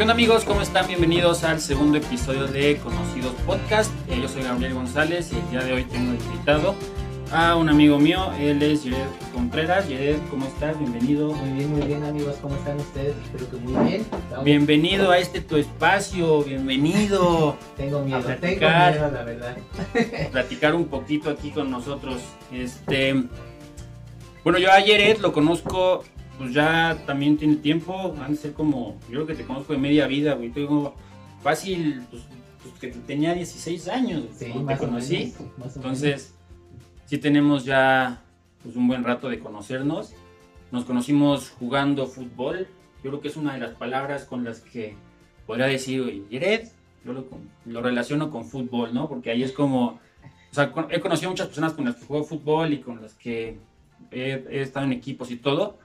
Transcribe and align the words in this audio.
¿Qué 0.00 0.04
onda 0.04 0.14
amigos? 0.14 0.44
¿Cómo 0.46 0.62
están? 0.62 0.86
Bienvenidos 0.88 1.44
al 1.44 1.60
segundo 1.60 1.98
episodio 1.98 2.46
de 2.46 2.78
Conocidos 2.78 3.34
Podcast. 3.44 3.92
Eh, 4.08 4.18
yo 4.18 4.28
soy 4.28 4.44
Gabriel 4.44 4.72
González 4.72 5.30
y 5.30 5.36
el 5.36 5.50
día 5.50 5.60
de 5.60 5.74
hoy 5.74 5.84
tengo 5.84 6.14
invitado 6.14 6.74
a 7.30 7.54
un 7.56 7.68
amigo 7.68 7.98
mío. 7.98 8.32
Él 8.40 8.62
es 8.62 8.84
Jared 8.84 9.04
Contreras. 9.34 9.84
Jared, 9.84 10.16
¿cómo 10.30 10.46
estás? 10.46 10.78
Bienvenido. 10.78 11.34
Muy 11.34 11.50
bien, 11.52 11.70
muy 11.70 11.86
bien 11.86 12.02
amigos, 12.04 12.36
¿cómo 12.40 12.54
están 12.54 12.78
ustedes? 12.80 13.14
Espero 13.24 13.50
que 13.50 13.56
muy 13.58 13.90
bien. 13.90 14.00
Estamos- 14.24 14.44
Bienvenido 14.46 15.10
a 15.10 15.18
este 15.18 15.42
tu 15.42 15.58
espacio. 15.58 16.44
Bienvenido. 16.44 17.58
Tengo 17.76 18.00
miedo, 18.00 18.20
a 18.20 18.22
tengo 18.22 18.40
platicar. 18.40 18.92
miedo, 18.94 19.10
la 19.10 19.22
verdad. 19.22 19.56
platicar 20.32 20.74
un 20.76 20.86
poquito 20.86 21.28
aquí 21.28 21.50
con 21.50 21.70
nosotros. 21.70 22.22
Este, 22.50 23.22
bueno, 24.44 24.58
yo 24.58 24.70
a 24.70 24.80
Jared 24.80 25.18
lo 25.18 25.34
conozco, 25.34 26.04
pues 26.40 26.54
ya 26.54 26.96
también 27.04 27.36
tiene 27.36 27.56
tiempo, 27.56 28.14
van 28.14 28.32
a 28.32 28.34
ser 28.34 28.54
como, 28.54 28.98
yo 29.02 29.08
creo 29.08 29.26
que 29.26 29.34
te 29.34 29.44
conozco 29.44 29.74
de 29.74 29.78
media 29.78 30.06
vida, 30.06 30.32
güey. 30.32 30.48
Tengo 30.48 30.94
fácil, 31.42 32.00
pues, 32.10 32.22
pues, 32.62 32.74
que 32.80 32.98
tenía 33.00 33.34
16 33.34 33.88
años 33.88 34.22
Sí, 34.38 34.46
cuando 34.46 34.72
te 34.72 34.78
conocí. 34.78 35.34
menos, 35.58 35.76
Entonces, 35.76 36.34
sí 37.04 37.18
tenemos 37.18 37.66
ya 37.66 38.22
pues, 38.62 38.74
un 38.74 38.88
buen 38.88 39.04
rato 39.04 39.28
de 39.28 39.38
conocernos. 39.38 40.14
Nos 40.72 40.86
conocimos 40.86 41.50
jugando 41.50 42.06
fútbol. 42.06 42.68
Yo 43.04 43.10
creo 43.10 43.20
que 43.20 43.28
es 43.28 43.36
una 43.36 43.52
de 43.52 43.60
las 43.60 43.74
palabras 43.74 44.24
con 44.24 44.42
las 44.42 44.60
que 44.60 44.94
podría 45.46 45.66
decir, 45.66 46.00
oye, 46.00 46.22
Jared, 46.30 46.68
yo 47.04 47.12
lo, 47.66 47.82
relaciono 47.82 48.30
con 48.30 48.46
fútbol, 48.46 48.94
¿no? 48.94 49.10
Porque 49.10 49.30
ahí 49.30 49.42
es 49.42 49.52
como, 49.52 49.88
o 49.88 50.54
sea, 50.54 50.72
he 50.88 51.00
conocido 51.00 51.32
muchas 51.32 51.48
personas 51.48 51.74
con 51.74 51.84
las 51.84 51.96
que 51.96 52.06
juego 52.06 52.24
fútbol 52.24 52.72
y 52.72 52.80
con 52.80 53.02
las 53.02 53.12
que 53.12 53.58
he, 54.10 54.42
he 54.50 54.62
estado 54.62 54.86
en 54.86 54.92
equipos 54.94 55.30
y 55.30 55.36
todo, 55.36 55.78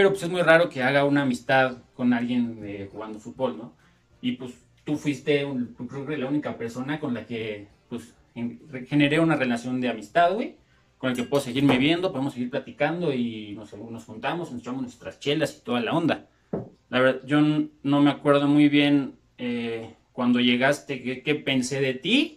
pero 0.00 0.12
pues 0.12 0.22
es 0.22 0.30
muy 0.30 0.40
raro 0.40 0.70
que 0.70 0.82
haga 0.82 1.04
una 1.04 1.20
amistad 1.24 1.76
con 1.94 2.14
alguien 2.14 2.58
eh, 2.64 2.88
jugando 2.90 3.18
fútbol, 3.20 3.58
¿no? 3.58 3.74
Y 4.22 4.32
pues 4.32 4.54
tú 4.82 4.96
fuiste 4.96 5.44
un- 5.44 5.74
creo 5.74 6.06
que 6.06 6.16
la 6.16 6.26
única 6.26 6.56
persona 6.56 6.98
con 6.98 7.12
la 7.12 7.26
que 7.26 7.68
pues 7.90 8.14
en- 8.34 8.62
generé 8.88 9.20
una 9.20 9.36
relación 9.36 9.78
de 9.78 9.90
amistad, 9.90 10.32
güey, 10.32 10.56
con 10.96 11.10
el 11.10 11.16
que 11.16 11.24
puedo 11.24 11.42
seguirme 11.42 11.76
viendo, 11.76 12.12
podemos 12.12 12.32
seguir 12.32 12.48
platicando 12.48 13.12
y 13.12 13.52
nos, 13.54 13.74
nos 13.74 14.04
juntamos, 14.04 14.50
nos 14.50 14.62
echamos 14.62 14.80
nuestras 14.80 15.20
chelas 15.20 15.58
y 15.60 15.64
toda 15.66 15.82
la 15.82 15.92
onda. 15.92 16.28
La 16.88 17.00
verdad, 17.00 17.20
yo 17.26 17.42
no 17.82 18.00
me 18.00 18.10
acuerdo 18.10 18.48
muy 18.48 18.70
bien 18.70 19.16
eh, 19.36 19.96
cuando 20.14 20.40
llegaste 20.40 21.02
qué, 21.02 21.22
qué 21.22 21.34
pensé 21.34 21.82
de 21.82 21.92
ti, 21.92 22.36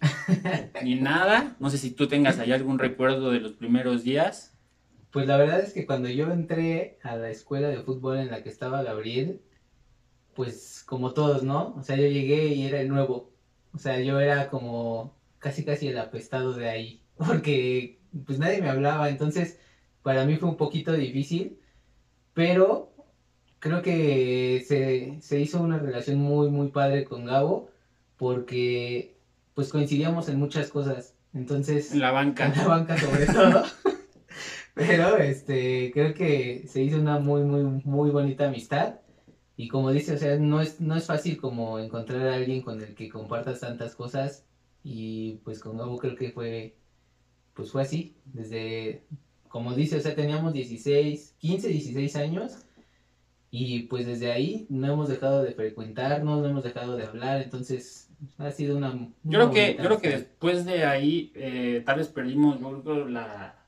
ni 0.84 0.96
nada. 0.96 1.56
No 1.62 1.70
sé 1.70 1.78
si 1.78 1.92
tú 1.92 2.08
tengas 2.08 2.40
ahí 2.40 2.52
algún 2.52 2.78
recuerdo 2.78 3.32
de 3.32 3.40
los 3.40 3.54
primeros 3.54 4.04
días. 4.04 4.53
Pues 5.14 5.28
la 5.28 5.38
verdad 5.38 5.60
es 5.60 5.74
que 5.74 5.86
cuando 5.86 6.10
yo 6.10 6.32
entré 6.32 6.98
a 7.04 7.16
la 7.16 7.30
escuela 7.30 7.68
de 7.68 7.84
fútbol 7.84 8.18
en 8.18 8.32
la 8.32 8.42
que 8.42 8.50
estaba 8.50 8.82
Gabriel, 8.82 9.42
pues 10.34 10.84
como 10.88 11.14
todos, 11.14 11.44
¿no? 11.44 11.76
O 11.78 11.84
sea, 11.84 11.96
yo 11.98 12.08
llegué 12.08 12.48
y 12.48 12.66
era 12.66 12.82
el 12.82 12.90
nuevo. 12.90 13.32
O 13.76 13.78
sea, 13.78 14.00
yo 14.00 14.20
era 14.20 14.50
como 14.50 15.16
casi 15.38 15.64
casi 15.64 15.88
el 15.88 16.00
apestado 16.00 16.54
de 16.54 16.68
ahí, 16.68 17.04
porque 17.18 18.00
pues 18.26 18.40
nadie 18.40 18.60
me 18.60 18.70
hablaba, 18.70 19.08
entonces 19.10 19.60
para 20.02 20.26
mí 20.26 20.38
fue 20.38 20.50
un 20.50 20.58
poquito 20.58 20.94
difícil, 20.94 21.60
pero 22.34 22.92
creo 23.60 23.84
que 23.84 24.64
se, 24.68 25.22
se 25.22 25.40
hizo 25.40 25.62
una 25.62 25.78
relación 25.78 26.18
muy, 26.18 26.50
muy 26.50 26.70
padre 26.70 27.06
con 27.06 27.26
Gabo, 27.26 27.70
porque 28.18 29.16
pues 29.54 29.70
coincidíamos 29.70 30.28
en 30.28 30.40
muchas 30.40 30.70
cosas, 30.70 31.14
entonces 31.36 31.92
En 31.92 32.00
la 32.00 32.10
banca. 32.10 32.48
en 32.48 32.58
la 32.58 32.68
banca 32.68 32.98
sobre 32.98 33.28
todo. 33.28 33.64
Pero 34.74 35.18
este, 35.18 35.92
creo 35.94 36.14
que 36.14 36.66
se 36.68 36.82
hizo 36.82 36.98
una 37.00 37.20
muy, 37.20 37.44
muy, 37.44 37.82
muy 37.84 38.10
bonita 38.10 38.48
amistad. 38.48 38.96
Y 39.56 39.68
como 39.68 39.92
dice, 39.92 40.14
o 40.14 40.18
sea, 40.18 40.38
no 40.38 40.62
es, 40.62 40.82
no 40.82 40.96
es 40.96 41.06
fácil 41.06 41.38
como 41.38 41.78
encontrar 41.80 42.28
a 42.28 42.36
alguien 42.36 42.62
con 42.62 42.82
el 42.82 42.96
que 42.96 43.10
compartas 43.10 43.60
tantas 43.60 43.96
cosas. 43.96 44.46
Y 44.84 45.36
pues 45.44 45.60
con 45.60 45.78
Gabo 45.78 45.98
creo 45.98 46.16
que 46.16 46.32
fue, 46.32 46.76
pues 47.54 47.72
fue 47.72 47.84
así. 47.84 48.16
Desde, 48.26 49.04
como 49.48 49.76
dice, 49.76 49.98
o 49.98 50.02
sea, 50.02 50.16
teníamos 50.16 50.54
16, 50.54 51.36
15, 51.38 51.68
16 51.68 52.16
años. 52.16 52.58
Y 53.52 53.84
pues 53.84 54.08
desde 54.08 54.32
ahí 54.32 54.66
no 54.70 54.92
hemos 54.92 55.08
dejado 55.08 55.44
de 55.44 55.52
frecuentarnos, 55.54 56.42
no 56.42 56.50
hemos 56.50 56.64
dejado 56.64 56.98
de 56.98 57.06
hablar. 57.06 57.44
Entonces 57.44 58.10
ha 58.40 58.50
sido 58.50 58.76
una... 58.78 58.92
Yo 59.24 59.52
creo 59.52 59.52
que, 59.52 59.76
yo 59.78 59.84
creo 59.84 60.02
que 60.02 60.10
después 60.10 60.66
de 60.66 60.86
ahí, 60.86 61.32
eh, 61.36 61.84
tal 61.86 62.00
vez 62.00 62.08
perdimos, 62.08 62.60
yo 62.60 62.82
creo, 62.82 63.08
la, 63.08 63.63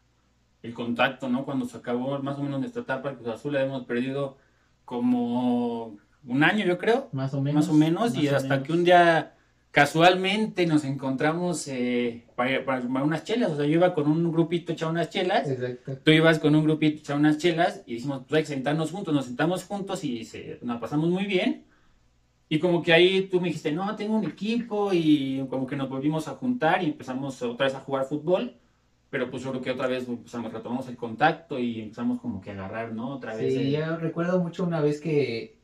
el 0.65 0.73
contacto, 0.73 1.29
¿no? 1.29 1.45
Cuando 1.45 1.65
se 1.65 1.77
acabó 1.77 2.19
más 2.19 2.37
o 2.37 2.43
menos 2.43 2.59
nuestra 2.59 2.81
etapa 2.81 3.09
el 3.09 3.15
Cruz 3.17 3.29
Azul, 3.29 3.53
la 3.53 3.63
hemos 3.63 3.85
perdido 3.85 4.37
como 4.83 5.97
un 6.27 6.43
año, 6.43 6.65
yo 6.65 6.77
creo, 6.77 7.09
Más 7.11 7.33
o 7.33 7.41
menos. 7.41 7.65
más 7.65 7.69
o 7.69 7.77
menos, 7.77 8.15
y 8.15 8.23
más 8.23 8.33
o 8.33 8.35
hasta 8.37 8.49
menos. 8.49 8.65
que 8.67 8.73
un 8.73 8.83
día 8.83 9.31
casualmente 9.71 10.65
nos 10.65 10.85
encontramos 10.85 11.67
eh, 11.67 12.23
para, 12.35 12.63
para 12.65 12.81
unas 13.03 13.23
chelas, 13.25 13.51
o 13.51 13.57
sea, 13.57 13.65
yo 13.65 13.73
iba 13.73 13.93
con 13.93 14.07
un 14.09 14.31
grupito 14.31 14.71
echar 14.71 14.89
unas 14.89 15.09
chelas, 15.09 15.49
Exacto. 15.49 15.97
tú 16.03 16.11
ibas 16.11 16.39
con 16.39 16.55
un 16.55 16.63
grupito 16.63 16.99
echar 16.99 17.17
unas 17.17 17.37
chelas, 17.37 17.83
y 17.85 17.95
dijimos, 17.95 18.21
pues 18.27 18.37
hay 18.37 18.43
que 18.43 18.53
sentarnos 18.53 18.91
juntos, 18.91 19.13
nos 19.13 19.25
sentamos 19.25 19.65
juntos 19.65 20.03
y 20.03 20.23
se, 20.23 20.59
nos 20.61 20.79
pasamos 20.79 21.09
muy 21.09 21.25
bien. 21.25 21.65
Y 22.47 22.59
como 22.59 22.81
que 22.83 22.93
ahí 22.93 23.23
tú 23.23 23.41
me 23.41 23.47
dijiste, 23.47 23.71
no, 23.71 23.95
tengo 23.95 24.15
un 24.15 24.23
equipo 24.23 24.93
y 24.93 25.43
como 25.49 25.65
que 25.65 25.75
nos 25.75 25.89
volvimos 25.89 26.27
a 26.27 26.35
juntar 26.35 26.83
y 26.83 26.87
empezamos 26.87 27.41
otra 27.41 27.65
vez 27.65 27.75
a 27.75 27.79
jugar 27.79 28.05
fútbol. 28.05 28.55
Pero 29.15 29.31
pues 29.31 29.43
yo 29.43 29.51
creo 29.51 29.61
que 29.61 29.71
otra 29.71 29.87
vez 29.87 30.09
empezamos, 30.09 30.51
retomamos 30.51 30.89
el 30.89 30.97
contacto 30.97 31.57
y 31.57 31.79
empezamos 31.79 32.19
como 32.19 32.41
que 32.41 32.49
a 32.49 32.53
agarrar, 32.55 32.91
¿no? 32.91 33.13
Otra 33.13 33.33
vez. 33.33 33.53
Sí, 33.53 33.59
el- 33.61 33.71
yo 33.71 33.95
recuerdo 33.95 34.41
mucho 34.41 34.65
una 34.65 34.81
vez 34.81 34.99
que, 34.99 35.55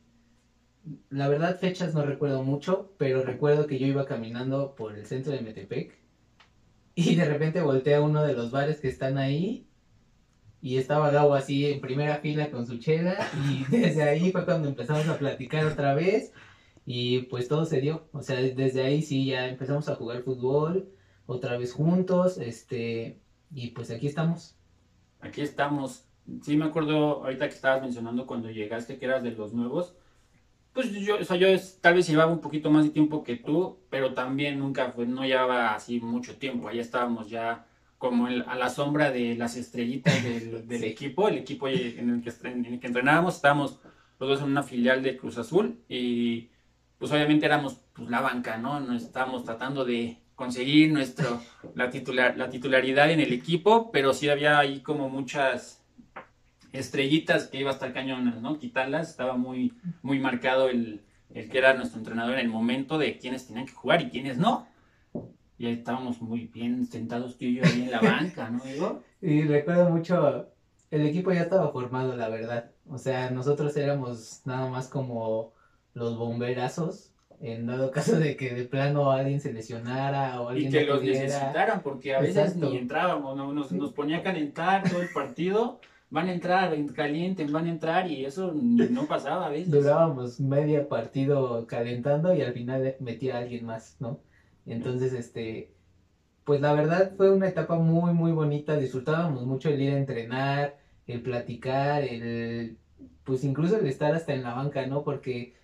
la 1.10 1.28
verdad 1.28 1.58
fechas 1.58 1.92
no 1.92 2.02
recuerdo 2.02 2.42
mucho, 2.42 2.94
pero 2.96 3.22
recuerdo 3.22 3.66
que 3.66 3.78
yo 3.78 3.86
iba 3.86 4.06
caminando 4.06 4.74
por 4.74 4.96
el 4.96 5.04
centro 5.04 5.34
de 5.34 5.42
Metepec 5.42 5.98
y 6.94 7.14
de 7.14 7.26
repente 7.26 7.60
volteé 7.60 7.96
a 7.96 8.00
uno 8.00 8.22
de 8.22 8.32
los 8.32 8.52
bares 8.52 8.80
que 8.80 8.88
están 8.88 9.18
ahí 9.18 9.66
y 10.62 10.78
estaba 10.78 11.10
Gabo 11.10 11.34
así 11.34 11.66
en 11.66 11.82
primera 11.82 12.16
fila 12.20 12.50
con 12.50 12.66
su 12.66 12.78
chela 12.78 13.18
y 13.50 13.64
desde 13.70 14.04
ahí 14.04 14.32
fue 14.32 14.46
cuando 14.46 14.66
empezamos 14.66 15.06
a 15.08 15.18
platicar 15.18 15.66
otra 15.66 15.92
vez 15.92 16.32
y 16.86 17.24
pues 17.24 17.48
todo 17.48 17.66
se 17.66 17.82
dio, 17.82 18.08
o 18.12 18.22
sea, 18.22 18.40
desde 18.40 18.82
ahí 18.82 19.02
sí 19.02 19.26
ya 19.26 19.46
empezamos 19.46 19.90
a 19.90 19.94
jugar 19.96 20.22
fútbol 20.22 20.88
otra 21.26 21.56
vez 21.58 21.72
juntos, 21.72 22.38
este, 22.38 23.21
y 23.54 23.68
pues 23.70 23.90
aquí 23.90 24.06
estamos. 24.06 24.56
Aquí 25.20 25.40
estamos. 25.42 26.06
Sí, 26.42 26.56
me 26.56 26.64
acuerdo 26.66 27.24
ahorita 27.24 27.48
que 27.48 27.54
estabas 27.54 27.82
mencionando 27.82 28.26
cuando 28.26 28.50
llegaste 28.50 28.98
que 28.98 29.06
eras 29.06 29.22
de 29.22 29.32
los 29.32 29.52
nuevos. 29.52 29.96
Pues 30.72 30.90
yo, 30.92 31.16
o 31.20 31.24
sea, 31.24 31.36
yo 31.36 31.48
es- 31.48 31.80
tal 31.80 31.94
vez 31.94 32.06
llevaba 32.08 32.32
un 32.32 32.40
poquito 32.40 32.70
más 32.70 32.84
de 32.84 32.90
tiempo 32.90 33.22
que 33.24 33.36
tú, 33.36 33.78
pero 33.90 34.14
también 34.14 34.58
nunca 34.58 34.90
fue, 34.92 35.06
no 35.06 35.24
llevaba 35.24 35.74
así 35.74 36.00
mucho 36.00 36.36
tiempo. 36.38 36.68
Ahí 36.68 36.78
estábamos 36.78 37.28
ya 37.30 37.66
como 37.98 38.26
el- 38.28 38.42
a 38.48 38.56
la 38.56 38.70
sombra 38.70 39.10
de 39.10 39.34
las 39.36 39.56
estrellitas 39.56 40.22
del, 40.24 40.66
del 40.68 40.80
Sí. 40.80 40.86
equipo, 40.86 41.28
el 41.28 41.38
equipo 41.38 41.68
en 41.68 42.10
el, 42.10 42.22
que, 42.22 42.32
en 42.48 42.64
el 42.66 42.80
que 42.80 42.86
entrenábamos, 42.88 43.36
estábamos 43.36 43.80
los 44.18 44.28
dos 44.30 44.40
en 44.40 44.46
una 44.46 44.62
filial 44.62 45.02
de 45.02 45.16
Cruz 45.16 45.36
Azul 45.38 45.78
y 45.88 46.48
pues 46.98 47.10
obviamente 47.12 47.46
éramos 47.46 47.74
pues, 47.92 48.08
la 48.08 48.20
banca, 48.20 48.56
¿no? 48.56 48.80
Nos 48.80 49.02
estábamos 49.02 49.44
tratando 49.44 49.84
de 49.84 50.21
conseguir 50.34 50.92
nuestro, 50.92 51.40
la, 51.74 51.90
titular, 51.90 52.36
la 52.36 52.50
titularidad 52.50 53.10
en 53.10 53.20
el 53.20 53.32
equipo, 53.32 53.90
pero 53.90 54.12
sí 54.12 54.28
había 54.28 54.58
ahí 54.58 54.80
como 54.80 55.08
muchas 55.08 55.82
estrellitas 56.72 57.48
que 57.48 57.60
iba 57.60 57.70
a 57.70 57.74
estar 57.74 57.92
cañonas, 57.92 58.40
¿no? 58.40 58.58
Quitarlas, 58.58 59.10
estaba 59.10 59.36
muy, 59.36 59.74
muy 60.02 60.18
marcado 60.18 60.68
el, 60.68 61.02
el 61.34 61.48
que 61.48 61.58
era 61.58 61.74
nuestro 61.74 61.98
entrenador 61.98 62.34
en 62.34 62.40
el 62.40 62.48
momento 62.48 62.98
de 62.98 63.18
quiénes 63.18 63.46
tenían 63.46 63.66
que 63.66 63.72
jugar 63.72 64.02
y 64.02 64.10
quiénes 64.10 64.38
no. 64.38 64.66
Y 65.58 65.66
ahí 65.66 65.74
estábamos 65.74 66.20
muy 66.20 66.46
bien 66.46 66.86
sentados 66.86 67.38
tú 67.38 67.44
y 67.44 67.56
yo 67.56 67.64
ahí 67.64 67.82
en 67.82 67.90
la 67.90 68.00
banca, 68.00 68.50
¿no, 68.50 68.60
Diego? 68.64 69.02
Y 69.22 69.42
recuerdo 69.42 69.88
mucho, 69.88 70.48
el 70.90 71.06
equipo 71.06 71.32
ya 71.32 71.42
estaba 71.42 71.70
formado, 71.70 72.16
la 72.16 72.28
verdad. 72.28 72.72
O 72.88 72.98
sea, 72.98 73.30
nosotros 73.30 73.76
éramos 73.76 74.42
nada 74.44 74.68
más 74.68 74.88
como 74.88 75.52
los 75.94 76.18
bomberazos, 76.18 77.11
en 77.42 77.66
dado 77.66 77.90
caso 77.90 78.18
de 78.18 78.36
que 78.36 78.54
de 78.54 78.64
plano 78.64 79.10
alguien 79.12 79.40
se 79.40 79.52
lesionara 79.52 80.40
o 80.40 80.50
Y 80.56 80.66
alguien 80.66 80.72
que 80.72 80.86
no 80.86 80.94
los 80.94 81.00
pudiera. 81.00 81.20
necesitaran, 81.24 81.82
porque 81.82 82.14
a 82.14 82.20
veces 82.20 82.54
Exacto. 82.54 82.70
ni 82.70 82.78
entrábamos, 82.78 83.36
¿no? 83.36 83.52
nos, 83.52 83.72
nos 83.72 83.92
ponía 83.92 84.18
a 84.18 84.22
calentar 84.22 84.88
todo 84.88 85.02
el 85.02 85.10
partido. 85.10 85.80
Van 86.10 86.28
a 86.28 86.34
entrar, 86.34 86.74
calienten, 86.94 87.50
van 87.52 87.66
a 87.66 87.70
entrar, 87.70 88.10
y 88.10 88.24
eso 88.26 88.52
no 88.54 89.06
pasaba 89.06 89.46
a 89.46 89.50
veces. 89.50 89.70
Durábamos 89.70 90.40
media 90.40 90.88
partido 90.88 91.66
calentando 91.66 92.34
y 92.34 92.42
al 92.42 92.52
final 92.52 92.96
metía 93.00 93.36
a 93.36 93.38
alguien 93.40 93.64
más, 93.66 93.96
¿no? 93.98 94.20
Entonces, 94.66 95.12
este, 95.14 95.72
pues 96.44 96.60
la 96.60 96.74
verdad 96.74 97.12
fue 97.16 97.30
una 97.32 97.48
etapa 97.48 97.76
muy, 97.76 98.12
muy 98.12 98.32
bonita. 98.32 98.76
Disfrutábamos 98.76 99.46
mucho 99.46 99.70
el 99.70 99.80
ir 99.80 99.94
a 99.94 99.98
entrenar, 99.98 100.76
el 101.06 101.22
platicar, 101.22 102.04
el, 102.04 102.76
pues 103.24 103.42
incluso 103.44 103.78
el 103.78 103.86
estar 103.86 104.14
hasta 104.14 104.34
en 104.34 104.42
la 104.42 104.54
banca, 104.54 104.86
¿no? 104.86 105.02
Porque, 105.04 105.54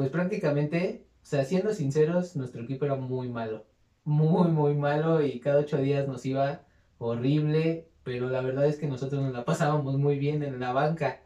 pues 0.00 0.08
prácticamente, 0.08 1.04
o 1.22 1.26
sea, 1.26 1.44
siendo 1.44 1.74
sinceros, 1.74 2.34
nuestro 2.34 2.62
equipo 2.62 2.86
era 2.86 2.94
muy 2.94 3.28
malo. 3.28 3.66
Muy, 4.02 4.48
muy 4.48 4.74
malo 4.74 5.20
y 5.20 5.40
cada 5.40 5.60
ocho 5.60 5.76
días 5.76 6.08
nos 6.08 6.24
iba 6.24 6.62
horrible, 6.96 7.86
pero 8.02 8.30
la 8.30 8.40
verdad 8.40 8.64
es 8.64 8.78
que 8.78 8.86
nosotros 8.86 9.20
nos 9.20 9.34
la 9.34 9.44
pasábamos 9.44 9.98
muy 9.98 10.18
bien 10.18 10.42
en 10.42 10.58
la 10.58 10.72
banca. 10.72 11.20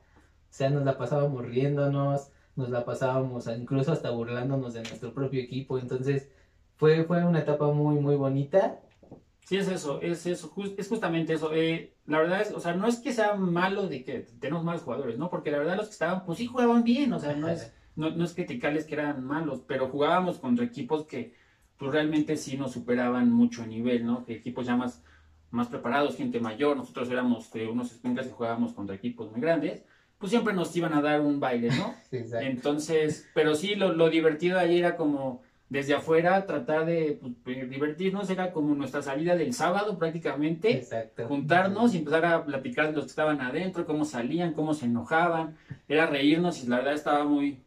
O 0.51 0.53
sea, 0.53 0.71
nos 0.71 0.85
la 0.85 0.99
pasábamos 0.99 1.47
riéndonos, 1.47 2.33
nos 2.57 2.69
la 2.71 2.85
pasábamos 2.85 3.47
incluso 3.47 3.93
hasta 3.93 4.11
burlándonos 4.11 4.75
de 4.75 4.83
nuestro 4.83 5.15
propio 5.15 5.41
equipo, 5.41 5.79
entonces 5.79 6.29
fue, 6.75 7.05
fue 7.05 7.25
una 7.25 7.39
etapa 7.39 7.69
muy, 7.69 8.01
muy 8.01 8.17
bonita. 8.17 8.81
Sí, 9.45 9.57
es 9.57 9.69
eso, 9.69 10.01
es 10.03 10.27
eso, 10.27 10.53
es 10.77 10.89
justamente 10.89 11.35
eso. 11.35 11.55
Eh, 11.55 11.95
la 12.07 12.19
verdad 12.19 12.41
es, 12.41 12.51
o 12.51 12.59
sea, 12.59 12.75
no 12.75 12.89
es 12.89 12.97
que 12.97 13.13
sea 13.13 13.37
malo 13.37 13.87
de 13.87 14.03
que 14.03 14.27
tenemos 14.41 14.65
malos 14.65 14.83
jugadores, 14.83 15.17
¿no? 15.17 15.31
Porque 15.31 15.53
la 15.53 15.59
verdad 15.59 15.77
los 15.77 15.87
que 15.87 15.93
estaban, 15.93 16.25
pues 16.25 16.39
sí 16.39 16.47
jugaban 16.49 16.83
bien, 16.83 17.13
o 17.13 17.21
sea, 17.21 17.37
no 17.37 17.49
es, 17.49 17.73
no, 17.97 18.11
no 18.11 18.25
es 18.25 18.35
criticarles 18.35 18.85
que 18.85 18.95
eran 18.95 19.25
malos, 19.25 19.63
pero 19.67 19.89
jugábamos 19.89 20.39
contra 20.39 20.65
equipos 20.65 21.07
que, 21.07 21.35
pues 21.79 21.93
realmente 21.93 22.37
sí 22.37 22.57
nos 22.57 22.73
superaban 22.73 23.31
mucho 23.31 23.63
a 23.63 23.67
nivel, 23.67 24.07
¿no? 24.07 24.25
Que 24.25 24.35
equipos 24.35 24.67
ya 24.67 24.77
más, 24.77 25.03
más 25.51 25.69
preparados, 25.69 26.17
gente 26.17 26.41
mayor, 26.41 26.77
nosotros 26.77 27.11
éramos 27.11 27.55
eh, 27.55 27.67
unos 27.67 27.93
espincas 27.93 28.27
y 28.27 28.31
jugábamos 28.31 28.73
contra 28.73 28.97
equipos 28.97 29.31
muy 29.31 29.41
grandes, 29.41 29.83
pues 30.19 30.31
siempre 30.31 30.55
nos 30.55 30.75
iban 30.77 30.95
a 30.95 31.03
dar 31.03 31.21
un 31.21 31.41
baile, 31.41 31.69
¿no? 31.69 31.95
Exacto. 32.13 32.47
Entonces, 32.47 33.29
pero 33.35 33.55
sí, 33.55 33.75
lo, 33.75 33.93
lo 33.93 34.09
divertido 34.09 34.59
ahí 34.59 34.79
era 34.79 34.97
como 34.97 35.43
desde 35.69 35.95
afuera 35.95 36.47
tratar 36.47 36.87
de 36.87 37.19
pues, 37.43 37.69
divertirnos, 37.69 38.31
era 38.31 38.53
como 38.53 38.75
nuestra 38.75 39.03
salida 39.03 39.35
del 39.35 39.53
sábado 39.53 39.99
prácticamente, 39.99 40.71
Exacto. 40.71 41.27
juntarnos 41.27 41.95
y 41.95 41.99
empezar 41.99 42.25
a 42.27 42.45
platicar 42.45 42.87
de 42.87 42.93
los 42.93 43.07
que 43.07 43.11
estaban 43.11 43.41
adentro, 43.41 43.85
cómo 43.85 44.05
salían, 44.05 44.53
cómo 44.53 44.75
se 44.75 44.87
enojaban, 44.87 45.57
era 45.89 46.07
reírnos 46.07 46.63
y 46.63 46.69
la 46.69 46.77
verdad 46.77 46.95
estaba 46.95 47.25
muy, 47.25 47.59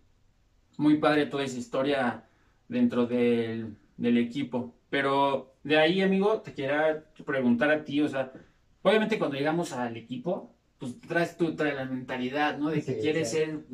muy 0.77 0.97
padre 0.97 1.25
toda 1.25 1.44
esa 1.44 1.57
historia 1.57 2.24
dentro 2.69 3.06
del, 3.06 3.75
del 3.97 4.18
equipo. 4.18 4.74
Pero 4.89 5.56
de 5.63 5.77
ahí, 5.77 6.01
amigo, 6.01 6.41
te 6.41 6.53
quería 6.53 7.03
preguntar 7.25 7.71
a 7.71 7.83
ti, 7.83 8.01
o 8.01 8.07
sea, 8.07 8.31
obviamente 8.81 9.19
cuando 9.19 9.35
llegamos 9.35 9.74
al 9.74 9.97
equipo, 9.97 10.53
pues 10.77 11.00
traes 11.01 11.35
tú, 11.35 11.56
traes 11.56 11.75
la 11.75 11.85
mentalidad, 11.85 12.57
¿no? 12.57 12.69
De 12.69 12.81
que 12.83 13.00
quieres 13.00 13.31
ser, 13.31 13.65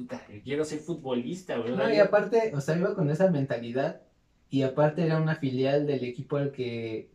quiero 0.44 0.64
ser 0.66 0.80
futbolista, 0.80 1.58
¿verdad? 1.58 1.88
No, 1.88 1.94
y 1.94 1.98
aparte, 1.98 2.52
o 2.56 2.62
sea, 2.62 2.78
iba 2.78 2.96
con 2.96 3.10
esa 3.10 3.30
mentalidad 3.30 4.02
y 4.50 4.64
aparte 4.64 5.06
era 5.06 5.20
una 5.20 5.36
filial 5.36 5.86
del 5.86 6.04
equipo 6.04 6.38
al 6.38 6.52
que 6.52 7.10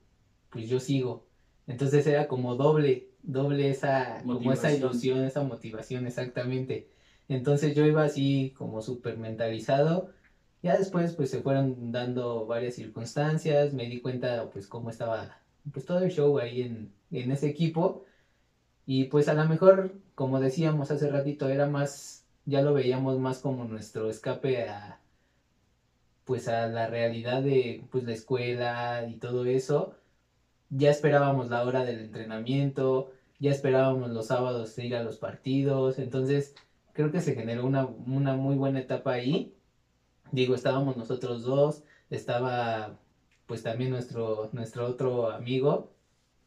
pues 0.50 0.68
yo 0.68 0.80
sigo. 0.80 1.26
Entonces 1.66 2.06
era 2.06 2.28
como 2.28 2.56
doble, 2.56 3.08
doble 3.22 3.70
esa, 3.70 4.22
como 4.24 4.52
esa 4.52 4.72
ilusión, 4.72 5.24
esa 5.24 5.42
motivación 5.42 6.06
exactamente. 6.06 6.88
Entonces 7.28 7.74
yo 7.74 7.86
iba 7.86 8.04
así 8.04 8.54
como 8.56 8.82
súper 8.82 9.18
mentalizado. 9.18 10.10
Ya 10.62 10.76
después 10.78 11.14
pues 11.14 11.30
se 11.30 11.42
fueron 11.42 11.92
dando 11.92 12.46
varias 12.46 12.74
circunstancias, 12.74 13.74
me 13.74 13.86
di 13.88 14.00
cuenta 14.00 14.50
pues 14.50 14.66
cómo 14.66 14.90
estaba 14.90 15.38
pues 15.72 15.86
todo 15.86 16.00
el 16.00 16.10
show 16.10 16.38
ahí 16.38 16.62
en, 16.62 16.92
en 17.10 17.30
ese 17.32 17.48
equipo. 17.48 18.04
Y 18.86 19.04
pues 19.04 19.28
a 19.28 19.34
lo 19.34 19.44
mejor, 19.48 19.92
como 20.14 20.40
decíamos 20.40 20.90
hace 20.90 21.10
ratito, 21.10 21.48
era 21.48 21.66
más, 21.68 22.26
ya 22.46 22.62
lo 22.62 22.74
veíamos 22.74 23.18
más 23.18 23.40
como 23.40 23.64
nuestro 23.64 24.10
escape 24.10 24.68
a, 24.68 25.00
pues 26.24 26.48
a 26.48 26.66
la 26.68 26.86
realidad 26.88 27.42
de 27.42 27.84
pues 27.90 28.04
la 28.04 28.12
escuela 28.12 29.06
y 29.08 29.14
todo 29.16 29.46
eso, 29.46 29.94
ya 30.70 30.90
esperábamos 30.90 31.50
la 31.50 31.64
hora 31.64 31.84
del 31.84 32.00
entrenamiento, 32.00 33.12
ya 33.40 33.50
esperábamos 33.50 34.10
los 34.10 34.26
sábados 34.28 34.78
ir 34.78 34.96
a 34.96 35.02
los 35.02 35.18
partidos, 35.18 35.98
entonces 35.98 36.54
creo 36.98 37.12
que 37.12 37.20
se 37.20 37.36
generó 37.36 37.64
una, 37.64 37.86
una 37.86 38.34
muy 38.34 38.56
buena 38.56 38.80
etapa 38.80 39.12
ahí. 39.12 39.54
Digo, 40.32 40.56
estábamos 40.56 40.96
nosotros 40.96 41.44
dos, 41.44 41.84
estaba 42.10 42.98
pues 43.46 43.62
también 43.62 43.90
nuestro, 43.90 44.50
nuestro 44.52 44.88
otro 44.88 45.30
amigo, 45.30 45.92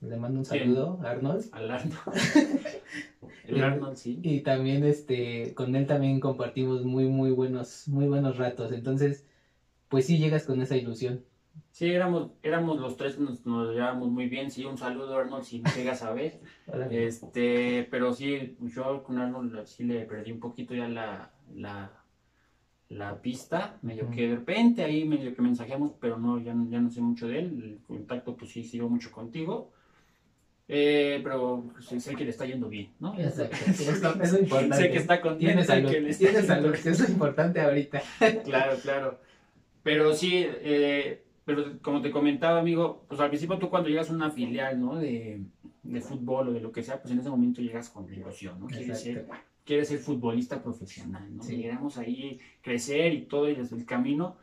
le 0.02 0.18
mando 0.18 0.40
un 0.40 0.46
saludo, 0.46 1.00
Arnold. 1.06 1.46
Al 1.54 1.72
Arnold. 1.72 1.96
El 3.48 3.64
Arnold, 3.64 3.96
sí. 3.96 4.20
Y 4.24 4.42
también 4.42 4.84
este, 4.84 5.54
con 5.54 5.74
él 5.74 5.88
también 5.88 6.20
compartimos 6.20 6.84
muy, 6.84 7.06
muy 7.06 7.32
buenos, 7.32 7.88
muy 7.88 8.08
buenos 8.08 8.38
ratos. 8.38 8.74
Entonces, 8.74 9.26
pues 9.88 10.06
sí 10.06 10.18
llegas 10.18 10.44
con 10.44 10.62
esa 10.62 10.76
ilusión. 10.76 11.24
Sí, 11.72 11.90
éramos, 11.90 12.32
éramos 12.44 12.80
los 12.80 12.98
tres, 12.98 13.18
nos, 13.18 13.46
nos 13.46 13.74
llevábamos 13.74 14.10
muy 14.10 14.28
bien. 14.28 14.52
Sí, 14.52 14.66
un 14.66 14.78
saludo, 14.78 15.18
Arnold, 15.18 15.44
si 15.44 15.64
llegas 15.76 16.04
a 16.04 16.12
ver. 16.12 16.40
este, 16.92 17.88
pero 17.90 18.14
sí, 18.14 18.58
yo 18.60 19.04
con 19.04 19.18
Arnold 19.18 19.66
sí 19.66 19.84
le 19.84 20.06
perdí 20.06 20.32
un 20.32 20.40
poquito 20.40 20.76
ya 20.76 20.88
la, 20.88 21.32
la, 21.56 21.92
la 22.90 23.22
pista. 23.22 23.78
Medio 23.82 24.10
que 24.12 24.28
de 24.28 24.36
repente 24.36 24.84
ahí 24.84 25.06
medio 25.06 25.34
que 25.34 25.42
mensajeamos, 25.42 25.94
pero 26.00 26.18
no, 26.18 26.40
ya, 26.40 26.54
ya 26.70 26.80
no 26.80 26.90
sé 26.90 27.02
mucho 27.02 27.28
de 27.28 27.40
él. 27.40 27.46
El 27.64 27.80
contacto, 27.88 28.36
pues 28.36 28.52
sí, 28.52 28.64
sigo 28.64 28.90
mucho 28.90 29.12
contigo. 29.12 29.72
Eh, 30.74 31.20
pero 31.22 31.66
sé, 31.80 32.16
que 32.16 32.24
le 32.24 32.30
está 32.30 32.46
yendo 32.46 32.70
bien, 32.70 32.94
¿no? 33.00 33.14
Exacto. 33.20 33.56
Eso, 33.68 33.92
es 34.22 34.40
importante. 34.40 34.78
sé 34.78 34.92
que 34.92 34.98
está. 34.98 35.38
Tienes 35.38 35.68
salud, 35.68 35.90
que 35.90 36.00
le 36.00 36.10
está 36.10 36.44
salud, 36.44 36.74
eso 36.74 36.90
es 36.90 37.10
importante 37.10 37.60
ahorita. 37.60 38.02
claro, 38.46 38.78
claro. 38.82 39.20
Pero 39.84 40.14
sí, 40.14 40.46
eh, 40.46 41.24
pero 41.56 41.80
como 41.82 42.02
te 42.02 42.12
comentaba, 42.12 42.60
amigo, 42.60 43.06
pues 43.08 43.20
al 43.20 43.30
principio 43.30 43.58
tú 43.58 43.70
cuando 43.70 43.90
llegas 43.90 44.10
a 44.10 44.14
una 44.14 44.32
filial, 44.32 44.80
¿no? 44.80 44.96
De, 44.96 45.44
de 45.84 46.02
fútbol 46.02 46.50
o 46.50 46.54
de 46.54 46.60
lo 46.62 46.72
que 46.72 46.84
sea, 46.84 47.02
pues 47.02 47.12
en 47.14 47.20
ese 47.20 47.30
momento 47.30 47.62
llegas 47.62 47.90
con 47.90 48.12
ilusión, 48.12 48.60
¿no? 48.60 48.68
Quieres 48.68 49.02
ser, 49.02 49.28
quieres 49.66 49.88
ser 49.88 50.00
futbolista 50.00 50.62
profesional, 50.62 51.36
¿no? 51.36 51.44
Sí. 51.44 51.58
Llegamos 51.58 51.98
ahí, 51.98 52.40
crecer 52.62 53.14
y 53.14 53.24
todo, 53.24 53.50
y 53.50 53.56
desde 53.56 53.76
el 53.76 53.86
camino. 53.86 54.38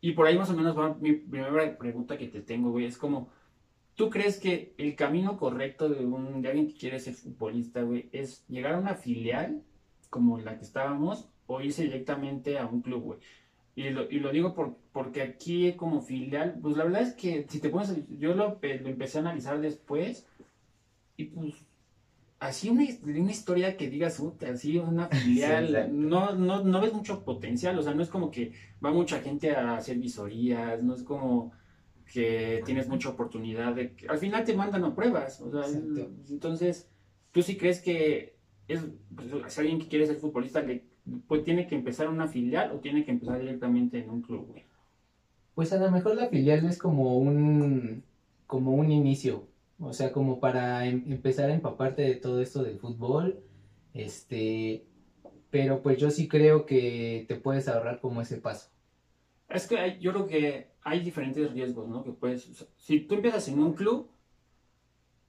Y 0.00 0.12
por 0.12 0.26
ahí 0.26 0.38
más 0.38 0.50
o 0.50 0.56
menos 0.56 0.76
va 0.76 0.94
mi 0.94 1.12
primera 1.12 1.76
pregunta 1.76 2.16
que 2.16 2.28
te 2.28 2.40
tengo, 2.40 2.70
güey, 2.70 2.86
es 2.86 2.96
como, 2.96 3.28
¿tú 3.94 4.08
crees 4.08 4.38
que 4.38 4.74
el 4.78 4.96
camino 4.96 5.36
correcto 5.36 5.88
de, 5.88 6.04
un, 6.06 6.40
de 6.40 6.48
alguien 6.48 6.68
que 6.68 6.74
quiere 6.74 6.98
ser 6.98 7.14
futbolista, 7.14 7.82
güey, 7.82 8.08
es 8.12 8.46
llegar 8.48 8.74
a 8.74 8.78
una 8.78 8.94
filial 8.94 9.62
como 10.08 10.38
la 10.38 10.56
que 10.56 10.64
estábamos 10.64 11.28
o 11.46 11.60
irse 11.60 11.82
directamente 11.82 12.58
a 12.58 12.66
un 12.66 12.80
club, 12.80 13.02
güey? 13.02 13.18
Y 13.76 13.90
lo, 13.90 14.10
y 14.10 14.18
lo 14.18 14.30
digo 14.32 14.54
por, 14.54 14.76
porque 14.92 15.22
aquí 15.22 15.72
como 15.74 16.02
filial, 16.02 16.58
pues 16.60 16.76
la 16.76 16.84
verdad 16.84 17.02
es 17.02 17.14
que 17.14 17.46
si 17.48 17.60
te 17.60 17.70
pones, 17.70 17.94
yo 18.18 18.34
lo, 18.34 18.58
lo 18.60 18.88
empecé 18.88 19.18
a 19.18 19.20
analizar 19.22 19.60
después 19.60 20.26
y 21.16 21.24
pues 21.24 21.54
así 22.40 22.70
una, 22.70 22.84
una 23.04 23.30
historia 23.30 23.76
que 23.76 23.88
digas, 23.88 24.20
así 24.50 24.78
una 24.78 25.08
filial, 25.08 25.88
no, 25.92 26.34
no, 26.34 26.64
no 26.64 26.80
ves 26.80 26.92
mucho 26.92 27.22
potencial, 27.22 27.78
o 27.78 27.82
sea, 27.82 27.94
no 27.94 28.02
es 28.02 28.08
como 28.08 28.30
que 28.30 28.52
va 28.84 28.90
mucha 28.90 29.20
gente 29.20 29.52
a 29.52 29.76
hacer 29.76 29.98
visorías, 29.98 30.82
no 30.82 30.94
es 30.94 31.02
como 31.02 31.52
que 32.12 32.60
tienes 32.64 32.88
mucha 32.88 33.10
oportunidad 33.10 33.74
de 33.74 33.94
que 33.94 34.08
al 34.08 34.18
final 34.18 34.44
te 34.44 34.56
mandan 34.56 34.84
a 34.84 34.94
pruebas, 34.94 35.40
o 35.42 35.50
sea, 35.50 35.62
entonces, 36.28 36.88
¿tú 37.30 37.42
sí 37.42 37.56
crees 37.56 37.80
que 37.80 38.34
es, 38.66 38.80
pues, 39.14 39.28
si 39.52 39.60
alguien 39.60 39.78
que 39.78 39.88
quiere 39.88 40.06
ser 40.06 40.16
futbolista 40.16 40.62
le 40.62 40.89
pues 41.26 41.44
tiene 41.44 41.66
que 41.66 41.74
empezar 41.74 42.08
una 42.08 42.28
filial 42.28 42.72
o 42.72 42.80
tiene 42.80 43.04
que 43.04 43.10
empezar 43.10 43.40
directamente 43.40 43.98
en 43.98 44.10
un 44.10 44.22
club, 44.22 44.54
Pues 45.54 45.72
a 45.72 45.78
lo 45.78 45.90
mejor 45.90 46.16
la 46.16 46.28
filial 46.28 46.64
es 46.66 46.78
como 46.78 47.18
un, 47.18 48.02
como 48.46 48.74
un 48.74 48.90
inicio, 48.90 49.46
o 49.78 49.92
sea, 49.92 50.12
como 50.12 50.40
para 50.40 50.86
em, 50.86 51.04
empezar 51.10 51.50
a 51.50 51.54
empaparte 51.54 52.02
de 52.02 52.14
todo 52.16 52.40
esto 52.40 52.62
del 52.62 52.78
fútbol, 52.78 53.40
este, 53.94 54.84
pero 55.50 55.82
pues 55.82 55.98
yo 55.98 56.10
sí 56.10 56.28
creo 56.28 56.66
que 56.66 57.24
te 57.28 57.36
puedes 57.36 57.68
ahorrar 57.68 58.00
como 58.00 58.20
ese 58.20 58.36
paso. 58.36 58.70
Es 59.48 59.66
que 59.66 59.98
yo 60.00 60.12
creo 60.12 60.26
que 60.26 60.68
hay 60.82 61.00
diferentes 61.00 61.50
riesgos, 61.52 61.88
¿no? 61.88 62.04
Que 62.04 62.12
puedes, 62.12 62.66
si 62.76 63.00
tú 63.00 63.16
empiezas 63.16 63.48
en 63.48 63.58
un 63.58 63.74
club, 63.74 64.08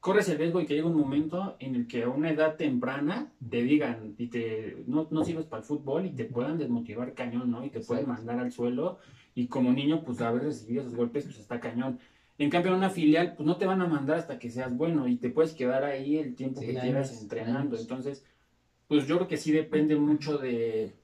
corres 0.01 0.27
el 0.29 0.39
riesgo 0.39 0.59
de 0.59 0.65
que 0.65 0.73
llegue 0.73 0.87
un 0.87 0.97
momento 0.97 1.55
en 1.59 1.75
el 1.75 1.87
que 1.87 2.03
a 2.03 2.09
una 2.09 2.31
edad 2.31 2.57
temprana 2.57 3.31
te 3.49 3.61
digan 3.61 4.15
y 4.17 4.27
te 4.27 4.83
no, 4.87 5.07
no 5.11 5.23
sirves 5.23 5.45
para 5.45 5.61
el 5.61 5.67
fútbol 5.67 6.07
y 6.07 6.09
te 6.09 6.25
puedan 6.25 6.57
desmotivar 6.57 7.13
cañón, 7.13 7.51
¿no? 7.51 7.63
Y 7.63 7.69
te 7.69 7.81
pueden 7.81 8.07
mandar 8.07 8.39
al 8.39 8.51
suelo 8.51 8.97
y 9.35 9.47
como 9.47 9.71
niño 9.71 10.03
pues 10.03 10.19
haber 10.21 10.41
recibido 10.41 10.81
esos 10.81 10.95
golpes 10.95 11.25
pues 11.25 11.37
está 11.37 11.59
cañón. 11.59 11.99
En 12.39 12.49
cambio 12.49 12.71
en 12.71 12.79
una 12.79 12.89
filial 12.89 13.35
pues 13.35 13.45
no 13.45 13.57
te 13.57 13.67
van 13.67 13.79
a 13.79 13.87
mandar 13.87 14.17
hasta 14.17 14.39
que 14.39 14.49
seas 14.49 14.75
bueno 14.75 15.07
y 15.07 15.17
te 15.17 15.29
puedes 15.29 15.53
quedar 15.53 15.83
ahí 15.83 16.17
el 16.17 16.35
tiempo 16.35 16.61
que 16.61 16.73
quieras 16.73 17.21
entrenando. 17.21 17.77
Entonces 17.77 18.25
pues 18.87 19.05
yo 19.05 19.17
creo 19.17 19.27
que 19.27 19.37
sí 19.37 19.51
depende 19.51 19.95
mucho 19.97 20.39
de, 20.39 20.95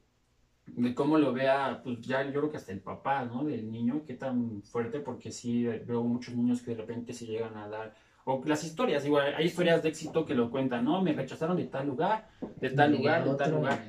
de 0.66 0.96
cómo 0.96 1.20
lo 1.20 1.34
vea, 1.34 1.82
pues 1.84 2.01
ya 2.01 2.24
yo 2.25 2.32
creo 2.32 2.50
que 2.50 2.58
hasta 2.58 2.72
el 2.72 2.82
papá, 2.82 3.25
¿no? 3.25 3.44
Del 3.44 3.72
niño, 3.72 4.01
qué 4.08 4.16
tan 4.16 4.63
fuerte, 4.63 5.00
porque 5.01 5.32
sí 5.32 5.68
veo 5.68 6.04
muchos 6.04 6.36
niños 6.36 6.63
que 6.63 6.72
de 6.72 6.77
repente 6.77 7.13
se 7.13 7.27
llegan 7.27 7.56
a 7.56 7.70
dar 7.70 8.06
o 8.29 8.43
las 8.43 8.62
historias, 8.65 9.05
igual, 9.05 9.34
hay 9.38 9.46
historias 9.46 9.81
de 9.81 9.88
éxito 9.88 10.25
que 10.25 10.36
lo 10.36 10.51
cuentan, 10.51 10.84
¿no? 10.84 11.01
Me 11.01 11.13
rechazaron 11.13 11.55
de 11.55 11.63
tal 11.63 11.88
lugar, 11.88 12.27
de 12.60 12.72
tal 12.72 12.91
lugar, 12.91 13.24
de 13.24 13.36
tal 13.36 13.51
lugar. 13.51 13.86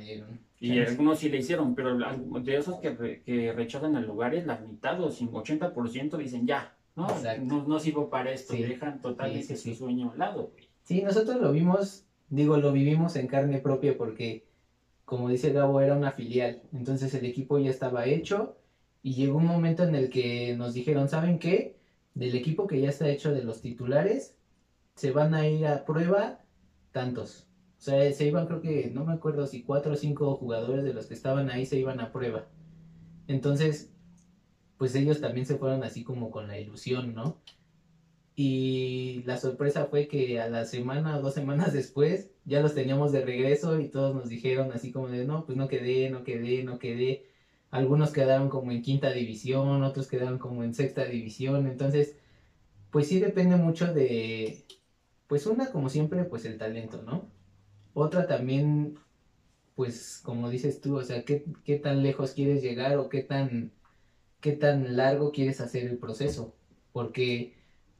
Y 0.61 0.79
algunos 0.79 1.19
sí 1.19 1.29
le 1.29 1.39
hicieron, 1.39 1.75
pero 1.75 1.99
de 1.99 2.57
esos 2.57 2.79
que, 2.79 3.21
que 3.27 3.53
rechazan 3.53 3.97
el 3.97 4.07
lugares, 4.07 4.47
la 4.47 4.59
mitad 4.59 5.01
o 5.03 5.11
80% 5.11 6.17
dicen 6.17 6.47
ya, 6.47 6.73
¿no? 6.95 7.09
No, 7.43 7.67
no 7.67 7.81
sirvo 7.81 8.11
para 8.11 8.31
esto, 8.31 8.55
dejan 8.55 9.03
totalmente 9.03 9.57
su 9.57 9.75
sueño 9.75 10.13
al 10.13 10.19
lado. 10.21 10.53
Sí, 10.85 11.03
nosotros 11.03 11.41
lo 11.41 11.51
vimos, 11.51 12.05
digo, 12.29 12.59
lo 12.59 12.71
vivimos 12.71 13.17
en 13.17 13.27
carne 13.27 13.59
propia 13.59 13.99
porque, 13.99 14.47
como 15.05 15.29
dice 15.31 15.51
Gabo, 15.51 15.81
era 15.81 15.97
una 15.97 16.13
filial. 16.13 16.63
Entonces 16.73 17.13
el 17.13 17.27
equipo 17.27 17.59
ya 17.59 17.71
estaba 17.71 18.07
hecho 18.07 18.57
y 19.03 19.15
llegó 19.15 19.39
un 19.39 19.47
momento 19.47 19.83
en 19.83 19.97
el 19.97 20.11
que 20.11 20.55
nos 20.57 20.75
dijeron, 20.75 21.09
¿saben 21.09 21.41
qué? 21.41 21.78
Del 22.19 22.35
equipo 22.35 22.67
que 22.67 22.81
ya 22.81 22.89
está 22.89 23.09
hecho 23.09 23.33
de 23.33 23.45
los 23.45 23.63
titulares, 23.63 24.37
se 24.97 25.13
van 25.13 25.35
a 25.35 25.47
ir 25.47 25.67
a 25.69 25.85
prueba 25.85 26.41
tantos. 26.91 27.47
O 27.79 27.81
sea, 27.81 28.13
se 28.13 28.27
iban, 28.27 28.47
creo 28.47 28.61
que, 28.61 28.91
no 28.93 29.05
me 29.05 29.13
acuerdo 29.13 29.47
si 29.47 29.63
cuatro 29.63 29.93
o 29.93 29.97
cinco 29.97 30.35
jugadores 30.35 30.83
de 30.83 30.93
los 30.93 31.07
que 31.07 31.15
estaban 31.15 31.49
ahí 31.49 31.65
se 31.65 31.79
iban 31.79 32.01
a 32.01 32.11
prueba. 32.11 32.49
Entonces, 33.29 33.93
pues 34.79 34.97
ellos 34.97 35.21
también 35.21 35.47
se 35.47 35.59
fueron 35.59 35.85
así 35.85 36.03
como 36.03 36.33
con 36.33 36.49
la 36.49 36.59
ilusión, 36.59 37.15
¿no? 37.15 37.41
Y 38.35 39.23
la 39.25 39.37
sorpresa 39.37 39.87
fue 39.87 40.09
que 40.09 40.41
a 40.41 40.49
la 40.49 40.65
semana 40.65 41.19
o 41.19 41.23
dos 41.23 41.35
semanas 41.35 41.73
después 41.73 42.33
ya 42.45 42.61
los 42.61 42.75
teníamos 42.75 43.13
de 43.13 43.25
regreso 43.25 43.79
y 43.79 43.91
todos 43.91 44.13
nos 44.13 44.29
dijeron 44.29 44.73
así 44.73 44.91
como 44.91 45.07
de, 45.07 45.25
no, 45.25 45.47
pues 45.47 45.57
no 45.57 45.69
quedé, 45.69 46.11
no 46.11 46.25
quedé, 46.25 46.65
no 46.65 46.81
quedé. 46.81 47.28
Algunos 47.71 48.13
quedaron 48.13 48.49
como 48.49 48.73
en 48.73 48.83
quinta 48.83 49.11
división, 49.11 49.83
otros 49.83 50.09
quedaron 50.09 50.39
como 50.39 50.65
en 50.65 50.75
sexta 50.75 51.05
división. 51.05 51.67
Entonces, 51.67 52.17
pues 52.91 53.09
sí 53.09 53.21
depende 53.21 53.57
mucho 53.57 53.93
de, 53.93 54.65
pues 55.27 55.47
una 55.47 55.71
como 55.71 55.89
siempre, 55.89 56.25
pues 56.25 56.45
el 56.45 56.59
talento, 56.59 57.03
¿no? 57.03 57.31
Otra 57.95 58.27
también, 58.27 58.99
pues 59.75 60.21
como 60.25 60.51
dices 60.51 60.81
tú, 60.81 60.99
o 60.99 61.05
sea, 61.05 61.25
qué, 61.25 61.41
tan 61.83 62.03
lejos 62.03 62.33
quieres 62.33 62.63
llegar 62.63 62.97
o 62.97 63.09
qué 63.09 63.23
tan, 63.23 63.73
qué 64.41 64.53
tan 64.53 64.97
largo 64.97 65.33
quieres 65.33 65.61
hacer 65.61 65.87
el 65.87 65.99
proceso. 65.99 66.55
Porque 66.93 67.55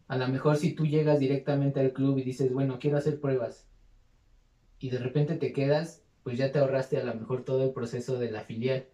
a 0.09 0.17
lo 0.17 0.29
mejor 0.29 0.57
si 0.57 0.73
tú 0.75 0.87
llegas 0.87 1.21
directamente 1.21 1.81
al 1.81 1.93
club 1.93 2.19
y 2.19 2.23
dices, 2.23 2.53
bueno, 2.53 2.79
quiero 2.81 2.99
hacer 2.99 3.21
pruebas, 3.21 3.69
y 4.79 4.91
de 4.91 4.99
repente 4.99 5.37
te 5.37 5.53
quedas, 5.53 6.03
pues 6.23 6.39
ya 6.39 6.53
te 6.53 6.59
ahorraste 6.59 6.99
a 6.99 7.05
lo 7.05 7.15
mejor 7.15 7.45
todo 7.45 7.65
el 7.65 7.73
proceso 7.73 8.19
de 8.19 8.31
la 8.31 8.43
filial. 8.43 8.87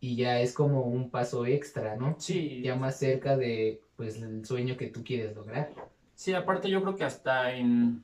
Y 0.00 0.16
ya 0.16 0.40
es 0.40 0.52
como 0.52 0.82
un 0.82 1.10
paso 1.10 1.46
extra, 1.46 1.96
¿no? 1.96 2.16
Sí. 2.18 2.60
Ya 2.62 2.74
más 2.76 2.98
cerca 2.98 3.36
de, 3.36 3.82
pues, 3.96 4.20
el 4.20 4.44
sueño 4.44 4.76
que 4.76 4.88
tú 4.88 5.04
quieres 5.04 5.34
lograr. 5.34 5.72
Sí, 6.14 6.34
aparte 6.34 6.68
yo 6.68 6.82
creo 6.82 6.96
que 6.96 7.04
hasta 7.04 7.54
en, 7.54 8.02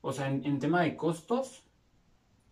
o 0.00 0.12
sea, 0.12 0.28
en, 0.28 0.58
tema 0.58 0.82
de 0.82 0.96
costos, 0.96 1.64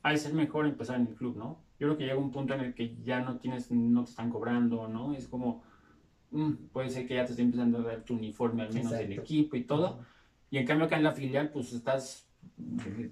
ha 0.03 0.13
de 0.13 0.19
ser 0.19 0.35
mejor 0.35 0.67
empezar 0.67 0.97
en 0.97 1.09
el 1.09 1.15
club, 1.15 1.37
¿no? 1.37 1.59
Yo 1.79 1.89
creo 1.89 1.97
que 1.99 2.05
llega 2.05 2.17
un 2.17 2.31
punto 2.31 2.55
en 2.55 2.61
el 2.61 2.75
que 2.75 2.97
ya 3.05 3.21
no 3.21 3.39
tienes, 3.39 3.71
no 3.71 4.05
te 4.05 4.11
están 4.11 4.31
cobrando, 4.31 4.87
¿no? 4.89 5.15
Es 5.15 5.27
como, 5.27 5.63
Mm, 6.33 6.53
puede 6.73 6.89
ser 6.89 7.07
que 7.07 7.15
ya 7.15 7.27
te 7.27 7.33
esté 7.33 7.43
empezando 7.43 7.79
a 7.79 7.83
dar 7.83 8.05
tu 8.05 8.15
uniforme 8.15 8.63
al 8.63 8.73
menos 8.73 8.93
del 8.93 9.13
equipo 9.13 9.55
y 9.55 9.65
todo. 9.65 10.01
Y 10.51 10.59
en 10.59 10.67
cambio 10.67 10.87
acá 10.87 10.97
en 10.97 11.05
la 11.05 11.13
filial, 11.13 11.51
pues 11.51 11.73
estás, 11.73 12.27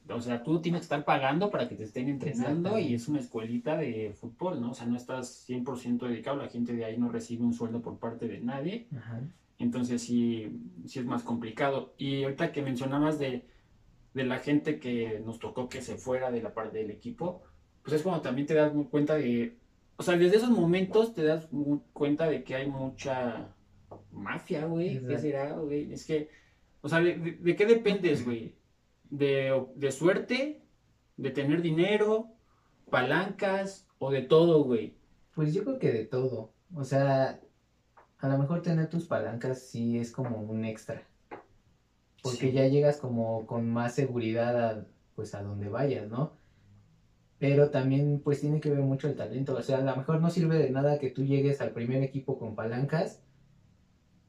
o 0.09 0.21
sea, 0.21 0.43
tú 0.43 0.61
tienes 0.61 0.81
que 0.81 0.85
estar 0.85 1.05
pagando 1.05 1.51
para 1.51 1.69
que 1.69 1.75
te 1.75 1.85
estén 1.85 2.09
entrenando 2.09 2.79
y 2.79 2.95
es 2.95 3.09
una 3.09 3.21
escuelita 3.21 3.77
de 3.77 4.15
fútbol, 4.19 4.61
¿no? 4.61 4.71
O 4.71 4.75
sea, 4.75 4.87
no 4.87 4.97
estás 4.97 5.47
100% 5.49 6.09
dedicado, 6.09 6.39
la 6.39 6.49
gente 6.49 6.73
de 6.73 6.85
ahí 6.85 6.97
no 6.99 7.11
recibe 7.11 7.45
un 7.45 7.55
sueldo 7.55 7.81
por 7.83 7.99
parte 7.99 8.29
de 8.29 8.41
nadie. 8.41 8.87
Entonces 9.59 10.03
sí, 10.03 10.61
sí 10.87 10.99
es 10.99 11.05
más 11.05 11.23
complicado. 11.23 11.95
Y 11.99 12.23
ahorita 12.23 12.53
que 12.53 12.63
mencionabas 12.63 13.19
de, 13.19 13.47
de 14.15 14.25
la 14.25 14.39
gente 14.39 14.79
que 14.79 15.21
nos 15.25 15.39
tocó 15.39 15.69
que 15.69 15.83
se 15.83 15.97
fuera 15.97 16.31
de 16.31 16.43
la 16.43 16.55
parte 16.55 16.79
del 16.79 16.91
equipo, 16.91 17.43
pues 17.83 17.97
es 17.97 18.03
cuando 18.03 18.23
también 18.23 18.47
te 18.47 18.55
das 18.55 18.73
cuenta 18.91 19.17
de 19.17 19.61
o 20.01 20.03
sea, 20.03 20.17
desde 20.17 20.39
esos 20.39 20.49
momentos 20.49 21.13
te 21.13 21.23
das 21.23 21.47
cuenta 21.93 22.27
de 22.27 22.43
que 22.43 22.55
hay 22.55 22.67
mucha 22.67 23.55
mafia, 24.11 24.65
güey. 24.65 24.99
¿Qué 25.07 25.19
será, 25.19 25.53
güey? 25.59 25.93
Es 25.93 26.07
que, 26.07 26.31
o 26.81 26.89
sea, 26.89 27.01
¿de, 27.01 27.55
qué 27.55 27.67
dependes, 27.67 28.25
güey? 28.25 28.55
¿De, 29.11 29.67
¿De 29.77 29.93
suerte? 29.93 30.63
¿De 31.17 31.31
tener 31.31 31.63
dinero? 31.63 32.29
¿Palancas? 32.91 33.89
¿O 33.99 34.11
de 34.11 34.23
todo, 34.23 34.65
güey? 34.65 34.97
Pues 35.35 35.53
yo 35.55 35.65
creo 35.65 35.79
que 35.79 35.93
de 35.93 36.07
todo. 36.07 36.53
O 36.75 36.85
sea, 36.85 37.41
a 38.19 38.29
lo 38.29 38.39
mejor 38.39 38.63
tener 38.63 38.89
tus 38.89 39.07
palancas 39.07 39.63
sí 39.63 39.99
es 39.99 40.13
como 40.13 40.41
un 40.41 40.65
extra. 40.65 41.07
Porque 42.23 42.53
ya 42.53 42.67
llegas 42.67 42.99
como 42.99 43.47
con 43.47 43.71
más 43.71 43.95
seguridad 43.95 44.63
a, 44.63 44.87
pues 45.15 45.35
a 45.35 45.43
donde 45.43 45.69
vayas, 45.69 46.09
¿no? 46.09 46.41
pero 47.41 47.71
también 47.71 48.21
pues 48.23 48.43
tiene 48.43 48.61
que 48.61 48.69
ver 48.71 48.81
mucho 48.81 49.09
el 49.09 49.17
talento. 49.17 49.57
O 49.57 49.63
sea, 49.63 49.79
a 49.79 49.81
lo 49.81 49.97
mejor 49.97 50.21
no 50.21 50.29
sirve 50.29 50.59
de 50.59 50.71
nada 50.71 50.99
que 50.99 51.11
tú 51.11 51.25
llegues 51.25 51.63
al 51.63 51.71
primer 51.73 52.03
equipo 52.03 52.39
con 52.39 52.55
palancas, 52.55 53.23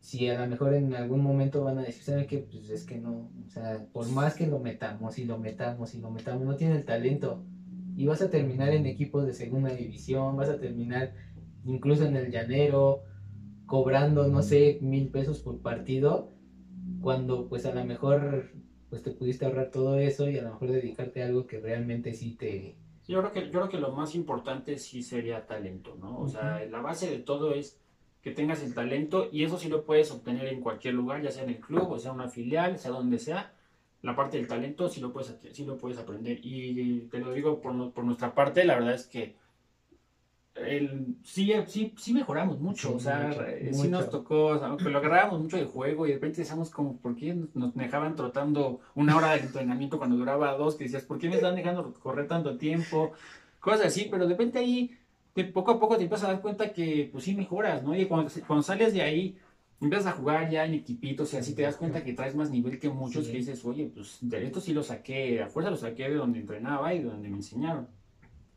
si 0.01 0.27
a 0.27 0.37
lo 0.37 0.47
mejor 0.47 0.73
en 0.73 0.93
algún 0.95 1.21
momento 1.21 1.63
van 1.63 1.77
a 1.77 1.83
decir, 1.83 2.03
¿saben 2.03 2.27
qué? 2.27 2.39
Pues 2.39 2.69
es 2.69 2.85
que 2.85 2.97
no, 2.97 3.31
o 3.45 3.49
sea, 3.49 3.85
por 3.93 4.09
más 4.09 4.35
que 4.35 4.47
lo 4.47 4.59
metamos 4.59 5.19
y 5.19 5.25
lo 5.25 5.37
metamos 5.37 5.93
y 5.95 5.99
lo 5.99 6.09
metamos, 6.09 6.43
no 6.43 6.55
tiene 6.55 6.75
el 6.75 6.85
talento. 6.85 7.45
Y 7.95 8.05
vas 8.07 8.21
a 8.21 8.29
terminar 8.29 8.73
en 8.73 8.87
equipos 8.87 9.25
de 9.25 9.33
segunda 9.33 9.69
división, 9.69 10.35
vas 10.35 10.49
a 10.49 10.59
terminar 10.59 11.13
incluso 11.63 12.05
en 12.05 12.15
el 12.15 12.31
llanero, 12.31 13.03
cobrando, 13.67 14.27
no 14.27 14.41
sé, 14.41 14.79
mil 14.81 15.09
pesos 15.09 15.39
por 15.39 15.61
partido, 15.61 16.33
cuando 16.99 17.47
pues 17.47 17.65
a 17.67 17.73
lo 17.73 17.85
mejor 17.85 18.51
pues 18.89 19.03
te 19.03 19.11
pudiste 19.11 19.45
ahorrar 19.45 19.71
todo 19.71 19.97
eso 19.99 20.29
y 20.29 20.37
a 20.37 20.41
lo 20.41 20.49
mejor 20.49 20.71
dedicarte 20.71 21.21
a 21.21 21.27
algo 21.27 21.45
que 21.45 21.59
realmente 21.59 22.13
sí 22.13 22.35
te, 22.35 22.75
yo 23.07 23.19
creo 23.19 23.31
que, 23.31 23.45
yo 23.45 23.51
creo 23.51 23.69
que 23.69 23.79
lo 23.79 23.91
más 23.91 24.15
importante 24.15 24.77
sí 24.77 25.03
sería 25.03 25.45
talento, 25.45 25.95
¿no? 25.99 26.19
O 26.19 26.27
sea, 26.27 26.63
la 26.65 26.81
base 26.81 27.09
de 27.09 27.19
todo 27.19 27.53
es 27.53 27.80
que 28.21 28.31
tengas 28.31 28.61
el 28.61 28.73
talento 28.73 29.29
y 29.31 29.43
eso 29.43 29.57
sí 29.57 29.69
lo 29.69 29.83
puedes 29.83 30.11
obtener 30.11 30.47
en 30.47 30.61
cualquier 30.61 30.93
lugar, 30.93 31.21
ya 31.21 31.31
sea 31.31 31.43
en 31.43 31.49
el 31.49 31.59
club, 31.59 31.91
o 31.91 31.99
sea 31.99 32.11
una 32.11 32.29
filial, 32.29 32.77
sea 32.77 32.91
donde 32.91 33.19
sea. 33.19 33.53
La 34.01 34.15
parte 34.15 34.37
del 34.37 34.47
talento 34.47 34.89
sí 34.89 34.99
lo 35.01 35.11
puedes, 35.11 35.35
sí 35.51 35.65
lo 35.65 35.77
puedes 35.77 35.97
aprender. 35.97 36.39
Y 36.43 37.01
te 37.11 37.19
lo 37.19 37.33
digo 37.33 37.61
por, 37.61 37.91
por 37.91 38.03
nuestra 38.03 38.33
parte, 38.33 38.63
la 38.63 38.75
verdad 38.75 38.95
es 38.95 39.05
que 39.05 39.35
el, 40.55 41.15
sí, 41.23 41.53
sí, 41.67 41.93
sí 41.97 42.13
mejoramos 42.13 42.59
mucho, 42.59 42.95
o 42.95 42.99
sea, 42.99 43.31
eh, 43.47 43.71
sí 43.73 43.87
nos 43.87 44.09
tocó, 44.09 44.47
o 44.47 44.59
sea, 44.59 44.67
lo 44.67 44.97
agarrábamos 44.97 45.41
mucho 45.41 45.57
de 45.57 45.65
juego 45.65 46.05
y 46.05 46.09
de 46.09 46.15
repente 46.15 46.41
decíamos 46.41 46.69
como, 46.69 46.97
¿por 46.97 47.15
qué 47.15 47.35
nos 47.53 47.73
dejaban 47.73 48.15
trotando 48.15 48.81
una 48.95 49.15
hora 49.15 49.31
de 49.31 49.39
entrenamiento 49.39 49.97
cuando 49.97 50.17
duraba 50.17 50.57
dos? 50.57 50.75
Que 50.75 50.83
decías, 50.85 51.03
¿por 51.03 51.19
qué 51.19 51.29
me 51.29 51.35
están 51.35 51.55
dejando 51.55 51.93
correr 51.93 52.27
tanto 52.27 52.57
tiempo? 52.57 53.13
Cosas 53.59 53.87
así, 53.87 54.07
pero 54.11 54.25
de 54.25 54.31
repente 54.31 54.59
ahí, 54.59 54.97
de 55.35 55.45
poco 55.45 55.71
a 55.71 55.79
poco 55.79 55.97
te 55.97 56.03
empiezas 56.03 56.29
a 56.29 56.33
dar 56.33 56.41
cuenta 56.41 56.73
que, 56.73 57.09
pues 57.11 57.23
sí 57.23 57.35
mejoras, 57.35 57.83
¿no? 57.83 57.95
Y 57.95 58.05
cuando, 58.05 58.31
cuando 58.47 58.63
sales 58.63 58.93
de 58.93 59.01
ahí, 59.01 59.37
empiezas 59.79 60.07
a 60.07 60.17
jugar 60.17 60.49
ya 60.49 60.65
en 60.65 60.73
equipitos 60.73 61.33
y 61.33 61.37
así 61.37 61.55
te 61.55 61.63
das 61.63 61.77
cuenta 61.77 62.03
que 62.03 62.13
traes 62.13 62.35
más 62.35 62.49
nivel 62.49 62.79
que 62.79 62.89
muchos 62.89 63.27
que 63.27 63.37
dices, 63.37 63.63
oye, 63.65 63.91
pues 63.93 64.17
de 64.21 64.45
esto 64.45 64.59
sí 64.59 64.73
lo 64.73 64.83
saqué, 64.83 65.41
a 65.41 65.47
fuerza 65.47 65.71
lo 65.71 65.77
saqué 65.77 66.09
de 66.09 66.15
donde 66.15 66.39
entrenaba 66.39 66.93
y 66.93 66.99
de 66.99 67.05
donde 67.05 67.29
me 67.29 67.37
enseñaron. 67.37 67.87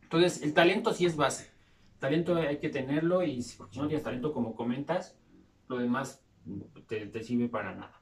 Entonces, 0.03 0.43
el 0.43 0.53
talento 0.53 0.93
sí 0.93 1.07
es 1.07 1.17
base 1.17 1.55
talento 2.05 2.37
hay 2.37 2.59
que 2.59 2.69
tenerlo 2.69 3.23
y 3.23 3.41
si 3.41 3.59
no 3.59 3.87
tienes 3.87 4.03
talento 4.03 4.35
como 4.35 4.55
comentas, 4.55 5.17
lo 5.69 5.79
demás 5.79 6.23
te, 6.87 7.23
sirve 7.23 7.49
para 7.49 7.75
nada. 7.75 7.99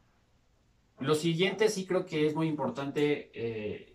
Lo 0.99 1.14
siguiente 1.14 1.69
sí 1.69 1.87
creo 1.87 2.05
que 2.05 2.26
es 2.26 2.35
muy 2.35 2.49
importante, 2.49 3.31
eh, 3.33 3.95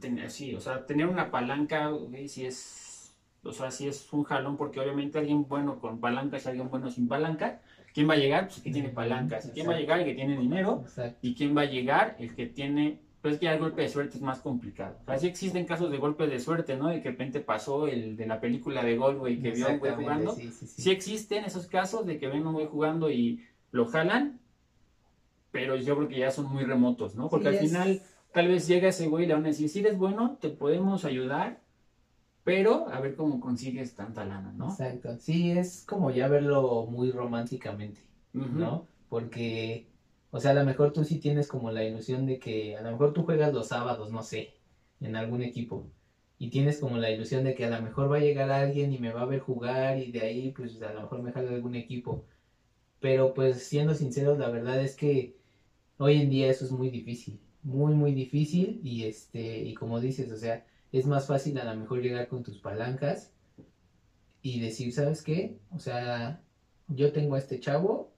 tener, 0.00 0.30
sí, 0.30 0.54
o 0.54 0.60
sea, 0.60 0.84
tener 0.84 1.06
una 1.06 1.30
palanca, 1.30 1.90
si 2.26 2.44
es, 2.44 2.56
o 3.48 3.52
sea, 3.52 3.70
si 3.70 3.88
es 3.88 4.12
un 4.12 4.24
jalón, 4.24 4.56
porque 4.56 4.80
obviamente 4.80 5.18
alguien 5.18 5.46
bueno 5.48 5.80
con 5.80 6.00
palanca 6.00 6.36
es 6.36 6.46
alguien 6.46 6.68
bueno 6.70 6.90
sin 6.90 7.08
palanca. 7.08 7.60
¿Quién 7.94 8.08
va 8.08 8.14
a 8.14 8.18
llegar? 8.18 8.46
Pues 8.46 8.58
el 8.58 8.62
que 8.64 8.70
tiene 8.70 8.88
palancas. 8.90 9.50
¿Quién 9.52 9.68
va 9.68 9.74
a 9.74 9.78
llegar? 9.78 10.00
El 10.00 10.06
que 10.06 10.14
tiene 10.14 10.36
dinero. 10.36 10.84
¿Y 11.22 11.34
quién 11.34 11.56
va 11.56 11.62
a 11.62 11.66
llegar? 11.66 12.16
El 12.18 12.34
que 12.34 12.46
tiene 12.46 13.00
pero 13.20 13.34
es 13.34 13.40
que 13.40 13.48
el 13.48 13.58
golpe 13.58 13.82
de 13.82 13.88
suerte 13.88 14.16
es 14.16 14.22
más 14.22 14.40
complicado. 14.40 14.96
O 15.02 15.06
sea, 15.06 15.18
sí 15.18 15.26
existen 15.26 15.66
casos 15.66 15.90
de 15.90 15.98
golpe 15.98 16.26
de 16.28 16.38
suerte, 16.38 16.76
¿no? 16.76 16.88
De 16.88 17.02
que 17.02 17.08
de 17.08 17.10
repente 17.10 17.40
pasó 17.40 17.88
el 17.88 18.16
de 18.16 18.26
la 18.26 18.40
película 18.40 18.84
de 18.84 18.96
gol, 18.96 19.16
güey, 19.16 19.40
que 19.40 19.50
vio 19.50 19.66
a 19.66 19.72
un 19.72 19.78
güey 19.80 19.94
jugando. 19.94 20.34
Sí, 20.34 20.50
sí, 20.50 20.90
existen 20.90 21.44
esos 21.44 21.66
casos 21.66 22.06
de 22.06 22.18
que 22.18 22.28
ven 22.28 22.44
a 22.44 22.48
un 22.48 22.54
güey 22.54 22.66
jugando 22.66 23.10
y 23.10 23.44
lo 23.72 23.86
jalan, 23.86 24.38
pero 25.50 25.74
yo 25.76 25.96
creo 25.96 26.08
que 26.08 26.18
ya 26.20 26.30
son 26.30 26.46
muy 26.46 26.64
remotos, 26.64 27.16
¿no? 27.16 27.28
Porque 27.28 27.48
al 27.48 27.56
final 27.56 28.02
tal 28.32 28.46
vez 28.46 28.68
llega 28.68 28.88
ese 28.88 29.08
güey 29.08 29.24
y 29.24 29.26
le 29.26 29.34
van 29.34 29.44
a 29.44 29.48
decir, 29.48 29.68
si 29.68 29.80
eres 29.80 29.98
bueno, 29.98 30.38
te 30.40 30.48
podemos 30.48 31.04
ayudar, 31.04 31.60
pero 32.48 32.88
a 32.88 32.98
ver 32.98 33.14
cómo 33.14 33.40
consigues 33.40 33.94
tanta 33.94 34.24
lana, 34.24 34.50
¿no? 34.52 34.70
Exacto. 34.70 35.18
Sí, 35.18 35.50
es 35.50 35.84
como 35.86 36.10
ya 36.10 36.28
verlo 36.28 36.86
muy 36.86 37.10
románticamente, 37.10 38.00
¿no? 38.32 38.86
Porque 39.10 39.84
o 40.30 40.40
sea, 40.40 40.52
a 40.52 40.54
lo 40.54 40.64
mejor 40.64 40.94
tú 40.94 41.04
sí 41.04 41.18
tienes 41.18 41.46
como 41.46 41.70
la 41.70 41.84
ilusión 41.84 42.24
de 42.24 42.38
que 42.38 42.74
a 42.74 42.80
lo 42.80 42.90
mejor 42.92 43.12
tú 43.12 43.24
juegas 43.24 43.52
los 43.52 43.68
sábados, 43.68 44.10
no 44.10 44.22
sé, 44.22 44.54
en 44.98 45.14
algún 45.14 45.42
equipo. 45.42 45.84
Y 46.38 46.48
tienes 46.48 46.80
como 46.80 46.96
la 46.96 47.10
ilusión 47.10 47.44
de 47.44 47.54
que 47.54 47.66
a 47.66 47.68
lo 47.68 47.82
mejor 47.82 48.10
va 48.10 48.16
a 48.16 48.20
llegar 48.20 48.48
alguien 48.48 48.92
y 48.92 48.98
me 48.98 49.12
va 49.12 49.22
a 49.22 49.26
ver 49.26 49.40
jugar 49.40 49.98
y 49.98 50.10
de 50.10 50.22
ahí 50.22 50.50
pues 50.52 50.80
a 50.80 50.92
lo 50.94 51.02
mejor 51.02 51.20
me 51.20 51.32
jala 51.32 51.50
algún 51.50 51.74
equipo. 51.74 52.24
Pero 53.00 53.34
pues 53.34 53.62
siendo 53.62 53.94
sinceros, 53.94 54.38
la 54.38 54.48
verdad 54.48 54.80
es 54.80 54.96
que 54.96 55.36
hoy 55.98 56.16
en 56.16 56.30
día 56.30 56.48
eso 56.50 56.64
es 56.64 56.72
muy 56.72 56.88
difícil, 56.90 57.40
muy 57.62 57.94
muy 57.94 58.12
difícil 58.14 58.80
y 58.82 59.04
este 59.04 59.58
y 59.58 59.74
como 59.74 60.00
dices, 60.00 60.30
o 60.32 60.36
sea, 60.36 60.64
es 60.92 61.06
más 61.06 61.26
fácil 61.26 61.58
a 61.58 61.64
lo 61.64 61.78
mejor 61.78 62.00
llegar 62.00 62.28
con 62.28 62.42
tus 62.42 62.58
palancas 62.58 63.32
y 64.42 64.60
decir, 64.60 64.92
¿sabes 64.92 65.22
qué? 65.22 65.58
O 65.70 65.78
sea, 65.78 66.40
yo 66.88 67.12
tengo 67.12 67.34
a 67.34 67.38
este 67.38 67.60
chavo 67.60 68.12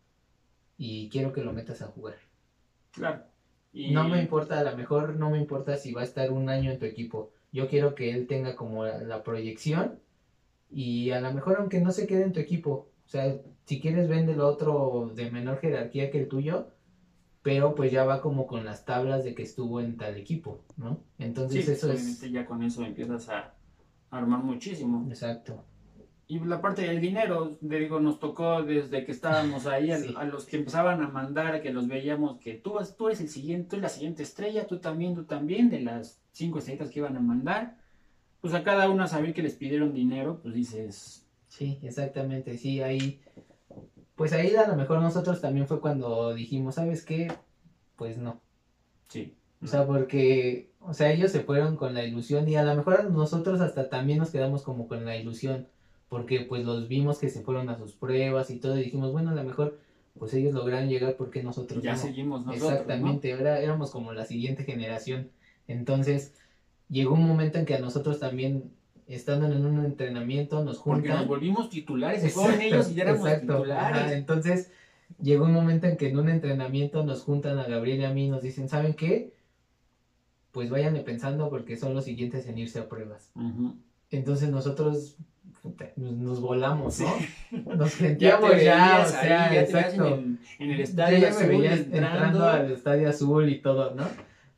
y 0.77 1.09
quiero 1.09 1.33
que 1.33 1.43
lo 1.43 1.53
metas 1.53 1.83
a 1.83 1.89
jugar. 1.89 2.17
Claro. 2.93 3.25
No 3.73 4.09
me 4.09 4.21
importa, 4.21 4.59
a 4.59 4.65
lo 4.65 4.77
mejor 4.77 5.17
no 5.17 5.31
me 5.31 5.39
importa 5.39 5.77
si 5.77 5.93
va 5.93 6.01
a 6.01 6.05
estar 6.05 6.33
un 6.33 6.49
año 6.49 6.73
en 6.73 6.79
tu 6.79 6.87
equipo. 6.87 7.33
Yo 7.53 7.69
quiero 7.69 7.95
que 7.95 8.11
él 8.11 8.27
tenga 8.27 8.57
como 8.57 8.85
la, 8.85 9.23
proyección 9.23 10.01
y 10.71 11.11
a 11.11 11.21
lo 11.21 11.33
mejor 11.33 11.59
aunque 11.59 11.81
no 11.81 11.93
se 11.93 12.07
quede 12.07 12.23
en 12.23 12.33
tu 12.33 12.41
equipo, 12.41 12.89
o 13.05 13.09
sea, 13.09 13.37
si 13.65 13.81
quieres 13.81 14.09
véndelo 14.09 14.45
a 14.45 14.51
otro 14.51 15.13
de 15.15 15.31
menor 15.31 15.59
jerarquía 15.61 16.11
que 16.11 16.21
el 16.21 16.29
tuyo, 16.29 16.69
pero 17.43 17.75
pues 17.75 17.91
ya 17.91 18.05
va 18.05 18.21
como 18.21 18.47
con 18.47 18.65
las 18.65 18.85
tablas 18.85 19.25
de 19.25 19.35
que 19.35 19.43
estuvo 19.43 19.81
en 19.81 19.97
tal 19.97 20.17
equipo, 20.17 20.65
¿no? 20.77 21.01
Entonces 21.19 21.65
Sí, 21.65 21.73
eso 21.73 21.87
obviamente 21.91 22.27
es... 22.27 22.33
ya 22.33 22.45
con 22.47 22.63
eso 22.63 22.85
empiezas 22.85 23.29
a 23.29 23.55
armar 24.11 24.43
muchísimo. 24.43 25.07
Exacto. 25.09 25.65
Y 26.27 26.39
la 26.39 26.61
parte 26.61 26.83
del 26.83 27.01
dinero, 27.01 27.59
te 27.67 27.79
digo, 27.79 27.99
nos 27.99 28.21
tocó 28.21 28.63
desde 28.63 29.05
que 29.05 29.11
estábamos 29.11 29.67
ahí, 29.67 29.91
a, 29.91 29.99
Sí. 30.01 30.15
a 30.17 30.25
los 30.25 30.45
que 30.47 30.59
empezaban 30.59 31.03
a 31.03 31.09
mandar, 31.09 31.61
que 31.63 31.73
los 31.73 31.89
veíamos, 31.89 32.39
que 32.39 32.55
tú, 32.55 32.79
tú 32.97 33.09
eres 33.09 33.21
el 33.21 33.29
siguiente, 33.29 33.69
tú 33.71 33.77
eres 33.77 33.83
la 33.83 33.89
siguiente 33.89 34.23
estrella, 34.23 34.67
tú 34.67 34.79
también, 34.79 35.15
tú 35.15 35.25
también, 35.25 35.71
de 35.71 35.81
las 35.81 36.21
cinco 36.33 36.59
estrellitas 36.59 36.91
que 36.91 37.01
iban 37.01 37.17
a 37.17 37.21
mandar. 37.21 37.79
Pues 38.41 38.55
a 38.55 38.63
cada 38.63 38.89
uno 38.89 39.03
a 39.03 39.07
saber 39.09 39.35
que 39.35 39.43
les 39.43 39.55
pidieron 39.55 39.93
dinero, 39.93 40.41
pues 40.43 40.55
dices, 40.55 41.27
Sí, 41.49 41.81
exactamente, 41.83 42.57
sí, 42.57 42.81
ahí, 42.81 43.21
pues 44.21 44.35
ahí 44.35 44.55
a 44.55 44.69
lo 44.69 44.77
mejor 44.77 45.01
nosotros 45.01 45.41
también 45.41 45.67
fue 45.67 45.81
cuando 45.81 46.35
dijimos, 46.35 46.75
¿sabes 46.75 47.07
qué? 47.07 47.33
Pues 47.97 48.19
no, 48.19 48.39
sí. 49.09 49.35
o 49.63 49.67
sea, 49.67 49.87
porque, 49.87 50.69
o 50.79 50.93
sea, 50.93 51.11
ellos 51.11 51.33
se 51.33 51.41
fueron 51.41 51.77
con 51.77 51.95
la 51.95 52.05
ilusión 52.05 52.47
y 52.47 52.55
a 52.57 52.63
lo 52.63 52.75
mejor 52.75 53.11
nosotros 53.11 53.63
hasta 53.63 53.89
también 53.89 54.19
nos 54.19 54.29
quedamos 54.29 54.61
como 54.61 54.89
con 54.89 55.07
la 55.07 55.17
ilusión, 55.17 55.69
porque 56.11 56.43
pues 56.43 56.67
los 56.67 56.87
vimos 56.87 57.17
que 57.17 57.31
se 57.31 57.41
fueron 57.41 57.71
a 57.71 57.79
sus 57.79 57.95
pruebas 57.95 58.51
y 58.51 58.59
todo 58.59 58.77
y 58.77 58.83
dijimos, 58.85 59.11
bueno, 59.11 59.31
a 59.31 59.35
lo 59.35 59.43
mejor 59.43 59.79
pues 60.19 60.35
ellos 60.35 60.53
lograron 60.53 60.91
llegar 60.91 61.17
porque 61.17 61.43
nosotros 61.43 61.83
ya 61.83 61.93
no. 61.93 61.99
seguimos 61.99 62.45
nosotros. 62.45 62.73
Exactamente, 62.73 63.33
ahora 63.33 63.59
éramos 63.61 63.91
como 63.91 64.13
la 64.13 64.27
siguiente 64.27 64.65
generación. 64.65 65.31
Entonces, 65.67 66.35
llegó 66.91 67.15
un 67.15 67.27
momento 67.27 67.59
en 67.59 67.65
que 67.65 67.75
a 67.75 67.81
nosotros 67.81 68.21
también, 68.21 68.71
estando 69.15 69.47
en 69.47 69.65
un 69.65 69.85
entrenamiento, 69.85 70.65
nos 70.65 70.79
¿no? 70.79 70.85
Porque 70.85 71.01
juntan. 71.09 71.17
nos 71.19 71.27
volvimos 71.29 71.71
titulares, 71.71 72.23
se 72.23 72.29
fueron 72.31 72.61
ellos 72.61 72.91
y 72.91 72.95
ya 72.95 73.03
éramos 73.05 73.27
exacto, 73.27 73.57
titulares. 73.57 74.03
ajá, 74.03 74.13
entonces, 74.15 74.71
llegó 75.21 75.45
un 75.45 75.53
momento 75.53 75.87
en 75.87 75.97
que 75.97 76.09
en 76.09 76.19
un 76.19 76.29
entrenamiento 76.29 77.05
nos 77.05 77.23
juntan 77.23 77.59
a 77.59 77.65
Gabriel 77.65 78.01
y 78.01 78.05
a 78.05 78.11
mí 78.13 78.27
y 78.27 78.29
nos 78.31 78.43
dicen, 78.43 78.69
¿saben 78.69 78.95
qué? 78.95 79.33
Pues 80.53 80.71
váyanle 80.71 81.01
pensando 81.01 81.49
porque 81.51 81.77
son 81.77 81.95
los 81.95 82.05
siguientes 82.05 82.47
en 82.47 82.59
irse 82.59 82.79
a 82.81 82.89
pruebas. 82.89 83.31
Entonces 84.11 84.49
nosotros 84.51 85.17
nos, 85.97 86.13
nos 86.17 86.41
volamos, 86.41 86.95
Sí. 86.95 87.05
¿no? 87.53 87.75
Nos 87.77 87.93
Ya 87.93 87.99
te 87.99 88.05
genteamos 88.05 88.51
ya, 88.51 88.57
veías 88.57 89.13
o 89.13 89.17
ahí, 89.17 89.23
sea, 89.29 89.29
ya 89.29 89.49
veías 89.51 89.65
exacto. 89.71 90.07
en 90.07 90.39
el, 90.59 90.65
en 90.65 90.71
el 90.73 90.81
estadio 90.81 91.19
ya 91.19 91.25
me 91.25 91.29
azul 91.37 91.47
veía 91.49 91.73
entrando. 91.75 92.07
entrando 92.09 92.45
al 92.49 92.73
estadio 92.73 93.09
azul 93.09 93.49
y 93.49 93.59
todo, 93.61 93.95
¿no? 93.95 94.09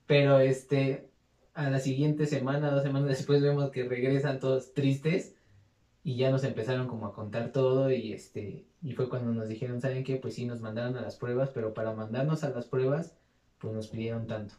Pero 0.06 0.38
este, 0.40 1.08
a 1.54 1.68
la 1.70 1.78
siguiente 1.80 2.26
semana, 2.26 2.70
dos 2.70 2.82
semanas 2.82 3.08
después 3.08 3.42
vemos 3.42 3.70
que 3.70 3.84
regresan 3.84 4.40
todos 4.40 4.72
tristes 4.72 5.34
y 6.02 6.16
ya 6.16 6.30
nos 6.30 6.44
empezaron 6.44 6.88
como 6.88 7.06
a 7.06 7.12
contar 7.12 7.52
todo 7.52 7.90
y 7.90 8.12
este, 8.12 8.64
y 8.82 8.92
fue 8.92 9.08
cuando 9.08 9.32
nos 9.32 9.48
dijeron, 9.48 9.80
¿saben 9.80 10.02
qué? 10.04 10.16
Pues 10.16 10.34
sí, 10.34 10.46
nos 10.46 10.60
mandaron 10.60 10.96
a 10.96 11.02
las 11.02 11.16
pruebas, 11.16 11.50
pero 11.54 11.74
para 11.74 11.92
mandarnos 11.92 12.42
a 12.44 12.50
las 12.50 12.66
pruebas, 12.66 13.16
pues 13.58 13.72
nos 13.74 13.88
pidieron 13.88 14.26
tanto. 14.26 14.54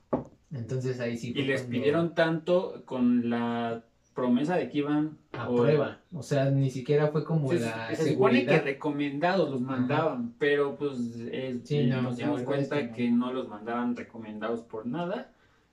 Entonces 0.51 0.99
ahí 0.99 1.17
sí 1.17 1.31
Y 1.35 1.41
les 1.43 1.61
cuando- 1.61 1.71
pidieron 1.71 2.15
tanto 2.15 2.83
con 2.85 3.29
la 3.29 3.83
promesa 4.13 4.55
de 4.55 4.69
que 4.69 4.77
iban 4.77 5.17
a 5.31 5.49
o- 5.49 5.55
prueba, 5.57 5.99
o 6.13 6.21
sea, 6.21 6.51
ni 6.51 6.69
siquiera 6.69 7.07
fue 7.07 7.25
como 7.25 7.49
Se, 7.49 7.59
la 7.59 7.93
se 7.95 8.11
supone 8.13 8.41
que 8.41 8.45
seguridad. 8.45 8.63
recomendados 8.63 9.49
los 9.49 9.61
mandaban, 9.61 10.35
pero 10.37 10.75
pues 10.75 10.99
eh, 11.31 11.59
Sí, 11.63 11.87
no, 11.87 12.03
nos 12.03 12.17
dimos 12.17 12.41
verdad 12.45 12.59
es 12.59 12.67
cuenta 12.69 12.89
que 12.93 12.95
que 13.05 13.09
no. 13.09 13.25
no. 13.27 13.33
los 13.33 13.47
mandaban 13.49 13.95
recomendados 13.95 14.61
por 14.61 14.85
nada 14.85 15.31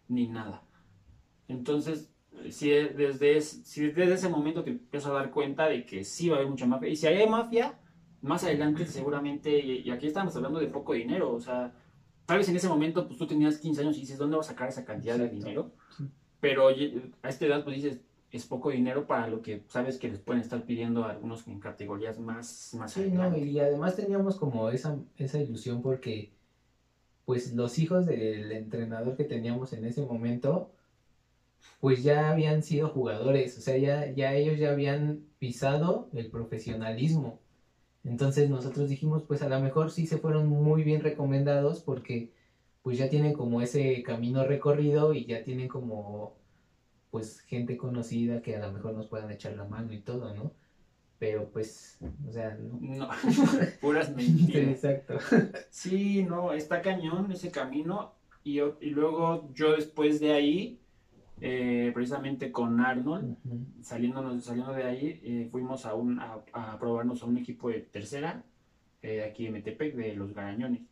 ni 0.09 0.27
nada. 0.27 0.63
Entonces, 1.51 2.11
si 2.51 2.73
es- 2.73 2.97
desde, 2.97 3.37
es- 3.37 3.63
si 3.65 3.87
desde 3.89 4.15
ese 4.15 4.29
momento 4.29 4.63
te 4.65 4.71
empiezas 4.71 5.11
a 5.11 5.15
dar 5.15 5.31
cuenta 5.31 5.67
de 5.69 5.85
que 5.85 6.05
sí 6.05 6.29
va 6.29 6.37
a 6.37 6.39
haber 6.39 6.51
mucha 6.51 6.67
mafia, 6.67 6.89
y 6.89 6.97
si 6.97 7.07
hay 7.07 7.29
mafia, 7.29 7.79
más 8.23 8.45
adelante 8.45 8.87
seguramente, 8.87 9.59
y, 9.59 9.81
y 9.81 9.91
aquí 9.91 10.07
estamos 10.07 10.35
hablando 10.37 10.61
de 10.61 10.67
poco 10.69 10.93
dinero, 10.95 11.33
o 11.35 11.41
sea, 11.41 11.73
tal 12.27 12.39
vez 12.39 12.49
en 12.49 12.57
ese 12.57 12.69
momento 12.69 13.07
pues 13.07 13.19
tú 13.19 13.27
tenías 13.27 13.59
15 13.59 13.81
años 13.83 13.97
y 13.97 14.01
dices, 14.01 14.19
¿dónde 14.19 14.37
vas 14.37 14.47
a 14.49 14.53
sacar 14.53 14.69
esa 14.69 14.85
cantidad 14.85 15.19
de 15.19 15.29
dinero? 15.29 15.73
Sí. 15.97 16.05
Pero 16.41 16.69
a 16.69 17.29
esta 17.29 17.47
edad 17.47 17.65
pues 17.65 17.77
dices, 17.77 18.01
es 18.31 18.47
poco 18.47 18.71
dinero 18.71 19.07
para 19.07 19.27
lo 19.27 19.43
que 19.43 19.65
sabes 19.67 19.99
que 19.99 20.09
les 20.09 20.21
pueden 20.21 20.41
estar 20.41 20.63
pidiendo 20.65 21.05
a 21.05 21.11
algunos 21.11 21.47
en 21.49 21.59
categorías 21.59 22.19
más, 22.21 22.73
más 22.79 22.93
Sí, 22.93 23.11
no, 23.11 23.37
y 23.37 23.59
además 23.59 23.97
teníamos 23.97 24.37
como 24.37 24.71
esa, 24.71 24.97
esa 25.19 25.39
ilusión 25.41 25.83
porque 25.83 26.31
pues 27.25 27.53
los 27.55 27.79
hijos 27.79 28.07
del 28.07 28.53
entrenador 28.53 29.17
que 29.17 29.25
teníamos 29.25 29.73
en 29.73 29.85
ese 29.85 30.03
momento 30.03 30.71
pues 31.81 32.03
ya 32.03 32.31
habían 32.31 32.63
sido 32.63 32.89
jugadores, 32.91 33.59
o 33.59 33.61
sea, 33.61 33.77
ya, 33.79 34.11
ya 34.13 34.35
ellos 34.35 34.59
ya 34.59 34.71
habían 34.73 35.27
pisado 35.39 36.09
el 36.13 36.31
profesionalismo. 36.31 37.41
Entonces 38.05 38.51
nosotros 38.51 38.89
dijimos, 38.89 39.25
pues 39.25 39.43
a 39.43 39.49
lo 39.49 39.61
mejor 39.61 39.91
sí 39.91 40.07
se 40.07 40.19
fueron 40.19 40.49
muy 40.49 40.83
bien 40.85 41.03
recomendados 41.03 41.81
porque 41.83 42.33
pues 42.83 42.99
ya 42.99 43.09
tienen 43.11 43.35
como 43.35 43.61
ese 43.63 44.03
camino 44.03 44.45
recorrido 44.45 45.13
y 45.15 45.27
ya 45.27 45.43
tienen 45.45 45.69
como 45.69 46.37
pues 47.11 47.41
gente 47.41 47.77
conocida 47.77 48.41
que 48.43 48.57
a 48.57 48.61
lo 48.61 48.73
mejor 48.73 48.95
nos 48.95 49.09
puedan 49.09 49.31
echar 49.31 49.55
la 49.55 49.65
mano 49.65 49.93
y 49.93 50.01
todo, 50.01 50.33
¿no? 50.35 50.53
Pero 51.19 51.51
pues, 51.51 51.99
o 52.29 52.33
sea, 52.33 52.55
no. 52.59 52.79
No, 52.81 53.09
puras 53.81 54.09
Sí, 54.09 54.15
mentiras. 54.15 54.85
exacto. 54.85 55.19
Sí, 55.71 56.23
no, 56.23 56.53
está 56.53 56.83
cañón 56.83 57.31
ese 57.33 57.51
camino. 57.51 58.15
Y, 58.45 58.55
yo- 58.55 58.79
y 58.81 58.91
luego 58.91 59.53
yo 59.55 59.73
después 59.77 60.21
de 60.21 60.33
ahí, 60.33 60.80
eh, 61.41 61.91
precisamente 61.95 62.53
con 62.53 62.81
Arnold, 62.81 63.37
Ujú. 63.45 63.59
saliendo, 63.83 64.41
saliendo 64.41 64.73
de 64.73 64.85
ahí, 64.85 65.21
eh, 65.25 65.49
fuimos 65.51 65.87
a, 65.87 65.95
un, 65.95 66.19
a, 66.21 66.39
a 66.53 66.79
probarnos 66.79 67.23
a 67.23 67.27
un 67.27 67.39
equipo 67.39 67.71
de 67.71 67.81
tercera, 67.81 68.43
eh, 69.03 69.25
aquí 69.25 69.45
de 69.45 69.51
Metepec, 69.53 69.95
de 69.95 70.15
los 70.15 70.35
Garañones. 70.35 70.83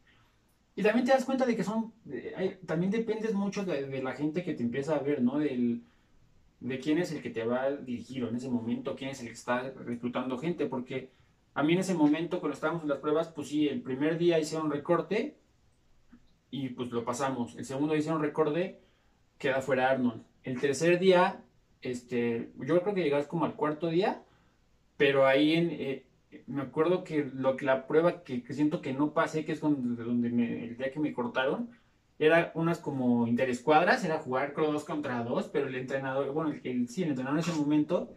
Y 0.77 0.83
también 0.83 1.05
te 1.05 1.13
das 1.13 1.25
cuenta 1.25 1.45
de 1.45 1.57
que 1.57 1.65
son, 1.65 1.93
eh, 2.11 2.33
hay- 2.37 2.59
también 2.67 2.91
dependes 2.93 3.35
mucho 3.35 3.65
de, 3.65 3.87
de 3.87 4.03
la 4.03 4.13
gente 4.15 4.43
que 4.45 4.55
te 4.55 4.63
empieza 4.63 4.95
a 4.97 5.01
ver, 5.01 5.21
¿no? 5.21 5.39
Del, 5.39 5.83
de 6.61 6.79
quién 6.81 6.99
es 6.99 7.13
el 7.13 7.21
que 7.23 7.31
te 7.31 7.45
va 7.45 7.63
a 7.65 7.77
dirigir 7.77 8.25
o 8.25 8.29
en 8.29 8.37
ese 8.37 8.49
momento, 8.49 8.97
quién 8.97 9.11
es 9.11 9.21
el 9.21 9.27
que 9.29 9.35
está 9.35 9.71
reclutando 9.71 10.39
gente, 10.39 10.67
porque 10.67 11.11
a 11.55 11.63
mí 11.63 11.73
en 11.73 11.81
ese 11.81 11.95
momento, 11.95 12.41
cuando 12.41 12.55
estábamos 12.55 12.83
en 12.83 12.89
las 12.89 12.99
pruebas, 12.99 13.29
pues 13.29 13.49
sí, 13.49 13.69
el 13.69 13.81
primer 13.83 14.19
día 14.19 14.39
hicieron 14.39 14.71
recorte 14.71 15.37
y 16.51 16.71
pues 16.71 16.91
lo 16.91 17.05
pasamos. 17.05 17.57
El 17.57 17.65
segundo 17.65 17.93
día 17.93 18.01
hicieron 18.01 18.23
recorte, 18.23 18.81
queda 19.39 19.61
fuera 19.61 19.91
Arnold. 19.91 20.23
El 20.45 20.61
tercer 20.61 20.99
día, 20.99 21.41
este, 21.83 22.51
yo 22.59 22.81
creo 22.83 22.95
que 22.95 23.03
llegas 23.03 23.27
como 23.27 23.45
al 23.45 23.55
cuarto 23.55 23.89
día, 23.89 24.23
pero 24.97 25.27
ahí 25.27 25.55
eh, 25.55 26.05
me 26.47 26.63
acuerdo 26.63 27.05
que, 27.05 27.31
lo, 27.35 27.57
que 27.57 27.65
la 27.65 27.87
prueba 27.87 28.23
que, 28.23 28.43
siento 28.53 28.81
que 28.81 28.93
no 28.93 29.13
pasé, 29.13 29.45
que 29.45 29.53
es 29.53 29.61
donde, 29.61 30.03
donde 30.03 30.31
me- 30.31 30.65
el 30.65 30.77
día 30.77 30.91
que 30.91 31.01
me 31.01 31.13
cortaron, 31.13 31.71
era 32.19 32.51
unas 32.55 32.79
como 32.79 33.27
interescuadras, 33.29 34.05
era 34.05 34.19
jugar 34.19 34.53
creo 34.53 34.73
dos 34.73 34.85
contra 34.85 35.23
dos, 35.23 35.49
pero 35.53 35.69
el 35.69 35.75
entrenador, 35.77 36.33
bueno, 36.33 36.51
el, 36.51 36.61
el- 36.65 36.89
sí, 36.89 37.03
el 37.03 37.11
entrenador 37.11 37.39
en 37.39 37.45
ese 37.49 37.59
momento 37.59 38.13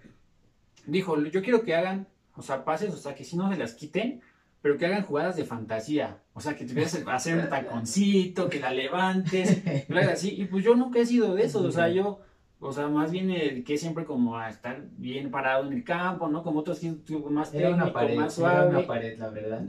dijo, 0.88 1.22
yo 1.26 1.42
quiero 1.44 1.62
que 1.64 1.76
hagan, 1.76 2.08
o 2.36 2.42
sea, 2.42 2.66
pases, 2.66 2.94
o 2.94 2.98
sea, 2.98 3.14
que 3.14 3.24
si 3.24 3.38
no 3.38 3.52
se 3.52 3.58
las 3.60 3.74
quiten, 3.76 4.22
pero 4.62 4.78
que 4.78 4.86
hagan 4.86 5.04
jugadas 5.04 5.36
de 5.36 5.44
fantasía, 5.46 6.20
o 6.34 6.40
sea, 6.40 6.56
que 6.56 6.66
te 6.66 6.72
empieces 6.72 7.06
a 7.08 7.16
hacer 7.16 7.38
un 7.38 7.50
taconcito, 7.50 8.50
que 8.50 8.60
la 8.60 8.72
levantes, 8.72 9.64
así, 10.12 10.42
y 10.42 10.46
pues 10.46 10.64
yo 10.64 10.76
nunca 10.76 11.00
he 11.00 11.06
sido 11.06 11.36
de 11.36 11.44
eso, 11.46 11.64
o 11.64 11.72
sea, 11.72 11.90
yo, 11.90 12.20
o 12.60 12.72
sea, 12.72 12.88
más 12.88 13.12
bien 13.12 13.32
el 13.32 13.64
que 13.64 13.76
siempre 13.78 14.06
como 14.06 14.38
a 14.38 14.48
estar 14.48 14.84
bien 14.98 15.32
parado 15.32 15.66
en 15.66 15.74
el 15.74 15.84
campo, 15.84 16.28
¿no? 16.28 16.44
Como 16.44 16.60
otros 16.60 16.80
que 16.80 16.94
más 17.30 17.52
Era 17.56 17.70
una 17.70 17.86
técnico, 17.86 17.94
pared, 17.94 18.16
más 18.16 18.38
era 18.38 18.50
suave. 18.52 18.70
una 18.70 18.86
pared, 18.86 19.18
la 19.18 19.30
verdad. 19.30 19.66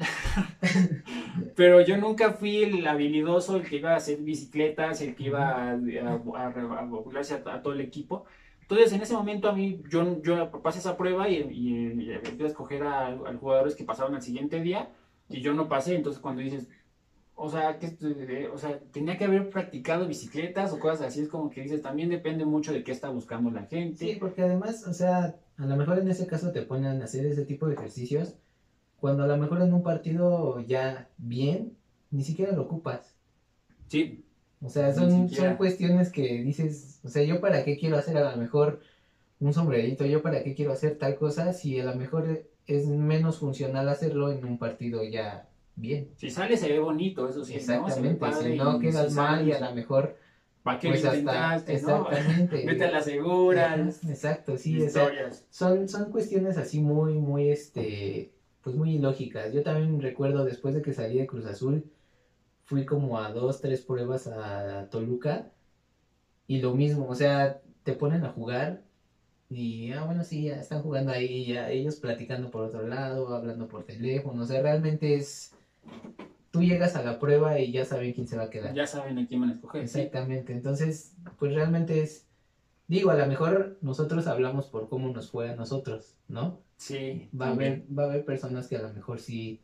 Pero 1.57 1.81
yo 1.81 1.97
nunca 1.97 2.33
fui 2.33 2.65
el 2.65 2.87
habilidoso, 2.87 3.57
el 3.57 3.63
que 3.63 3.77
iba 3.77 3.93
a 3.93 3.97
hacer 3.97 4.19
bicicletas, 4.19 5.01
el 5.01 5.15
que 5.15 5.25
iba 5.25 5.71
a, 5.71 5.73
a, 5.73 7.55
a 7.55 7.63
todo 7.63 7.73
el 7.73 7.81
equipo. 7.81 8.27
Entonces, 8.73 8.97
en 8.97 9.03
ese 9.03 9.13
momento 9.13 9.51
a 9.51 9.53
mí, 9.53 9.83
yo, 9.91 10.23
yo 10.23 10.51
pasé 10.63 10.79
esa 10.79 10.97
prueba 10.97 11.29
y, 11.29 11.37
y, 11.51 12.03
y 12.05 12.13
empecé 12.13 12.45
a 12.45 12.47
escoger 12.47 12.83
a, 12.85 13.09
a 13.09 13.11
los 13.11 13.41
jugadores 13.41 13.75
que 13.75 13.85
pasaron 13.85 14.15
al 14.15 14.23
siguiente 14.23 14.61
día 14.63 14.89
y 15.29 15.43
yo 15.43 15.53
no 15.53 15.69
pasé. 15.69 15.95
Entonces, 15.95 16.23
cuando 16.23 16.41
dices, 16.41 16.71
o 17.35 17.51
sea, 17.51 17.79
que, 17.79 18.49
o 18.51 18.57
sea, 18.57 18.81
tenía 18.91 19.19
que 19.19 19.25
haber 19.25 19.51
practicado 19.51 20.09
bicicletas 20.09 20.73
o 20.73 20.79
cosas 20.79 21.03
así, 21.03 21.21
es 21.21 21.29
como 21.29 21.51
que 21.51 21.61
dices, 21.61 21.83
también 21.83 22.09
depende 22.09 22.47
mucho 22.47 22.73
de 22.73 22.83
qué 22.83 22.93
está 22.93 23.11
buscando 23.11 23.51
la 23.51 23.67
gente. 23.67 24.07
Sí, 24.07 24.17
porque 24.19 24.41
además, 24.41 24.87
o 24.87 24.95
sea, 24.95 25.37
a 25.59 25.67
lo 25.67 25.77
mejor 25.77 25.99
en 25.99 26.09
ese 26.09 26.27
caso 26.27 26.51
te 26.51 26.63
ponen 26.63 27.03
a 27.03 27.05
hacer 27.05 27.27
ese 27.27 27.45
tipo 27.45 27.67
de 27.67 27.75
ejercicios 27.75 28.39
cuando 28.97 29.25
a 29.25 29.27
lo 29.27 29.37
mejor 29.37 29.61
en 29.61 29.75
un 29.75 29.83
partido 29.83 30.61
ya 30.61 31.11
bien, 31.19 31.77
ni 32.11 32.23
siquiera 32.23 32.53
lo 32.53 32.63
ocupas. 32.63 33.15
Sí, 33.89 34.25
O 34.63 34.69
sea, 34.69 34.93
son, 34.95 35.29
son 35.29 35.57
cuestiones 35.57 36.11
que 36.11 36.43
dices, 36.43 37.01
o 37.05 37.09
sea, 37.09 37.23
yo 37.25 37.41
para 37.41 37.65
qué 37.65 37.77
quiero 37.77 37.97
hacer 37.97 38.17
a 38.17 38.31
lo 38.31 38.37
mejor 38.37 38.81
un 39.41 39.53
sombrerito, 39.53 40.07
yo 40.07 40.23
para 40.23 40.45
qué 40.45 40.55
quiero 40.55 40.73
hacer 40.73 40.99
tal 40.99 41.17
cosa 41.17 41.53
si 41.53 41.81
a 41.81 41.85
lo 41.85 41.97
mejor 41.97 42.45
es 42.67 42.87
menos 42.87 43.39
funcional 43.39 43.89
hacerlo 43.89 44.31
en 44.31 44.45
un 44.45 44.59
partido 44.59 45.03
ya 45.03 45.49
bien. 45.75 46.09
si 46.17 46.31
sale 46.31 46.57
se 46.57 46.69
ve 46.69 46.79
bonito, 46.79 47.29
eso 47.29 47.45
sí, 47.45 47.55
Exactamente, 47.55 48.25
si 48.41 48.57
no 48.57 48.79
quedas 48.79 49.11
si 49.11 49.17
mal 49.17 49.49
y 49.49 49.53
a 49.53 49.61
lo 49.61 49.75
mejor 49.75 50.17
¿Para 50.63 50.79
qué 50.79 50.91
pues 50.91 51.03
lo 51.03 51.11
hasta 51.11 51.19
intentaste, 51.21 51.83
no? 51.83 52.09
exactamente. 52.09 52.67
Vete 52.67 52.85
a 52.85 52.91
la 52.93 53.01
segura, 53.03 53.75
Exacto, 54.09 54.57
sí, 54.57 54.77
o 54.77 54.79
sea, 54.79 54.87
historias. 54.87 55.45
son, 55.51 55.89
son 55.89 56.11
cuestiones 56.11 56.57
así 56.57 56.81
muy, 56.81 57.15
muy, 57.15 57.49
este, 57.49 58.31
pues 58.63 58.77
muy 58.77 58.95
ilógicas. 58.95 59.53
Yo 59.53 59.63
también 59.63 60.01
recuerdo 60.01 60.45
después 60.45 60.75
de 60.75 60.83
que 60.83 60.93
salí 60.93 61.19
de 61.19 61.27
Cruz 61.27 61.47
Azul, 61.47 61.85
fui 62.65 62.85
como 62.85 63.19
a 63.19 63.31
dos, 63.33 63.61
tres 63.61 63.83
pruebas 63.83 64.27
a 64.27 64.89
Toluca 64.91 65.51
y 66.47 66.61
lo 66.61 66.75
mismo, 66.75 67.09
o 67.09 67.15
sea, 67.15 67.61
te 67.83 67.93
ponen 67.93 68.25
a 68.25 68.33
jugar 68.33 68.83
y, 69.49 69.91
ah, 69.93 70.05
bueno, 70.05 70.25
sí, 70.25 70.45
ya 70.45 70.57
están 70.57 70.81
jugando 70.81 71.13
ahí, 71.13 71.47
ya 71.47 71.69
ellos 71.69 71.97
platicando 71.97 72.51
por 72.51 72.63
otro 72.65 72.87
lado, 72.87 73.35
hablando 73.35 73.69
por 73.69 73.85
teléfono, 73.85 74.43
o 74.43 74.47
sea, 74.47 74.63
realmente 74.63 75.17
es, 75.17 75.53
tú 76.51 76.63
llegas 76.63 76.97
a 76.97 77.03
la 77.03 77.19
prueba 77.19 77.59
y 77.59 77.71
ya 77.71 77.85
saben 77.85 78.13
quién 78.13 78.27
se 78.27 78.37
va 78.37 78.45
a 78.45 78.51
quedar. 78.51 78.75
Ya 78.75 78.87
saben 78.87 79.19
a 79.19 79.27
quién 79.27 79.41
van 79.41 79.51
a 79.51 79.53
escoger. 79.53 79.83
Exactamente, 79.83 80.55
entonces, 80.55 81.15
pues 81.39 81.53
realmente 81.53 82.03
es, 82.03 82.27
digo, 82.89 83.11
a 83.11 83.17
lo 83.17 83.27
mejor 83.27 83.77
nosotros 83.83 84.27
hablamos 84.27 84.67
por 84.67 84.89
cómo 84.89 85.13
nos 85.13 85.31
fue 85.31 85.51
a 85.51 85.55
nosotros, 85.55 86.15
¿no? 86.29 86.61
Sí. 86.77 87.29
Va 87.39 87.49
a 87.49 87.51
haber, 87.51 87.85
va 87.97 88.05
a 88.05 88.07
haber 88.07 88.25
personas 88.25 88.69
que 88.69 88.77
a 88.77 88.83
lo 88.83 88.93
mejor 88.93 89.21
sí, 89.21 89.61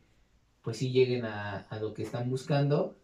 pues 0.69 0.77
sí 0.77 0.91
lleguen 0.91 1.25
a, 1.25 1.65
a 1.67 1.79
lo 1.79 1.95
que 1.95 2.03
están 2.03 2.29
buscando, 2.29 2.95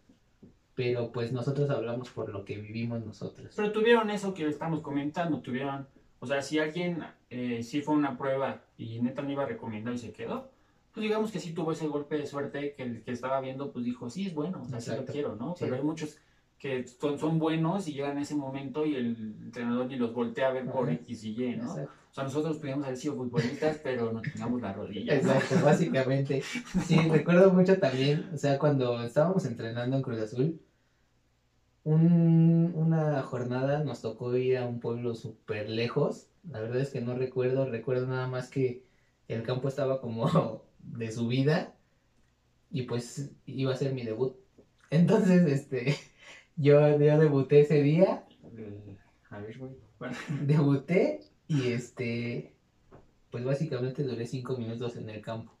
pero 0.76 1.10
pues 1.10 1.32
nosotros 1.32 1.68
hablamos 1.68 2.10
por 2.10 2.28
lo 2.28 2.44
que 2.44 2.56
vivimos 2.58 3.04
nosotros. 3.04 3.52
Pero 3.56 3.72
tuvieron 3.72 4.08
eso 4.08 4.34
que 4.34 4.46
estamos 4.46 4.82
comentando, 4.82 5.40
tuvieron, 5.40 5.88
o 6.20 6.26
sea, 6.28 6.42
si 6.42 6.60
alguien 6.60 7.02
eh, 7.28 7.64
sí 7.64 7.80
fue 7.82 7.96
una 7.96 8.16
prueba 8.16 8.62
y 8.78 9.00
neta 9.00 9.22
no 9.22 9.32
iba 9.32 9.42
a 9.42 9.46
recomendar 9.46 9.92
y 9.94 9.98
se 9.98 10.12
quedó, 10.12 10.48
pues 10.94 11.02
digamos 11.02 11.32
que 11.32 11.40
sí 11.40 11.54
tuvo 11.54 11.72
ese 11.72 11.88
golpe 11.88 12.16
de 12.16 12.26
suerte 12.28 12.74
que 12.76 12.84
el 12.84 13.02
que 13.02 13.10
estaba 13.10 13.40
viendo 13.40 13.72
pues 13.72 13.84
dijo, 13.84 14.10
sí 14.10 14.28
es 14.28 14.34
bueno, 14.34 14.62
o 14.62 14.68
sea, 14.68 14.80
sí 14.80 14.92
lo 14.92 15.04
quiero, 15.04 15.34
¿no? 15.34 15.56
Sí. 15.56 15.64
Pero 15.64 15.74
hay 15.74 15.82
muchos 15.82 16.18
que 16.60 16.86
son, 16.86 17.18
son 17.18 17.40
buenos 17.40 17.88
y 17.88 17.94
llegan 17.94 18.16
a 18.18 18.22
ese 18.22 18.36
momento 18.36 18.86
y 18.86 18.94
el 18.94 19.16
entrenador 19.42 19.86
ni 19.86 19.96
los 19.96 20.14
voltea 20.14 20.50
a 20.50 20.52
ver 20.52 20.70
por 20.70 20.84
Ajá. 20.84 20.92
X 21.00 21.24
y 21.24 21.30
Y, 21.30 21.56
¿no? 21.56 21.64
Exacto. 21.64 21.90
Sea, 22.16 22.24
nosotros 22.24 22.56
podríamos 22.56 22.86
haber 22.86 22.96
sido 22.96 23.14
futbolistas, 23.14 23.76
pero 23.82 24.10
nos 24.10 24.22
teníamos 24.22 24.62
la 24.62 24.72
rodilla. 24.72 25.14
Exacto, 25.14 25.56
básicamente. 25.62 26.40
Sí, 26.40 26.96
recuerdo 27.10 27.52
mucho 27.52 27.78
también, 27.78 28.30
o 28.32 28.38
sea, 28.38 28.58
cuando 28.58 29.02
estábamos 29.02 29.44
entrenando 29.44 29.96
en 29.96 30.02
Cruz 30.02 30.20
Azul, 30.20 30.58
un- 31.84 32.72
una 32.74 33.22
jornada 33.22 33.84
nos 33.84 34.00
tocó 34.00 34.34
ir 34.34 34.56
a 34.56 34.64
un 34.66 34.80
pueblo 34.80 35.14
súper 35.14 35.68
lejos. 35.68 36.30
La 36.50 36.60
verdad 36.60 36.80
es 36.80 36.88
que 36.90 37.02
no 37.02 37.14
recuerdo, 37.14 37.68
recuerdo 37.68 38.06
nada 38.06 38.26
más 38.28 38.48
que 38.48 38.82
el 39.28 39.42
campo 39.42 39.68
estaba 39.68 40.00
como 40.00 40.62
de 40.78 41.10
subida 41.12 41.74
y 42.70 42.82
pues 42.84 43.30
iba 43.44 43.74
a 43.74 43.76
ser 43.76 43.92
mi 43.92 44.04
debut. 44.04 44.36
Entonces, 44.88 45.46
este, 45.46 45.96
yo, 46.56 46.80
yo 46.98 47.18
debuté 47.18 47.60
ese 47.60 47.82
día 47.82 48.24
Eh, 48.56 48.96
A 49.28 49.38
ver, 49.40 49.58
güey. 49.58 49.72
Bueno, 49.98 50.16
debuté 50.44 51.20
y 51.48 51.68
este, 51.68 52.52
pues 53.30 53.44
básicamente 53.44 54.02
duré 54.02 54.26
cinco 54.26 54.56
minutos 54.56 54.96
en 54.96 55.10
el 55.10 55.20
campo. 55.20 55.52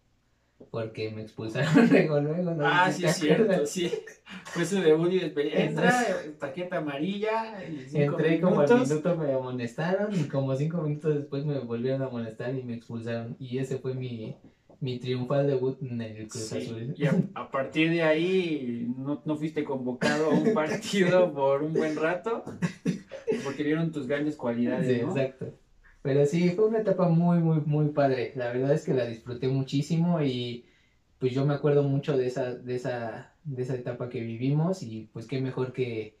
Porque 0.70 1.10
me 1.10 1.20
expulsaron 1.20 1.86
luego, 1.90 2.18
luego. 2.18 2.54
no 2.54 2.66
ah, 2.66 2.90
sí, 2.90 3.04
es 3.04 3.16
cierto, 3.16 3.66
sí. 3.66 3.92
Fue 4.44 4.64
su 4.64 4.80
debut 4.80 5.12
y 5.12 5.18
despedida. 5.20 5.54
Entra, 5.56 6.06
tarjeta 6.38 6.78
amarilla. 6.78 7.62
Y 7.68 7.94
Entré 8.00 8.40
como 8.40 8.60
al 8.60 8.66
minutos. 8.66 8.88
minuto 8.88 9.16
me 9.16 9.32
amonestaron 9.34 10.14
y 10.18 10.24
como 10.28 10.56
cinco 10.56 10.80
minutos 10.80 11.14
después 11.14 11.44
me 11.44 11.58
volvieron 11.58 12.00
a 12.00 12.06
amonestar 12.06 12.54
y 12.54 12.62
me 12.62 12.72
expulsaron. 12.74 13.36
Y 13.38 13.58
ese 13.58 13.76
fue 13.76 13.92
mi, 13.92 14.34
mi 14.80 14.98
triunfal 14.98 15.46
debut 15.46 15.76
en 15.82 16.00
el 16.00 16.26
Cruz 16.26 16.44
Sí, 16.46 16.56
Azul. 16.56 16.94
y 16.96 17.04
a, 17.04 17.14
a 17.34 17.50
partir 17.50 17.90
de 17.90 18.02
ahí 18.02 18.90
no, 18.96 19.20
no 19.26 19.36
fuiste 19.36 19.62
convocado 19.62 20.30
a 20.30 20.34
un 20.34 20.54
partido 20.54 21.34
por 21.34 21.62
un 21.64 21.74
buen 21.74 21.96
rato 21.96 22.44
porque 23.44 23.62
vieron 23.62 23.92
tus 23.92 24.06
grandes 24.06 24.36
cualidades, 24.36 24.86
Sí, 25.00 25.02
¿no? 25.04 25.10
exacto. 25.10 25.52
Pero 26.06 26.24
sí, 26.26 26.50
fue 26.50 26.66
una 26.66 26.78
etapa 26.80 27.08
muy, 27.08 27.38
muy, 27.38 27.60
muy 27.66 27.88
padre. 27.90 28.32
La 28.36 28.52
verdad 28.52 28.72
es 28.72 28.84
que 28.84 28.94
la 28.94 29.06
disfruté 29.06 29.48
muchísimo 29.48 30.22
y 30.22 30.64
pues 31.18 31.32
yo 31.32 31.44
me 31.44 31.54
acuerdo 31.54 31.82
mucho 31.82 32.16
de 32.16 32.26
esa, 32.26 32.54
de 32.54 32.76
esa, 32.76 33.34
de 33.44 33.62
esa 33.62 33.74
etapa 33.74 34.08
que 34.08 34.20
vivimos 34.20 34.82
y 34.82 35.08
pues 35.12 35.26
qué 35.26 35.40
mejor 35.40 35.72
que 35.72 36.16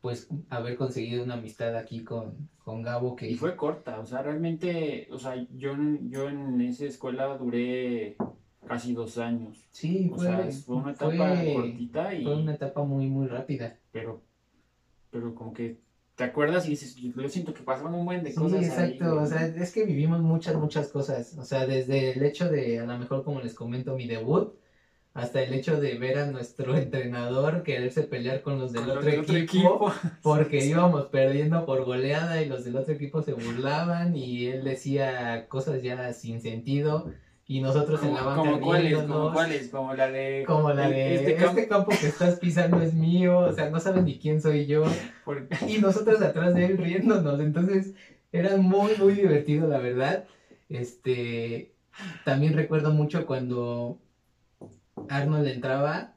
pues 0.00 0.28
haber 0.50 0.76
conseguido 0.76 1.24
una 1.24 1.34
amistad 1.34 1.76
aquí 1.76 2.04
con, 2.04 2.48
con 2.64 2.82
Gabo 2.82 3.16
que 3.16 3.30
Y 3.30 3.34
fue 3.36 3.56
corta, 3.56 4.00
o 4.00 4.06
sea, 4.06 4.22
realmente, 4.22 5.08
o 5.10 5.18
sea, 5.18 5.34
yo, 5.54 5.72
en- 5.72 6.10
yo 6.10 6.28
en 6.28 6.60
esa 6.60 6.84
escuela 6.86 7.38
duré 7.38 8.16
casi 8.66 8.94
dos 8.94 9.18
años. 9.18 9.64
sí, 9.70 10.10
O 10.12 10.18
fue, 10.18 10.26
sea, 10.26 10.50
fue 10.66 10.76
una 10.76 10.92
etapa 10.92 11.06
fue- 11.06 11.54
cortita 11.54 12.14
y 12.14 12.24
fue 12.24 12.36
una 12.36 12.54
etapa 12.54 12.82
muy, 12.84 13.06
muy 13.06 13.28
rápida. 13.28 13.78
pero, 13.92 14.20
pero 15.10 15.34
como 15.34 15.52
que 15.54 15.83
te 16.14 16.24
acuerdas 16.24 16.66
y 16.66 16.70
dices, 16.70 16.94
yo 16.96 17.28
siento 17.28 17.54
que 17.54 17.62
pasaron 17.62 17.94
un 17.94 18.04
buen 18.04 18.22
de 18.22 18.30
Sí, 18.30 18.36
cosas 18.36 18.58
ahí, 18.78 18.92
exacto, 18.92 19.20
o 19.20 19.26
sea, 19.26 19.46
es 19.46 19.72
que 19.72 19.84
vivimos 19.84 20.20
muchas, 20.20 20.54
muchas 20.56 20.88
cosas, 20.88 21.36
o 21.38 21.44
sea, 21.44 21.66
desde 21.66 22.12
el 22.12 22.22
hecho 22.24 22.48
de, 22.48 22.78
a 22.78 22.84
lo 22.86 22.98
mejor 22.98 23.24
como 23.24 23.40
les 23.40 23.54
comento, 23.54 23.96
mi 23.96 24.06
debut, 24.06 24.54
hasta 25.12 25.42
el 25.42 25.54
hecho 25.54 25.80
de 25.80 25.98
ver 25.98 26.18
a 26.18 26.26
nuestro 26.26 26.76
entrenador 26.76 27.62
quererse 27.62 28.02
pelear 28.02 28.42
con 28.42 28.58
los 28.58 28.72
del 28.72 28.82
con 28.82 28.98
otro, 28.98 29.10
del 29.10 29.20
otro 29.20 29.36
equipo, 29.36 29.90
equipo. 29.90 29.92
porque 30.22 30.64
íbamos 30.64 31.06
perdiendo 31.06 31.66
por 31.66 31.84
goleada 31.84 32.42
y 32.42 32.48
los 32.48 32.64
del 32.64 32.76
otro 32.76 32.94
equipo 32.94 33.22
se 33.22 33.32
burlaban 33.32 34.16
y 34.16 34.46
él 34.46 34.62
decía 34.64 35.48
cosas 35.48 35.82
ya 35.82 36.12
sin 36.12 36.40
sentido 36.40 37.10
y 37.46 37.60
nosotros 37.60 38.02
en 38.02 38.14
la 38.14 38.22
banca 38.22 38.36
como 38.40 38.60
cuáles, 38.60 39.02
como 39.02 39.32
cuáles, 39.32 39.68
como 39.68 39.94
la 39.94 40.10
de 40.10 40.44
como 40.46 40.72
la 40.72 40.86
el- 40.86 40.92
de 40.94 41.14
este 41.16 41.44
este 41.44 41.68
campo, 41.68 41.90
que 41.90 42.06
estás 42.06 42.38
pisando 42.38 42.80
es 42.80 42.94
mío, 42.94 43.38
o 43.38 43.52
sea, 43.52 43.68
no 43.68 43.78
saben 43.80 44.04
ni 44.06 44.18
quién 44.18 44.40
soy 44.40 44.66
yo. 44.66 44.84
y 45.68 45.78
nosotros 45.78 46.22
atrás 46.22 46.54
de 46.54 46.66
él 46.66 46.78
riéndonos. 46.78 47.40
Entonces 47.40 47.94
era 48.32 48.56
muy, 48.56 48.92
muy 48.98 49.12
divertido, 49.14 49.68
la 49.68 49.78
verdad. 49.78 50.24
Este, 50.70 51.72
también 52.24 52.54
recuerdo 52.54 52.92
mucho 52.92 53.26
cuando 53.26 53.98
Arnold 55.08 55.46
entraba 55.46 56.14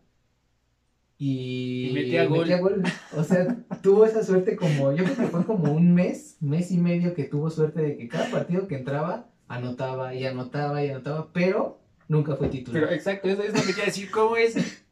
y, 1.18 1.90
Y 1.90 1.94
metía 1.94 2.26
gol. 2.26 2.84
O 3.16 3.24
sea, 3.24 3.58
tuvo 3.82 4.06
esa 4.06 4.24
suerte 4.24 4.56
como, 4.56 4.94
yo 4.94 5.04
creo 5.04 5.18
que 5.18 5.28
fue 5.28 5.46
como 5.46 5.74
un 5.74 5.94
mes, 5.94 6.38
mes 6.40 6.72
y 6.72 6.78
medio 6.78 7.14
que 7.14 7.24
tuvo 7.24 7.50
suerte 7.50 7.82
de 7.82 7.98
que 7.98 8.08
cada 8.08 8.30
partido 8.30 8.68
que 8.68 8.76
entraba 8.78 9.28
anotaba 9.48 10.14
y 10.14 10.26
anotaba 10.26 10.84
y 10.84 10.90
anotaba, 10.90 11.28
pero 11.34 11.80
nunca 12.08 12.36
fue 12.36 12.48
titular. 12.50 12.82
Pero 12.84 12.94
exacto, 12.94 13.28
eso 13.30 13.44
es 13.44 13.54
lo 13.54 13.62
que 13.62 13.74
quiero 13.74 13.86
decir. 13.86 14.12
¿Cómo 14.12 14.36
es? 14.38 14.84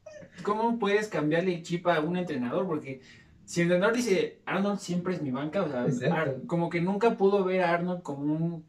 ¿Cómo 0.43 0.79
puedes 0.79 1.07
cambiarle 1.07 1.55
el 1.55 1.63
chip 1.63 1.87
a 1.87 1.99
un 2.01 2.17
entrenador? 2.17 2.67
Porque 2.67 3.01
si 3.45 3.61
el 3.61 3.67
entrenador 3.67 3.95
dice 3.95 4.39
Arnold 4.45 4.79
siempre 4.79 5.13
es 5.13 5.21
mi 5.21 5.31
banca, 5.31 5.63
o 5.63 5.69
sea. 5.69 6.13
Ar- 6.13 6.41
como 6.47 6.69
que 6.69 6.81
nunca 6.81 7.17
pudo 7.17 7.43
ver 7.43 7.61
a 7.61 7.73
Arnold 7.73 8.01
como 8.01 8.23
un 8.23 8.65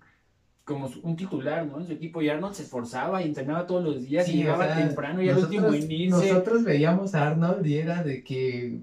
como 0.64 0.90
un 1.02 1.14
titular, 1.14 1.64
¿no? 1.64 1.78
En 1.78 1.86
su 1.86 1.92
equipo 1.92 2.20
y 2.22 2.28
Arnold 2.28 2.54
se 2.54 2.64
esforzaba 2.64 3.22
y 3.22 3.26
entrenaba 3.26 3.68
todos 3.68 3.84
los 3.84 4.02
días 4.02 4.28
y 4.28 4.32
o 4.32 4.36
llegaba 4.38 4.66
sea, 4.66 4.76
temprano 4.84 5.22
y 5.22 5.28
al 5.28 5.38
último 5.38 5.72
irse. 5.72 6.08
nosotros 6.08 6.64
veíamos 6.64 7.14
a 7.14 7.28
Arnold 7.28 7.64
y 7.64 7.78
era 7.78 8.02
de 8.02 8.24
que 8.24 8.80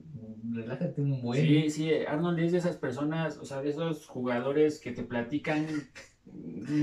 relájate 0.49 1.01
un 1.01 1.21
buen. 1.21 1.41
Sí, 1.41 1.69
sí, 1.69 1.91
Arnold 2.07 2.39
es 2.39 2.53
de 2.53 2.59
esas 2.59 2.77
personas, 2.77 3.37
o 3.37 3.43
sea, 3.43 3.61
de 3.61 3.71
esos 3.71 4.07
jugadores 4.07 4.79
que 4.79 4.93
te 4.93 5.03
platican 5.03 5.67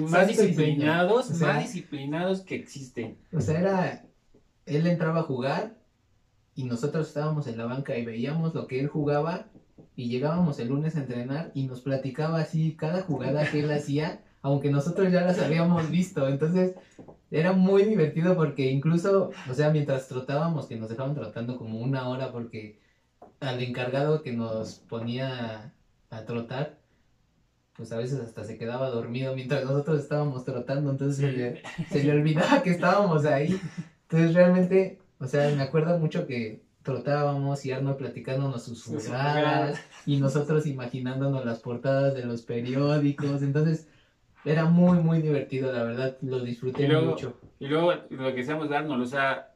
más 0.09 0.29
disciplinados, 0.29 1.31
O 1.31 1.35
sea, 1.35 1.55
más 1.55 1.63
disciplinados 1.65 2.43
que 2.43 2.57
existen. 2.57 3.19
O 3.33 3.41
sea, 3.41 3.61
era. 3.61 4.05
Él 4.67 4.87
entraba 4.87 5.21
a 5.21 5.25
jugar 5.25 5.77
y 6.55 6.65
nosotros 6.65 7.09
estábamos 7.09 7.47
en 7.47 7.59
la 7.59 7.65
banca 7.65 7.97
y 7.97 8.05
veíamos 8.05 8.55
lo 8.55 8.67
que 8.67 8.81
él 8.81 8.89
jugaba 8.89 9.47
y 9.97 10.09
llegábamos 10.09 10.59
el 10.61 10.69
lunes 10.69 10.97
a 10.97 11.01
entrenar 11.01 11.51
y 11.55 11.67
nos 11.67 11.81
platicaba 11.81 12.41
así 12.41 12.77
cada 12.77 13.03
jugada 13.03 13.51
que 13.51 13.61
él 13.61 13.71
hacía, 13.71 14.23
aunque 14.43 14.71
nosotros 14.71 15.11
ya 15.13 15.23
las 15.23 15.39
habíamos 15.39 15.91
visto. 15.91 16.29
Entonces 16.29 16.75
era 17.31 17.53
muy 17.53 17.85
divertido 17.85 18.37
porque 18.37 18.71
incluso, 18.71 19.31
o 19.49 19.55
sea, 19.55 19.71
mientras 19.71 20.09
trotábamos, 20.09 20.67
que 20.67 20.77
nos 20.77 20.89
dejaban 20.89 21.15
trotando 21.15 21.57
como 21.57 21.81
una 21.81 22.09
hora 22.09 22.33
porque 22.33 22.81
al 23.41 23.63
encargado 23.63 24.23
que 24.23 24.33
nos 24.33 24.75
ponía 24.81 25.73
a 26.11 26.25
trotar, 26.25 26.80
pues 27.81 27.93
a 27.93 27.97
veces 27.97 28.21
hasta 28.21 28.45
se 28.45 28.59
quedaba 28.59 28.90
dormido 28.90 29.35
mientras 29.35 29.64
nosotros 29.64 30.01
estábamos 30.01 30.45
trotando, 30.45 30.90
entonces 30.90 31.16
se, 31.16 31.33
le, 31.33 31.62
se 31.90 32.05
le 32.05 32.12
olvidaba 32.12 32.62
que 32.62 32.69
estábamos 32.73 33.25
ahí. 33.25 33.59
Entonces 34.03 34.35
realmente, 34.35 34.99
o 35.19 35.27
sea, 35.27 35.49
me 35.57 35.62
acuerdo 35.62 35.97
mucho 35.99 36.27
que 36.27 36.61
trotábamos 36.83 37.64
y 37.64 37.73
Arnold 37.73 37.97
platicándonos 37.97 38.64
sus 38.64 38.85
jugadas 38.85 39.07
jugadas. 39.38 39.81
y 40.05 40.19
nosotros 40.19 40.66
imaginándonos 40.66 41.43
las 41.47 41.61
portadas 41.61 42.12
de 42.12 42.27
los 42.27 42.43
periódicos, 42.43 43.40
entonces 43.43 43.87
era 44.45 44.66
muy 44.66 44.99
muy 44.99 45.23
divertido, 45.23 45.73
la 45.73 45.83
verdad, 45.83 46.19
lo 46.21 46.40
disfruté 46.40 46.83
Y 46.85 46.88
luego- 46.88 47.07
mucho. 47.12 47.33
Y 47.61 47.66
luego 47.66 47.95
lo 48.11 48.29
que 48.31 48.37
decíamos 48.37 48.69
de 48.69 48.77
Arnold, 48.77 49.03
o 49.03 49.07
sea, 49.07 49.50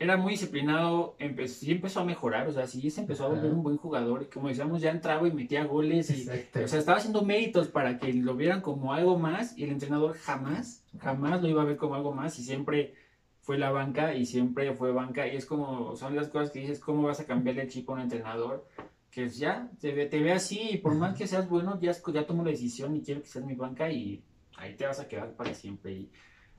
era 0.00 0.16
muy 0.16 0.32
disciplinado, 0.32 1.16
empe- 1.18 1.48
sí 1.48 1.72
empezó 1.72 2.00
a 2.00 2.04
mejorar, 2.04 2.46
o 2.46 2.52
sea, 2.52 2.66
sí 2.66 2.88
se 2.90 3.00
empezó 3.00 3.24
a 3.24 3.28
volver 3.28 3.52
un 3.52 3.62
buen 3.64 3.76
jugador, 3.78 4.22
y 4.22 4.26
como 4.26 4.48
decíamos, 4.48 4.80
ya 4.80 4.90
entraba 4.92 5.26
y 5.26 5.32
metía 5.32 5.64
goles, 5.64 6.08
y, 6.10 6.24
o 6.64 6.68
sea, 6.68 6.78
estaba 6.78 6.98
haciendo 6.98 7.22
méritos 7.22 7.68
para 7.68 7.98
que 7.98 8.12
lo 8.12 8.36
vieran 8.36 8.60
como 8.60 8.92
algo 8.92 9.18
más, 9.18 9.58
y 9.58 9.64
el 9.64 9.70
entrenador 9.70 10.16
jamás, 10.16 10.84
jamás 11.00 11.42
lo 11.42 11.48
iba 11.48 11.62
a 11.62 11.64
ver 11.64 11.76
como 11.76 11.96
algo 11.96 12.12
más, 12.12 12.38
y 12.38 12.44
siempre 12.44 12.94
fue 13.40 13.58
la 13.58 13.72
banca, 13.72 14.14
y 14.14 14.24
siempre 14.24 14.72
fue 14.74 14.92
banca, 14.92 15.26
y 15.26 15.36
es 15.36 15.46
como, 15.46 15.96
son 15.96 16.14
las 16.14 16.28
cosas 16.28 16.50
que 16.52 16.60
dices, 16.60 16.78
¿cómo 16.78 17.02
vas 17.02 17.18
a 17.18 17.26
cambiarle 17.26 17.62
el 17.62 17.68
chip 17.68 17.90
a 17.90 17.94
un 17.94 18.00
entrenador? 18.00 18.68
Que 19.10 19.24
es 19.24 19.38
ya, 19.38 19.68
te 19.80 19.92
ve, 19.92 20.06
te 20.06 20.20
ve 20.20 20.32
así, 20.32 20.60
y 20.74 20.76
por 20.76 20.94
más 20.94 21.16
que 21.18 21.26
seas 21.26 21.48
bueno, 21.48 21.76
ya, 21.80 21.92
ya 22.12 22.26
tomo 22.26 22.44
la 22.44 22.50
decisión 22.50 22.94
y 22.94 23.00
quiero 23.00 23.22
que 23.22 23.26
seas 23.26 23.44
mi 23.44 23.54
banca, 23.56 23.90
y 23.90 24.22
ahí 24.58 24.76
te 24.76 24.86
vas 24.86 25.00
a 25.00 25.08
quedar 25.08 25.32
para 25.32 25.54
siempre, 25.54 25.92
y 25.92 26.12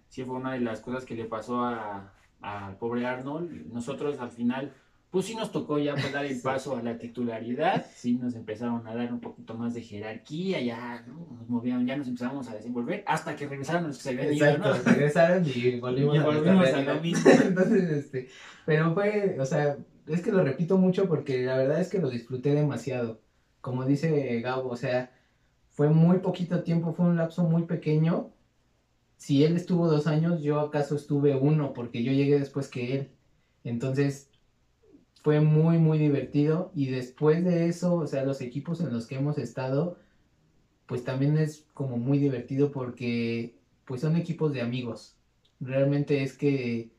sí 0.09 0.25
fue 0.25 0.35
una 0.35 0.51
de 0.51 0.59
las 0.59 0.81
cosas 0.81 1.05
que 1.05 1.15
le 1.15 1.23
pasó 1.25 1.63
a, 1.63 2.13
al 2.41 2.77
pobre 2.77 3.05
Arnold. 3.05 3.71
Nosotros 3.71 4.19
al 4.19 4.31
final 4.31 4.73
pues 5.11 5.25
sí 5.25 5.35
nos 5.35 5.51
tocó 5.51 5.79
ya 5.79 5.93
pues, 5.93 6.13
dar 6.13 6.25
el 6.25 6.39
paso 6.39 6.77
a 6.77 6.83
la 6.83 6.97
titularidad, 6.97 7.85
sí 7.95 8.13
nos 8.13 8.35
empezaron 8.35 8.85
a 8.85 8.93
dar 8.93 9.11
un 9.11 9.19
poquito 9.19 9.55
más 9.55 9.73
de 9.73 9.81
jerarquía, 9.81 10.61
ya 10.61 11.03
¿no? 11.07 11.27
nos 11.35 11.49
movían, 11.49 11.85
ya 11.87 11.97
nos 11.97 12.07
empezamos 12.07 12.47
a 12.47 12.53
desenvolver, 12.53 13.03
hasta 13.07 13.35
que 13.35 13.47
regresaron 13.47 13.87
los 13.87 13.97
que 13.97 14.03
se 14.03 14.09
habían 14.09 14.33
ido, 14.33 14.57
¿no? 14.59 14.73
regresaron 14.73 15.43
y 15.45 15.79
volvimos, 15.79 16.15
Y 16.15 16.17
a, 16.19 16.23
volvimos 16.23 16.55
nuestra 16.57 16.79
a 16.81 16.95
lo 16.95 17.01
mismo. 17.01 17.31
Entonces, 17.43 17.89
este, 17.89 18.29
pero 18.65 18.93
fue, 18.93 19.37
o 19.39 19.45
sea, 19.45 19.77
es 20.07 20.21
que 20.21 20.31
lo 20.31 20.43
repito 20.43 20.77
mucho 20.77 21.07
porque 21.07 21.43
la 21.43 21.57
verdad 21.57 21.79
es 21.81 21.89
que 21.89 21.99
lo 21.99 22.09
disfruté 22.09 22.53
demasiado. 22.53 23.19
Como 23.61 23.85
dice 23.85 24.39
Gabo, 24.41 24.69
o 24.69 24.75
sea, 24.75 25.11
fue 25.69 25.89
muy 25.89 26.19
poquito 26.19 26.61
tiempo, 26.61 26.93
fue 26.93 27.07
un 27.07 27.17
lapso 27.17 27.43
muy 27.43 27.63
pequeño. 27.63 28.29
Si 29.19 29.43
él 29.43 29.57
estuvo 29.57 29.89
dos 29.89 30.07
años, 30.07 30.41
yo 30.41 30.61
acaso 30.61 30.95
estuve 30.95 31.35
uno, 31.35 31.73
porque 31.73 32.03
yo 32.03 32.13
llegué 32.13 32.39
después 32.39 32.69
que 32.69 32.95
él. 32.95 33.11
Entonces, 33.65 34.29
fue 35.23 35.41
muy, 35.41 35.77
muy 35.77 35.99
divertido. 35.99 36.71
Y 36.73 36.87
después 36.87 37.43
de 37.43 37.67
eso, 37.67 37.95
o 37.95 38.07
sea, 38.07 38.23
los 38.23 38.41
equipos 38.41 38.79
en 38.81 38.93
los 38.93 39.07
que 39.07 39.15
hemos 39.15 39.37
estado, 39.37 39.97
pues 40.87 41.03
también 41.03 41.37
es 41.37 41.67
como 41.73 41.97
muy 41.97 42.17
divertido 42.19 42.71
porque, 42.71 43.55
pues 43.85 44.01
son 44.01 44.15
equipos 44.15 44.53
de 44.53 44.61
amigos. 44.61 45.17
Realmente 45.59 46.23
es 46.23 46.37
que, 46.37 46.91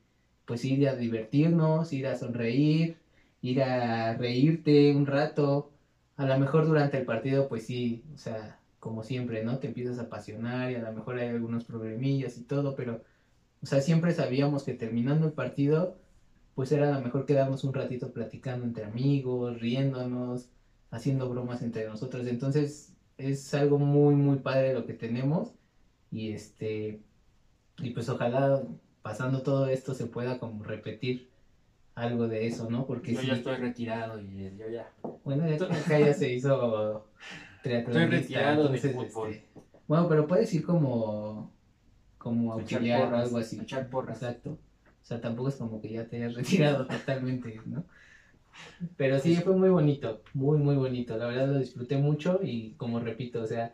pues 0.44 0.64
ir 0.66 0.88
a 0.88 0.96
divertirnos, 0.96 1.92
ir 1.94 2.06
a 2.06 2.16
sonreír, 2.16 2.98
ir 3.42 3.62
a 3.62 4.14
reírte 4.16 4.94
un 4.94 5.06
rato. 5.06 5.72
A 6.16 6.26
lo 6.26 6.38
mejor 6.38 6.66
durante 6.66 6.98
el 6.98 7.06
partido, 7.06 7.48
pues 7.48 7.66
sí, 7.66 8.04
o 8.14 8.18
sea, 8.18 8.59
como 8.80 9.04
siempre, 9.04 9.44
¿no? 9.44 9.58
Te 9.58 9.68
empiezas 9.68 9.98
a 9.98 10.02
apasionar 10.02 10.70
y 10.70 10.74
a 10.74 10.80
lo 10.80 10.92
mejor 10.92 11.18
hay 11.18 11.28
algunos 11.28 11.64
problemillas 11.64 12.36
y 12.38 12.42
todo, 12.42 12.74
pero, 12.74 13.02
o 13.62 13.66
sea, 13.66 13.80
siempre 13.80 14.12
sabíamos 14.12 14.64
que 14.64 14.74
terminando 14.74 15.26
el 15.26 15.32
partido, 15.32 15.96
pues 16.54 16.72
era 16.72 16.88
a 16.88 16.98
lo 16.98 17.04
mejor 17.04 17.26
quedarnos 17.26 17.62
un 17.64 17.74
ratito 17.74 18.12
platicando 18.12 18.64
entre 18.64 18.84
amigos, 18.84 19.60
riéndonos, 19.60 20.48
haciendo 20.90 21.28
bromas 21.28 21.62
entre 21.62 21.86
nosotros. 21.86 22.26
Entonces, 22.26 22.94
es 23.18 23.54
algo 23.54 23.78
muy, 23.78 24.14
muy 24.14 24.38
padre 24.38 24.74
lo 24.74 24.86
que 24.86 24.94
tenemos 24.94 25.52
y 26.10 26.32
este, 26.32 27.00
y 27.78 27.90
pues 27.90 28.08
ojalá 28.08 28.62
pasando 29.02 29.42
todo 29.42 29.66
esto 29.68 29.94
se 29.94 30.06
pueda 30.06 30.38
como 30.38 30.64
repetir 30.64 31.28
algo 31.94 32.28
de 32.28 32.46
eso, 32.46 32.70
¿no? 32.70 32.86
Porque 32.86 33.12
Yo 33.12 33.20
sí, 33.20 33.26
ya 33.26 33.34
estoy 33.34 33.56
retirado 33.56 34.18
y 34.18 34.56
yo 34.58 34.68
ya 34.70 34.90
bueno, 35.24 35.46
ya 35.46 35.66
acá 35.66 35.98
ya 35.98 36.14
se 36.14 36.32
hizo 36.32 37.04
triatlonista, 37.62 38.16
retirado 38.16 38.68
de 38.68 38.76
entonces, 38.78 38.92
fútbol. 38.94 39.30
este, 39.30 39.60
bueno, 39.86 40.08
pero 40.08 40.26
puedes 40.26 40.52
ir 40.54 40.62
como 40.64 41.52
como 42.18 42.52
auxiliar 42.52 43.12
o 43.12 43.16
algo 43.16 43.38
así. 43.38 43.58
echar 43.60 43.88
porras. 43.88 44.22
Exacto. 44.22 44.50
O 44.50 45.04
sea, 45.04 45.20
tampoco 45.20 45.48
es 45.48 45.56
como 45.56 45.80
que 45.80 45.90
ya 45.90 46.06
te 46.06 46.16
hayas 46.16 46.34
retirado 46.36 46.86
totalmente, 46.86 47.60
¿no? 47.66 47.84
Pero 48.96 49.18
sí, 49.18 49.36
fue 49.36 49.56
muy 49.56 49.70
bonito, 49.70 50.22
muy, 50.34 50.58
muy 50.58 50.76
bonito. 50.76 51.16
La 51.16 51.26
verdad 51.26 51.48
lo 51.48 51.58
disfruté 51.58 51.96
mucho 51.96 52.40
y 52.42 52.72
como 52.72 53.00
repito, 53.00 53.42
o 53.42 53.46
sea, 53.46 53.72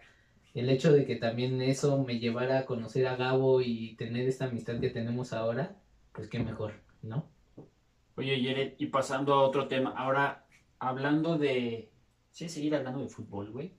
el 0.55 0.71
hecho 0.71 0.93
de 0.93 1.05
que 1.05 1.17
también 1.17 1.61
eso 1.61 2.03
me 2.05 2.19
llevara 2.19 2.61
a 2.61 2.65
conocer 2.67 3.07
a 3.07 3.17
Gabo 3.17 3.61
y 3.61 3.95
tener 3.97 4.29
esta 4.29 4.47
amistad 4.47 4.79
que 4.81 4.91
tenemos 4.91 5.33
ahora, 5.33 5.77
pues 6.13 6.29
qué 6.29 6.39
mejor, 6.39 6.75
¿no? 7.03 7.27
Oye, 8.17 8.41
Yeret, 8.41 8.77
y 8.79 8.87
pasando 8.87 9.35
a 9.35 9.43
otro 9.43 9.69
tema, 9.69 9.91
ahora 9.91 10.47
hablando 10.79 11.37
de. 11.37 11.91
Sí, 12.37 12.51
seguir 12.51 12.75
hablando 12.75 13.01
de 13.01 13.09
fútbol, 13.09 13.51
güey. 13.51 13.73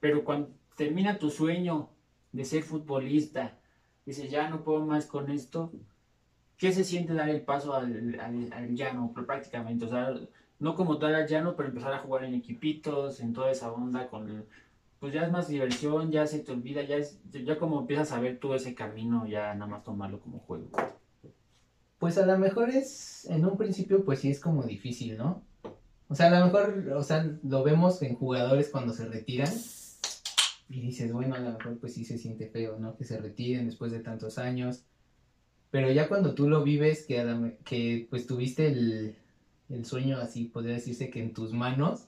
Pero 0.00 0.24
cuando 0.24 0.50
termina 0.76 1.20
tu 1.20 1.30
sueño 1.30 1.90
de 2.32 2.44
ser 2.44 2.64
futbolista, 2.64 3.60
dices, 4.04 4.28
ya 4.28 4.50
no 4.50 4.64
puedo 4.64 4.84
más 4.84 5.06
con 5.06 5.30
esto, 5.30 5.70
¿qué 6.56 6.72
se 6.72 6.82
siente 6.82 7.14
dar 7.14 7.28
el 7.28 7.42
paso 7.42 7.72
al, 7.72 8.18
al, 8.18 8.52
al 8.52 8.74
llano, 8.74 9.12
prácticamente? 9.14 9.84
O 9.84 9.88
sea, 9.88 10.12
no 10.58 10.74
como 10.74 10.98
tal 10.98 11.14
al 11.14 11.28
llano, 11.28 11.54
pero 11.54 11.68
empezar 11.68 11.92
a 11.92 12.00
jugar 12.00 12.24
en 12.24 12.34
equipitos, 12.34 13.20
en 13.20 13.32
toda 13.32 13.52
esa 13.52 13.70
onda, 13.70 14.08
con. 14.08 14.46
Pues 14.98 15.14
ya 15.14 15.24
es 15.24 15.30
más 15.30 15.46
diversión, 15.46 16.10
ya 16.10 16.26
se 16.26 16.40
te 16.40 16.50
olvida, 16.50 16.82
ya 16.82 16.96
es, 16.96 17.20
ya 17.30 17.56
como 17.56 17.78
empiezas 17.82 18.10
a 18.10 18.18
ver 18.18 18.40
tú 18.40 18.52
ese 18.52 18.74
camino, 18.74 19.28
ya 19.28 19.54
nada 19.54 19.70
más 19.70 19.84
tomarlo 19.84 20.18
como 20.18 20.40
juego. 20.40 20.72
Pues 22.00 22.18
a 22.18 22.26
lo 22.26 22.36
mejor 22.36 22.70
es, 22.70 23.26
en 23.26 23.46
un 23.46 23.56
principio, 23.56 24.04
pues 24.04 24.18
sí 24.18 24.28
es 24.28 24.40
como 24.40 24.64
difícil, 24.64 25.16
¿no? 25.16 25.48
O 26.10 26.16
sea, 26.16 26.26
a 26.26 26.40
lo 26.40 26.46
mejor, 26.46 26.92
o 26.96 27.04
sea, 27.04 27.24
lo 27.44 27.62
vemos 27.62 28.02
en 28.02 28.16
jugadores 28.16 28.68
cuando 28.68 28.92
se 28.92 29.06
retiran 29.06 29.52
y 30.68 30.80
dices, 30.80 31.12
bueno, 31.12 31.36
a 31.36 31.38
lo 31.38 31.52
mejor 31.52 31.78
pues 31.78 31.94
sí 31.94 32.04
se 32.04 32.18
siente 32.18 32.48
feo, 32.48 32.80
¿no? 32.80 32.96
Que 32.96 33.04
se 33.04 33.16
retiren 33.16 33.66
después 33.66 33.92
de 33.92 34.00
tantos 34.00 34.36
años. 34.36 34.82
Pero 35.70 35.88
ya 35.92 36.08
cuando 36.08 36.34
tú 36.34 36.48
lo 36.48 36.64
vives, 36.64 37.06
que, 37.06 37.56
que 37.64 38.08
pues 38.10 38.26
tuviste 38.26 38.66
el, 38.66 39.14
el 39.68 39.84
sueño 39.84 40.18
así, 40.18 40.46
podría 40.46 40.74
decirse 40.74 41.10
que 41.10 41.22
en 41.22 41.32
tus 41.32 41.52
manos, 41.52 42.06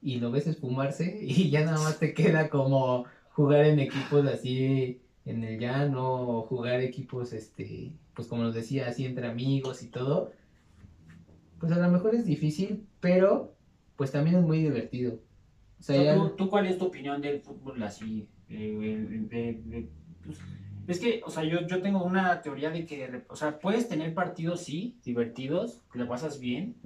y 0.00 0.18
lo 0.18 0.30
ves 0.30 0.46
esfumarse 0.46 1.18
y 1.22 1.50
ya 1.50 1.62
nada 1.62 1.78
más 1.78 1.98
te 1.98 2.14
queda 2.14 2.48
como 2.48 3.04
jugar 3.32 3.66
en 3.66 3.80
equipos 3.80 4.26
así 4.26 5.02
en 5.26 5.44
el 5.44 5.60
llano, 5.60 6.38
o 6.38 6.42
jugar 6.42 6.80
equipos, 6.80 7.34
este, 7.34 7.92
pues 8.14 8.28
como 8.28 8.44
nos 8.44 8.54
decía, 8.54 8.88
así 8.88 9.04
entre 9.04 9.26
amigos 9.26 9.82
y 9.82 9.88
todo, 9.88 10.32
pues 11.60 11.72
a 11.72 11.76
lo 11.78 11.88
mejor 11.90 12.14
es 12.14 12.24
difícil, 12.26 12.86
pero 13.00 13.54
pues 13.96 14.12
también 14.12 14.36
es 14.36 14.42
muy 14.42 14.58
divertido. 14.58 15.18
O 15.80 15.82
sea, 15.82 16.02
ya... 16.02 16.14
¿Tú, 16.14 16.30
tú 16.30 16.48
cuál 16.50 16.66
es 16.66 16.78
tu 16.78 16.86
opinión 16.86 17.20
del 17.20 17.40
fútbol 17.40 17.82
así? 17.82 18.28
Eh, 18.48 19.56
pues, 20.24 20.36
es 20.88 21.00
que, 21.00 21.20
o 21.24 21.30
sea, 21.30 21.42
yo, 21.44 21.66
yo 21.66 21.82
tengo 21.82 22.04
una 22.04 22.40
teoría 22.42 22.70
de 22.70 22.86
que, 22.86 23.22
o 23.28 23.36
sea, 23.36 23.58
puedes 23.58 23.88
tener 23.88 24.14
partidos, 24.14 24.60
sí, 24.62 24.96
divertidos, 25.04 25.82
que 25.92 25.98
le 25.98 26.06
pasas 26.06 26.38
bien, 26.38 26.76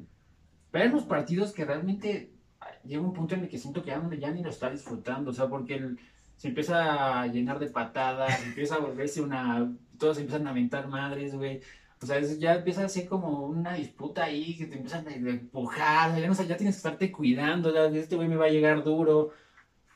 pero 0.70 0.84
hay 0.84 0.90
unos 0.90 1.04
partidos 1.04 1.52
que 1.52 1.64
realmente 1.66 2.30
ah, 2.60 2.68
llega 2.84 3.02
un 3.02 3.12
punto 3.12 3.34
en 3.34 3.42
el 3.42 3.48
que 3.48 3.58
siento 3.58 3.82
que 3.82 3.88
ya, 3.90 3.98
no- 3.98 4.12
ya 4.14 4.30
ni 4.30 4.42
lo 4.42 4.48
está 4.50 4.70
disfrutando, 4.70 5.30
o 5.30 5.34
sea, 5.34 5.48
porque 5.48 5.74
el- 5.74 5.98
se 6.36 6.48
empieza 6.48 7.20
a 7.20 7.26
llenar 7.26 7.58
de 7.58 7.66
patadas, 7.66 8.30
empieza 8.46 8.76
a 8.76 8.78
volverse 8.78 9.20
una, 9.20 9.70
todos 9.98 10.16
empiezan 10.18 10.46
a 10.46 10.50
aventar 10.50 10.88
madres, 10.88 11.34
güey. 11.34 11.60
O 12.02 12.06
sea, 12.06 12.16
es- 12.18 12.38
ya 12.38 12.54
empieza 12.54 12.84
a 12.84 12.88
ser 12.88 13.06
como 13.06 13.46
una 13.46 13.74
disputa 13.74 14.24
ahí, 14.24 14.56
que 14.56 14.66
te 14.66 14.76
empiezan 14.76 15.06
a 15.06 15.14
empujar, 15.14 16.18
ya, 16.18 16.26
no 16.26 16.34
sé, 16.34 16.46
ya 16.46 16.56
tienes 16.56 16.76
que 16.76 16.78
estarte 16.78 17.12
cuidando, 17.12 17.72
ya, 17.74 17.86
este 17.98 18.16
güey 18.16 18.28
me 18.28 18.36
va 18.36 18.46
a 18.46 18.50
llegar 18.50 18.82
duro. 18.84 19.30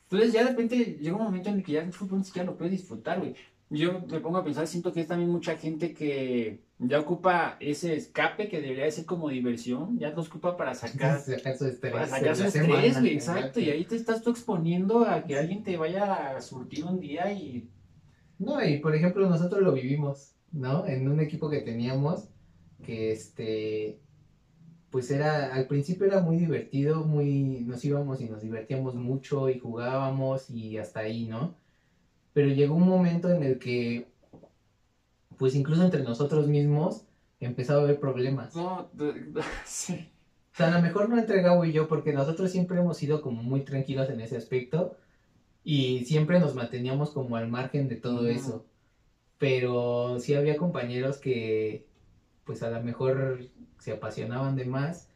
Entonces 0.05 0.33
ya 0.33 0.43
de 0.45 0.51
repente 0.51 0.99
llega 1.01 1.17
un 1.17 1.23
momento 1.25 1.49
en 1.49 1.57
el 1.57 1.62
que 1.64 1.73
ya 1.73 1.83
el 1.83 1.93
fútbol 1.93 2.19
ni 2.19 2.25
siquiera 2.25 2.47
lo 2.47 2.57
puedes 2.57 2.73
disfrutar, 2.73 3.19
güey. 3.21 3.35
Yo 3.71 4.03
me 4.09 4.21
pongo 4.21 4.37
a 4.37 4.45
pensar, 4.45 4.67
siento 4.67 4.93
que 4.93 5.01
es 5.01 5.09
también 5.09 5.31
mucha 5.31 5.57
gente 5.57 5.95
que 5.95 6.61
ya 6.79 7.01
ocupa 7.01 7.57
ese 7.59 7.97
escape 7.97 8.49
que 8.49 8.61
debería 8.61 8.85
de 8.85 8.90
ser 8.90 9.07
como 9.07 9.31
diversión, 9.31 9.99
ya 9.99 10.11
lo 10.11 10.21
ocupa 10.21 10.57
para 10.57 10.75
sacar, 10.75 11.19
sacar 11.21 11.57
su 11.57 11.67
estrés. 11.67 11.93
para 11.93 12.07
sacar 12.07 12.37
su 12.37 12.45
estrés, 12.45 13.01
güey, 13.01 13.14
exacto. 13.14 13.61
Y 13.61 13.71
ahí 13.71 13.85
te 13.87 13.97
estás 13.97 14.23
tú 14.23 14.31
exponiendo 14.31 15.05
a 15.07 15.25
que 15.25 15.38
alguien 15.38 15.62
te 15.64 15.77
vaya 15.79 16.37
a 16.37 16.40
surtir 16.43 16.85
un 16.85 17.01
día 17.01 17.33
y 17.33 17.67
No, 18.38 18.62
y 18.62 18.79
por 18.79 18.95
ejemplo, 18.95 19.29
nosotros 19.29 19.62
lo 19.62 19.73
vivimos, 19.73 20.34
¿no? 20.55 20.87
En 20.87 21.09
un 21.09 21.21
equipo 21.21 21.51
que 21.51 21.61
teníamos, 21.61 22.29
que 22.83 23.12
este, 23.12 23.99
pues 24.90 25.11
era, 25.11 25.55
al 25.55 25.67
principio 25.67 26.07
era 26.07 26.21
muy 26.21 26.37
divertido, 26.37 27.05
muy, 27.05 27.61
nos 27.61 27.85
íbamos 27.85 28.21
y 28.21 28.29
nos 28.29 28.40
divertíamos 28.40 28.95
mucho 28.95 29.51
y 29.51 29.59
jugábamos 29.59 30.49
y 30.51 30.79
hasta 30.79 31.01
ahí, 31.01 31.27
¿no? 31.27 31.57
Pero 32.33 32.49
llegó 32.49 32.75
un 32.75 32.88
momento 32.88 33.31
en 33.31 33.43
el 33.43 33.59
que, 33.59 34.09
pues 35.37 35.55
incluso 35.55 35.85
entre 35.85 36.03
nosotros 36.03 36.47
mismos, 36.47 37.05
empezaba 37.40 37.81
a 37.81 37.85
haber 37.85 38.01
problemas. 38.01 38.55
no, 38.55 38.88
sí. 39.67 40.09
O 40.53 40.57
sea, 40.57 40.69
a 40.69 40.71
lo 40.71 40.83
mejor 40.83 41.09
no 41.09 41.19
entre 41.19 41.43
Gabo 41.43 41.64
y 41.64 41.73
yo, 41.73 41.88
porque 41.88 42.12
nosotros 42.12 42.53
siempre 42.53 42.79
hemos 42.79 42.97
sido 42.97 43.21
como 43.21 43.43
muy 43.43 43.62
tranquilos 43.62 44.09
en 44.09 44.21
ese 44.21 44.37
aspecto 44.37 44.97
y 45.64 46.05
siempre 46.05 46.38
nos 46.38 46.55
manteníamos 46.55 47.11
como 47.11 47.35
al 47.35 47.49
margen 47.49 47.88
de 47.88 47.97
todo 47.97 48.29
eso. 48.29 48.64
Pero 49.38 50.18
sí 50.20 50.35
había 50.35 50.57
compañeros 50.57 51.18
que, 51.18 51.87
pues 52.44 52.62
a 52.62 52.70
lo 52.70 52.83
mejor 52.83 53.40
se 53.79 53.92
apasionaban 53.92 54.57
de 54.57 54.64
más 54.66 55.11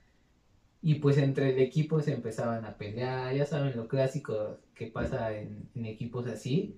y 0.82 0.96
pues 0.96 1.18
entre 1.18 1.50
el 1.54 1.60
equipo 1.60 2.00
se 2.02 2.14
empezaban 2.14 2.64
a 2.64 2.76
pelear, 2.78 3.34
ya 3.34 3.46
saben 3.46 3.76
lo 3.76 3.88
clásico 3.88 4.58
que 4.74 4.88
pasa 4.88 5.36
en, 5.36 5.68
en 5.74 5.86
equipos 5.86 6.26
así. 6.28 6.76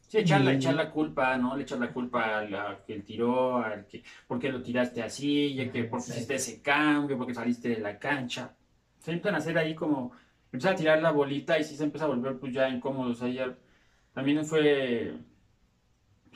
Sí, 0.00 0.18
echar 0.18 0.40
la, 0.40 0.52
Y- 0.52 0.56
echar 0.56 0.74
la 0.74 0.90
culpa, 0.90 1.36
¿no? 1.36 1.54
Le 1.56 1.62
echar 1.64 1.78
la 1.78 1.92
culpa 1.92 2.38
al 2.38 2.54
a 2.54 2.82
que 2.86 3.00
tiró, 3.00 3.58
al 3.58 3.86
que, 3.86 4.02
por 4.26 4.38
qué 4.38 4.48
lo 4.50 4.62
tiraste 4.62 5.02
así, 5.02 5.54
ya 5.54 5.70
que 5.70 5.84
por 5.84 6.02
qué 6.02 6.10
hiciste 6.10 6.34
ese 6.36 6.62
cambio, 6.62 7.18
por 7.18 7.26
qué 7.26 7.34
saliste 7.34 7.68
de 7.68 7.80
la 7.80 7.98
cancha. 7.98 8.54
Se 9.00 9.10
empiezan 9.12 9.34
a 9.34 9.38
hacer 9.38 9.58
ahí 9.58 9.74
como, 9.74 10.12
empiezan 10.46 10.72
a 10.74 10.76
tirar 10.76 11.02
la 11.02 11.10
bolita 11.12 11.58
y 11.58 11.64
sí 11.64 11.76
se 11.76 11.84
empieza 11.84 12.06
a 12.06 12.08
volver 12.08 12.38
pues 12.38 12.52
ya 12.54 12.68
incómodo, 12.70 13.10
o 13.10 13.14
sea, 13.14 13.28
ya 13.28 13.54
también 14.14 14.44
fue, 14.46 15.14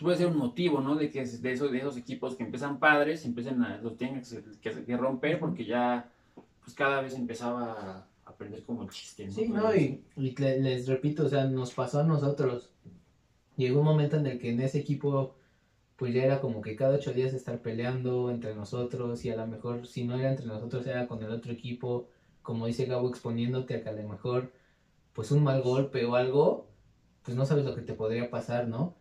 puede 0.00 0.16
ser 0.18 0.26
un 0.28 0.36
motivo, 0.38 0.80
¿no? 0.80 0.96
De 0.96 1.10
que 1.10 1.24
de 1.24 1.52
esos, 1.52 1.70
de 1.72 1.78
esos 1.78 1.96
equipos 1.96 2.36
que 2.36 2.44
empiezan 2.44 2.78
padres, 2.78 3.24
empiezan 3.24 3.62
a, 3.62 3.78
los 3.78 3.96
tienen 3.96 4.22
que, 4.60 4.84
que- 4.84 4.96
romper 4.96 5.38
porque 5.38 5.64
ya, 5.64 6.12
pues 6.60 6.74
cada 6.74 7.00
vez 7.02 7.14
empezaba 7.14 7.98
a, 7.98 8.08
a 8.24 8.36
perder 8.36 8.64
como 8.64 8.82
el 8.82 8.90
chiste, 8.90 9.26
¿no? 9.28 9.36
Sí, 9.36 9.48
no, 9.48 9.74
y, 9.74 10.04
y 10.16 10.34
le- 10.36 10.58
les 10.60 10.86
repito, 10.86 11.24
o 11.24 11.28
sea, 11.28 11.44
nos 11.46 11.72
pasó 11.72 12.00
a 12.00 12.04
nosotros. 12.04 12.74
Llegó 13.56 13.80
un 13.80 13.86
momento 13.86 14.16
en 14.16 14.26
el 14.26 14.38
que 14.38 14.50
en 14.50 14.60
ese 14.60 14.78
equipo, 14.80 15.36
pues 15.96 16.14
ya 16.14 16.24
era 16.24 16.40
como 16.40 16.62
que 16.62 16.76
cada 16.76 16.96
ocho 16.96 17.12
días 17.12 17.34
estar 17.34 17.62
peleando 17.62 18.30
entre 18.30 18.54
nosotros 18.54 19.24
y 19.24 19.30
a 19.30 19.36
lo 19.36 19.46
mejor 19.46 19.86
si 19.86 20.04
no 20.04 20.16
era 20.16 20.30
entre 20.30 20.46
nosotros 20.46 20.86
era 20.86 21.06
con 21.08 21.22
el 21.22 21.30
otro 21.30 21.52
equipo, 21.52 22.08
como 22.42 22.66
dice 22.66 22.86
Gabo, 22.86 23.08
exponiéndote 23.10 23.74
a 23.76 23.82
que 23.82 23.90
a 23.90 23.92
lo 23.92 24.04
mejor 24.08 24.52
pues 25.12 25.30
un 25.32 25.42
mal 25.44 25.62
golpe 25.62 26.04
o 26.06 26.16
algo, 26.16 26.71
pues 27.24 27.36
no 27.36 27.44
sabes 27.44 27.64
lo 27.64 27.74
que 27.74 27.82
te 27.82 27.94
podría 27.94 28.30
pasar, 28.30 28.68
¿no? 28.68 28.96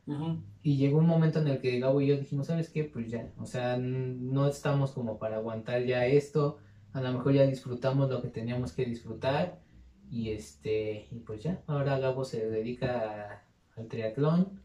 Y 0.62 0.78
llegó 0.78 1.00
un 1.00 1.08
momento 1.08 1.40
en 1.40 1.48
el 1.48 1.60
que 1.60 1.80
Gabo 1.80 2.02
y 2.02 2.08
yo 2.08 2.18
dijimos, 2.18 2.48
¿sabes 2.48 2.70
qué? 2.70 2.84
Pues 2.84 3.10
ya, 3.10 3.32
o 3.38 3.46
sea, 3.46 3.78
no 3.78 4.48
estamos 4.48 4.92
como 4.92 5.18
para 5.18 5.38
aguantar 5.38 5.84
ya 5.86 6.06
esto, 6.06 6.60
a 6.94 7.02
lo 7.02 7.12
mejor 7.14 7.34
ya 7.34 7.48
disfrutamos 7.48 8.10
lo 8.10 8.22
que 8.22 8.28
teníamos 8.28 8.74
que 8.74 8.86
disfrutar 8.86 9.62
y 10.10 10.30
este, 10.32 11.08
y 11.10 11.20
pues 11.20 11.42
ya, 11.42 11.64
ahora 11.68 11.98
Gabo 11.98 12.24
se 12.24 12.48
dedica 12.48 13.44
al 13.76 13.88
triatlón 13.88 14.61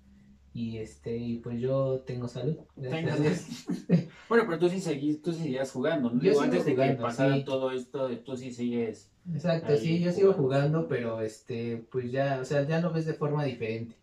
y 0.56 0.78
este, 0.78 1.14
y 1.18 1.36
pues 1.40 1.60
yo 1.60 2.02
tengo 2.06 2.28
salud. 2.28 2.56
bueno, 4.28 4.44
pero 4.46 4.58
tú 4.58 4.70
sí 4.70 4.80
seguís, 4.80 5.20
tú 5.20 5.34
seguías 5.34 5.70
jugando, 5.70 6.08
¿no? 6.08 6.22
Yo 6.22 6.40
antes 6.40 6.64
de 6.64 6.74
que 6.74 6.92
pasara 6.92 7.44
todo 7.44 7.72
esto, 7.72 8.08
tú 8.20 8.38
sí 8.38 8.50
sigues. 8.50 9.12
Exacto, 9.30 9.76
sí, 9.76 10.00
yo 10.00 10.12
sigo 10.12 10.32
jugando, 10.32 10.88
pero 10.88 11.20
este, 11.20 11.84
pues 11.90 12.10
ya, 12.10 12.38
o 12.40 12.44
sea, 12.46 12.66
ya 12.66 12.80
lo 12.80 12.90
ves 12.90 13.04
de 13.04 13.12
forma 13.12 13.44
diferente. 13.44 13.96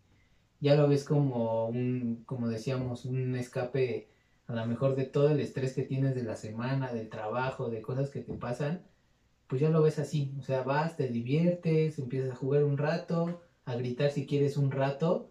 Ya 0.60 0.76
lo 0.76 0.86
ves 0.86 1.02
como 1.02 1.66
un, 1.66 2.22
como 2.24 2.46
decíamos, 2.48 3.04
un 3.04 3.34
escape 3.34 4.06
a 4.46 4.54
lo 4.54 4.64
mejor 4.64 4.94
de 4.94 5.06
todo 5.06 5.30
el 5.30 5.40
estrés 5.40 5.72
que 5.72 5.82
tienes 5.82 6.14
de 6.14 6.22
la 6.22 6.36
semana, 6.36 6.92
del 6.92 7.08
trabajo, 7.08 7.68
de 7.68 7.82
cosas 7.82 8.10
que 8.10 8.20
te 8.20 8.34
pasan, 8.34 8.82
pues 9.48 9.60
ya 9.60 9.70
lo 9.70 9.82
ves 9.82 9.98
así. 9.98 10.32
O 10.38 10.42
sea, 10.42 10.62
vas, 10.62 10.96
te 10.96 11.08
diviertes, 11.08 11.98
empiezas 11.98 12.30
a 12.30 12.36
jugar 12.36 12.62
un 12.62 12.78
rato, 12.78 13.40
a 13.64 13.74
gritar 13.74 14.12
si 14.12 14.24
quieres 14.24 14.56
un 14.56 14.70
rato, 14.70 15.30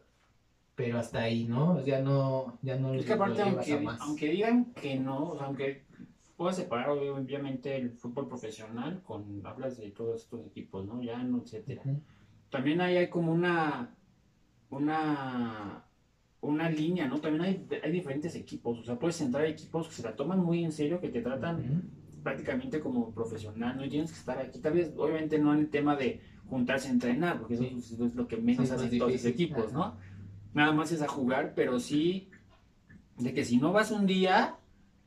pero 0.76 1.00
hasta 1.00 1.22
ahí, 1.22 1.46
¿no? 1.46 1.84
Ya 1.84 2.02
no, 2.02 2.58
ya 2.62 2.78
no 2.78 2.94
es 2.94 3.06
que 3.06 3.14
aparte, 3.14 3.42
aunque, 3.42 3.88
aunque 4.00 4.30
digan 4.30 4.74
que 4.74 5.00
no, 5.00 5.30
o 5.32 5.38
sea, 5.38 5.48
aunque 5.48 5.84
puedas 6.36 6.56
separar 6.56 6.90
obviamente 6.90 7.76
el 7.76 7.92
fútbol 7.92 8.28
profesional 8.28 9.02
con 9.04 9.46
hablas 9.46 9.78
de 9.78 9.92
todos 9.92 10.24
estos 10.24 10.46
equipos, 10.48 10.86
¿no? 10.86 11.02
Ya 11.02 11.22
no, 11.24 11.40
etcétera. 11.40 11.84
También 12.50 12.82
ahí 12.82 12.98
hay 12.98 13.10
como 13.10 13.32
una 13.32 13.96
una 14.70 15.86
una 16.42 16.70
línea, 16.70 17.08
¿no? 17.08 17.20
También 17.20 17.44
hay, 17.44 17.68
hay 17.82 17.92
diferentes 17.92 18.36
equipos, 18.36 18.80
o 18.80 18.84
sea, 18.84 19.00
puedes 19.00 19.20
entrar 19.22 19.46
a 19.46 19.48
equipos 19.48 19.88
que 19.88 19.94
se 19.94 20.04
la 20.04 20.16
toman 20.16 20.40
muy 20.40 20.64
en 20.64 20.72
serio, 20.72 21.00
que 21.00 21.10
te 21.10 21.22
tratan 21.22 21.84
prácticamente 22.22 22.80
como 22.80 23.12
profesional, 23.12 23.78
¿no? 23.78 23.86
Y 23.86 23.90
tienes 23.90 24.12
que 24.12 24.20
estar 24.20 24.38
aquí, 24.40 24.60
tal 24.60 24.74
vez, 24.74 24.94
obviamente 24.98 25.40
no 25.40 25.54
en 25.54 25.60
el 25.60 25.70
tema 25.70 25.96
de 25.96 26.22
juntarse 26.50 26.90
a 26.90 26.92
entrenar, 26.92 27.40
porque 27.40 27.54
eso, 27.54 27.64
es 27.64 28.16
lo 28.16 28.28
que 28.28 28.38
menos 28.38 28.72
hacen 28.72 28.98
todos 28.98 29.12
los 29.12 29.26
equipos, 29.26 29.72
¿no? 29.72 29.96
Nada 30.54 30.72
más 30.72 30.92
es 30.92 31.02
a 31.02 31.08
jugar, 31.08 31.54
pero 31.56 31.80
sí 31.80 32.30
de 33.18 33.34
que 33.34 33.46
si 33.46 33.58
no 33.58 33.72
vas 33.72 33.92
un 33.92 34.06
día, 34.06 34.58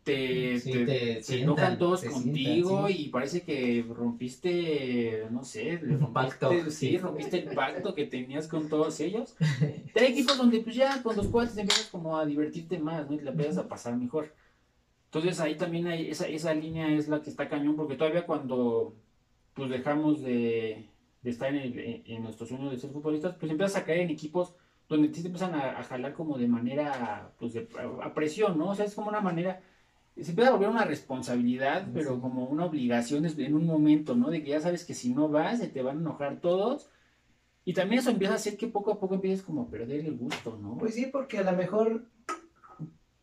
te, 0.07 0.61
te, 0.61 1.41
enojan 1.41 1.79
todos 1.79 2.05
contigo 2.05 2.89
y 2.89 3.09
parece 3.09 3.43
que 3.43 3.85
rompiste, 3.89 5.27
no 5.31 5.43
sé, 5.43 5.81
un 5.83 6.13
pacto. 6.13 6.53
Sí, 6.71 6.97
rompiste 6.97 7.41
el 7.41 7.55
pacto 7.55 7.95
que 7.95 8.07
tenías 8.07 8.47
con 8.47 8.69
todos 8.69 9.01
ellos. 9.01 9.35
hay 9.97 10.05
equipos 10.05 10.39
donde 10.39 10.61
pues 10.61 10.77
ya 10.77 11.03
con 11.03 11.17
los 11.17 11.27
cuates 11.27 11.59
empiezas 11.59 11.87
como 11.87 12.17
a 12.17 12.25
divertirte 12.25 12.79
más, 12.79 13.09
¿no? 13.09 13.17
Y 13.17 13.19
te 13.19 13.25
la 13.25 13.33
empiezas 13.33 13.59
a 13.59 13.69
pasar 13.69 13.97
mejor. 13.97 14.33
Entonces 15.07 15.41
ahí 15.41 15.57
también 15.57 15.89
hay, 15.89 16.09
esa, 16.09 16.29
esa 16.29 16.55
línea 16.55 16.89
es 16.89 17.09
la 17.09 17.21
que 17.21 17.31
está 17.31 17.49
cañón, 17.49 17.75
porque 17.75 17.97
todavía 17.97 18.27
cuando 18.27 18.95
pues 19.55 19.71
dejamos 19.71 20.23
de, 20.23 20.89
de 21.23 21.31
estar 21.31 21.53
en, 21.53 21.57
el, 21.57 22.03
en, 22.07 22.23
nuestros 22.23 22.49
sueños 22.49 22.71
de 22.71 22.79
ser 22.79 22.91
futbolistas, 22.91 23.35
pues 23.41 23.51
empiezas 23.51 23.77
a 23.77 23.85
caer 23.85 24.01
en 24.01 24.11
equipos 24.11 24.55
donde 24.89 25.09
te 25.09 25.21
empiezan 25.21 25.55
a, 25.55 25.83
jalar 25.83 26.15
como 26.15 26.39
de 26.39 26.47
manera, 26.47 27.33
pues 27.39 27.55
de, 27.55 27.69
a 28.03 28.15
presión, 28.15 28.57
¿no? 28.57 28.71
O 28.71 28.75
sea, 28.75 28.85
es 28.85 28.95
como 28.95 29.09
una 29.09 29.21
manera, 29.21 29.61
se 30.21 30.31
empieza 30.31 30.51
a 30.51 30.55
volver 30.55 30.69
una 30.69 30.85
responsabilidad, 30.85 31.89
pero 31.93 32.21
como 32.21 32.45
una 32.45 32.67
obligación 32.67 33.27
en 33.27 33.55
un 33.55 33.67
momento, 33.67 34.15
¿no? 34.15 34.31
De 34.31 34.43
que 34.43 34.51
ya 34.51 34.61
sabes 34.61 34.85
que 34.85 34.95
si 34.95 35.13
no 35.13 35.29
vas, 35.29 35.59
se 35.59 35.69
te 35.69 35.83
van 35.83 35.99
a 35.99 36.01
enojar 36.01 36.41
todos. 36.41 36.89
Y 37.65 37.73
también 37.73 37.99
eso 37.99 38.11
empieza 38.11 38.35
a 38.35 38.37
hacer 38.37 38.57
que 38.57 38.69
poco 38.69 38.93
a 38.93 39.01
poco 39.01 39.17
empieces 39.17 39.45
como 39.45 39.63
a 39.63 39.69
perder 39.69 40.07
el 40.07 40.17
gusto, 40.17 40.57
¿no? 40.63 40.79
Pues 40.79 40.95
sí, 40.95 41.07
porque 41.07 41.39
a 41.39 41.51
lo 41.51 41.57
mejor, 41.57 42.05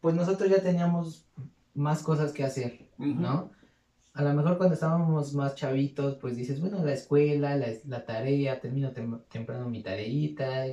pues 0.02 0.15
nosotros 0.15 0.49
ya 0.49 0.62
teníamos 0.62 1.26
más 1.73 2.04
cosas 2.04 2.34
que 2.34 2.43
hacer, 2.43 2.89
¿no? 2.97 3.52
A 4.13 4.21
lo 4.21 4.34
mejor 4.34 4.58
cuando 4.58 4.76
estábamos 4.76 5.34
más 5.34 5.56
chavitos, 5.56 6.17
pues 6.17 6.36
dices, 6.36 6.60
bueno, 6.60 6.84
la 6.84 6.93
escuela, 6.93 7.56
la, 7.56 7.67
la 7.88 8.06
tarea, 8.06 8.60
termino 8.60 8.91
temprano 8.91 9.69
mi 9.69 9.82
tareita, 9.82 10.65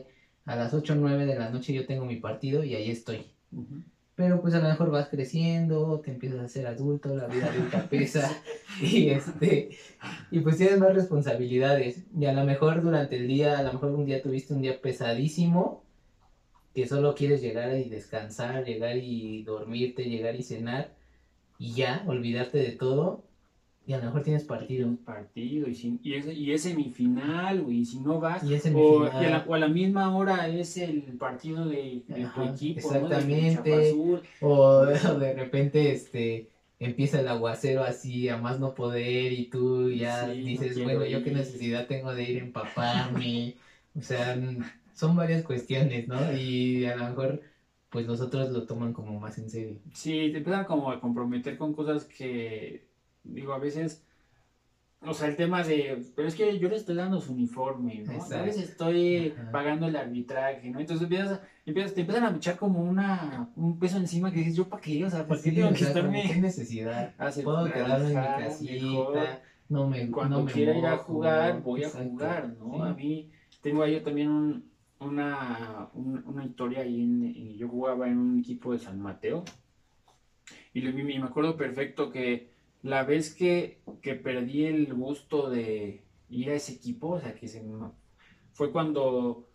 a 0.44 0.56
las 0.56 0.74
8 0.74 0.92
o 0.92 0.96
9 0.96 1.26
de 1.26 1.38
la 1.38 1.50
noche 1.50 1.72
yo 1.72 1.86
tengo 1.86 2.04
mi 2.04 2.16
partido 2.16 2.64
y 2.64 2.74
ahí 2.74 2.90
estoy. 2.90 3.26
Pero 4.14 4.40
pues 4.42 4.54
a 4.54 4.60
lo 4.60 4.68
mejor 4.68 4.90
vas 4.90 5.08
creciendo, 5.08 6.00
te 6.00 6.10
empiezas 6.10 6.40
a 6.40 6.48
ser 6.48 6.66
adulto, 6.66 7.14
la 7.14 7.26
vida 7.26 7.46
adulta 7.46 7.86
pesa 7.90 8.30
y 8.80 9.08
este 9.10 9.70
y 10.30 10.40
pues 10.40 10.56
tienes 10.56 10.78
más 10.78 10.94
responsabilidades. 10.94 12.04
Y 12.18 12.26
a 12.26 12.32
lo 12.32 12.44
mejor 12.44 12.82
durante 12.82 13.16
el 13.16 13.26
día, 13.26 13.58
a 13.58 13.62
lo 13.62 13.72
mejor 13.72 13.92
un 13.92 14.04
día 14.04 14.22
tuviste 14.22 14.54
un 14.54 14.62
día 14.62 14.80
pesadísimo 14.80 15.84
que 16.74 16.86
solo 16.86 17.14
quieres 17.14 17.42
llegar 17.42 17.76
y 17.76 17.88
descansar, 17.88 18.64
llegar 18.64 18.96
y 18.96 19.42
dormirte, 19.42 20.04
llegar 20.04 20.36
y 20.36 20.42
cenar 20.42 20.94
y 21.58 21.74
ya, 21.74 22.04
olvidarte 22.06 22.58
de 22.58 22.72
todo 22.72 23.24
y 23.90 23.92
a 23.92 23.98
lo 23.98 24.04
mejor 24.04 24.22
tienes 24.22 24.44
partido. 24.44 24.88
Partido, 25.04 25.66
y, 25.66 25.74
si, 25.74 25.98
y, 26.04 26.14
es, 26.14 26.26
y 26.26 26.52
es 26.52 26.62
semifinal, 26.62 27.66
y 27.68 27.84
si 27.84 27.98
no 27.98 28.20
vas, 28.20 28.44
o, 28.72 29.02
a 29.02 29.58
la, 29.58 29.66
misma 29.66 30.16
hora 30.16 30.46
es 30.46 30.76
el 30.76 31.02
partido 31.18 31.66
de, 31.66 32.04
tu 32.06 32.42
equipo, 32.44 32.78
exactamente, 32.78 34.22
O, 34.40 34.86
de 34.86 35.32
repente 35.34 35.90
este 35.90 36.50
empieza 36.78 37.18
el 37.18 37.26
aguacero 37.26 37.82
así 37.82 38.28
a 38.28 38.36
más 38.36 38.60
no 38.60 38.76
poder 38.76 39.32
y 39.32 39.46
tú 39.46 39.90
ya 39.90 40.28
dices, 40.28 40.80
bueno, 40.80 41.04
yo 41.04 41.24
qué 41.24 41.32
necesidad 41.32 41.88
tengo 41.88 42.14
de 42.14 42.22
ir 42.22 42.42
a 42.42 42.44
empaparme, 42.44 43.56
o 43.98 44.02
sea, 44.02 44.40
son 44.94 45.16
varias 45.16 45.42
cuestiones, 45.42 46.06
¿no? 46.06 46.32
Y 46.32 46.84
a 46.84 46.94
lo 46.94 47.06
mejor 47.06 47.40
pues 47.88 48.06
los 48.06 48.20
otros 48.20 48.50
lo 48.50 48.66
toman 48.66 48.92
como 48.92 49.18
más 49.18 49.36
en 49.38 49.50
serio. 49.50 49.78
Sí, 49.94 50.30
te 50.30 50.38
empiezan 50.38 50.64
como 50.64 50.92
a 50.92 51.00
comprometer 51.00 51.58
con 51.58 51.74
cosas 51.74 52.04
que 52.04 52.88
digo, 53.24 53.52
a 53.52 53.58
veces, 53.58 54.02
o 55.02 55.14
sea, 55.14 55.28
el 55.28 55.36
tema 55.36 55.62
de, 55.62 56.04
pero 56.14 56.28
es 56.28 56.34
que 56.34 56.58
yo 56.58 56.68
le 56.68 56.76
estoy 56.76 56.94
dando 56.94 57.20
su 57.20 57.32
uniforme, 57.32 58.04
¿no? 58.06 58.22
A 58.22 58.42
veces 58.42 58.70
estoy 58.70 59.34
pagando 59.50 59.86
el 59.86 59.96
arbitraje, 59.96 60.70
¿no? 60.70 60.80
Entonces 60.80 61.04
empiezas, 61.04 61.40
empiezas, 61.64 61.94
te 61.94 62.02
empiezan 62.02 62.24
a 62.24 62.36
echar 62.36 62.56
como 62.56 62.82
una, 62.82 63.50
un 63.56 63.78
peso 63.78 63.96
encima 63.96 64.30
que 64.30 64.38
dices, 64.38 64.56
¿yo 64.56 64.68
para 64.68 64.82
qué? 64.82 65.04
O 65.04 65.10
sea, 65.10 65.26
¿para 65.26 65.40
qué 65.40 65.52
tengo 65.52 65.72
que 65.72 65.84
estarme? 65.84 66.24
¿Qué 66.26 66.40
necesidad? 66.40 67.14
Puedo 67.44 67.64
quedarme 67.72 68.10
en 68.12 68.20
mi 68.20 68.44
casita, 68.44 69.42
no 69.68 69.88
me 69.88 70.10
Cuando 70.10 70.44
quiera 70.44 70.76
ir 70.76 70.86
a 70.86 70.98
jugar, 70.98 71.62
voy 71.62 71.84
a 71.84 71.90
jugar, 71.90 72.54
¿no? 72.58 72.84
A 72.84 72.92
mí, 72.92 73.30
tengo 73.62 73.82
ahí 73.82 73.92
yo 73.92 74.02
también 74.02 74.28
un, 74.28 74.70
una, 74.98 75.88
una 75.94 76.44
historia 76.44 76.80
ahí, 76.80 77.00
en, 77.00 77.56
yo 77.56 77.68
jugaba 77.68 78.08
en 78.08 78.18
un 78.18 78.38
equipo 78.40 78.72
de 78.72 78.78
San 78.78 79.00
Mateo, 79.00 79.44
y 80.74 80.82
me 80.82 81.16
acuerdo 81.18 81.56
perfecto 81.56 82.10
que 82.10 82.49
la 82.82 83.04
vez 83.04 83.34
que, 83.34 83.80
que 84.02 84.14
perdí 84.14 84.64
el 84.64 84.94
gusto 84.94 85.50
de 85.50 86.02
ir 86.30 86.50
a 86.50 86.54
ese 86.54 86.72
equipo, 86.72 87.10
o 87.10 87.20
sea, 87.20 87.34
que 87.34 87.48
se, 87.48 87.62
fue 88.52 88.72
cuando 88.72 89.50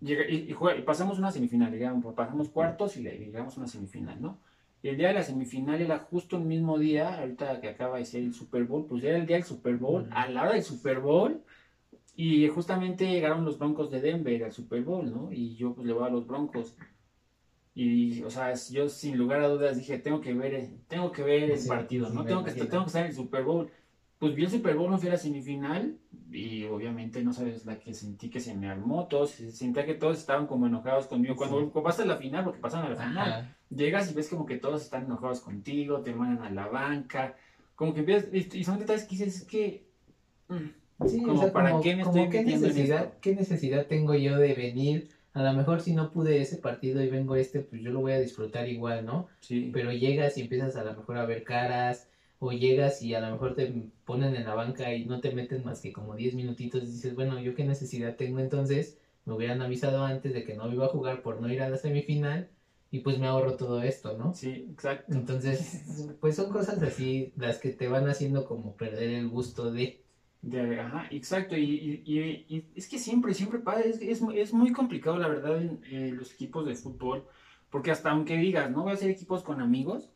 y, 0.00 0.54
pasamos 0.84 1.18
una 1.18 1.30
semifinal, 1.30 1.72
digamos, 1.72 2.14
pasamos 2.14 2.50
cuartos 2.50 2.96
y 2.96 3.02
llegamos 3.02 3.56
a 3.56 3.60
una 3.60 3.68
semifinal, 3.68 4.20
¿no? 4.20 4.38
Y 4.82 4.88
el 4.88 4.98
día 4.98 5.08
de 5.08 5.14
la 5.14 5.22
semifinal 5.22 5.80
era 5.80 5.98
justo 5.98 6.36
el 6.36 6.44
mismo 6.44 6.78
día, 6.78 7.18
ahorita 7.18 7.60
que 7.62 7.70
acaba 7.70 7.96
de 7.96 8.04
ser 8.04 8.22
el 8.22 8.34
Super 8.34 8.64
Bowl, 8.64 8.84
pues 8.86 9.02
era 9.02 9.16
el 9.16 9.26
día 9.26 9.36
del 9.36 9.44
Super 9.46 9.76
Bowl, 9.76 10.06
a 10.12 10.28
la 10.28 10.42
hora 10.42 10.52
del 10.52 10.62
Super 10.62 11.00
Bowl, 11.00 11.42
y 12.16 12.46
justamente 12.48 13.08
llegaron 13.08 13.46
los 13.46 13.58
Broncos 13.58 13.90
de 13.90 14.02
Denver 14.02 14.44
al 14.44 14.52
Super 14.52 14.82
Bowl, 14.82 15.10
¿no? 15.10 15.32
Y 15.32 15.56
yo 15.56 15.74
pues 15.74 15.86
le 15.86 15.94
voy 15.94 16.06
a 16.06 16.10
los 16.10 16.26
Broncos. 16.26 16.76
Y, 17.74 18.22
o 18.22 18.30
sea, 18.30 18.54
yo 18.70 18.88
sin 18.88 19.18
lugar 19.18 19.40
a 19.40 19.48
dudas 19.48 19.76
dije, 19.76 19.98
tengo 19.98 20.20
que 20.20 20.32
ver, 20.32 20.68
tengo 20.86 21.10
que 21.10 21.24
ver 21.24 21.50
el 21.50 21.66
partido, 21.66 22.08
¿no? 22.10 22.24
Tengo 22.24 22.44
que, 22.44 22.52
tengo 22.52 22.84
que 22.84 22.86
estar 22.86 23.02
en 23.02 23.08
el 23.08 23.16
Super 23.16 23.42
Bowl. 23.42 23.68
Pues 24.20 24.34
vi 24.36 24.44
el 24.44 24.50
Super 24.50 24.76
Bowl, 24.76 24.90
no 24.90 24.98
fui 24.98 25.08
a 25.08 25.12
la 25.12 25.18
semifinal 25.18 25.98
y 26.30 26.64
obviamente 26.66 27.22
no 27.24 27.32
sabes 27.32 27.66
la 27.66 27.80
que 27.80 27.92
sentí 27.92 28.30
que 28.30 28.38
se 28.38 28.54
me 28.54 28.68
armó, 28.68 29.08
todos, 29.08 29.30
sentía 29.30 29.84
que 29.84 29.94
todos 29.94 30.18
estaban 30.18 30.46
como 30.46 30.68
enojados 30.68 31.06
conmigo. 31.06 31.34
Cuando, 31.34 31.68
vas 31.82 31.98
a 31.98 32.04
la 32.04 32.16
final, 32.16 32.44
porque 32.44 32.60
pasan 32.60 32.86
a 32.86 32.90
la 32.90 32.96
final, 32.96 33.56
llegas 33.70 34.10
y 34.10 34.14
ves 34.14 34.28
como 34.28 34.46
que 34.46 34.56
todos 34.56 34.82
están 34.82 35.06
enojados 35.06 35.40
contigo, 35.40 36.00
te 36.00 36.14
mandan 36.14 36.46
a 36.46 36.50
la 36.50 36.68
banca, 36.68 37.36
como 37.74 37.92
que 37.92 38.00
empiezas, 38.00 38.32
y 38.32 38.62
son 38.62 38.78
detalles 38.78 39.02
que 39.04 39.16
dices, 39.16 39.36
es 39.36 39.44
que... 39.44 39.84
Mm, 40.48 41.06
sí, 41.08 41.22
como, 41.22 41.52
¿para 41.52 41.80
qué 41.80 41.96
me 41.96 42.02
estoy 42.02 42.28
qué 42.28 42.44
necesidad, 42.44 43.14
¿Qué 43.20 43.34
necesidad 43.34 43.86
tengo 43.86 44.14
yo 44.14 44.36
de 44.36 44.54
venir 44.54 45.08
a 45.34 45.42
lo 45.42 45.52
mejor 45.52 45.82
si 45.82 45.94
no 45.94 46.10
pude 46.12 46.40
ese 46.40 46.56
partido 46.56 47.02
y 47.02 47.10
vengo 47.10 47.36
este, 47.36 47.60
pues 47.60 47.82
yo 47.82 47.90
lo 47.90 48.00
voy 48.00 48.12
a 48.12 48.20
disfrutar 48.20 48.68
igual, 48.68 49.04
¿no? 49.04 49.28
Sí. 49.40 49.70
Pero 49.72 49.92
llegas 49.92 50.38
y 50.38 50.42
empiezas 50.42 50.76
a 50.76 50.84
lo 50.84 50.94
mejor 50.94 51.18
a 51.18 51.26
ver 51.26 51.44
caras, 51.44 52.08
o 52.38 52.52
llegas 52.52 53.02
y 53.02 53.14
a 53.14 53.20
lo 53.20 53.30
mejor 53.30 53.54
te 53.54 53.72
ponen 54.04 54.36
en 54.36 54.44
la 54.44 54.54
banca 54.54 54.94
y 54.94 55.06
no 55.06 55.20
te 55.20 55.32
meten 55.32 55.64
más 55.64 55.80
que 55.80 55.92
como 55.92 56.14
10 56.14 56.34
minutitos 56.34 56.82
y 56.82 56.86
dices, 56.86 57.14
bueno, 57.14 57.38
yo 57.40 57.54
qué 57.54 57.64
necesidad 57.64 58.16
tengo 58.16 58.38
entonces, 58.38 58.98
me 59.24 59.32
hubieran 59.34 59.62
avisado 59.62 60.04
antes 60.04 60.32
de 60.32 60.44
que 60.44 60.54
no 60.54 60.72
iba 60.72 60.86
a 60.86 60.90
jugar 60.90 61.22
por 61.22 61.40
no 61.40 61.50
ir 61.52 61.62
a 61.62 61.68
la 61.68 61.78
semifinal 61.78 62.48
y 62.90 63.00
pues 63.00 63.18
me 63.18 63.26
ahorro 63.26 63.56
todo 63.56 63.82
esto, 63.82 64.16
¿no? 64.16 64.34
Sí, 64.34 64.68
exacto. 64.70 65.14
Entonces, 65.14 66.14
pues 66.20 66.36
son 66.36 66.52
cosas 66.52 66.80
así 66.82 67.32
las 67.36 67.58
que 67.58 67.70
te 67.70 67.88
van 67.88 68.08
haciendo 68.08 68.44
como 68.44 68.76
perder 68.76 69.10
el 69.10 69.28
gusto 69.28 69.72
de... 69.72 70.03
De, 70.44 70.78
ajá, 70.78 71.06
exacto, 71.10 71.56
y, 71.56 72.02
y, 72.04 72.18
y, 72.48 72.66
es 72.74 72.86
que 72.86 72.98
siempre, 72.98 73.32
siempre 73.32 73.60
es, 73.86 74.02
es, 74.02 74.20
es 74.34 74.52
muy 74.52 74.72
complicado 74.72 75.16
la 75.16 75.28
verdad 75.28 75.56
en, 75.62 75.80
en 75.90 76.18
los 76.18 76.34
equipos 76.34 76.66
de 76.66 76.74
fútbol, 76.74 77.24
porque 77.70 77.90
hasta 77.90 78.10
aunque 78.10 78.36
digas, 78.36 78.70
no 78.70 78.82
voy 78.82 78.90
a 78.90 78.94
hacer 78.94 79.10
equipos 79.10 79.42
con 79.42 79.62
amigos, 79.62 80.10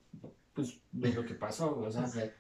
pues 0.53 0.81
ves 0.93 1.15
lo 1.15 1.25
que 1.25 1.33
pasó, 1.33 1.79
o 1.79 1.91
sea, 1.91 2.03
dices, 2.03 2.33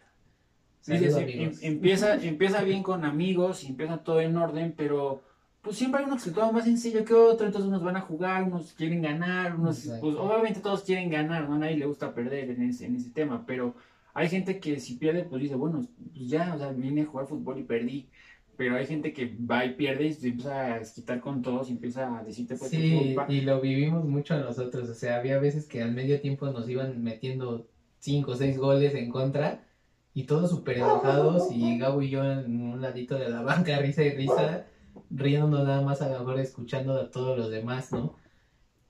Saludos, 0.83 1.17
em- 1.17 1.41
em- 1.41 1.53
empieza, 1.63 2.23
empieza 2.23 2.63
bien 2.63 2.83
con 2.83 3.07
amigos, 3.07 3.65
y 3.65 3.69
empieza 3.69 4.05
todo 4.05 4.21
en 4.21 4.37
orden, 4.37 4.75
pero 4.77 5.23
pues 5.63 5.77
siempre 5.77 6.01
hay 6.01 6.07
uno 6.07 6.17
que 6.17 6.23
se 6.23 6.33
toma 6.33 6.53
más 6.53 6.67
en 6.67 6.77
serio 6.77 7.07
que 7.07 7.15
otro, 7.15 7.47
entonces 7.47 7.69
unos 7.69 7.83
van 7.83 7.97
a 7.97 8.03
jugar, 8.03 8.43
unos 8.43 8.75
quieren 8.75 9.01
ganar, 9.01 9.57
unos, 9.57 9.79
Exacto. 9.79 10.01
pues 10.03 10.17
obviamente 10.17 10.61
todos 10.61 10.83
quieren 10.83 11.09
ganar, 11.09 11.49
¿no? 11.49 11.55
A 11.55 11.59
nadie 11.59 11.79
le 11.79 11.87
gusta 11.87 12.15
perder 12.15 12.51
en 12.51 12.69
ese, 12.69 12.85
en 12.85 12.97
ese 12.97 13.09
tema, 13.11 13.45
pero 13.47 13.75
hay 14.19 14.29
gente 14.29 14.61
que 14.61 14.81
si 14.81 14.95
pierde, 14.97 15.25
pues 15.25 15.43
dice, 15.43 15.55
bueno, 15.55 15.87
pues 16.15 16.29
ya, 16.29 16.55
o 16.55 16.59
sea, 16.59 16.73
vine 16.73 17.03
a 17.03 17.07
jugar 17.07 17.27
fútbol 17.27 17.59
y 17.59 17.65
perdí. 17.65 18.09
Pero 18.57 18.75
hay 18.77 18.87
gente 18.87 19.13
que 19.13 19.37
va 19.49 19.65
y 19.65 19.75
pierde 19.75 20.07
y 20.07 20.13
se 20.13 20.29
empieza 20.29 20.75
a 20.75 20.81
quitar 20.83 21.21
con 21.21 21.43
todos 21.43 21.69
y 21.69 21.73
empieza 21.73 22.19
a 22.19 22.25
decirte, 22.25 22.57
pues, 22.57 22.71
Sí, 22.73 23.15
culpa. 23.15 23.27
y 23.33 23.43
lo 23.43 23.61
vivimos 23.61 24.05
mucho 24.05 24.37
nosotros, 24.39 24.89
o 24.89 24.95
sea, 24.95 25.17
había 25.19 25.39
veces 25.39 25.67
que 25.69 25.81
al 25.81 25.93
medio 25.93 26.21
tiempo 26.21 26.51
nos 26.51 26.69
iban 26.69 27.01
metiendo 27.03 27.69
cinco 28.01 28.33
o 28.33 28.35
seis 28.35 28.59
goles 28.59 28.95
en 28.97 29.11
contra 29.11 29.65
y 30.13 30.25
todos 30.25 30.51
súper 30.51 30.79
enojados 30.79 31.53
y 31.53 31.79
Gabo 31.79 32.03
y 32.03 32.11
yo 32.11 32.25
en 32.25 32.61
un 32.61 32.81
ladito 32.83 33.17
de 33.17 33.29
la 33.29 33.43
banca, 33.71 33.79
risa 33.79 34.03
y 34.03 34.11
risa, 34.11 34.67
riéndonos 35.11 35.65
nada 35.65 35.83
más 35.83 36.03
a 36.03 36.09
lo 36.11 36.19
mejor 36.19 36.41
escuchando 36.41 36.95
a 37.01 37.11
todos 37.13 37.39
los 37.39 37.51
demás, 37.51 37.93
¿no? 37.93 38.17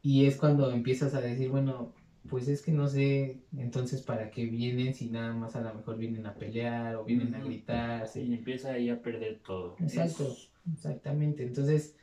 Y 0.00 0.24
es 0.24 0.36
cuando 0.36 0.70
empiezas 0.70 1.14
a 1.14 1.20
decir, 1.20 1.50
bueno, 1.50 1.92
pues 2.28 2.48
es 2.48 2.62
que 2.62 2.72
no 2.72 2.86
sé 2.88 3.38
entonces 3.56 4.02
para 4.02 4.30
qué 4.30 4.46
vienen 4.46 4.94
si 4.94 5.08
nada 5.10 5.32
más 5.34 5.56
a 5.56 5.60
lo 5.60 5.74
mejor 5.74 5.96
vienen 5.96 6.26
a 6.26 6.34
pelear 6.34 6.96
o 6.96 7.04
vienen 7.04 7.34
a 7.34 7.38
Ujú. 7.38 7.48
gritar, 7.48 8.06
Sí, 8.08 8.20
sí. 8.22 8.26
y 8.30 8.34
empieza 8.34 8.72
ahí 8.72 8.90
a 8.90 9.00
perder 9.00 9.38
todo. 9.44 9.76
Exacto, 9.80 10.24
Es- 10.24 10.50
exactamente, 10.72 11.42
entonces 11.44 11.96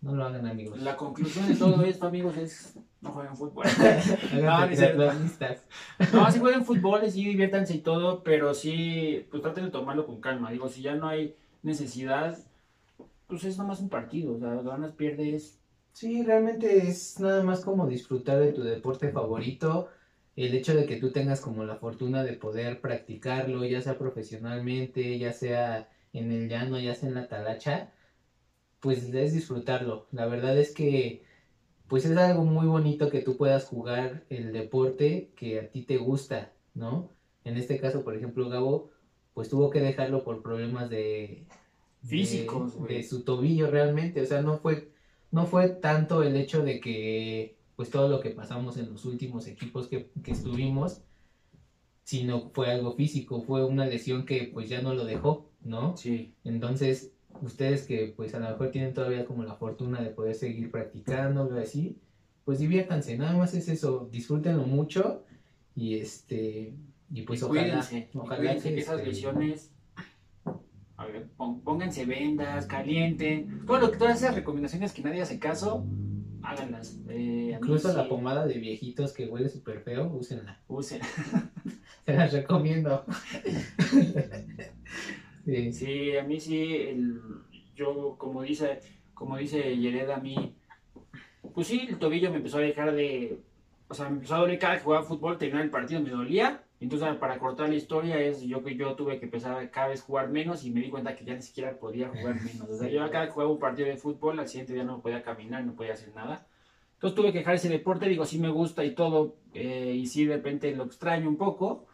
no 0.00 0.14
lo 0.14 0.24
hagan 0.24 0.46
amigos. 0.46 0.78
La 0.80 0.96
conclusión 0.96 1.48
de 1.48 1.54
todo 1.56 1.82
esto, 1.84 2.06
amigos, 2.06 2.36
es 2.36 2.74
no 3.00 3.10
jueguen 3.10 3.36
fútbol. 3.36 3.66
No, 4.32 4.66
ni. 4.66 4.76
No, 6.12 6.30
sí 6.30 6.38
jueguen 6.38 6.64
fútbol, 6.64 7.10
sí 7.10 7.24
diviértanse 7.24 7.74
y 7.74 7.78
todo, 7.78 8.22
pero 8.22 8.54
sí, 8.54 9.26
pues 9.30 9.42
traten 9.42 9.64
de 9.64 9.70
tomarlo 9.70 10.06
con 10.06 10.20
calma. 10.20 10.50
Digo, 10.50 10.68
si 10.68 10.82
ya 10.82 10.94
no 10.94 11.08
hay 11.08 11.34
necesidad, 11.62 12.38
pues 13.26 13.44
es 13.44 13.58
nomás 13.58 13.80
un 13.80 13.88
partido. 13.88 14.34
O 14.34 14.38
sea, 14.38 14.54
ganas, 14.62 14.92
pierdes. 14.92 15.58
Sí, 15.96 16.22
realmente 16.22 16.88
es 16.88 17.18
nada 17.20 17.42
más 17.42 17.64
como 17.64 17.86
disfrutar 17.86 18.38
de 18.38 18.52
tu 18.52 18.62
deporte 18.62 19.10
favorito. 19.12 19.88
El 20.36 20.54
hecho 20.54 20.74
de 20.74 20.84
que 20.84 20.96
tú 20.96 21.10
tengas 21.10 21.40
como 21.40 21.64
la 21.64 21.76
fortuna 21.76 22.22
de 22.22 22.34
poder 22.34 22.82
practicarlo, 22.82 23.64
ya 23.64 23.80
sea 23.80 23.96
profesionalmente, 23.96 25.18
ya 25.18 25.32
sea 25.32 25.88
en 26.12 26.30
el 26.32 26.50
llano, 26.50 26.78
ya 26.78 26.94
sea 26.94 27.08
en 27.08 27.14
la 27.14 27.28
talacha, 27.28 27.94
pues 28.80 29.04
es 29.14 29.32
disfrutarlo. 29.32 30.06
La 30.12 30.26
verdad 30.26 30.58
es 30.58 30.74
que 30.74 31.22
pues 31.88 32.04
es 32.04 32.14
algo 32.18 32.44
muy 32.44 32.66
bonito 32.66 33.08
que 33.08 33.22
tú 33.22 33.38
puedas 33.38 33.64
jugar 33.64 34.26
el 34.28 34.52
deporte 34.52 35.32
que 35.34 35.60
a 35.60 35.70
ti 35.70 35.84
te 35.84 35.96
gusta, 35.96 36.52
¿no? 36.74 37.10
En 37.44 37.56
este 37.56 37.78
caso, 37.80 38.04
por 38.04 38.14
ejemplo, 38.14 38.50
Gabo, 38.50 38.90
pues 39.32 39.48
tuvo 39.48 39.70
que 39.70 39.80
dejarlo 39.80 40.24
por 40.24 40.42
problemas 40.42 40.90
de 40.90 41.46
de- 42.02 42.08
Físicos, 42.08 42.74
güey. 42.74 42.96
de 42.96 43.02
su 43.02 43.24
tobillo 43.24 43.70
realmente, 43.70 44.20
o 44.20 44.26
sea, 44.26 44.42
no 44.42 44.58
fue 44.58 44.94
no 45.30 45.46
fue 45.46 45.68
tanto 45.68 46.22
el 46.22 46.36
hecho 46.36 46.62
de 46.62 46.80
que 46.80 47.56
pues 47.76 47.90
todo 47.90 48.08
lo 48.08 48.20
que 48.20 48.30
pasamos 48.30 48.78
en 48.78 48.90
los 48.90 49.04
últimos 49.04 49.46
equipos 49.46 49.86
que, 49.86 50.10
que 50.24 50.32
estuvimos, 50.32 51.02
sino 52.04 52.50
fue 52.50 52.70
algo 52.70 52.94
físico, 52.94 53.42
fue 53.42 53.64
una 53.64 53.84
lesión 53.84 54.24
que 54.24 54.50
pues 54.52 54.68
ya 54.68 54.80
no 54.80 54.94
lo 54.94 55.04
dejó, 55.04 55.50
¿no? 55.62 55.96
Sí. 55.96 56.32
Entonces, 56.44 57.12
ustedes 57.42 57.82
que 57.86 58.14
pues 58.16 58.34
a 58.34 58.38
lo 58.38 58.48
mejor 58.48 58.70
tienen 58.70 58.94
todavía 58.94 59.26
como 59.26 59.44
la 59.44 59.54
fortuna 59.54 60.00
de 60.00 60.10
poder 60.10 60.34
seguir 60.34 60.70
practicándolo 60.70 61.58
así, 61.60 61.98
pues 62.44 62.60
diviértanse, 62.60 63.18
nada 63.18 63.36
más 63.36 63.54
es 63.54 63.68
eso, 63.68 64.08
disfrútenlo 64.10 64.62
mucho 64.62 65.24
y 65.74 65.98
este 65.98 66.74
y 67.12 67.22
pues 67.22 67.42
ojalá, 67.42 67.62
cuídense. 67.62 68.08
y 68.12 68.18
ojalá 68.18 68.38
cuídense 68.38 68.68
que, 68.70 68.74
que 68.76 68.80
esas 68.80 68.98
este, 68.98 69.08
lesiones. 69.08 69.70
Pónganse 71.36 72.06
vendas, 72.06 72.66
calienten. 72.66 73.64
Todo 73.66 73.78
lo 73.78 73.90
que, 73.90 73.98
todas 73.98 74.18
esas 74.18 74.34
recomendaciones 74.34 74.92
que 74.92 75.02
nadie 75.02 75.22
hace 75.22 75.38
caso, 75.38 75.84
háganlas. 76.42 76.98
Eh, 77.08 77.52
incluso 77.54 77.92
la 77.92 78.08
pomada 78.08 78.46
de 78.46 78.58
viejitos 78.58 79.12
que 79.12 79.26
huele 79.26 79.48
súper 79.48 79.80
feo, 79.80 80.10
úsenla. 80.12 80.60
usen. 80.68 81.00
Se 82.06 82.14
las 82.14 82.32
recomiendo. 82.32 83.04
sí. 85.44 85.72
Sí, 85.72 86.16
a 86.16 86.22
mí 86.22 86.40
sí, 86.40 86.76
el, 86.88 87.20
yo 87.74 88.14
como 88.16 88.42
dice, 88.42 88.80
como 89.14 89.36
dice 89.36 89.76
Yered 89.76 90.10
a 90.10 90.18
mí, 90.18 90.54
pues 91.54 91.66
sí, 91.66 91.86
el 91.88 91.98
tobillo 91.98 92.30
me 92.30 92.36
empezó 92.36 92.58
a 92.58 92.62
dejar 92.62 92.94
de, 92.94 93.40
o 93.88 93.94
sea, 93.94 94.08
me 94.08 94.16
empezó 94.16 94.36
a 94.36 94.40
doler 94.40 94.58
cada 94.58 94.76
que 94.76 94.84
jugaba 94.84 95.04
fútbol, 95.04 95.38
terminaba 95.38 95.64
el 95.64 95.70
partido, 95.70 96.00
me 96.00 96.10
dolía, 96.10 96.62
entonces 96.80 97.16
para 97.16 97.38
cortar 97.38 97.68
la 97.70 97.74
historia 97.74 98.18
es 98.20 98.42
yo 98.42 98.62
que 98.62 98.76
yo 98.76 98.94
tuve 98.96 99.18
que 99.18 99.24
empezar 99.26 99.70
cada 99.70 99.88
vez 99.88 100.02
jugar 100.02 100.28
menos 100.28 100.64
y 100.64 100.70
me 100.70 100.80
di 100.80 100.90
cuenta 100.90 101.14
que 101.16 101.24
ya 101.24 101.34
ni 101.34 101.42
siquiera 101.42 101.78
podía 101.78 102.08
jugar 102.08 102.34
menos, 102.42 102.68
o 102.68 102.76
sea, 102.76 102.88
yo 102.88 103.10
cada 103.10 103.26
que 103.26 103.32
jugaba 103.32 103.50
un 103.52 103.58
partido 103.58 103.88
de 103.88 103.96
fútbol, 103.96 104.38
al 104.38 104.48
siguiente 104.48 104.74
día 104.74 104.84
no 104.84 105.00
podía 105.00 105.22
caminar, 105.22 105.64
no 105.64 105.74
podía 105.74 105.94
hacer 105.94 106.14
nada. 106.14 106.46
Entonces 106.94 107.14
tuve 107.14 107.32
que 107.32 107.38
dejar 107.38 107.54
ese 107.56 107.68
deporte, 107.68 108.08
digo, 108.08 108.24
sí 108.24 108.38
me 108.38 108.48
gusta 108.48 108.84
y 108.84 108.94
todo, 108.94 109.36
eh, 109.54 109.92
y 109.96 110.06
sí 110.06 110.24
de 110.26 110.36
repente 110.36 110.74
lo 110.74 110.84
extraño 110.84 111.28
un 111.28 111.36
poco, 111.36 111.86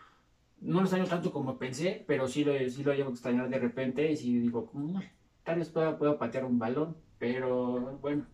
no 0.61 0.77
lo 0.77 0.83
extraño 0.83 1.07
tanto 1.07 1.33
como 1.33 1.59
pensé, 1.59 2.05
pero 2.07 2.29
sí 2.29 2.45
lo, 2.45 2.53
sí 2.71 2.85
lo 2.85 2.95
llevo 2.95 3.11
a 3.11 3.13
extrañar 3.13 3.49
de 3.49 3.59
repente 3.59 4.11
y 4.11 4.17
sí 4.17 4.39
digo, 4.39 4.71
"Mm, 4.73 4.99
tal 5.45 5.59
vez 5.59 5.71
pueda, 5.71 5.99
pueda 5.99 6.19
patear 6.19 6.45
un 6.45 6.59
balón, 6.59 6.97
pero 7.19 7.99
bueno, 8.01 8.27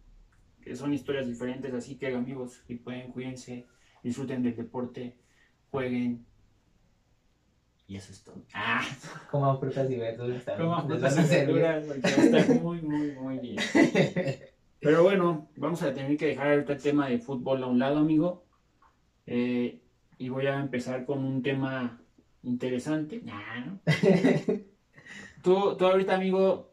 son 0.74 0.92
historias 0.92 1.26
diferentes, 1.26 1.72
así 1.74 1.96
que 1.96 2.14
amigos, 2.14 2.62
si 2.66 2.76
pueden, 2.76 3.12
cuídense, 3.12 3.66
disfruten 4.02 4.42
del 4.42 4.56
deporte, 4.56 5.16
jueguen. 5.70 6.26
Y 7.88 7.96
eso 7.96 8.12
es 8.12 8.22
todo. 8.22 8.36
Ah, 8.54 8.86
Coman 9.30 9.58
frutas 9.58 9.90
y 9.90 9.96
verduras 9.96 10.44
también. 10.44 10.70
frutas 10.86 11.18
y 11.18 11.28
verduras, 11.34 11.84
porque 11.86 12.08
estar 12.08 12.60
muy, 12.60 12.82
muy, 12.82 13.12
muy 13.12 13.38
bien. 13.38 13.56
Pero 14.80 15.02
bueno, 15.02 15.48
vamos 15.56 15.82
a 15.82 15.92
tener 15.94 16.16
que 16.16 16.26
dejar 16.26 16.52
ahorita 16.52 16.74
el 16.74 16.82
tema 16.82 17.08
de 17.08 17.18
fútbol 17.18 17.64
a 17.64 17.66
un 17.66 17.78
lado, 17.78 17.98
amigo. 17.98 18.44
Eh, 19.26 19.80
y 20.18 20.28
voy 20.28 20.46
a 20.46 20.60
empezar 20.60 21.06
con 21.06 21.24
un 21.24 21.42
tema 21.42 22.00
interesante. 22.42 23.22
Nah, 23.24 23.64
¿no? 23.64 23.80
Tú, 25.42 25.76
tú 25.76 25.86
ahorita, 25.86 26.14
amigo, 26.16 26.72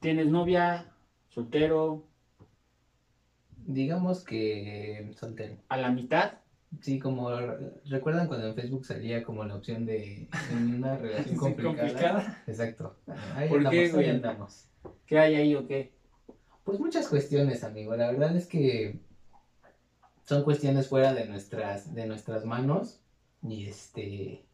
tienes 0.00 0.26
novia, 0.26 0.90
soltero, 1.28 2.04
Digamos 3.66 4.24
que 4.24 5.12
soltero. 5.14 5.56
a 5.68 5.76
la 5.76 5.90
mitad. 5.90 6.38
Sí, 6.82 6.98
como 6.98 7.30
recuerdan 7.86 8.28
cuando 8.28 8.46
en 8.48 8.54
Facebook 8.54 8.84
salía 8.84 9.22
como 9.22 9.44
la 9.44 9.56
opción 9.56 9.86
de 9.86 10.28
una 10.52 10.96
relación 10.98 11.34
Sí, 11.34 11.36
complicada. 11.36 11.76
complicada. 11.78 12.42
Exacto. 12.46 12.96
Ahí 13.34 13.48
¿Por 13.48 13.58
andamos, 13.58 13.90
qué, 13.90 13.98
ahí 13.98 14.10
andamos. 14.10 14.64
¿Qué 15.06 15.18
hay 15.18 15.34
ahí 15.34 15.54
o 15.54 15.66
qué? 15.66 15.92
Pues 16.64 16.78
muchas 16.78 17.08
cuestiones, 17.08 17.64
amigo. 17.64 17.96
La 17.96 18.08
verdad 18.08 18.36
es 18.36 18.46
que 18.46 18.98
son 20.24 20.42
cuestiones 20.44 20.88
fuera 20.88 21.14
de 21.14 21.26
nuestras, 21.26 21.94
de 21.94 22.06
nuestras 22.06 22.44
manos. 22.44 23.00
Y 23.42 23.66
este 23.66 24.44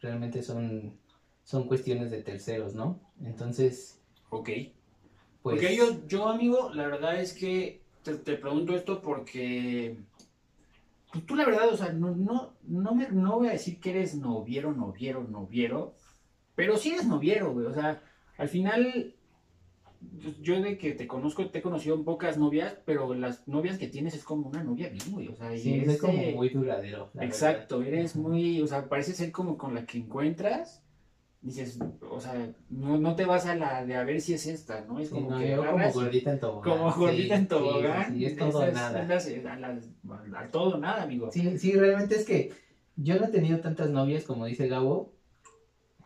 realmente 0.00 0.42
son, 0.42 0.98
son 1.44 1.66
cuestiones 1.66 2.10
de 2.10 2.22
terceros, 2.22 2.74
¿no? 2.74 2.98
Entonces, 3.22 4.00
Ok. 4.30 4.48
pues. 5.42 5.56
Porque 5.60 5.76
yo, 5.76 6.06
yo, 6.06 6.28
amigo, 6.28 6.70
la 6.74 6.86
verdad 6.88 7.20
es 7.20 7.34
que 7.34 7.82
te, 8.02 8.14
te 8.14 8.36
pregunto 8.36 8.74
esto 8.74 9.00
porque 9.00 9.98
pues 11.12 11.26
tú 11.26 11.34
la 11.36 11.44
verdad, 11.44 11.68
o 11.68 11.76
sea, 11.76 11.92
no, 11.92 12.14
no, 12.14 12.54
no, 12.64 12.94
me, 12.94 13.08
no 13.10 13.38
voy 13.38 13.48
a 13.48 13.52
decir 13.52 13.80
que 13.80 13.90
eres 13.90 14.14
noviero, 14.14 14.72
noviero, 14.72 15.24
noviero, 15.24 15.94
pero 16.54 16.76
sí 16.76 16.90
eres 16.90 17.06
noviero, 17.06 17.52
güey. 17.52 17.66
O 17.66 17.74
sea, 17.74 18.02
al 18.38 18.48
final, 18.48 19.14
pues, 20.22 20.40
yo 20.40 20.60
de 20.62 20.78
que 20.78 20.92
te 20.92 21.06
conozco, 21.06 21.50
te 21.50 21.58
he 21.58 21.62
conocido 21.62 21.96
en 21.96 22.04
pocas 22.04 22.38
novias, 22.38 22.76
pero 22.84 23.12
las 23.14 23.46
novias 23.48 23.78
que 23.78 23.88
tienes 23.88 24.14
es 24.14 24.24
como 24.24 24.48
una 24.48 24.62
novia 24.62 24.88
bien, 24.88 25.10
güey. 25.10 25.28
O 25.28 25.34
sea, 25.36 25.50
Sí, 25.56 25.74
es 25.80 25.88
es 25.88 26.00
como 26.00 26.12
muy 26.32 26.48
duradero. 26.50 27.10
Exacto, 27.20 27.78
verdad. 27.78 27.94
eres 27.94 28.16
muy, 28.16 28.60
o 28.62 28.66
sea, 28.66 28.88
parece 28.88 29.12
ser 29.14 29.32
como 29.32 29.58
con 29.58 29.74
la 29.74 29.86
que 29.86 29.98
encuentras, 29.98 30.82
dices, 31.42 31.78
o 32.08 32.20
sea, 32.20 32.52
no, 32.68 32.98
no 32.98 33.16
te 33.16 33.24
vas 33.24 33.46
a 33.46 33.54
la 33.54 33.84
de 33.84 33.96
a 33.96 34.04
ver 34.04 34.20
si 34.20 34.34
es 34.34 34.46
esta, 34.46 34.82
¿no? 34.82 34.98
Es 34.98 35.08
Sí, 35.08 35.14
como 35.14 35.30
no, 35.30 35.38
que 35.38 35.50
yo 35.50 35.64
como 35.66 35.90
gordita 35.92 36.32
en 36.32 36.40
tobogán. 36.40 36.72
como 36.78 36.92
gordita 36.92 37.34
sí, 37.36 37.40
en 37.40 37.48
tobogán. 37.48 38.14
Sí, 38.16 38.24
es 38.26 38.36
todo 38.36 38.62
esas- 38.64 38.74
nada. 38.74 39.02
a, 39.52 39.58
las- 39.58 39.88
a 40.36 40.46
todo 40.50 40.78
nada, 40.78 41.02
amigo. 41.02 41.30
Sí, 41.32 41.58
sí, 41.58 41.72
realmente 41.72 42.16
es 42.16 42.24
que 42.26 42.52
yo 42.96 43.18
no 43.18 43.24
he 43.26 43.28
tenido 43.28 43.60
tantas 43.60 43.88
novias 43.90 44.24
como 44.24 44.44
dice 44.44 44.68
Gabo, 44.68 45.12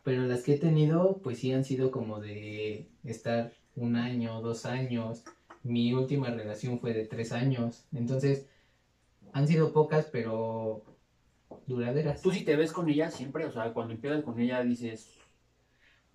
pero 0.05 0.23
las 0.27 0.43
que 0.43 0.55
he 0.55 0.59
tenido, 0.59 1.21
pues 1.23 1.39
sí 1.39 1.53
han 1.53 1.65
sido 1.65 1.91
como 1.91 2.21
de 2.21 2.91
estar 3.05 3.53
un 3.75 3.97
año, 3.97 4.41
dos 4.41 4.67
años. 4.67 5.25
Mi 5.63 5.95
última 5.95 6.29
relación 6.31 6.79
fue 6.79 6.93
de 6.93 7.07
tres 7.07 7.33
años. 7.33 7.87
Entonces, 7.93 8.47
Han 9.33 9.49
sido 9.49 9.73
pocas, 9.73 10.07
pero 10.13 10.85
duraderas. 11.67 12.23
¿Tú 12.23 12.31
sí 12.31 12.45
te 12.45 12.55
ves 12.55 12.71
con 12.71 12.89
ella 12.89 13.11
siempre? 13.11 13.47
O 13.47 13.51
sea, 13.51 13.73
cuando 13.73 13.93
empiezas 13.95 14.23
con 14.23 14.39
ella 14.39 14.63
dices... 14.63 15.14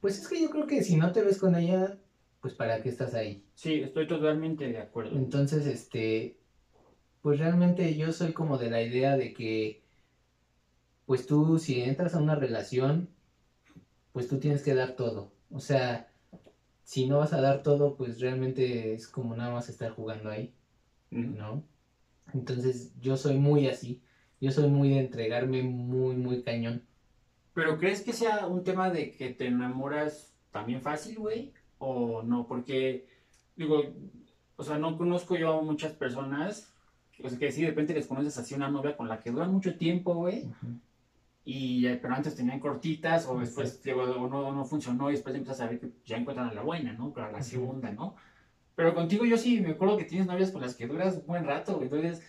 Pues 0.02 0.20
es 0.20 0.28
que 0.28 0.42
yo 0.42 0.50
creo 0.50 0.68
que 0.68 0.84
si 0.84 0.96
no 0.96 1.12
te 1.12 1.22
ves 1.22 1.40
con 1.40 1.56
ella, 1.56 1.98
pues 2.42 2.54
para 2.54 2.82
qué 2.82 2.90
estás 2.90 3.14
ahí. 3.14 3.44
Sí, 3.56 3.82
estoy 3.82 4.08
totalmente 4.08 4.68
de 4.68 4.78
acuerdo. 4.78 5.18
Entonces, 5.18 5.66
este, 5.66 6.38
pues 7.22 7.40
realmente 7.40 7.96
yo 7.96 8.12
soy 8.12 8.34
como 8.34 8.58
de 8.58 8.70
la 8.70 8.82
idea 8.82 9.18
de 9.18 9.34
que, 9.34 9.84
pues 11.06 11.26
tú 11.26 11.60
si 11.60 11.82
entras 11.82 12.16
a 12.16 12.22
una 12.22 12.36
relación, 12.36 13.10
pues 14.14 14.28
tú 14.28 14.40
tienes 14.40 14.64
que 14.64 14.74
dar 14.74 14.96
todo. 14.96 15.34
O 15.52 15.60
sea, 15.60 16.12
si 16.84 17.08
no 17.08 17.20
vas 17.20 17.34
a 17.34 17.42
dar 17.42 17.64
todo, 17.64 17.96
pues 17.96 18.20
realmente 18.20 18.94
es 18.94 19.08
como 19.08 19.36
nada 19.36 19.52
más 19.52 19.70
estar 19.70 19.92
jugando 19.92 20.30
ahí. 20.30 20.54
¿no? 21.12 21.64
Entonces 22.34 22.94
yo 23.00 23.18
soy 23.18 23.38
muy 23.38 23.68
así. 23.68 24.02
Yo 24.42 24.52
soy 24.52 24.70
muy 24.70 24.90
de 24.90 25.00
entregarme 25.00 25.64
muy, 25.64 26.16
muy 26.16 26.44
cañón. 26.44 26.84
¿Pero 27.60 27.78
crees 27.78 28.02
que 28.02 28.14
sea 28.14 28.48
un 28.48 28.64
tema 28.64 28.90
de 28.90 29.12
que 29.12 29.32
te 29.32 29.48
enamoras 29.48 30.34
también 30.50 30.82
fácil, 30.82 31.20
güey? 31.20 31.52
¿O 31.78 32.24
no? 32.24 32.48
Porque, 32.48 33.06
digo, 33.58 33.84
o 34.56 34.64
sea, 34.64 34.78
no 34.78 34.98
conozco 34.98 35.36
yo 35.36 35.60
a 35.60 35.62
muchas 35.62 35.92
personas, 35.92 36.74
o 37.22 37.28
sea, 37.28 37.38
que 37.38 37.52
si 37.52 37.64
de 37.64 37.72
repente 37.72 37.94
les 37.94 38.08
conoces 38.08 38.38
así 38.38 38.56
una 38.56 38.70
novia 38.70 38.96
con 38.96 39.10
la 39.10 39.20
que 39.20 39.32
duran 39.32 39.52
mucho 39.52 39.76
tiempo, 39.76 40.14
güey, 40.14 40.50
y 41.44 41.86
eh, 41.86 42.00
pero 42.02 42.14
antes 42.14 42.34
tenían 42.34 42.62
cortitas, 42.62 43.28
o 43.28 43.38
después 43.38 43.84
digo, 43.84 44.04
o 44.04 44.30
no, 44.30 44.54
no 44.54 44.64
funcionó, 44.64 45.10
y 45.10 45.14
después 45.14 45.36
empiezas 45.36 45.60
a 45.60 45.68
ver 45.70 45.82
que 45.82 45.92
ya 46.06 46.16
encuentran 46.16 46.48
a 46.48 46.54
la 46.54 46.62
buena, 46.62 46.94
¿no? 46.94 47.12
Para 47.12 47.30
la 47.30 47.40
Ujú. 47.40 47.48
segunda, 47.48 47.92
¿no? 47.92 48.16
Pero 48.76 48.96
contigo 48.96 49.26
yo 49.26 49.38
sí 49.38 49.60
me 49.60 49.72
acuerdo 49.72 49.98
que 49.98 50.06
tienes 50.06 50.28
novias 50.28 50.52
con 50.52 50.62
las 50.62 50.76
que 50.76 50.88
duras 50.88 51.16
un 51.16 51.28
buen 51.28 51.44
rato, 51.44 51.74
güey, 51.76 51.90
entonces... 51.90 52.26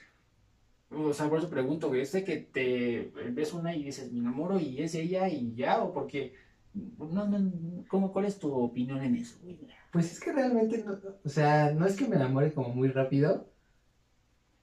O 0.90 1.12
sea, 1.12 1.28
por 1.28 1.38
eso 1.38 1.48
pregunto, 1.48 1.88
güey, 1.88 2.00
¿es 2.02 2.12
de 2.12 2.24
que 2.24 2.36
te 2.38 3.12
ves 3.30 3.52
una 3.52 3.74
y 3.76 3.84
dices, 3.84 4.10
me 4.12 4.18
enamoro 4.20 4.58
y 4.58 4.82
es 4.82 4.94
ella 4.94 5.28
y 5.28 5.54
ya? 5.54 5.82
¿O 5.82 5.92
porque, 5.92 6.34
no, 6.74 7.26
no, 7.28 7.84
¿cómo, 7.88 8.12
cuál 8.12 8.24
es 8.24 8.38
tu 8.38 8.52
opinión 8.52 9.00
en 9.02 9.14
eso, 9.16 9.38
güey? 9.42 9.58
Pues 9.92 10.10
es 10.12 10.20
que 10.20 10.32
realmente, 10.32 10.82
no, 10.84 10.96
o 11.24 11.28
sea, 11.28 11.72
no 11.72 11.86
es 11.86 11.96
que 11.96 12.08
me 12.08 12.16
enamore 12.16 12.52
como 12.52 12.70
muy 12.70 12.88
rápido, 12.88 13.48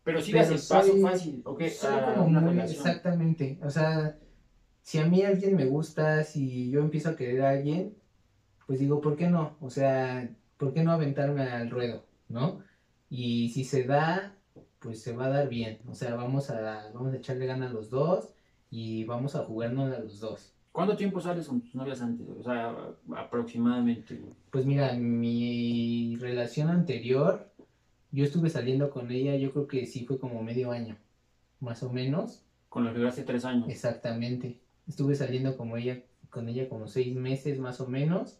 Pero 0.04 0.22
sí 0.22 0.32
das 0.34 0.48
el 0.50 0.56
paso 0.56 0.92
soy- 0.92 1.02
fácil, 1.02 1.42
¿ok? 1.46 1.64
Soy 1.68 1.94
A 1.96 2.14
como 2.14 2.28
una 2.28 2.40
muy- 2.42 2.52
relación. 2.52 2.78
exactamente. 2.88 3.60
O 3.64 3.70
sea, 3.70 4.18
si 4.82 5.00
a 5.00 5.06
mí 5.06 5.22
alguien 5.24 5.56
me 5.56 5.66
gusta, 5.66 6.24
si 6.24 6.70
yo 6.70 6.80
empiezo 6.82 7.10
a 7.10 7.16
querer 7.18 7.42
a 7.42 7.50
alguien, 7.52 7.94
pues 8.66 8.80
digo, 8.80 9.02
¿por 9.02 9.16
qué 9.18 9.28
no? 9.30 9.58
O 9.62 9.70
sea, 9.70 10.30
¿por 10.58 10.74
qué 10.74 10.84
no 10.84 10.92
aventarme 10.92 11.42
al 11.44 11.70
ruedo? 11.70 12.06
¿No? 12.30 12.62
Y 13.10 13.50
si 13.50 13.64
se 13.66 13.84
da, 13.84 14.34
pues 14.80 15.02
se 15.02 15.16
va 15.16 15.26
a 15.26 15.30
dar 15.30 15.50
bien. 15.50 15.80
O 15.88 15.96
sea, 15.96 16.16
vamos 16.16 16.50
a, 16.50 16.92
vamos 16.94 17.14
a 17.14 17.18
echarle 17.18 17.46
ganas 17.46 17.72
a 17.72 17.74
los 17.74 17.90
dos 17.90 18.34
y 18.70 19.04
vamos 19.06 19.36
a 19.36 19.44
jugarnos 19.44 19.94
a 19.94 20.00
los 20.00 20.20
dos. 20.20 20.54
¿Cuánto 20.72 20.96
tiempo 20.96 21.20
sales 21.20 21.48
con 21.48 21.62
tus 21.62 21.74
novias 21.74 22.02
antes? 22.02 22.28
O 22.30 22.44
sea, 22.44 22.76
aproximadamente. 23.16 24.22
Pues 24.52 24.66
mira, 24.66 24.94
mi 24.94 26.18
relación 26.20 26.70
anterior, 26.70 27.50
yo 28.12 28.24
estuve 28.24 28.50
saliendo 28.50 28.92
con 28.92 29.12
ella, 29.12 29.36
yo 29.36 29.52
creo 29.52 29.68
que 29.68 29.86
sí 29.88 30.06
fue 30.06 30.20
como 30.20 30.44
medio 30.44 30.72
año, 30.72 30.98
más 31.60 31.82
o 31.82 31.92
menos. 31.92 32.44
Con 32.70 32.86
la 32.86 32.92
que 32.92 33.00
duraste 33.00 33.24
tres 33.24 33.46
años. 33.46 33.70
Exactamente. 33.70 34.60
Estuve 34.88 35.16
saliendo 35.16 35.58
como 35.58 35.78
ella, 35.78 36.04
con 36.30 36.48
ella 36.48 36.70
como 36.70 36.88
seis 36.88 37.16
meses 37.16 37.58
más 37.60 37.82
o 37.82 37.88
menos 37.88 38.40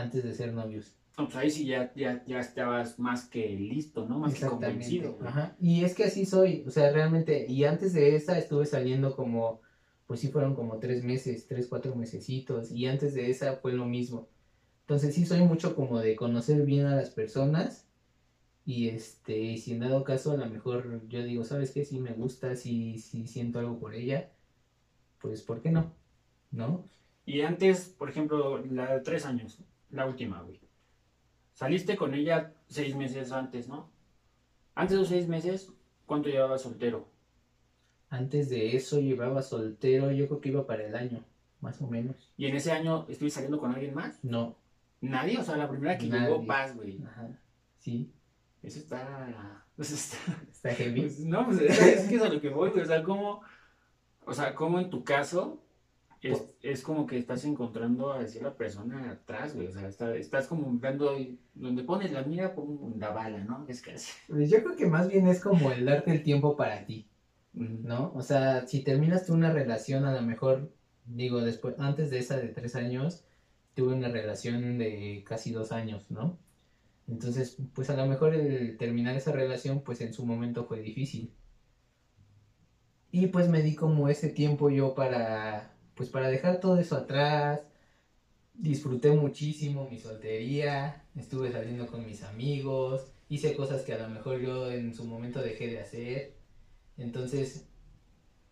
antes 0.00 0.24
de 0.24 0.34
ser 0.34 0.52
novios. 0.52 0.96
No, 1.18 1.24
pues 1.24 1.36
ahí 1.36 1.50
sí 1.50 1.64
ya, 1.64 1.92
ya, 1.94 2.22
ya 2.26 2.40
estabas 2.40 2.98
más 2.98 3.24
que 3.24 3.48
listo, 3.48 4.06
¿no? 4.06 4.18
Más 4.18 4.34
que 4.34 4.46
convencido. 4.46 5.18
Ajá. 5.24 5.56
Y 5.58 5.82
es 5.82 5.94
que 5.94 6.04
así 6.04 6.26
soy, 6.26 6.62
o 6.66 6.70
sea, 6.70 6.92
realmente, 6.92 7.46
y 7.48 7.64
antes 7.64 7.94
de 7.94 8.16
esa 8.16 8.38
estuve 8.38 8.66
saliendo 8.66 9.16
como, 9.16 9.62
pues 10.06 10.20
sí 10.20 10.28
fueron 10.28 10.54
como 10.54 10.78
tres 10.78 11.04
meses, 11.04 11.46
tres, 11.46 11.68
cuatro 11.68 11.94
mesecitos, 11.96 12.70
y 12.70 12.86
antes 12.86 13.14
de 13.14 13.30
esa 13.30 13.56
fue 13.56 13.72
lo 13.72 13.86
mismo. 13.86 14.28
Entonces 14.80 15.14
sí 15.14 15.24
soy 15.24 15.40
mucho 15.40 15.74
como 15.74 16.00
de 16.00 16.16
conocer 16.16 16.66
bien 16.66 16.86
a 16.86 16.96
las 16.96 17.10
personas, 17.10 17.88
y 18.66 18.88
este, 18.88 19.38
y 19.38 19.58
si 19.58 19.72
en 19.72 19.80
dado 19.80 20.04
caso 20.04 20.32
a 20.32 20.36
lo 20.36 20.46
mejor 20.46 21.06
yo 21.08 21.22
digo, 21.22 21.44
¿sabes 21.44 21.70
qué? 21.70 21.84
Si 21.84 21.98
me 21.98 22.12
gusta, 22.12 22.56
si, 22.56 22.98
si 22.98 23.26
siento 23.26 23.58
algo 23.58 23.78
por 23.78 23.94
ella, 23.94 24.32
pues 25.20 25.42
¿por 25.42 25.62
qué 25.62 25.70
no? 25.70 25.94
¿No? 26.50 26.84
Y 27.24 27.40
antes, 27.40 27.88
por 27.88 28.10
ejemplo, 28.10 28.58
la 28.66 28.94
de 28.94 29.00
tres 29.00 29.24
años, 29.24 29.60
la 29.90 30.06
última, 30.06 30.42
güey. 30.42 30.60
Saliste 31.52 31.96
con 31.96 32.14
ella 32.14 32.52
seis 32.68 32.94
meses 32.94 33.32
antes, 33.32 33.68
¿no? 33.68 33.88
Antes 34.74 34.92
de 34.94 35.00
los 35.00 35.08
seis 35.08 35.26
meses, 35.28 35.72
¿cuánto 36.04 36.28
llevabas 36.28 36.62
soltero? 36.62 37.08
Antes 38.10 38.50
de 38.50 38.76
eso 38.76 39.00
llevaba 39.00 39.42
soltero, 39.42 40.12
yo 40.12 40.28
creo 40.28 40.40
que 40.40 40.50
iba 40.50 40.66
para 40.66 40.84
el 40.84 40.94
año, 40.94 41.24
más 41.60 41.80
o 41.80 41.86
menos. 41.86 42.30
¿Y 42.36 42.46
en 42.46 42.56
ese 42.56 42.72
año 42.72 43.06
estuviste 43.08 43.36
saliendo 43.36 43.58
con 43.58 43.72
alguien 43.72 43.94
más? 43.94 44.22
No, 44.22 44.56
Nadie, 45.00 45.38
o 45.38 45.42
sea, 45.42 45.56
la 45.56 45.68
primera 45.68 45.98
que 45.98 46.06
Nadie. 46.06 46.28
llegó 46.28 46.46
paz, 46.46 46.74
güey. 46.74 47.02
ajá, 47.04 47.28
sí, 47.78 48.12
Eso 48.62 48.78
está. 48.78 49.64
Eso 49.78 49.94
está. 49.94 50.16
está 50.50 50.74
heavy. 50.74 51.02
pues, 51.02 51.20
no, 51.20 51.44
pues 51.46 51.60
es, 51.60 52.08
que 52.08 52.16
es 52.16 52.22
a 52.22 52.28
lo 52.30 52.40
que 52.40 52.48
voy, 52.48 52.70
güey. 52.70 52.82
O 52.82 52.86
sea, 52.86 53.02
como. 53.02 53.42
O 54.24 54.32
sea, 54.32 54.54
como 54.54 54.80
en 54.80 54.90
tu 54.90 55.04
caso. 55.04 55.62
Es, 56.22 56.44
es 56.62 56.82
como 56.82 57.06
que 57.06 57.18
estás 57.18 57.44
encontrando 57.44 58.12
a 58.12 58.18
decir 58.20 58.42
la 58.42 58.54
persona 58.56 59.10
atrás, 59.10 59.54
güey. 59.54 59.68
O 59.68 59.72
sea, 59.72 59.86
está- 59.88 60.16
estás 60.16 60.46
como 60.46 60.76
dando. 60.80 61.16
Donde 61.54 61.84
pones 61.84 62.12
la 62.12 62.22
mira, 62.22 62.54
pon 62.54 62.94
la 62.98 63.10
bala, 63.10 63.44
¿no? 63.44 63.64
Es 63.68 63.80
casi. 63.82 64.12
Pues 64.28 64.50
yo 64.50 64.62
creo 64.62 64.76
que 64.76 64.86
más 64.86 65.08
bien 65.08 65.26
es 65.28 65.40
como 65.40 65.70
el 65.70 65.84
darte 65.84 66.12
el 66.12 66.22
tiempo 66.22 66.56
para 66.56 66.84
ti. 66.84 67.06
¿no? 67.54 68.12
O 68.14 68.20
sea, 68.22 68.66
si 68.66 68.80
terminas 68.84 69.24
tú 69.26 69.32
una 69.32 69.50
relación, 69.50 70.04
a 70.04 70.12
lo 70.12 70.20
mejor, 70.20 70.70
digo, 71.06 71.40
después, 71.40 71.74
antes 71.78 72.10
de 72.10 72.18
esa 72.18 72.36
de 72.36 72.48
tres 72.48 72.76
años, 72.76 73.24
tuve 73.74 73.94
una 73.94 74.08
relación 74.08 74.76
de 74.78 75.24
casi 75.26 75.52
dos 75.52 75.72
años, 75.72 76.10
¿no? 76.10 76.38
Entonces, 77.08 77.56
pues 77.74 77.88
a 77.88 77.96
lo 77.96 78.04
mejor 78.06 78.34
el 78.34 78.76
terminar 78.76 79.16
esa 79.16 79.32
relación, 79.32 79.80
pues 79.80 80.02
en 80.02 80.12
su 80.12 80.26
momento 80.26 80.64
fue 80.66 80.80
difícil. 80.80 81.32
Y 83.10 83.28
pues 83.28 83.48
me 83.48 83.62
di 83.62 83.74
como 83.74 84.08
ese 84.08 84.28
tiempo 84.28 84.68
yo 84.68 84.94
para, 84.94 85.75
pues 85.96 86.10
para 86.10 86.28
dejar 86.28 86.60
todo 86.60 86.78
eso 86.78 86.96
atrás. 86.96 87.60
Disfruté 88.54 89.10
muchísimo 89.12 89.88
mi 89.90 89.98
soltería, 89.98 91.04
estuve 91.16 91.52
saliendo 91.52 91.86
con 91.86 92.06
mis 92.06 92.22
amigos, 92.24 93.12
hice 93.28 93.54
cosas 93.56 93.82
que 93.82 93.92
a 93.94 93.98
lo 93.98 94.08
mejor 94.08 94.40
yo 94.40 94.70
en 94.70 94.94
su 94.94 95.04
momento 95.04 95.42
dejé 95.42 95.68
de 95.68 95.80
hacer. 95.80 96.34
Entonces, 96.98 97.66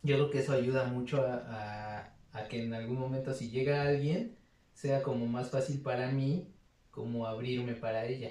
yo 0.03 0.17
creo 0.17 0.31
que 0.31 0.41
eso 0.41 0.53
ayuda 0.53 0.85
mucho 0.87 1.23
a, 1.27 1.35
a- 1.49 2.15
a 2.33 2.49
que 2.49 2.63
en 2.65 2.75
algún 2.75 2.99
momento 2.99 3.33
si 3.35 3.51
llega 3.51 3.85
alguien, 3.85 4.37
sea 4.75 5.03
como 5.03 5.27
más 5.27 5.51
fácil 5.51 5.81
para 5.81 6.11
mí 6.11 6.49
como 6.91 7.27
abrirme 7.27 7.75
para 7.75 8.07
ella, 8.07 8.31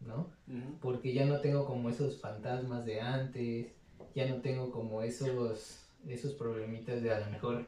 ¿no? 0.00 0.32
Porque 0.80 1.12
ya 1.14 1.26
no 1.26 1.40
tengo 1.40 1.66
como 1.66 1.90
esos 1.90 2.20
fantasmas 2.20 2.84
de 2.86 3.00
antes, 3.00 3.72
ya 4.14 4.26
no 4.28 4.40
tengo 4.42 4.70
como 4.70 5.02
esos, 5.02 5.80
esos 6.06 6.34
problemitas 6.34 7.02
de 7.02 7.12
a 7.12 7.20
lo 7.20 7.30
mejor, 7.30 7.66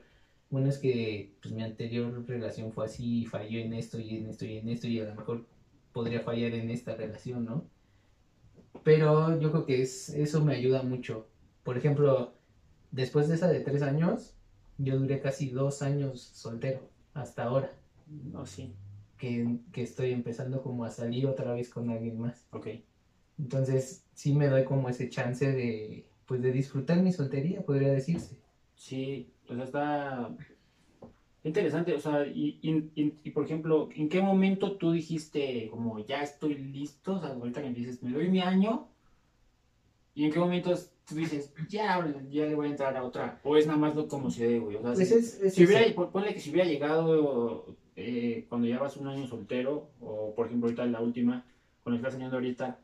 bueno, 0.54 0.68
es 0.68 0.78
que 0.78 1.32
pues, 1.42 1.52
mi 1.52 1.64
anterior 1.64 2.24
relación 2.28 2.70
fue 2.72 2.84
así, 2.84 3.22
y 3.22 3.26
falló 3.26 3.58
en 3.58 3.72
esto 3.72 3.98
y 3.98 4.18
en 4.18 4.28
esto 4.28 4.44
y 4.44 4.58
en 4.58 4.68
esto 4.68 4.86
y 4.86 5.00
a 5.00 5.04
lo 5.06 5.16
mejor 5.16 5.44
podría 5.92 6.20
fallar 6.20 6.54
en 6.54 6.70
esta 6.70 6.94
relación, 6.94 7.44
¿no? 7.44 7.64
Pero 8.84 9.40
yo 9.40 9.50
creo 9.50 9.66
que 9.66 9.82
es, 9.82 10.10
eso 10.10 10.44
me 10.44 10.54
ayuda 10.54 10.84
mucho. 10.84 11.26
Por 11.64 11.76
ejemplo, 11.76 12.34
después 12.92 13.26
de 13.26 13.34
esa 13.34 13.48
de 13.48 13.60
tres 13.60 13.82
años, 13.82 14.36
yo 14.78 14.96
duré 14.96 15.20
casi 15.20 15.50
dos 15.50 15.82
años 15.82 16.20
soltero, 16.20 16.88
hasta 17.14 17.42
ahora, 17.44 17.72
No, 18.06 18.46
sí. 18.46 18.72
que, 19.18 19.58
que 19.72 19.82
estoy 19.82 20.12
empezando 20.12 20.62
como 20.62 20.84
a 20.84 20.90
salir 20.90 21.26
otra 21.26 21.52
vez 21.52 21.68
con 21.68 21.90
alguien 21.90 22.20
más. 22.20 22.46
Ok. 22.52 22.68
Entonces, 23.38 24.04
sí 24.14 24.34
me 24.34 24.46
doy 24.46 24.62
como 24.64 24.88
ese 24.88 25.08
chance 25.10 25.50
de, 25.52 26.06
pues, 26.26 26.40
de 26.42 26.52
disfrutar 26.52 27.02
mi 27.02 27.10
soltería, 27.10 27.64
podría 27.64 27.90
decirse. 27.92 28.36
Sí, 28.76 29.33
o 29.48 29.54
sea, 29.54 29.64
está 29.64 30.30
interesante, 31.44 31.94
o 31.94 32.00
sea, 32.00 32.26
y, 32.26 32.58
y- 32.62 32.90
y- 33.22 33.30
por 33.30 33.44
ejemplo, 33.44 33.88
¿en 33.94 34.08
qué 34.08 34.20
momento 34.22 34.76
tú 34.76 34.92
dijiste 34.92 35.68
como 35.70 35.98
ya 36.04 36.22
estoy 36.22 36.54
listo? 36.54 37.16
O 37.16 37.20
sea, 37.20 37.30
ahorita 37.30 37.60
que 37.62 37.68
me 37.68 37.74
dices, 37.74 38.02
me 38.02 38.12
doy 38.12 38.28
mi 38.28 38.40
año, 38.40 38.88
¿y 40.14 40.24
en 40.24 40.32
qué 40.32 40.38
momento 40.38 40.72
tú 41.06 41.14
dices, 41.16 41.52
ya, 41.68 42.06
ya 42.30 42.46
le 42.46 42.54
voy 42.54 42.68
a 42.68 42.70
entrar 42.70 42.96
a 42.96 43.04
otra? 43.04 43.40
¿O 43.44 43.56
es 43.56 43.66
nada 43.66 43.78
más 43.78 43.94
lo 43.94 44.08
como 44.08 44.30
se 44.30 44.46
dé, 44.46 44.58
güey? 44.58 44.76
O 44.76 44.82
sea, 44.82 44.94
Pues 44.94 45.08
si, 45.08 45.14
es, 45.14 45.40
es 45.42 45.54
si 45.54 45.64
hubiera, 45.66 45.94
pon- 45.94 46.10
ponle 46.10 46.32
que 46.32 46.40
si 46.40 46.50
hubiera 46.50 46.68
llegado 46.68 47.76
eh, 47.96 48.46
cuando 48.48 48.66
llevas 48.66 48.96
un 48.96 49.08
año 49.08 49.26
soltero, 49.26 49.90
o 50.00 50.34
por 50.34 50.46
ejemplo 50.46 50.66
ahorita 50.68 50.86
la 50.86 51.00
última, 51.02 51.44
con 51.82 51.92
la 51.92 51.98
que 51.98 52.00
estás 52.00 52.12
saliendo 52.14 52.36
ahorita, 52.36 52.78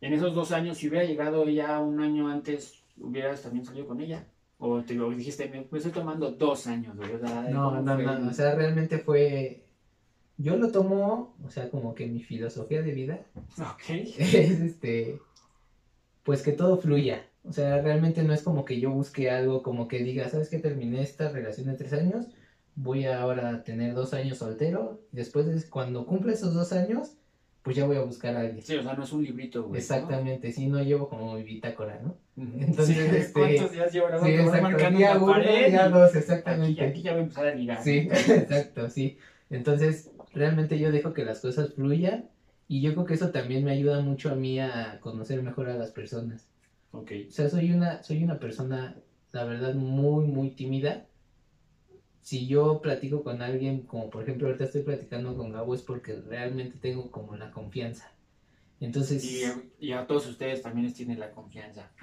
en 0.00 0.12
esos 0.14 0.34
dos 0.34 0.50
años, 0.52 0.78
si 0.78 0.88
hubiera 0.88 1.04
llegado 1.04 1.46
ya 1.48 1.78
un 1.80 2.00
año 2.00 2.26
antes, 2.28 2.82
¿hubieras 2.98 3.42
también 3.42 3.66
salido 3.66 3.86
con 3.86 4.00
ella? 4.00 4.26
O 4.64 4.80
te 4.84 4.94
lo 4.94 5.10
dijiste, 5.10 5.48
me, 5.48 5.66
me 5.68 5.78
estoy 5.78 5.90
tomando 5.92 6.30
dos 6.30 6.68
años. 6.68 6.96
O 6.96 7.18
sea, 7.18 7.48
No, 7.50 7.70
¿cómo 7.70 7.82
no, 7.82 7.94
fue? 7.96 8.04
no, 8.04 8.28
o 8.28 8.32
sea, 8.32 8.54
realmente 8.54 8.98
fue, 8.98 9.64
yo 10.36 10.56
lo 10.56 10.70
tomo, 10.70 11.34
o 11.42 11.50
sea, 11.50 11.68
como 11.68 11.94
que 11.96 12.06
mi 12.06 12.22
filosofía 12.22 12.80
de 12.80 12.92
vida 12.92 13.26
Ok. 13.58 13.82
es, 14.18 14.60
este, 14.60 15.18
pues 16.22 16.42
que 16.42 16.52
todo 16.52 16.78
fluya, 16.78 17.28
O 17.44 17.52
sea, 17.52 17.80
realmente 17.82 18.22
no 18.22 18.32
es 18.32 18.42
como 18.44 18.64
que 18.64 18.78
yo 18.78 18.90
busque 18.92 19.30
algo, 19.30 19.62
como 19.64 19.88
que 19.88 19.98
diga, 20.04 20.28
¿sabes 20.28 20.48
qué? 20.48 20.58
Terminé 20.60 21.02
esta 21.02 21.28
relación 21.30 21.66
de 21.66 21.74
tres 21.74 21.92
años, 21.92 22.26
voy 22.76 23.06
ahora 23.06 23.50
a 23.54 23.62
tener 23.64 23.94
dos 23.94 24.14
años 24.14 24.38
soltero, 24.38 25.00
y 25.12 25.16
después 25.16 25.46
de, 25.46 25.68
cuando 25.68 26.06
cumple 26.06 26.34
esos 26.34 26.54
dos 26.54 26.72
años, 26.72 27.16
pues 27.62 27.76
ya 27.76 27.86
voy 27.86 27.96
a 27.96 28.02
buscar 28.02 28.36
a 28.36 28.40
alguien. 28.40 28.62
Sí, 28.62 28.74
o 28.76 28.82
sea, 28.82 28.94
no 28.94 29.04
es 29.04 29.12
un 29.12 29.22
librito, 29.22 29.62
güey. 29.64 29.80
Exactamente, 29.80 30.50
sí, 30.52 30.66
no 30.66 30.82
llevo 30.82 31.08
como 31.08 31.34
mi 31.34 31.42
bitácora, 31.44 32.00
¿no? 32.02 32.16
Entonces, 32.36 32.96
Sí, 32.96 33.16
este, 33.16 33.32
¿Cuántos 33.32 33.72
días 33.72 33.92
llevo 33.92 34.06
Sí, 34.24 34.60
marcando 34.60 34.98
día 34.98 35.16
uno, 35.16 35.32
pared 35.32 35.70
día 35.70 35.88
dos, 35.88 36.10
Aquí, 36.10 36.18
exactamente. 36.18 36.84
aquí 36.84 37.02
ya 37.02 37.12
voy 37.12 37.20
a 37.20 37.22
empezar 37.22 37.46
a 37.46 37.54
ligar. 37.54 37.82
Sí, 37.82 38.08
exacto, 38.10 38.90
sí. 38.90 39.18
Entonces, 39.50 40.10
realmente 40.32 40.78
yo 40.78 40.90
dejo 40.90 41.12
que 41.12 41.24
las 41.24 41.40
cosas 41.40 41.74
fluyan 41.74 42.28
y 42.68 42.80
yo 42.80 42.94
creo 42.94 43.04
que 43.04 43.14
eso 43.14 43.30
también 43.30 43.64
me 43.64 43.72
ayuda 43.72 44.00
mucho 44.00 44.30
a 44.30 44.34
mí 44.34 44.58
a 44.58 44.98
conocer 45.00 45.42
mejor 45.42 45.68
a 45.68 45.74
las 45.74 45.90
personas. 45.90 46.48
Ok. 46.92 47.12
O 47.28 47.30
sea, 47.30 47.48
soy 47.48 47.70
una, 47.72 48.02
soy 48.02 48.24
una 48.24 48.38
persona, 48.38 48.96
la 49.32 49.44
verdad, 49.44 49.74
muy, 49.74 50.24
muy 50.26 50.50
tímida. 50.50 51.06
Si 52.22 52.46
yo 52.46 52.80
platico 52.80 53.22
con 53.22 53.42
alguien, 53.42 53.82
como 53.82 54.08
por 54.08 54.22
ejemplo 54.22 54.46
ahorita 54.46 54.64
estoy 54.64 54.82
platicando 54.82 55.36
con 55.36 55.52
Gabo, 55.52 55.74
es 55.74 55.82
porque 55.82 56.14
realmente 56.14 56.78
tengo 56.80 57.10
como 57.10 57.36
la 57.36 57.50
confianza. 57.50 58.12
Entonces, 58.80 59.24
Y, 59.24 59.42
y 59.78 59.92
a 59.92 60.06
todos 60.06 60.26
ustedes 60.26 60.62
también 60.62 60.86
les 60.86 60.94
tiene 60.94 61.16
la 61.16 61.30
confianza. 61.30 61.90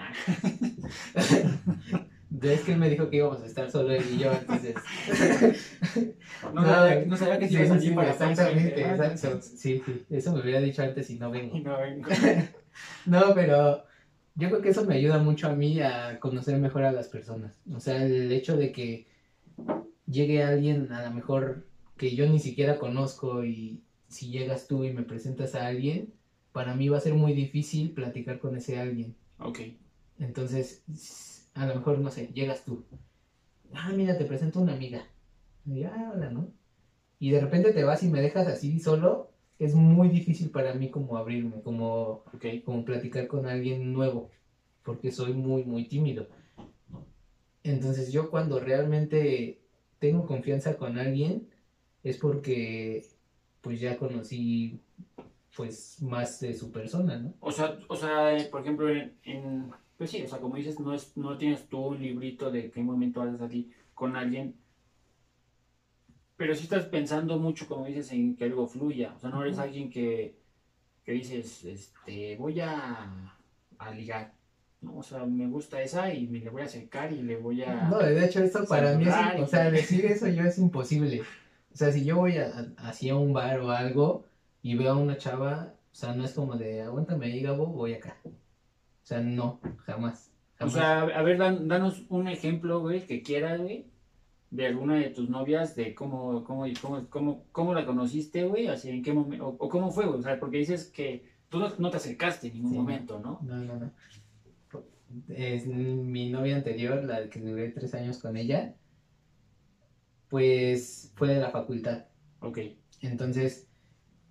es 2.42 2.62
que 2.62 2.72
él 2.74 2.80
me 2.80 2.90
dijo 2.90 3.10
que 3.10 3.18
íbamos 3.18 3.42
a 3.42 3.46
estar 3.46 3.70
solo 3.70 3.92
él 3.92 4.04
y 4.14 4.18
yo, 4.20 4.32
entonces... 4.32 4.76
No, 6.54 6.64
sabía, 6.64 7.06
no 7.06 7.18
sabía 7.18 7.40
que 7.40 7.48
se 7.50 7.58
sí, 7.58 7.64
ibas 7.64 7.82
sí, 7.82 7.92
para 7.92 8.12
exactamente, 8.12 8.82
exacto. 8.82 9.42
Sí, 9.42 9.82
sí, 9.86 10.06
eso 10.10 10.32
me 10.34 10.42
hubiera 10.42 10.62
dicho 10.62 10.82
antes 10.82 11.10
y 11.10 11.20
no 11.20 11.30
vengo. 11.32 11.58
Y 11.58 11.62
no 11.62 11.78
vengo. 11.78 12.08
No, 13.06 13.34
pero 13.36 13.84
yo 14.36 14.48
creo 14.50 14.62
que 14.62 14.70
eso 14.70 14.86
me 14.86 14.96
ayuda 14.96 15.18
mucho 15.18 15.48
a 15.48 15.54
mí 15.54 15.82
a 15.82 16.18
conocer 16.20 16.58
mejor 16.60 16.84
a 16.84 16.94
las 16.94 17.10
personas. 17.10 17.60
O 17.74 17.80
sea, 17.82 18.06
el 18.06 18.32
hecho 18.32 18.56
de 18.56 18.72
que 18.72 19.08
llegue 20.10 20.44
alguien 20.44 20.92
a 20.92 21.04
lo 21.08 21.12
mejor 21.12 21.66
que 21.98 22.16
yo 22.16 22.28
ni 22.28 22.40
siquiera 22.40 22.80
conozco 22.80 23.44
y 23.44 23.84
si 24.08 24.32
llegas 24.32 24.68
tú 24.68 24.84
y 24.84 24.94
me 24.94 25.04
presentas 25.04 25.56
a 25.56 25.68
alguien, 25.68 26.14
para 26.52 26.74
mí 26.74 26.90
va 26.90 26.98
a 26.98 27.02
ser 27.02 27.14
muy 27.14 27.34
difícil 27.34 27.92
platicar 27.92 28.40
con 28.40 28.56
ese 28.56 28.80
alguien. 28.80 29.16
Ok. 29.38 29.60
Entonces, 30.18 31.50
a 31.54 31.66
lo 31.66 31.76
mejor, 31.76 32.00
no 32.00 32.10
sé, 32.10 32.28
llegas 32.34 32.66
tú. 32.66 32.84
Ah, 33.74 33.92
mira, 33.96 34.18
te 34.18 34.26
presento 34.26 34.60
una 34.60 34.74
amiga. 34.74 35.06
Y, 35.66 35.84
ah, 35.84 36.12
hola, 36.14 36.32
¿no? 36.32 36.52
Y 37.20 37.32
de 37.32 37.42
repente 37.42 37.72
te 37.72 37.84
vas 37.84 38.02
y 38.04 38.10
me 38.10 38.22
dejas 38.22 38.48
así 38.48 38.80
solo. 38.80 39.30
Es 39.60 39.76
muy 39.76 40.08
difícil 40.10 40.50
para 40.50 40.74
mí 40.74 40.90
como 40.90 41.18
abrirme, 41.18 41.62
como 41.62 42.24
Ok. 42.34 42.46
como 42.64 42.86
platicar 42.86 43.28
con 43.28 43.46
alguien 43.46 43.92
nuevo, 43.92 44.32
porque 44.84 45.12
soy 45.12 45.34
muy, 45.34 45.64
muy 45.66 45.86
tímido. 45.88 46.28
Entonces 47.64 48.12
yo 48.12 48.30
cuando 48.30 48.60
realmente 48.60 49.60
tengo 50.00 50.26
confianza 50.28 50.78
con 50.78 50.98
alguien 50.98 51.50
es 52.04 52.18
porque 52.18 53.06
pues 53.62 53.80
ya 53.82 53.98
conocí 53.98 54.80
pues 55.56 56.02
más 56.02 56.40
de 56.42 56.54
su 56.56 56.72
persona, 56.72 57.18
¿no? 57.20 57.34
O 57.42 57.52
sea, 57.52 57.78
o 57.90 57.96
sea, 57.98 58.38
eh, 58.38 58.46
por 58.46 58.62
ejemplo, 58.62 58.90
en, 58.90 59.18
en- 59.24 59.72
pues 59.98 60.12
sí, 60.12 60.22
o 60.24 60.28
sea, 60.28 60.40
como 60.40 60.56
dices, 60.56 60.80
no 60.80 60.94
es, 60.94 61.16
no 61.18 61.38
tienes 61.38 61.68
tú 61.68 61.80
un 61.88 62.02
librito 62.02 62.50
de 62.52 62.72
qué 62.72 62.82
momento 62.82 63.20
vas 63.22 63.34
a 63.36 63.38
salir 63.38 63.74
con 63.94 64.16
alguien, 64.16 64.56
pero 66.38 66.56
sí 66.56 66.64
estás 66.64 66.86
pensando 66.86 67.38
mucho, 67.40 67.68
como 67.68 67.86
dices, 67.86 68.12
en 68.12 68.36
que 68.36 68.46
algo 68.46 68.68
fluya. 68.68 69.14
O 69.16 69.20
sea, 69.20 69.30
no 69.30 69.44
eres 69.44 69.60
alguien 69.60 69.90
que, 69.90 70.36
que 71.06 71.14
dices, 71.14 71.66
este, 71.66 72.38
voy 72.38 72.62
a, 72.62 73.38
a 73.80 73.92
ligar. 73.92 74.39
¿No? 74.82 74.98
O 74.98 75.04
sea, 75.04 75.26
me 75.26 75.48
gusta 75.48 75.82
esa 75.82 76.14
y 76.14 76.28
me 76.28 76.40
le 76.40 76.50
voy 76.50 76.62
a 76.62 76.66
acercar 76.66 77.12
y 77.12 77.22
le 77.22 77.38
voy 77.38 77.64
a... 77.64 77.90
No, 77.90 77.98
de 78.00 78.26
hecho 78.26 78.44
esto 78.44 78.66
para 78.66 78.98
mí 78.98 79.06
es, 79.06 79.42
o 79.42 79.46
sea, 79.48 79.70
decir 79.72 80.06
eso 80.06 80.28
yo 80.28 80.44
es 80.44 80.58
imposible. 80.58 81.22
O 81.74 81.76
sea, 81.78 81.92
si 81.92 82.04
yo 82.06 82.18
voy 82.18 82.38
a, 82.38 82.48
a- 82.48 82.90
hacia 82.90 83.16
un 83.16 83.34
bar 83.34 83.60
o 83.60 83.72
algo 83.72 84.26
y 84.62 84.76
veo 84.76 84.94
a 84.94 84.98
una 84.98 85.18
chava, 85.18 85.74
o 85.92 85.96
sea, 85.96 86.14
no 86.16 86.24
es 86.24 86.34
como 86.34 86.56
de, 86.56 86.82
aguántame 86.82 87.28
ahí, 87.28 87.42
Gabo, 87.42 87.68
voy 87.68 87.94
acá. 87.94 88.18
O 88.26 88.32
sea, 89.04 89.20
no, 89.22 89.60
jamás. 89.86 90.32
O 90.60 90.70
sea, 90.70 91.02
a 91.02 91.22
ver, 91.24 91.38
dan- 91.38 91.68
danos 91.68 92.04
un 92.10 92.28
ejemplo, 92.28 92.82
güey, 92.82 93.06
que 93.06 93.22
quieras, 93.22 93.60
güey, 93.62 93.86
de 94.52 94.66
alguna 94.68 94.96
de 94.96 95.10
tus 95.10 95.30
novias, 95.30 95.76
de 95.76 95.94
cómo, 95.96 96.44
cómo, 96.44 96.66
cómo, 96.82 97.08
cómo, 97.10 97.44
cómo 97.52 97.74
la 97.74 97.86
conociste, 97.86 98.46
güey, 98.46 98.68
así 98.68 98.90
en 98.90 99.04
qué 99.04 99.14
momento, 99.14 99.48
o, 99.48 99.56
o 99.66 99.70
cómo 99.70 99.92
fue, 99.92 100.06
güey, 100.06 100.20
o 100.20 100.24
sea, 100.24 100.40
porque 100.40 100.58
dices 100.58 100.86
que 100.86 101.24
tú 101.50 101.60
no, 101.60 101.70
no 101.78 101.90
te 101.92 101.98
acercaste 101.98 102.48
en 102.48 102.54
ningún 102.56 102.72
Sí. 102.72 102.78
momento, 102.78 103.20
¿no? 103.20 103.40
No, 103.44 103.56
no, 103.58 103.76
no. 103.78 103.92
Es 105.30 105.66
mi 105.66 106.30
novia 106.30 106.56
anterior, 106.56 107.04
la 107.04 107.30
que 107.30 107.40
duré 107.40 107.70
tres 107.70 107.94
años 107.96 108.20
con 108.20 108.38
ella, 108.38 108.76
pues 110.30 111.12
fue 111.16 111.30
de 111.30 111.40
la 111.40 111.52
facultad. 111.52 112.06
Ok. 112.40 112.60
Entonces, 113.02 113.68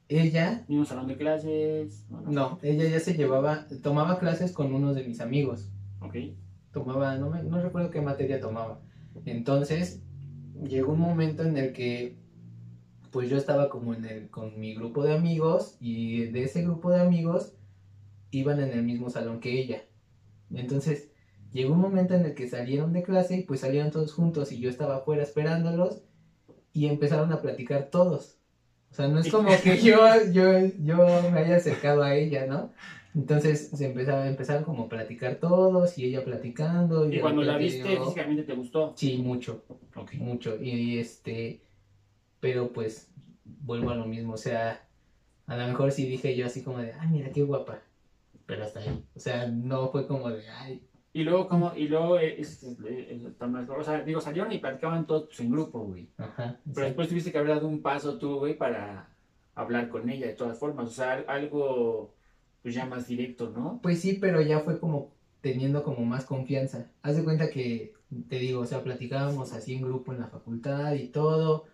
ella, 0.08 0.64
Mismo 0.68 0.84
salón 0.84 1.08
de 1.08 1.16
clases, 1.16 2.06
no, 2.08 2.58
ella 2.62 2.88
ya 2.88 3.00
se 3.00 3.14
llevaba, 3.14 3.66
tomaba 3.82 4.18
clases 4.18 4.52
con 4.52 4.72
unos 4.72 4.94
de 4.94 5.04
mis 5.04 5.20
amigos. 5.20 5.70
Ok. 6.00 6.16
Tomaba, 6.72 7.16
no, 7.16 7.28
me, 7.30 7.42
no 7.42 7.60
recuerdo 7.60 7.90
qué 7.90 8.00
materia 8.00 8.40
tomaba. 8.40 8.80
Entonces, 9.26 10.02
llegó 10.62 10.92
un 10.92 11.00
momento 11.00 11.42
en 11.42 11.56
el 11.56 11.72
que, 11.72 12.16
pues 13.10 13.28
yo 13.28 13.36
estaba 13.36 13.68
como 13.68 13.94
en 13.94 14.04
el, 14.04 14.30
con 14.30 14.58
mi 14.58 14.74
grupo 14.74 15.02
de 15.02 15.14
amigos 15.14 15.76
y 15.80 16.24
de 16.26 16.44
ese 16.44 16.62
grupo 16.62 16.90
de 16.90 17.00
amigos 17.00 17.54
iban 18.30 18.60
en 18.60 18.70
el 18.70 18.84
mismo 18.84 19.10
salón 19.10 19.40
que 19.40 19.58
ella. 19.60 19.82
Entonces, 20.54 21.10
llegó 21.52 21.74
un 21.74 21.80
momento 21.80 22.14
en 22.14 22.24
el 22.24 22.34
que 22.34 22.48
salieron 22.48 22.92
de 22.92 23.02
clase 23.02 23.36
y 23.36 23.42
pues 23.42 23.60
salieron 23.60 23.90
todos 23.90 24.12
juntos 24.12 24.52
y 24.52 24.60
yo 24.60 24.70
estaba 24.70 24.96
afuera 24.96 25.22
esperándolos 25.22 26.02
y 26.72 26.86
empezaron 26.86 27.32
a 27.32 27.40
platicar 27.42 27.88
todos. 27.90 28.36
O 28.90 28.94
sea, 28.94 29.08
no 29.08 29.20
es 29.20 29.30
como 29.30 29.50
que 29.62 29.76
yo, 29.82 29.98
yo, 30.32 30.66
yo 30.82 30.96
me 31.30 31.40
haya 31.40 31.56
acercado 31.56 32.02
a 32.02 32.14
ella, 32.14 32.46
¿no? 32.46 32.72
Entonces 33.14 33.70
se 33.74 33.86
empezaba, 33.86 34.28
empezaron 34.28 34.64
como 34.64 34.84
a 34.84 34.88
platicar 34.88 35.36
todos 35.36 35.98
y 35.98 36.04
ella 36.04 36.24
platicando. 36.24 37.10
Y 37.10 37.18
cuando 37.20 37.42
la 37.42 37.56
viste 37.56 37.94
yo- 37.94 38.04
físicamente 38.04 38.44
te 38.44 38.54
gustó. 38.54 38.94
Sí, 38.96 39.18
mucho, 39.18 39.64
Ok. 39.96 40.14
mucho. 40.14 40.56
Y 40.62 40.98
este, 40.98 41.62
pero 42.40 42.72
pues 42.72 43.10
vuelvo 43.44 43.90
a 43.90 43.94
lo 43.96 44.06
mismo. 44.06 44.34
O 44.34 44.38
sea, 44.38 44.86
a 45.46 45.56
lo 45.56 45.66
mejor 45.66 45.90
sí 45.92 46.06
dije 46.06 46.36
yo 46.36 46.46
así 46.46 46.62
como 46.62 46.78
de, 46.78 46.92
ay, 46.92 47.08
mira 47.10 47.30
qué 47.30 47.42
guapa. 47.42 47.80
Pero 48.48 48.64
hasta 48.64 48.80
ahí. 48.80 49.04
O 49.14 49.20
sea, 49.20 49.46
no 49.46 49.88
fue 49.90 50.06
como 50.08 50.30
de, 50.30 50.48
ay, 50.48 50.82
Y 51.12 51.22
luego, 51.24 51.48
como, 51.48 51.72
y 51.76 51.86
luego, 51.88 52.18
eh, 52.18 52.40
es- 52.40 52.62
es- 52.62 52.78
es- 52.80 53.24
está 53.24 53.46
más- 53.46 53.68
o 53.68 53.82
sea, 53.84 54.02
digo, 54.02 54.20
salieron 54.20 54.50
y 54.52 54.58
platicaban 54.58 55.06
todos 55.06 55.24
pues, 55.26 55.40
en 55.40 55.50
grupo, 55.50 55.80
güey. 55.80 56.08
ajá. 56.16 56.58
Pero 56.74 56.86
después 56.86 57.08
tuviste 57.08 57.30
que 57.30 57.38
haber 57.38 57.50
dado 57.54 57.68
un 57.68 57.82
paso 57.82 58.18
tú, 58.18 58.38
güey, 58.38 58.56
para 58.56 59.08
hablar 59.54 59.88
con 59.90 60.08
ella 60.08 60.26
de 60.26 60.34
todas 60.34 60.58
formas. 60.58 60.88
O 60.88 60.92
sea, 60.92 61.24
algo, 61.28 62.14
pues 62.62 62.74
ya 62.74 62.86
más 62.86 63.06
directo, 63.06 63.50
¿no? 63.50 63.80
Pues 63.82 64.00
sí, 64.00 64.18
pero 64.20 64.40
ya 64.42 64.60
fue 64.60 64.78
como 64.80 65.12
teniendo 65.40 65.82
como 65.82 66.04
más 66.04 66.24
confianza. 66.24 66.90
Haz 67.02 67.16
de 67.16 67.24
cuenta 67.24 67.50
que, 67.50 67.94
te 68.28 68.38
digo, 68.38 68.60
o 68.62 68.66
sea, 68.66 68.82
platicábamos 68.82 69.52
así 69.52 69.74
en 69.74 69.82
grupo 69.82 70.12
en 70.12 70.20
la 70.20 70.28
facultad 70.28 70.94
y 70.94 71.08
todo. 71.08 71.64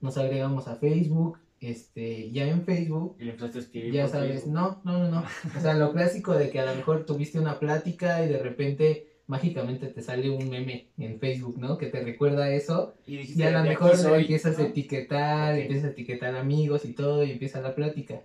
Nos 0.00 0.16
agregamos 0.18 0.68
a 0.68 0.76
Facebook. 0.76 1.38
Este, 1.66 2.30
ya 2.30 2.46
en 2.46 2.62
Facebook 2.64 3.16
Y 3.18 3.24
le 3.24 3.32
escribir. 3.32 3.92
Ya 3.92 4.06
sabes, 4.08 4.42
Facebook. 4.42 4.52
no, 4.52 4.80
no, 4.84 4.98
no, 4.98 5.08
no. 5.08 5.24
O 5.56 5.60
sea, 5.60 5.74
lo 5.74 5.92
clásico 5.92 6.34
de 6.34 6.50
que 6.50 6.60
a 6.60 6.66
lo 6.66 6.74
mejor 6.74 7.06
tuviste 7.06 7.38
una 7.38 7.58
plática 7.58 8.24
y 8.24 8.28
de 8.28 8.38
repente 8.38 9.06
mágicamente 9.26 9.86
te 9.86 10.02
sale 10.02 10.28
un 10.28 10.50
meme 10.50 10.88
en 10.98 11.18
Facebook, 11.18 11.58
¿no? 11.58 11.78
Que 11.78 11.86
te 11.86 12.02
recuerda 12.02 12.50
eso. 12.50 12.94
Y 13.06 13.16
dijiste, 13.16 13.42
Y 13.42 13.46
a 13.46 13.50
lo 13.52 13.62
"De 13.62 13.70
mejor 13.70 13.96
soy", 13.96 14.22
empiezas 14.22 14.58
¿no? 14.58 14.64
a 14.64 14.68
etiquetar, 14.68 15.54
Ok. 15.54 15.60
empiezas 15.62 15.84
a 15.86 15.88
etiquetar 15.92 16.36
amigos 16.36 16.84
y 16.84 16.92
todo, 16.92 17.24
y 17.24 17.30
empieza 17.30 17.60
la 17.60 17.74
plática. 17.74 18.22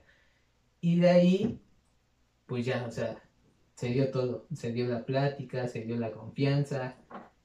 Y 0.81 0.99
de 0.99 1.09
ahí, 1.09 1.59
pues 2.45 2.65
ya, 2.65 2.85
o 2.87 2.91
sea, 2.91 3.21
se 3.75 3.87
dio 3.89 4.11
todo. 4.11 4.45
Se 4.53 4.71
dio 4.73 4.87
la 4.87 5.05
plática, 5.05 5.67
se 5.67 5.81
dio 5.85 5.97
la 5.97 6.11
confianza. 6.11 6.97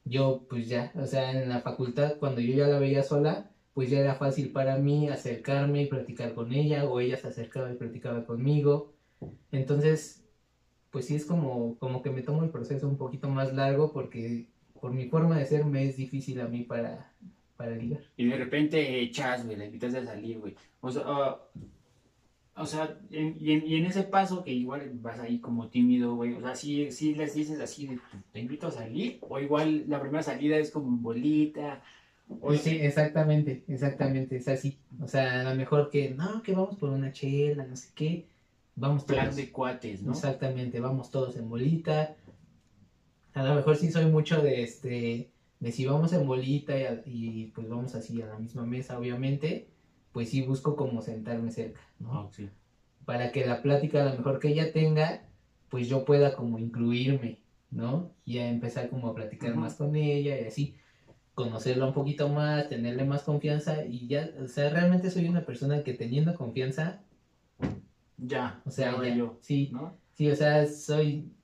Yo, 0.03 0.45
pues 0.49 0.67
ya, 0.67 0.91
o 0.95 1.05
sea, 1.05 1.31
en 1.31 1.47
la 1.49 1.61
facultad, 1.61 2.17
cuando 2.19 2.41
yo 2.41 2.53
ya 2.55 2.67
la 2.67 2.77
veía 2.77 3.03
sola, 3.03 3.49
pues 3.75 3.91
ya 3.91 3.99
era 4.01 4.15
fácil 4.15 4.51
para 4.53 4.79
mí 4.79 5.09
acercarme 5.09 5.83
y 5.83 5.87
platicar 5.87 6.35
con 6.35 6.53
ella, 6.53 6.85
o 6.85 7.01
ella 7.01 7.17
se 7.17 7.29
acercaba 7.29 7.71
y 7.73 7.77
platicaba 7.77 8.25
conmigo. 8.25 8.95
Entonces, 9.51 10.27
pues 10.91 11.07
sí 11.07 11.15
es 11.15 11.25
como, 11.25 11.77
como 11.79 12.01
que 12.03 12.11
me 12.11 12.23
tomo 12.23 12.43
el 12.43 12.51
proceso 12.51 12.87
un 12.89 12.97
poquito 12.97 13.29
más 13.29 13.53
largo 13.53 13.93
porque 13.93 14.47
por 14.81 14.93
mi 14.93 15.09
forma 15.09 15.37
de 15.37 15.45
ser 15.45 15.65
me 15.65 15.85
es 15.87 15.97
difícil 15.97 16.41
a 16.41 16.47
mí 16.47 16.63
para, 16.63 17.13
para 17.57 17.75
ligar. 17.75 18.03
Y 18.17 18.27
de 18.27 18.37
repente 18.37 19.01
echas, 19.01 19.45
güey, 19.45 19.57
la 19.57 19.65
invitas 19.65 19.95
a 19.95 20.05
salir, 20.05 20.39
güey. 20.39 20.55
O 20.81 20.91
sea, 20.91 21.03
ah, 21.07 21.41
o 22.57 22.65
sea 22.65 22.97
en- 23.11 23.35
y, 23.39 23.51
en, 23.53 23.67
y 23.67 23.75
en 23.75 23.85
ese 23.85 24.03
paso 24.03 24.43
que 24.43 24.51
igual 24.51 24.91
vas 25.01 25.19
ahí 25.19 25.39
como 25.39 25.69
tímido, 25.69 26.15
güey. 26.15 26.33
O 26.35 26.41
sea, 26.41 26.55
sí, 26.55 26.91
sí 26.91 27.13
les 27.15 27.33
dices 27.35 27.59
así, 27.59 27.87
de, 27.87 27.99
te 28.31 28.39
invito 28.39 28.67
a 28.67 28.71
salir. 28.71 29.19
O 29.21 29.39
igual 29.39 29.85
la 29.89 29.99
primera 30.01 30.23
salida 30.23 30.57
es 30.57 30.71
como 30.71 30.97
bolita. 30.97 31.83
O 32.27 32.53
sí, 32.53 32.71
exactamente, 32.81 33.63
exactamente, 33.67 34.35
es 34.37 34.47
así. 34.47 34.77
O 35.01 35.07
sea, 35.07 35.41
a 35.41 35.43
lo 35.43 35.55
mejor 35.55 35.89
que, 35.89 36.09
no, 36.09 36.41
que 36.41 36.53
vamos 36.53 36.75
por 36.77 36.89
una 36.89 37.11
chela, 37.11 37.63
no 37.65 37.75
sé 37.75 37.89
qué, 37.93 38.27
vamos 38.75 39.03
plan 39.03 39.25
todos. 39.25 39.35
de 39.35 39.51
cuates, 39.51 40.01
¿no? 40.01 40.11
Exactamente, 40.11 40.79
vamos 40.79 41.09
todos 41.09 41.35
en 41.35 41.47
bolita. 41.49 42.15
a 43.33 43.43
lo 43.43 43.53
mejor 43.55 43.75
sí 43.75 43.91
soy 43.91 44.05
mucho 44.05 44.41
de 44.41 44.63
este, 44.63 45.31
de 45.59 45.71
si 45.71 45.85
vamos 45.85 46.13
en 46.13 46.25
bolita 46.25 46.77
y, 46.77 46.83
a- 46.83 47.01
y, 47.05 47.45
pues 47.47 47.67
vamos 47.67 47.95
así 47.95 48.21
a 48.21 48.27
la 48.27 48.37
misma 48.37 48.65
mesa, 48.65 48.97
obviamente, 48.97 49.67
pues 50.11 50.29
sí 50.29 50.41
busco 50.41 50.75
como 50.75 51.01
sentarme 51.01 51.51
cerca, 51.51 51.81
¿no? 51.99 52.13
Ah, 52.13 52.27
sí. 52.31 52.49
Para 53.05 53.31
que 53.31 53.45
la 53.45 53.61
plática 53.61 54.01
a 54.01 54.09
lo 54.11 54.17
mejor 54.17 54.39
que 54.39 54.49
ella 54.49 54.71
tenga, 54.71 55.21
pues 55.69 55.87
yo 55.87 56.05
pueda 56.05 56.33
como 56.33 56.57
incluirme, 56.59 57.41
¿no? 57.69 58.11
Y 58.25 58.37
a 58.39 58.47
empezar 58.49 58.89
como 58.89 59.07
a 59.09 59.15
platicar 59.15 59.55
más 59.55 59.75
con 59.75 59.95
ella 59.95 60.39
y 60.39 60.45
así, 60.45 60.75
conocerla 61.35 61.87
un 61.87 61.93
poquito 61.93 62.29
más, 62.29 62.69
tenerle 62.69 63.05
más 63.05 63.23
confianza 63.23 63.85
y 63.85 64.07
ya, 64.07 64.31
o 64.43 64.47
sea, 64.47 64.69
realmente 64.71 65.11
soy 65.11 65.27
una 65.29 65.45
persona 65.45 65.83
que 65.83 65.93
teniendo 65.93 66.35
confianza, 66.35 67.05
Ya, 68.17 68.61
o 68.65 68.71
sea, 68.71 68.97
ya 69.01 69.09
yo, 69.09 69.37
sí, 69.41 69.69
¿no? 69.71 70.01
Sí, 70.13 70.29
o 70.31 70.35
sea, 70.35 70.65
soy, 70.67 71.35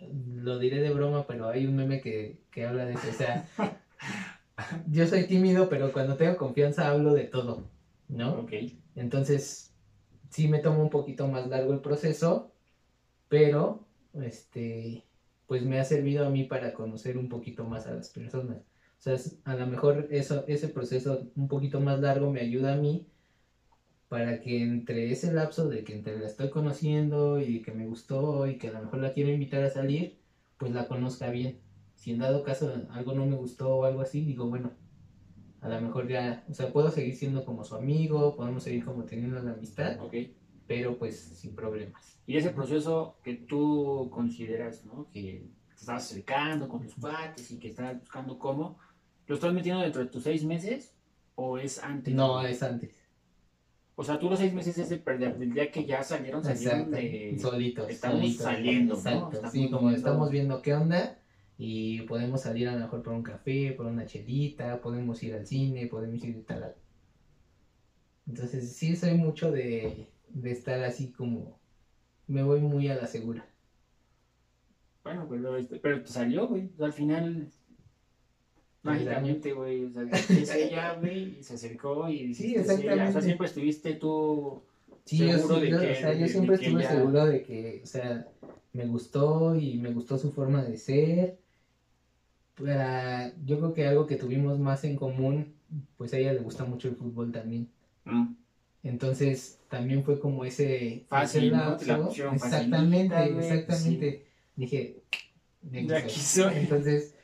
lo 0.00 0.58
diré 0.58 0.80
de 0.80 0.90
broma, 0.92 1.26
pero 1.26 1.48
hay 1.48 1.66
un 1.66 1.76
meme 1.76 2.00
que, 2.00 2.44
que 2.50 2.64
habla 2.66 2.86
de 2.86 2.94
eso, 2.94 3.08
o 3.10 3.12
sea, 3.12 3.50
yo 4.86 5.06
soy 5.06 5.26
tímido, 5.26 5.68
pero 5.68 5.92
cuando 5.92 6.16
tengo 6.16 6.36
confianza 6.36 6.88
hablo 6.90 7.14
de 7.14 7.24
todo, 7.26 7.72
¿no? 8.08 8.40
Ok. 8.40 8.52
Entonces, 8.94 9.76
sí 10.30 10.48
me 10.48 10.60
tomo 10.60 10.82
un 10.82 10.90
poquito 10.90 11.28
más 11.28 11.46
largo 11.48 11.72
el 11.72 11.80
proceso, 11.80 12.56
pero, 13.28 13.90
este, 14.14 15.08
pues 15.46 15.64
me 15.64 15.80
ha 15.80 15.84
servido 15.84 16.26
a 16.26 16.30
mí 16.30 16.44
para 16.44 16.74
conocer 16.74 17.18
un 17.18 17.28
poquito 17.28 17.64
más 17.66 17.86
a 17.86 17.94
las 17.94 18.10
personas. 18.10 18.69
O 19.00 19.02
sea, 19.02 19.16
a 19.44 19.54
lo 19.54 19.66
mejor 19.66 20.08
eso, 20.10 20.44
ese 20.46 20.68
proceso 20.68 21.30
un 21.34 21.48
poquito 21.48 21.80
más 21.80 22.00
largo 22.00 22.30
me 22.30 22.40
ayuda 22.40 22.74
a 22.74 22.76
mí 22.76 23.06
para 24.10 24.40
que 24.40 24.62
entre 24.62 25.10
ese 25.10 25.32
lapso 25.32 25.70
de 25.70 25.84
que 25.84 25.94
entre 25.94 26.18
la 26.18 26.26
estoy 26.26 26.50
conociendo 26.50 27.40
y 27.40 27.62
que 27.62 27.72
me 27.72 27.86
gustó 27.86 28.46
y 28.46 28.58
que 28.58 28.68
a 28.68 28.72
lo 28.72 28.82
mejor 28.82 28.98
la 28.98 29.14
quiero 29.14 29.30
invitar 29.30 29.62
a 29.64 29.70
salir, 29.70 30.18
pues 30.58 30.72
la 30.72 30.86
conozca 30.86 31.30
bien. 31.30 31.60
Si 31.94 32.10
en 32.10 32.18
dado 32.18 32.42
caso 32.42 32.74
algo 32.90 33.14
no 33.14 33.24
me 33.24 33.36
gustó 33.36 33.76
o 33.76 33.84
algo 33.86 34.02
así, 34.02 34.22
digo, 34.22 34.46
bueno, 34.50 34.72
a 35.62 35.68
lo 35.70 35.80
mejor 35.80 36.06
ya, 36.06 36.44
o 36.50 36.52
sea, 36.52 36.70
puedo 36.70 36.90
seguir 36.90 37.16
siendo 37.16 37.46
como 37.46 37.64
su 37.64 37.76
amigo, 37.76 38.36
podemos 38.36 38.64
seguir 38.64 38.84
como 38.84 39.04
teniendo 39.04 39.40
la 39.40 39.52
amistad, 39.52 39.98
Ok. 40.00 40.14
pero 40.66 40.98
pues 40.98 41.18
sin 41.18 41.54
problemas. 41.54 42.20
Y 42.26 42.36
ese 42.36 42.50
proceso 42.50 43.16
que 43.24 43.32
tú 43.34 44.10
consideras, 44.12 44.84
¿no? 44.84 45.08
Que 45.10 45.48
te 45.70 45.74
estabas 45.76 46.04
acercando 46.04 46.68
con 46.68 46.82
tus 46.82 46.94
cuates 46.96 47.50
y 47.50 47.58
que 47.58 47.68
estabas 47.68 47.98
buscando 47.98 48.38
cómo, 48.38 48.78
¿lo 49.30 49.36
estás 49.36 49.54
metiendo 49.54 49.80
dentro 49.80 50.02
de 50.02 50.10
tus 50.10 50.24
seis 50.24 50.42
meses 50.44 50.92
o 51.36 51.56
es 51.56 51.78
antes? 51.84 52.12
No, 52.12 52.44
es 52.44 52.64
antes. 52.64 53.00
O 53.94 54.02
sea, 54.02 54.18
tú 54.18 54.28
los 54.28 54.40
seis 54.40 54.52
meses 54.52 54.76
es 54.76 54.88
de 54.88 54.96
perder, 54.96 55.38
del 55.38 55.52
día 55.52 55.70
que 55.70 55.84
ya 55.84 56.02
salieron, 56.02 56.42
salieron 56.42 56.90
de... 56.90 57.38
Solitos. 57.40 57.88
estamos 57.88 58.18
solitos. 58.18 58.42
saliendo, 58.42 58.94
¿no? 58.94 58.98
Exacto. 58.98 59.36
Estamos 59.36 59.52
sí, 59.52 59.70
como 59.70 59.90
estamos 59.92 60.30
viendo 60.32 60.60
qué 60.62 60.74
onda 60.74 61.16
y 61.56 62.02
podemos 62.02 62.40
salir 62.40 62.66
a 62.68 62.74
lo 62.74 62.80
mejor 62.80 63.04
por 63.04 63.12
un 63.12 63.22
café, 63.22 63.70
por 63.70 63.86
una 63.86 64.04
chelita, 64.04 64.80
podemos 64.80 65.22
ir 65.22 65.34
al 65.34 65.46
cine, 65.46 65.86
podemos 65.86 66.24
ir 66.24 66.44
tal. 66.44 66.74
Entonces, 68.26 68.72
sí, 68.72 68.96
soy 68.96 69.14
mucho 69.14 69.52
de, 69.52 70.08
de 70.28 70.50
estar 70.50 70.82
así 70.82 71.12
como. 71.12 71.60
Me 72.26 72.42
voy 72.42 72.62
muy 72.62 72.88
a 72.88 72.96
la 72.96 73.06
segura. 73.06 73.48
Bueno, 75.04 75.28
pero, 75.30 75.56
este, 75.56 75.76
pero 75.76 76.02
te 76.02 76.08
salió, 76.08 76.48
güey. 76.48 76.72
Al 76.80 76.92
final, 76.92 77.48
mágicamente, 78.82 79.52
güey. 79.52 79.84
O 79.84 79.90
sea, 79.92 80.02
es 80.04 80.54
ella, 80.54 80.94
güey, 80.94 81.38
y 81.38 81.42
se 81.42 81.54
acercó 81.54 82.08
y 82.08 82.26
dijiste, 82.28 82.42
Sí, 82.44 82.52
ella. 82.52 82.60
O 82.62 82.64
sea, 82.64 82.74
exactamente. 82.76 83.22
siempre 83.22 83.46
estuviste 83.46 83.94
tú... 83.94 84.62
Sí, 85.04 85.18
yo, 85.18 85.32
Seguro 85.38 85.54
sí, 85.56 85.60
de 85.62 85.70
yo, 85.70 85.80
que- 85.80 85.90
o 85.90 85.94
sea, 85.96 86.12
yo 86.12 86.20
de- 86.20 86.28
siempre 86.28 86.56
de 86.56 86.64
estuve 86.64 86.80
ella- 86.82 86.90
seguro 86.90 87.26
de 87.26 87.42
que, 87.42 87.80
o 87.82 87.86
sea, 87.86 88.28
me 88.72 88.86
gustó 88.86 89.56
y 89.56 89.78
me 89.78 89.92
gustó 89.92 90.18
su 90.18 90.30
forma 90.30 90.62
de 90.62 90.76
ser. 90.76 91.38
Para, 92.54 93.32
yo 93.44 93.58
creo 93.58 93.72
que 93.72 93.86
algo 93.86 94.06
que 94.06 94.16
tuvimos 94.16 94.58
más 94.58 94.84
en 94.84 94.96
común, 94.96 95.54
pues 95.96 96.12
a 96.12 96.18
ella 96.18 96.32
le 96.34 96.40
gusta 96.40 96.64
mucho 96.64 96.88
el 96.88 96.96
fútbol 96.96 97.32
también. 97.32 97.68
Mm. 98.04 98.34
Entonces, 98.82 99.58
también 99.68 100.04
fue 100.04 100.20
como 100.20 100.44
ese, 100.44 101.04
Fácil, 101.08 101.52
ese 101.54 101.54
Exactamente, 102.34 103.14
facilita, 103.16 103.28
güey, 103.28 103.38
exactamente. 103.48 104.26
Dije, 104.56 104.96
De 105.62 105.96
aquí 105.96 106.20
soy. 106.20 106.52
Entonces, 106.56 107.14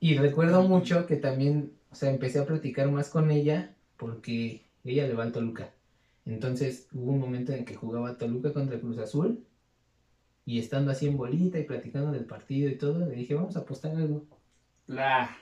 y 0.00 0.16
recuerdo 0.18 0.62
mucho 0.62 1.06
que 1.06 1.16
también, 1.16 1.72
o 1.90 1.94
sea, 1.94 2.10
empecé 2.10 2.38
a 2.40 2.46
platicar 2.46 2.90
más 2.90 3.08
con 3.10 3.30
ella 3.30 3.74
porque 3.96 4.66
ella 4.84 5.06
le 5.06 5.14
va 5.14 5.24
al 5.24 5.32
Toluca. 5.32 5.72
Entonces, 6.24 6.88
hubo 6.92 7.12
un 7.12 7.20
momento 7.20 7.52
en 7.52 7.64
que 7.64 7.74
jugaba 7.74 8.16
Toluca 8.18 8.52
contra 8.52 8.78
Cruz 8.80 8.98
Azul 8.98 9.44
y 10.44 10.58
estando 10.58 10.90
así 10.90 11.06
en 11.06 11.16
bolita 11.16 11.58
y 11.58 11.64
platicando 11.64 12.12
del 12.12 12.24
partido 12.24 12.68
y 12.70 12.76
todo, 12.76 12.98
le 13.04 13.14
dije, 13.14 13.34
vamos 13.34 13.56
a 13.56 13.60
apostar 13.60 13.94
algo. 13.96 14.24
La... 14.86 15.36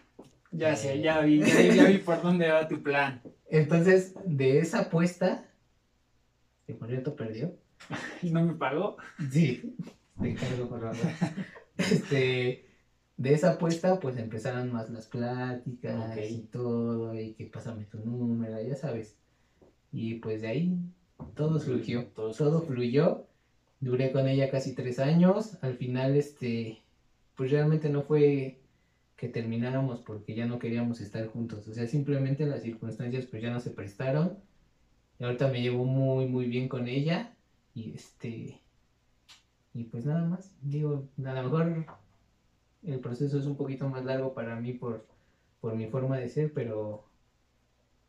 Ya 0.57 0.77
sé, 0.77 1.01
ya 1.01 1.21
vi, 1.21 1.41
ya, 1.41 1.57
vi- 1.59 1.75
ya 1.75 1.85
vi 1.87 1.99
por 1.99 2.23
dónde 2.23 2.49
va 2.49 2.69
tu 2.69 2.81
plan. 2.81 3.21
Entonces, 3.51 4.15
de 4.25 4.61
esa 4.61 4.83
apuesta, 4.83 5.45
que 6.67 6.75
por 6.75 6.89
cierto 6.89 7.17
perdió, 7.17 7.53
¿Y 8.23 8.31
no 8.31 8.45
me 8.45 8.55
pagó? 8.55 8.97
Sí, 9.31 9.75
te 10.21 10.31
encargo 10.31 10.69
por 10.69 10.81
favor. 10.81 10.97
Este, 11.77 12.65
de 13.17 13.33
esa 13.35 13.53
apuesta, 13.53 14.01
pues 14.01 14.17
empezaron 14.17 14.73
más 14.73 14.91
las 14.91 15.07
pláticas 15.07 16.19
y 16.31 16.43
todo, 16.51 17.19
y 17.19 17.35
que 17.35 17.47
pásame 17.47 17.85
tu 17.85 17.99
número, 17.99 18.61
ya 18.63 18.75
sabes. 18.75 19.17
Y 19.93 20.17
pues 20.17 20.43
de 20.43 20.49
ahí 20.49 20.79
todo 21.35 21.59
surgió, 21.61 22.07
Todo 22.07 22.33
todo 22.33 22.63
fluyó. 22.63 23.27
Duré 23.81 24.13
con 24.13 24.29
ella 24.29 24.51
casi 24.51 24.75
tres 24.75 24.99
años. 24.99 25.59
Al 25.63 25.77
final, 25.77 26.17
este, 26.17 26.83
pues 27.37 27.51
realmente 27.51 27.89
no 27.91 28.03
fue 28.03 28.61
que 29.17 29.29
termináramos 29.29 30.01
porque 30.01 30.35
ya 30.35 30.47
no 30.47 30.59
queríamos 30.59 31.01
estar 31.01 31.27
juntos. 31.29 31.69
O 31.69 31.75
sea, 31.75 31.87
simplemente 31.87 32.47
las 32.47 32.63
circunstancias 32.63 33.27
pues 33.27 33.43
ya 33.43 33.51
no 33.53 33.61
se 33.61 33.71
prestaron. 33.71 34.39
Y 35.19 35.25
ahorita 35.25 35.49
me 35.49 35.63
llevo 35.63 35.85
muy, 35.85 36.27
muy 36.27 36.47
bien 36.47 36.69
con 36.69 36.89
ella. 36.89 37.35
Y 37.75 37.93
este, 37.95 38.61
y 39.75 39.85
pues 39.85 40.05
nada 40.07 40.25
más. 40.25 40.55
Digo, 40.63 41.09
a 41.25 41.33
lo 41.35 41.43
mejor 41.45 41.87
el 42.85 43.01
proceso 43.01 43.39
es 43.39 43.47
un 43.47 43.57
poquito 43.57 43.89
más 43.89 44.05
largo 44.05 44.35
para 44.35 44.61
mí 44.61 44.75
por, 44.75 45.07
por 45.61 45.75
mi 45.75 45.87
forma 45.87 46.19
de 46.19 46.29
ser, 46.29 46.53
pero, 46.53 47.05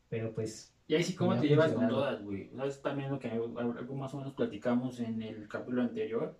pero 0.09 0.33
pues 0.33 0.75
Y 0.87 0.95
ahí 0.95 1.03
sí, 1.03 1.15
¿cómo 1.15 1.39
te 1.39 1.47
llevas 1.47 1.73
con 1.73 1.87
todas, 1.87 2.23
güey? 2.23 2.49
O 2.53 2.57
sea, 2.57 2.65
es 2.65 2.81
también 2.81 3.11
lo 3.11 3.19
que 3.19 3.29
algo 3.29 3.59
algo 3.59 3.95
más 3.95 4.13
o 4.13 4.17
menos 4.17 4.33
platicamos 4.33 4.99
en 4.99 5.21
el 5.21 5.47
capítulo 5.47 5.81
anterior. 5.81 6.37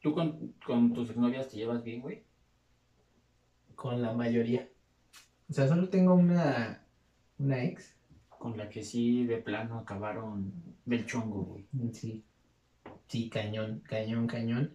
¿Tú 0.00 0.12
con, 0.14 0.54
con 0.66 0.92
tus 0.92 1.10
exnovias 1.10 1.48
te 1.48 1.56
llevas 1.56 1.84
bien, 1.84 2.00
güey? 2.00 2.24
con 3.82 4.00
la 4.00 4.12
mayoría. 4.12 4.68
O 5.50 5.52
sea, 5.52 5.66
solo 5.66 5.88
tengo 5.88 6.14
una, 6.14 6.86
una 7.38 7.64
ex. 7.64 7.96
Con 8.28 8.56
la 8.56 8.68
que 8.68 8.84
sí, 8.84 9.24
de 9.24 9.38
plano, 9.38 9.78
acabaron 9.78 10.52
del 10.84 11.04
chongo, 11.04 11.42
güey. 11.42 11.66
Sí. 11.92 12.24
Sí, 13.08 13.28
cañón, 13.28 13.80
cañón, 13.80 14.28
cañón. 14.28 14.72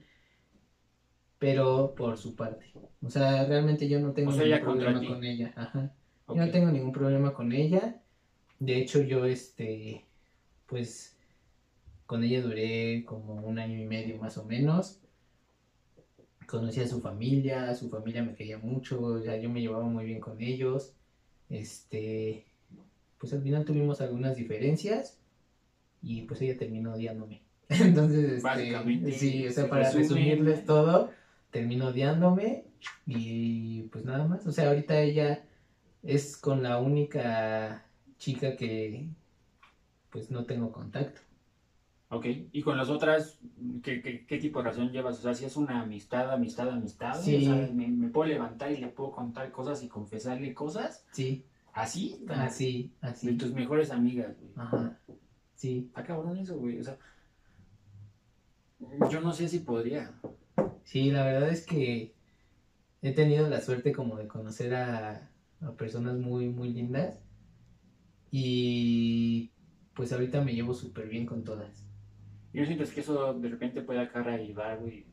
Pero 1.39 1.93
por 1.95 2.17
su 2.17 2.35
parte. 2.35 2.71
O 3.01 3.09
sea, 3.09 3.45
realmente 3.45 3.87
yo 3.87 3.99
no 3.99 4.11
tengo 4.11 4.31
O 4.31 4.33
sea, 4.33 4.43
ningún 4.45 4.77
problema 4.77 5.07
con 5.07 5.23
ella. 5.23 5.53
Ajá. 5.55 5.93
Yo 6.29 6.35
no 6.35 6.51
tengo 6.51 6.71
ningún 6.71 6.91
problema 6.91 7.33
con 7.33 7.51
ella. 7.51 8.01
De 8.59 8.77
hecho, 8.77 9.01
yo, 9.01 9.25
este, 9.25 10.05
pues, 10.65 11.15
con 12.05 12.23
ella 12.23 12.41
duré 12.41 13.03
como 13.05 13.35
un 13.35 13.59
año 13.59 13.77
y 13.77 13.85
medio 13.85 14.17
más 14.17 14.37
o 14.37 14.45
menos. 14.45 14.99
Conocí 16.47 16.79
a 16.79 16.87
su 16.87 17.01
familia, 17.01 17.75
su 17.75 17.89
familia 17.89 18.23
me 18.23 18.33
quería 18.33 18.57
mucho, 18.57 19.23
ya 19.23 19.37
yo 19.37 19.49
me 19.49 19.61
llevaba 19.61 19.85
muy 19.85 20.05
bien 20.05 20.19
con 20.19 20.41
ellos. 20.41 20.93
Este, 21.49 22.45
pues 23.17 23.33
al 23.33 23.41
final 23.41 23.65
tuvimos 23.65 24.01
algunas 24.01 24.35
diferencias 24.35 25.19
y 26.01 26.23
pues 26.23 26.41
ella 26.41 26.57
terminó 26.57 26.93
odiándome. 26.93 27.41
Entonces, 27.69 28.43
este, 28.43 29.11
sí, 29.11 29.47
o 29.47 29.51
sea, 29.51 29.63
se 29.63 29.69
para 29.69 29.91
resumirles 29.91 30.65
todo, 30.65 31.11
terminó 31.57 31.87
odiándome 31.87 32.65
y 33.07 33.81
pues 33.91 34.05
nada 34.05 34.27
más. 34.27 34.45
O 34.45 34.51
sea, 34.51 34.67
ahorita 34.69 34.99
ella 35.01 35.43
es 36.03 36.37
con 36.37 36.61
la 36.61 36.79
única 36.79 37.83
chica 38.19 38.55
que 38.55 39.09
pues 40.11 40.29
no 40.29 40.45
tengo 40.45 40.71
contacto. 40.71 41.21
Ok. 42.09 42.25
¿Y 42.51 42.61
con 42.61 42.77
las 42.77 42.89
otras, 42.89 43.39
qué, 43.81 44.03
qué, 44.03 44.27
qué 44.27 44.37
tipo 44.37 44.59
de 44.59 44.65
relación 44.65 44.91
llevas? 44.91 45.17
O 45.17 45.21
sea, 45.23 45.33
si 45.33 45.45
es 45.45 45.57
una 45.57 45.81
amistad, 45.81 46.31
amistad, 46.31 46.69
amistad. 46.69 47.19
Sí. 47.19 47.37
O 47.37 47.41
sea, 47.55 47.69
me, 47.73 47.87
me 47.87 48.09
puedo 48.09 48.29
levantar 48.29 48.71
y 48.71 48.77
le 48.77 48.89
puedo 48.89 49.11
contar 49.11 49.51
cosas 49.51 49.81
y 49.81 49.87
confesarle 49.87 50.53
cosas. 50.53 51.07
Sí, 51.11 51.43
Así. 51.73 52.23
así, 52.29 52.93
De 53.01 53.07
así. 53.07 53.35
tus 53.35 53.51
mejores 53.51 53.89
amigas, 53.89 54.37
güey. 54.39 54.51
Ajá. 54.57 54.99
Sí, 55.55 55.85
Está 55.87 56.03
cabrón 56.03 56.37
eso, 56.37 56.55
güey. 56.57 56.79
O 56.79 56.83
sea, 56.83 56.97
yo 59.09 59.21
no 59.21 59.33
sé 59.33 59.47
si 59.47 59.57
podría. 59.59 60.13
Sí, 60.83 61.11
la 61.11 61.25
verdad 61.25 61.49
es 61.49 61.65
que 61.65 62.15
he 63.01 63.11
tenido 63.13 63.47
la 63.49 63.61
suerte 63.61 63.91
como 63.91 64.17
de 64.17 64.27
conocer 64.27 64.73
a, 64.75 65.31
a 65.61 65.71
personas 65.73 66.17
muy, 66.17 66.49
muy 66.49 66.69
lindas 66.73 67.19
y 68.31 69.51
pues 69.93 70.11
ahorita 70.11 70.41
me 70.43 70.53
llevo 70.53 70.73
súper 70.73 71.07
bien 71.07 71.25
con 71.25 71.43
todas. 71.43 71.85
¿Y 72.53 72.59
no 72.59 72.65
sientes 72.65 72.91
que 72.91 73.01
eso 73.01 73.33
de 73.33 73.49
repente 73.49 73.81
puede 73.81 73.99
acá 73.99 74.21
reavivar, 74.23 74.79
güey? 74.79 75.05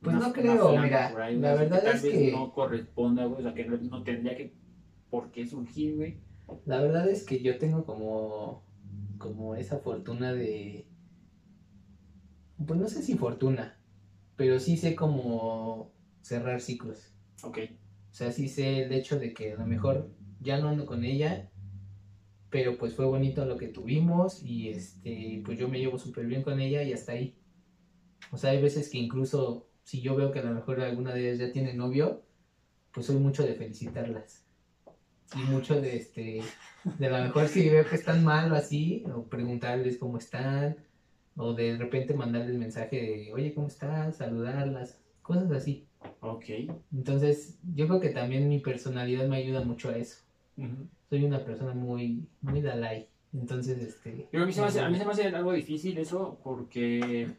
Pues 0.00 0.16
no 0.16 0.32
creo, 0.32 0.76
mira, 0.78 1.16
ahí, 1.22 1.38
la 1.38 1.54
verdad 1.54 1.82
tal 1.82 1.94
es 1.94 2.02
vez 2.02 2.12
que- 2.12 2.32
no 2.32 2.52
corresponda, 2.52 3.24
güey, 3.26 3.40
o 3.40 3.42
sea, 3.42 3.54
que 3.54 3.64
no, 3.64 3.76
no 3.76 4.02
tendría 4.02 4.36
que 4.36 4.52
por 5.10 5.30
qué 5.30 5.46
surgir, 5.46 5.96
güey. 5.96 6.18
La 6.66 6.80
verdad 6.80 7.08
es 7.08 7.24
que 7.24 7.40
yo 7.40 7.56
tengo 7.58 7.84
como, 7.84 8.64
como 9.18 9.54
esa 9.54 9.78
fortuna 9.78 10.32
de, 10.32 10.88
pues 12.66 12.80
no 12.80 12.88
sé 12.88 13.02
si 13.02 13.16
fortuna, 13.16 13.78
pero 14.42 14.58
sí 14.58 14.76
sé 14.76 14.96
como 14.96 15.92
cerrar 16.20 16.60
ciclos. 16.60 17.14
Ok. 17.44 17.58
O 18.10 18.12
sea, 18.12 18.32
sí 18.32 18.48
sé 18.48 18.82
el 18.82 18.92
hecho 18.92 19.16
de 19.20 19.32
que 19.32 19.52
a 19.52 19.56
lo 19.56 19.64
mejor 19.66 20.10
ya 20.40 20.58
no 20.58 20.68
ando 20.68 20.84
con 20.84 21.04
ella, 21.04 21.48
pero 22.50 22.76
pues 22.76 22.96
fue 22.96 23.06
bonito 23.06 23.44
lo 23.44 23.56
que 23.56 23.68
tuvimos 23.68 24.42
y 24.42 24.70
este, 24.70 25.42
pues 25.44 25.60
yo 25.60 25.68
me 25.68 25.78
llevo 25.78 25.96
súper 25.96 26.26
bien 26.26 26.42
con 26.42 26.58
ella 26.58 26.82
y 26.82 26.92
hasta 26.92 27.12
ahí. 27.12 27.38
O 28.32 28.36
sea, 28.36 28.50
hay 28.50 28.60
veces 28.60 28.90
que 28.90 28.98
incluso 28.98 29.68
si 29.84 30.00
yo 30.00 30.16
veo 30.16 30.32
que 30.32 30.40
a 30.40 30.44
lo 30.44 30.54
mejor 30.54 30.80
alguna 30.80 31.14
de 31.14 31.28
ellas 31.28 31.38
ya 31.38 31.52
tiene 31.52 31.74
novio, 31.74 32.24
pues 32.90 33.06
soy 33.06 33.18
mucho 33.18 33.44
de 33.44 33.54
felicitarlas. 33.54 34.44
Y 35.36 35.38
mucho 35.52 35.80
de 35.80 35.98
este, 35.98 36.42
de 36.98 37.06
a 37.06 37.16
lo 37.16 37.24
mejor 37.26 37.46
si 37.46 37.70
veo 37.70 37.88
que 37.88 37.94
están 37.94 38.24
mal 38.24 38.50
o 38.50 38.56
así, 38.56 39.04
o 39.14 39.28
preguntarles 39.28 39.98
cómo 39.98 40.18
están, 40.18 40.78
o 41.36 41.54
de 41.54 41.76
repente 41.76 42.14
mandarles 42.14 42.56
mensaje 42.56 42.96
de, 42.96 43.32
oye, 43.32 43.54
¿cómo 43.54 43.66
estás? 43.66 44.16
Saludarlas, 44.16 45.00
cosas 45.22 45.50
así. 45.50 45.86
Ok. 46.20 46.44
Entonces, 46.92 47.58
yo 47.74 47.86
creo 47.86 48.00
que 48.00 48.10
también 48.10 48.48
mi 48.48 48.58
personalidad 48.58 49.26
me 49.28 49.36
ayuda 49.36 49.64
mucho 49.64 49.90
a 49.90 49.96
eso. 49.96 50.22
Soy 51.08 51.24
una 51.24 51.44
persona 51.44 51.72
muy, 51.72 52.26
muy 52.40 52.60
Dalai. 52.60 53.08
Entonces, 53.32 53.78
este. 53.78 54.28
Pero 54.30 54.44
a 54.44 54.46
mí, 54.46 54.52
se 54.52 54.60
me 54.60 54.66
hace, 54.66 54.80
a 54.80 54.88
mí 54.88 54.98
se 54.98 55.04
me 55.04 55.12
hace 55.12 55.28
algo 55.28 55.52
difícil 55.52 55.96
eso 55.98 56.38
porque, 56.44 57.30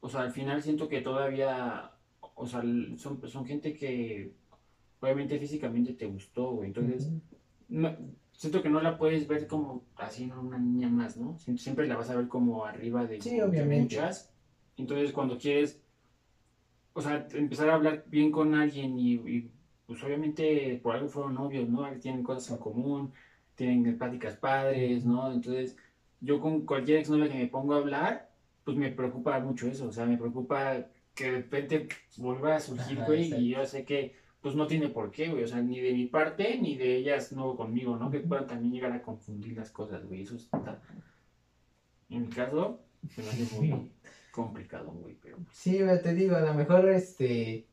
o 0.00 0.08
sea, 0.08 0.22
al 0.22 0.32
final 0.32 0.62
siento 0.62 0.88
que 0.88 1.00
todavía, 1.00 1.92
o 2.34 2.46
sea, 2.46 2.62
son, 2.96 3.28
son 3.28 3.46
gente 3.46 3.74
que 3.74 4.32
obviamente 5.00 5.38
físicamente 5.38 5.92
te 5.92 6.06
gustó, 6.06 6.50
güey. 6.50 6.68
Entonces, 6.68 7.10
siento 8.40 8.62
que 8.62 8.70
no 8.70 8.80
la 8.80 8.96
puedes 8.96 9.28
ver 9.28 9.46
como 9.46 9.84
así, 9.96 10.26
¿no? 10.26 10.40
Una 10.40 10.58
niña 10.58 10.88
más, 10.88 11.18
¿no? 11.18 11.36
Sie- 11.38 11.58
Siempre 11.58 11.86
la 11.86 11.96
vas 11.96 12.08
a 12.08 12.16
ver 12.16 12.26
como 12.26 12.64
arriba 12.64 13.04
de, 13.06 13.20
Sí, 13.20 13.36
de 13.36 13.42
obviamente. 13.42 13.82
muchas. 13.82 14.34
Entonces, 14.78 15.12
cuando 15.12 15.36
quieres, 15.36 15.84
o 16.94 17.00
sea, 17.02 17.26
empezar 17.32 17.68
a 17.68 17.74
hablar 17.74 18.04
bien 18.06 18.30
con 18.32 18.54
alguien 18.54 18.98
y, 18.98 19.12
y, 19.14 19.50
pues 19.86 20.02
obviamente 20.02 20.80
por 20.82 20.94
algo 20.96 21.08
fueron 21.08 21.34
novios, 21.34 21.68
¿no? 21.68 21.86
Tienen 21.98 22.22
cosas 22.22 22.50
en 22.50 22.58
común, 22.58 23.12
tienen 23.54 23.98
pláticas 23.98 24.36
padres, 24.36 25.04
¿no? 25.04 25.30
Entonces, 25.32 25.76
yo 26.20 26.40
con 26.40 26.64
cualquier 26.66 26.98
exnovia 26.98 27.28
que 27.28 27.34
me 27.38 27.46
pongo 27.48 27.74
a 27.74 27.78
hablar, 27.78 28.32
pues 28.64 28.76
me 28.76 28.90
preocupa 28.90 29.38
mucho 29.40 29.68
eso, 29.68 29.88
o 29.88 29.92
sea, 29.92 30.06
me 30.06 30.16
preocupa 30.16 30.86
que 31.14 31.24
de 31.24 31.30
repente 31.32 31.88
vuelva 32.16 32.56
a 32.56 32.60
surgir, 32.60 33.04
güey, 33.04 33.34
y 33.34 33.50
yo 33.50 33.66
sé 33.66 33.84
que 33.84 34.14
pues 34.40 34.54
no 34.54 34.66
tiene 34.66 34.88
por 34.88 35.10
qué, 35.10 35.28
güey, 35.28 35.44
o 35.44 35.48
sea, 35.48 35.60
ni 35.60 35.80
de 35.80 35.92
mi 35.92 36.06
parte, 36.06 36.58
ni 36.60 36.76
de 36.76 36.96
ellas 36.96 37.32
no 37.32 37.56
conmigo, 37.56 37.96
¿no? 37.96 38.10
Que 38.10 38.20
puedan 38.20 38.46
también 38.46 38.72
llegar 38.72 38.92
a 38.92 39.02
confundir 39.02 39.56
las 39.56 39.70
cosas, 39.70 40.06
güey, 40.06 40.22
eso 40.22 40.36
está, 40.36 40.80
en 42.10 42.22
mi 42.22 42.28
caso, 42.28 42.80
se 43.08 43.22
me 43.22 43.28
hace 43.28 43.56
muy 43.56 43.90
complicado, 44.32 44.90
güey, 44.90 45.16
pero 45.22 45.36
pues, 45.36 45.56
Sí, 45.56 45.76
pero 45.78 46.00
te 46.00 46.14
digo, 46.14 46.36
a 46.36 46.40
lo 46.40 46.54
mejor 46.54 46.88
este. 46.90 47.66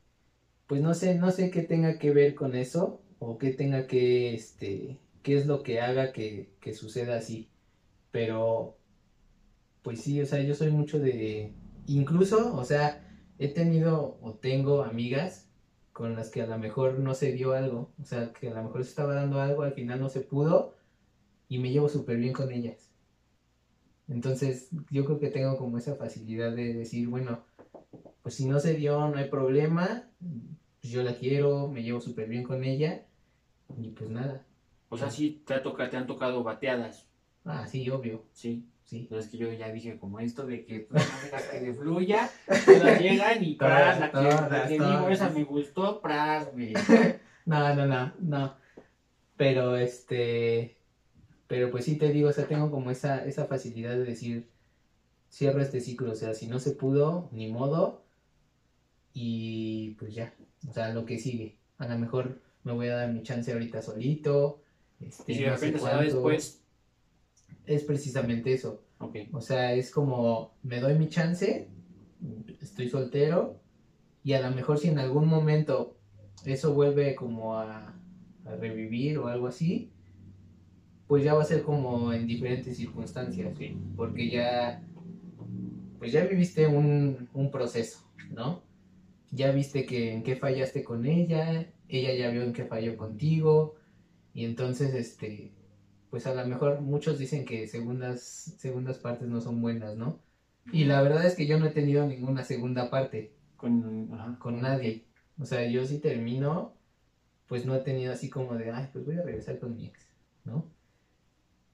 Pues 0.66 0.82
no 0.82 0.94
sé, 0.94 1.14
no 1.16 1.30
sé 1.30 1.50
qué 1.50 1.62
tenga 1.62 1.98
que 1.98 2.12
ver 2.12 2.34
con 2.34 2.54
eso. 2.54 3.02
O 3.18 3.36
qué 3.38 3.52
tenga 3.52 3.86
que, 3.86 4.34
este. 4.34 4.98
qué 5.22 5.36
es 5.36 5.46
lo 5.46 5.62
que 5.62 5.80
haga 5.80 6.12
que, 6.12 6.54
que 6.60 6.72
suceda 6.74 7.16
así. 7.16 7.50
Pero. 8.12 8.76
Pues 9.82 10.02
sí, 10.02 10.20
o 10.20 10.26
sea, 10.26 10.40
yo 10.42 10.54
soy 10.54 10.70
mucho 10.70 10.98
de. 10.98 11.52
Incluso, 11.86 12.54
o 12.54 12.64
sea, 12.64 13.04
he 13.38 13.48
tenido 13.48 14.18
o 14.20 14.34
tengo 14.34 14.84
amigas 14.84 15.47
con 15.98 16.14
las 16.14 16.30
que 16.30 16.42
a 16.42 16.46
lo 16.46 16.56
mejor 16.58 17.00
no 17.00 17.12
se 17.12 17.32
dio 17.32 17.54
algo. 17.54 17.90
O 18.00 18.04
sea, 18.04 18.32
que 18.32 18.48
a 18.50 18.54
lo 18.54 18.62
mejor 18.62 18.84
se 18.84 18.90
estaba 18.90 19.14
dando 19.14 19.40
algo, 19.40 19.64
al 19.64 19.72
final 19.72 19.98
no 19.98 20.08
se 20.08 20.20
pudo. 20.20 20.76
Y 21.48 21.58
me 21.58 21.72
llevo 21.72 21.88
súper 21.88 22.18
bien 22.18 22.32
con 22.32 22.52
ellas. 22.52 22.92
Entonces, 24.06 24.68
yo 24.90 25.04
creo 25.04 25.18
que 25.18 25.28
tengo 25.28 25.58
como 25.58 25.76
esa 25.76 25.96
facilidad 25.96 26.54
de 26.54 26.72
decir, 26.72 27.08
bueno, 27.08 27.42
pues 28.22 28.36
si 28.36 28.46
no 28.46 28.60
se 28.60 28.74
dio, 28.74 29.08
no 29.08 29.18
hay 29.18 29.28
problema. 29.28 30.08
Pues 30.80 30.92
yo 30.92 31.02
la 31.02 31.16
quiero, 31.16 31.66
me 31.66 31.82
llevo 31.82 32.00
súper 32.00 32.28
bien 32.28 32.44
con 32.44 32.62
ella. 32.62 33.04
Y 33.76 33.88
pues 33.90 34.08
nada. 34.08 34.46
o 34.90 34.96
sea, 34.96 35.10
sí 35.10 35.42
te, 35.44 35.54
ha 35.54 35.64
tocado, 35.64 35.90
te 35.90 35.96
han 35.96 36.06
tocado 36.06 36.44
bateadas, 36.44 37.08
Ah, 37.44 37.66
sí, 37.66 37.90
obvio. 37.90 38.24
sí, 38.32 38.68
Sí. 38.88 39.06
pero 39.06 39.20
es 39.20 39.28
que 39.28 39.36
yo 39.36 39.52
ya 39.52 39.70
dije 39.70 39.98
como 39.98 40.18
esto 40.18 40.46
de 40.46 40.64
que 40.64 40.80
tú 40.80 40.94
no 40.94 41.00
dejas 41.22 41.42
que 41.42 41.60
le 41.60 41.74
fluya, 41.74 42.30
todas 42.64 42.98
llegan 42.98 43.44
y 43.44 43.54
pras, 43.54 44.00
la 44.00 44.06
que, 44.06 44.12
Todas, 44.12 44.50
la 44.50 44.62
que 44.66 44.72
digo, 44.72 44.84
todas. 44.86 45.12
esa 45.12 45.28
me 45.28 45.44
gustó, 45.44 46.00
pras, 46.00 46.50
güey. 46.52 46.72
No, 47.44 47.74
no, 47.74 47.86
no, 47.86 48.12
no. 48.18 48.56
Pero 49.36 49.76
este. 49.76 50.76
Pero 51.46 51.70
pues 51.70 51.84
sí 51.86 51.96
te 51.96 52.10
digo, 52.12 52.28
o 52.28 52.32
sea, 52.32 52.46
tengo 52.46 52.70
como 52.70 52.90
esa, 52.90 53.24
esa 53.24 53.46
facilidad 53.46 53.92
de 53.92 54.04
decir, 54.04 54.50
cierro 55.30 55.62
este 55.62 55.80
ciclo, 55.80 56.12
o 56.12 56.14
sea, 56.14 56.34
si 56.34 56.46
no 56.46 56.58
se 56.58 56.72
pudo, 56.72 57.28
ni 57.32 57.50
modo. 57.50 58.04
Y 59.14 59.96
pues 59.98 60.14
ya, 60.14 60.34
o 60.68 60.72
sea, 60.72 60.92
lo 60.92 61.04
que 61.06 61.18
sigue. 61.18 61.58
A 61.78 61.88
lo 61.88 61.98
mejor 61.98 62.40
me 62.64 62.72
voy 62.72 62.88
a 62.88 62.96
dar 62.96 63.12
mi 63.12 63.22
chance 63.22 63.50
ahorita 63.52 63.80
solito. 63.80 64.62
Este, 65.00 65.32
Y 65.32 65.34
si 65.36 65.42
de 65.44 65.50
no 65.50 65.56
sé 65.56 65.66
repente 65.66 65.86
se 65.86 65.94
da 65.94 66.02
después, 66.02 66.62
Es 67.66 67.84
precisamente 67.84 68.52
eso. 68.52 68.82
O 69.32 69.40
sea, 69.40 69.74
es 69.74 69.90
como, 69.90 70.54
me 70.62 70.80
doy 70.80 70.98
mi 70.98 71.08
chance, 71.08 71.68
estoy 72.60 72.88
soltero, 72.88 73.60
y 74.24 74.32
a 74.32 74.40
lo 74.40 74.54
mejor 74.54 74.78
si 74.78 74.88
en 74.88 74.98
algún 74.98 75.28
momento 75.28 75.96
eso 76.44 76.74
vuelve 76.74 77.14
como 77.14 77.54
a, 77.54 77.94
a 78.44 78.56
revivir 78.56 79.18
o 79.18 79.28
algo 79.28 79.46
así, 79.46 79.92
pues 81.06 81.24
ya 81.24 81.34
va 81.34 81.42
a 81.42 81.46
ser 81.46 81.62
como 81.62 82.12
en 82.12 82.26
diferentes 82.26 82.76
circunstancias, 82.76 83.56
sí, 83.56 83.76
porque 83.96 84.28
ya, 84.28 84.82
pues 85.98 86.12
ya 86.12 86.24
viviste 86.24 86.66
un, 86.66 87.28
un 87.32 87.50
proceso, 87.50 88.00
¿no? 88.30 88.62
Ya 89.30 89.52
viste 89.52 89.86
que 89.86 90.12
en 90.12 90.22
qué 90.22 90.36
fallaste 90.36 90.82
con 90.82 91.06
ella, 91.06 91.72
ella 91.88 92.14
ya 92.14 92.30
vio 92.30 92.42
en 92.42 92.52
qué 92.52 92.64
falló 92.64 92.96
contigo, 92.96 93.76
y 94.34 94.44
entonces, 94.44 94.94
este, 94.94 95.52
pues 96.10 96.26
a 96.26 96.34
lo 96.34 96.46
mejor 96.46 96.80
muchos 96.80 97.18
dicen 97.18 97.44
que 97.44 97.66
segundas, 97.68 98.20
segundas 98.58 98.98
partes 98.98 99.28
no 99.28 99.40
son 99.40 99.60
buenas, 99.60 99.96
¿no? 99.96 100.18
Y 100.72 100.84
la 100.84 101.00
verdad 101.02 101.24
es 101.24 101.34
que 101.34 101.46
yo 101.46 101.58
no 101.58 101.66
he 101.66 101.70
tenido 101.70 102.06
ninguna 102.06 102.44
segunda 102.44 102.90
parte 102.90 103.32
con, 103.56 104.10
ajá, 104.12 104.38
con 104.38 104.60
nadie. 104.60 105.04
O 105.38 105.44
sea, 105.44 105.66
yo 105.66 105.86
si 105.86 105.98
termino, 105.98 106.74
pues 107.46 107.64
no 107.64 107.74
he 107.74 107.80
tenido 107.80 108.12
así 108.12 108.28
como 108.28 108.54
de, 108.54 108.70
ay, 108.70 108.88
pues 108.92 109.04
voy 109.04 109.16
a 109.16 109.22
regresar 109.22 109.58
con 109.58 109.76
mi 109.76 109.86
ex, 109.86 110.08
¿no? 110.44 110.66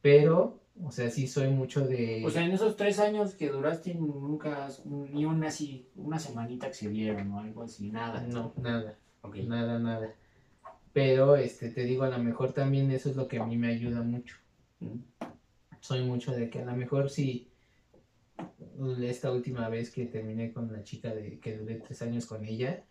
Pero, 0.01 0.61
o 0.83 0.91
sea, 0.91 1.11
sí 1.11 1.27
soy 1.27 1.49
mucho 1.49 1.87
de... 1.87 2.23
O 2.27 2.31
sea, 2.31 2.45
en 2.45 2.53
esos 2.53 2.77
tres 2.77 2.99
años 2.99 3.35
que 3.35 3.49
duraste, 3.49 3.95
nunca, 3.95 4.69
ni 4.85 5.25
una 5.25 5.49
así, 5.49 5.89
una 5.97 6.19
semanita 6.19 6.69
que 6.69 6.75
se 6.75 6.89
vieron 6.89 7.33
o 7.33 7.41
algo 7.41 7.63
así, 7.63 7.91
nada. 7.91 8.21
no, 8.21 8.53
nada, 8.61 8.99
Ok. 9.23 9.37
nada, 9.47 9.79
nada. 9.79 10.15
Pero, 10.95 11.35
este, 11.35 11.71
te 11.71 11.85
digo, 11.85 12.05
a 12.05 12.09
lo 12.09 12.19
mejor 12.21 12.53
también 12.53 12.91
eso 12.93 13.11
es 13.11 13.17
lo 13.17 13.27
que 13.27 13.39
a 13.39 13.45
mí 13.45 13.57
me 13.57 13.67
ayuda 13.67 14.01
mucho. 14.01 14.37
Ujú. 14.81 15.03
soy 15.81 16.03
mucho 16.03 16.33
de 16.33 16.49
que 16.51 16.61
a 16.61 16.65
lo 16.65 16.75
mejor 16.75 17.11
si 17.11 17.51
esta 19.03 19.31
última 19.33 19.69
vez 19.69 19.91
que 19.91 20.07
terminé 20.07 20.53
con 20.53 20.73
la 20.73 20.83
chica 20.83 21.13
de 21.13 21.39
que 21.41 21.57
duré 21.57 21.77
tres 21.77 22.01
años 22.03 22.27
con 22.27 22.45
ella, 22.45 22.87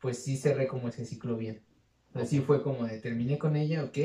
pues 0.00 0.24
sí 0.24 0.36
cerré 0.36 0.66
como 0.66 0.88
ese 0.88 1.04
ciclo 1.04 1.36
bien. 1.36 1.62
Así 2.14 2.40
fue 2.40 2.62
como 2.62 2.86
de 2.86 2.98
terminé 2.98 3.38
con 3.38 3.54
ella, 3.54 3.84
ok, 3.84 3.98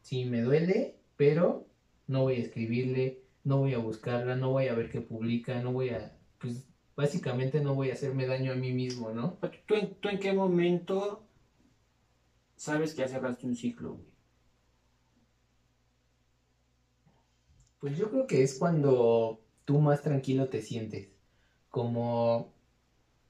sí 0.00 0.24
me 0.24 0.40
duele, 0.40 0.96
pero 1.16 1.68
no 2.06 2.22
voy 2.22 2.36
a 2.36 2.44
escribirle, 2.44 3.22
no 3.44 3.58
voy 3.58 3.74
a 3.74 3.78
buscarla, 3.78 4.34
no 4.34 4.50
voy 4.50 4.68
a 4.68 4.74
ver 4.74 4.90
qué 4.90 5.02
publica, 5.02 5.62
no 5.62 5.72
voy 5.72 5.90
a, 5.90 6.18
pues 6.38 6.69
básicamente 7.00 7.60
no 7.60 7.74
voy 7.74 7.90
a 7.90 7.94
hacerme 7.94 8.26
daño 8.26 8.52
a 8.52 8.56
mí 8.56 8.72
mismo, 8.72 9.10
¿no? 9.10 9.38
¿Tú 9.66 9.74
en, 9.74 9.94
tú 9.94 10.10
en 10.10 10.18
qué 10.18 10.34
momento 10.34 11.26
sabes 12.56 12.92
que 12.92 12.98
ya 12.98 13.08
cerraste 13.08 13.46
un 13.46 13.56
ciclo, 13.56 13.94
güey? 13.94 14.10
Pues 17.78 17.96
yo 17.96 18.10
creo 18.10 18.26
que 18.26 18.42
es 18.42 18.58
cuando 18.58 19.40
tú 19.64 19.80
más 19.80 20.02
tranquilo 20.02 20.50
te 20.50 20.60
sientes. 20.60 21.08
Como 21.70 22.52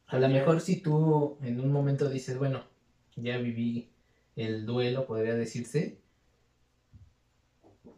a 0.09 0.19
lo 0.19 0.29
mejor 0.29 0.61
si 0.61 0.81
tú 0.81 1.39
en 1.41 1.61
un 1.61 1.71
momento 1.71 2.09
dices, 2.09 2.37
bueno, 2.39 2.65
ya 3.15 3.39
viví 3.39 3.93
el 4.35 4.67
duelo, 4.67 5.07
podría 5.07 5.35
decirse, 5.35 6.01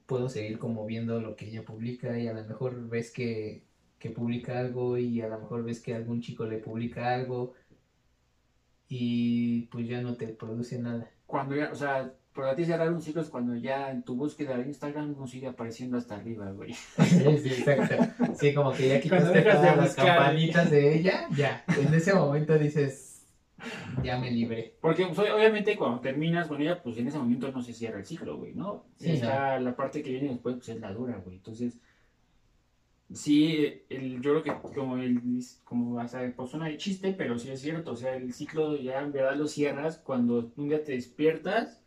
puedo 0.05 0.29
seguir 0.29 0.59
como 0.59 0.85
viendo 0.85 1.19
lo 1.19 1.35
que 1.35 1.49
ella 1.49 1.65
publica 1.65 2.19
y 2.19 2.29
a 2.29 2.35
lo 2.35 2.45
mejor 2.45 2.91
ves 2.91 3.11
que, 3.11 3.65
que 4.03 4.11
publica 4.11 4.59
algo 4.59 4.99
y 4.99 5.21
a 5.21 5.29
lo 5.29 5.39
mejor 5.39 5.63
ves 5.63 5.81
que 5.81 5.95
algún 5.95 6.21
chico 6.21 6.45
le 6.45 6.59
publica 6.59 7.15
algo 7.15 7.55
y 8.89 9.67
pues 9.67 9.87
ya 9.87 10.03
no 10.03 10.17
te 10.17 10.27
produce 10.27 10.81
nada. 10.81 11.09
Cuando 11.25 11.55
ya, 11.55 11.71
o 11.71 11.77
sea, 11.77 12.13
para 12.35 12.57
ti 12.57 12.65
cerrar 12.65 12.93
un 12.93 13.01
ciclo 13.01 13.23
es 13.23 13.29
cuando 13.29 13.55
ya 13.55 13.93
en 13.93 14.03
tu 14.03 14.17
búsqueda 14.17 14.59
de 14.59 14.67
Instagram 14.67 15.15
no 15.17 15.29
sigue 15.29 15.47
apareciendo 15.47 15.99
hasta 15.99 16.17
arriba, 16.17 16.51
güey. 16.51 16.73
Sí, 16.73 17.39
sí, 17.45 17.49
exacto. 17.51 18.35
Sí, 18.35 18.53
como 18.53 18.73
que 18.73 18.89
ya 18.89 19.01
quitaste 19.01 19.39
de 19.39 19.43
todas 19.43 19.77
las 19.77 19.95
campanitas 19.95 20.69
de 20.69 20.97
ella, 20.97 21.29
ya. 21.37 21.65
En 21.81 21.95
ese 21.95 22.13
momento 22.13 22.59
dices, 22.59 23.25
ya 24.03 24.19
me 24.19 24.33
libré. 24.33 24.75
Porque 24.81 25.07
pues, 25.07 25.31
obviamente 25.31 25.77
cuando 25.77 26.01
terminas 26.01 26.49
con 26.49 26.61
ella, 26.61 26.83
pues 26.83 26.99
en 26.99 27.07
ese 27.07 27.19
momento 27.19 27.53
no 27.53 27.63
se 27.63 27.73
cierra 27.73 28.01
el 28.01 28.05
ciclo, 28.05 28.37
güey, 28.37 28.53
¿no? 28.53 28.85
Sí, 28.97 29.13
Está 29.13 29.61
la 29.61 29.77
parte 29.77 30.03
que 30.03 30.11
viene 30.11 30.31
después, 30.31 30.57
pues 30.57 30.71
es 30.71 30.81
la 30.81 30.93
dura, 30.93 31.23
güey. 31.25 31.37
Entonces, 31.37 31.79
sí, 33.15 33.83
el, 33.89 34.21
yo 34.23 34.43
creo 34.43 34.43
que 34.43 34.75
como 34.75 34.97
el, 34.99 35.21
como 35.65 35.99
hasta 36.01 36.33
pues 36.37 36.51
suena 36.51 36.69
de 36.69 36.77
chiste, 36.77 37.13
pero 37.13 37.39
sí 37.39 37.51
es 37.51 37.61
cierto, 37.61 37.93
o 37.93 37.97
sea, 37.97 38.17
el 38.17 38.33
ciclo 38.33 38.77
ya 38.77 39.01
en 39.01 39.13
verdad 39.13 39.37
lo 39.37 39.47
cierras 39.49 39.99
cuando 39.99 40.53
un 40.57 40.69
día 40.69 40.83
te 40.85 40.93
despiertas 40.93 41.83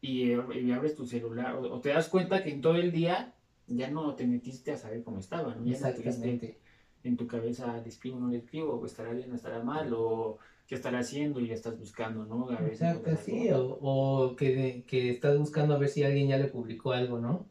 y, 0.00 0.32
eh, 0.32 0.40
y 0.62 0.72
abres 0.72 0.94
tu 0.96 1.06
celular, 1.06 1.54
o, 1.56 1.74
o 1.74 1.80
te 1.80 1.90
das 1.90 2.08
cuenta 2.08 2.42
que 2.42 2.50
en 2.50 2.60
todo 2.60 2.76
el 2.76 2.92
día 2.92 3.34
ya 3.66 3.90
no 3.90 4.14
te 4.14 4.26
metiste 4.26 4.72
a 4.72 4.76
saber 4.76 5.02
cómo 5.02 5.18
estaba, 5.18 5.54
¿no? 5.54 5.64
Ya 5.64 5.78
no 5.80 5.88
estuviste 5.88 6.08
Exactamente. 6.08 6.60
en 7.04 7.16
tu 7.16 7.26
cabeza, 7.26 7.76
¿le 7.82 7.88
escribo 7.88 8.16
o 8.16 8.20
no 8.20 8.28
le 8.28 8.38
escribo? 8.38 8.74
¿O 8.74 8.86
estará 8.86 9.12
bien 9.12 9.32
o 9.32 9.34
estará 9.34 9.62
mal? 9.62 9.92
¿O 9.92 10.38
qué 10.66 10.74
estará 10.76 11.00
haciendo? 11.00 11.40
Y 11.40 11.48
ya 11.48 11.54
estás 11.54 11.78
buscando, 11.78 12.24
¿no? 12.26 12.50
A 12.50 12.60
veces 12.60 12.82
Exacto, 12.82 13.10
sí. 13.24 13.48
algo. 13.48 13.78
O, 13.80 14.26
o 14.26 14.36
que, 14.36 14.84
que 14.86 15.10
estás 15.10 15.38
buscando 15.38 15.74
a 15.74 15.78
ver 15.78 15.88
si 15.88 16.02
alguien 16.04 16.28
ya 16.28 16.38
le 16.38 16.48
publicó 16.48 16.92
algo, 16.92 17.18
¿no? 17.18 17.46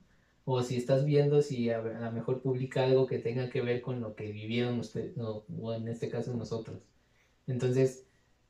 O 0.45 0.61
si 0.61 0.77
estás 0.77 1.05
viendo 1.05 1.41
si 1.41 1.69
a, 1.69 1.79
lo 1.81 2.11
mejor 2.11 2.41
publica 2.41 2.83
algo 2.83 3.07
que 3.07 3.19
tenga 3.19 3.49
que 3.49 3.61
ver 3.61 3.81
con 3.81 3.99
lo 4.01 4.15
que 4.15 4.31
vivieron 4.31 4.79
ustedes, 4.79 5.17
o 5.17 5.73
en 5.73 5.87
este 5.87 6.09
caso 6.09 6.33
nosotros. 6.33 6.79
Entonces, 7.47 8.05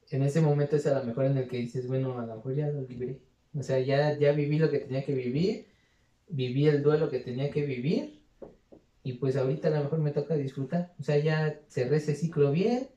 en 0.09 0.23
ese 0.23 0.41
momento 0.41 0.75
es 0.75 0.85
a 0.87 0.99
lo 0.99 1.05
mejor 1.05 1.25
en 1.25 1.37
el 1.37 1.47
que 1.47 1.57
dices, 1.57 1.87
bueno, 1.87 2.19
a 2.19 2.25
lo 2.25 2.35
mejor 2.35 2.55
ya 2.55 2.67
lo 2.67 2.81
libré. 2.81 3.19
O 3.57 3.63
sea, 3.63 3.79
ya, 3.79 4.17
ya 4.17 4.33
viví 4.33 4.57
lo 4.59 4.69
que 4.69 4.79
tenía 4.79 5.03
que 5.03 5.13
vivir, 5.13 5.67
viví 6.27 6.67
el 6.67 6.83
duelo 6.83 7.09
que 7.09 7.19
tenía 7.19 7.49
que 7.49 7.65
vivir, 7.65 8.21
y 9.03 9.13
pues 9.13 9.35
ahorita 9.37 9.67
a 9.69 9.71
lo 9.71 9.83
mejor 9.83 9.99
me 9.99 10.11
toca 10.11 10.35
disfrutar. 10.35 10.93
O 10.99 11.03
sea, 11.03 11.17
ya 11.17 11.59
cerré 11.67 11.97
ese 11.97 12.15
ciclo 12.15 12.51
bien, 12.51 12.89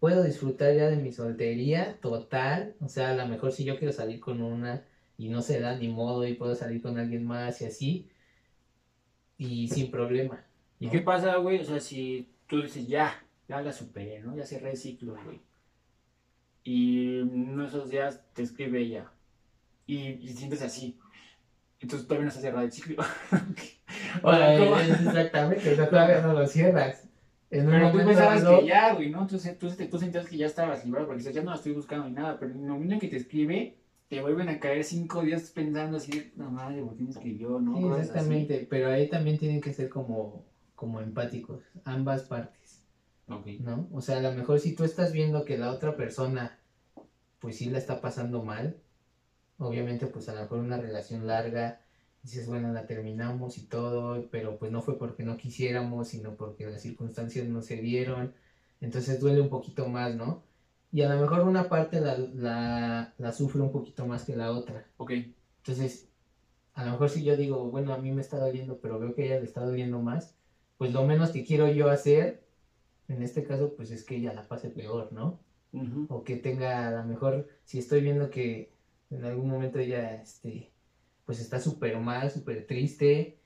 puedo 0.00 0.22
disfrutar 0.24 0.74
ya 0.74 0.88
de 0.88 0.96
mi 0.96 1.12
soltería 1.12 1.98
total. 2.00 2.74
O 2.80 2.88
sea, 2.88 3.10
a 3.10 3.14
lo 3.14 3.26
mejor 3.26 3.52
si 3.52 3.64
yo 3.64 3.78
quiero 3.78 3.92
salir 3.92 4.20
con 4.20 4.40
una 4.42 4.84
y 5.18 5.28
no 5.28 5.42
se 5.42 5.60
da 5.60 5.76
ni 5.76 5.88
modo 5.88 6.26
y 6.26 6.34
puedo 6.34 6.54
salir 6.54 6.82
con 6.82 6.98
alguien 6.98 7.24
más 7.26 7.60
y 7.62 7.66
así, 7.66 8.08
y 9.38 9.68
sin 9.68 9.90
problema. 9.90 10.42
¿Y 10.80 10.86
¿no? 10.86 10.92
qué 10.92 11.00
pasa, 11.00 11.36
güey? 11.36 11.60
O 11.60 11.64
sea, 11.64 11.80
si 11.80 12.28
tú 12.46 12.62
dices, 12.62 12.86
ya, 12.86 13.22
ya 13.48 13.60
la 13.62 13.72
superé, 13.72 14.20
¿no? 14.20 14.36
Ya 14.36 14.44
cerré 14.44 14.70
el 14.70 14.76
ciclo, 14.76 15.16
güey. 15.24 15.40
Y 16.64 17.20
en 17.20 17.60
esos 17.60 17.90
días 17.90 18.22
te 18.32 18.42
escribe 18.42 18.80
ella. 18.80 19.10
Y, 19.86 19.96
y 19.98 20.28
sientes 20.30 20.62
así. 20.62 20.98
Entonces 21.80 22.06
todavía 22.08 22.26
no 22.26 22.30
se 22.30 22.38
ha 22.38 22.42
cerrado 22.42 22.64
el 22.64 22.72
ciclo. 22.72 23.02
O 24.22 24.32
sea, 24.32 24.48
Ay, 24.48 24.58
¿cómo? 24.58 24.78
es 24.78 24.88
exactamente, 24.90 25.72
o 25.72 25.76
sea, 25.76 25.88
todavía 25.90 26.20
no 26.20 26.32
lo 26.32 26.46
cierras. 26.46 27.04
En 27.50 27.66
Pero 27.66 27.92
tú 27.92 27.98
pensabas 27.98 28.42
dado- 28.42 28.60
que 28.60 28.66
ya, 28.66 28.94
güey, 28.94 29.10
¿no? 29.10 29.22
Entonces 29.22 29.58
tú, 29.58 29.68
tú 29.70 29.98
sentías 29.98 30.26
que 30.26 30.36
ya 30.36 30.46
estabas 30.46 30.84
librado 30.84 31.06
porque 31.06 31.22
ya 31.22 31.42
no 31.42 31.50
la 31.50 31.56
estoy 31.56 31.72
buscando 31.72 32.08
ni 32.08 32.14
nada. 32.14 32.38
Pero 32.38 32.52
en 32.52 32.60
el 32.64 32.70
momento 32.70 32.94
en 32.94 33.00
que 33.00 33.08
te 33.08 33.16
escribe, 33.16 33.76
te 34.14 34.22
vuelven 34.22 34.48
a 34.48 34.60
caer 34.60 34.84
cinco 34.84 35.22
días 35.22 35.50
pensando 35.50 35.96
así, 35.96 36.32
no 36.36 36.50
madre, 36.50 36.82
¿por 36.82 36.96
qué 36.96 37.02
me 37.02 37.10
escribió? 37.10 37.58
¿no? 37.58 37.76
Sí, 37.76 37.88
así. 37.88 38.00
exactamente, 38.00 38.66
pero 38.70 38.88
ahí 38.88 39.08
también 39.08 39.38
tienen 39.38 39.60
que 39.60 39.72
ser 39.72 39.88
como, 39.88 40.44
como 40.76 41.00
empáticos, 41.00 41.64
ambas 41.84 42.22
partes. 42.22 42.84
Ok. 43.28 43.46
¿no? 43.60 43.88
O 43.92 44.00
sea, 44.00 44.18
a 44.18 44.22
lo 44.22 44.32
mejor 44.32 44.60
si 44.60 44.74
tú 44.74 44.84
estás 44.84 45.12
viendo 45.12 45.44
que 45.44 45.58
la 45.58 45.72
otra 45.72 45.96
persona, 45.96 46.58
pues 47.40 47.56
sí 47.56 47.70
la 47.70 47.78
está 47.78 48.00
pasando 48.00 48.44
mal, 48.44 48.76
obviamente 49.58 50.06
pues 50.06 50.28
a 50.28 50.34
lo 50.34 50.42
mejor 50.42 50.60
una 50.60 50.76
relación 50.76 51.26
larga, 51.26 51.80
dices, 52.22 52.46
bueno, 52.46 52.72
la 52.72 52.86
terminamos 52.86 53.58
y 53.58 53.66
todo, 53.66 54.28
pero 54.30 54.58
pues 54.58 54.70
no 54.70 54.80
fue 54.80 54.96
porque 54.96 55.24
no 55.24 55.36
quisiéramos, 55.36 56.08
sino 56.08 56.36
porque 56.36 56.66
las 56.66 56.82
circunstancias 56.82 57.48
no 57.48 57.62
se 57.62 57.76
dieron, 57.76 58.32
entonces 58.80 59.18
duele 59.18 59.40
un 59.40 59.48
poquito 59.48 59.88
más, 59.88 60.14
¿no? 60.14 60.44
Y 60.94 61.02
a 61.02 61.12
lo 61.12 61.20
mejor 61.20 61.40
una 61.40 61.68
parte 61.68 62.00
la, 62.00 62.16
la, 62.16 63.14
la 63.18 63.32
sufre 63.32 63.60
un 63.60 63.72
poquito 63.72 64.06
más 64.06 64.24
que 64.24 64.36
la 64.36 64.52
otra. 64.52 64.86
Ok. 64.96 65.10
Entonces, 65.56 66.08
a 66.72 66.84
lo 66.84 66.92
mejor 66.92 67.10
si 67.10 67.24
yo 67.24 67.36
digo, 67.36 67.68
bueno, 67.68 67.92
a 67.92 67.98
mí 67.98 68.12
me 68.12 68.20
está 68.20 68.38
doliendo, 68.38 68.78
pero 68.78 69.00
veo 69.00 69.12
que 69.12 69.24
a 69.24 69.26
ella 69.26 69.38
le 69.40 69.44
está 69.44 69.64
doliendo 69.64 70.00
más, 70.00 70.36
pues 70.78 70.92
lo 70.92 71.04
menos 71.04 71.30
que 71.30 71.44
quiero 71.44 71.68
yo 71.68 71.90
hacer, 71.90 72.44
en 73.08 73.24
este 73.24 73.42
caso, 73.42 73.74
pues 73.74 73.90
es 73.90 74.04
que 74.04 74.18
ella 74.18 74.34
la 74.34 74.46
pase 74.46 74.70
peor, 74.70 75.12
¿no? 75.12 75.40
O 76.08 76.22
que 76.22 76.36
tenga, 76.36 76.86
a 76.86 76.92
lo 76.92 77.04
mejor, 77.08 77.48
si 77.64 77.80
estoy 77.80 78.00
viendo 78.00 78.30
que 78.30 78.72
en 79.10 79.24
algún 79.24 79.50
momento 79.50 79.80
ella, 79.80 80.22
este, 80.22 80.70
pues 81.26 81.40
está 81.40 81.58
súper 81.58 81.98
mal, 81.98 82.30
súper 82.30 82.68
triste, 82.68 83.40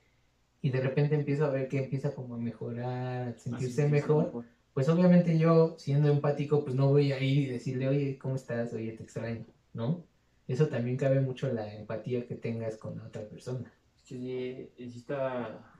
y 0.61 0.69
de 0.69 0.81
repente 0.81 1.15
empiezo 1.15 1.45
a 1.45 1.49
ver 1.49 1.67
que 1.67 1.79
empieza 1.79 2.13
como 2.13 2.35
a 2.35 2.37
mejorar, 2.37 3.29
a 3.29 3.37
sentirse 3.39 3.87
mejor, 3.87 4.45
pues 4.73 4.89
obviamente 4.89 5.37
yo, 5.37 5.75
siendo 5.77 6.09
empático, 6.09 6.63
pues 6.63 6.75
no 6.75 6.89
voy 6.89 7.11
a 7.11 7.19
ir 7.21 7.43
y 7.43 7.45
decirle, 7.47 7.87
oye, 7.87 8.17
¿cómo 8.17 8.35
estás? 8.35 8.73
Oye, 8.73 8.93
te 8.93 9.03
extraño, 9.03 9.45
¿no? 9.73 10.03
Eso 10.47 10.67
también 10.67 10.97
cabe 10.97 11.19
mucho 11.19 11.51
la 11.51 11.73
empatía 11.73 12.25
que 12.27 12.35
tengas 12.35 12.77
con 12.77 12.97
la 12.97 13.05
otra 13.05 13.27
persona. 13.27 13.71
Sí, 14.03 14.69
sí 14.77 14.97
está 14.97 15.75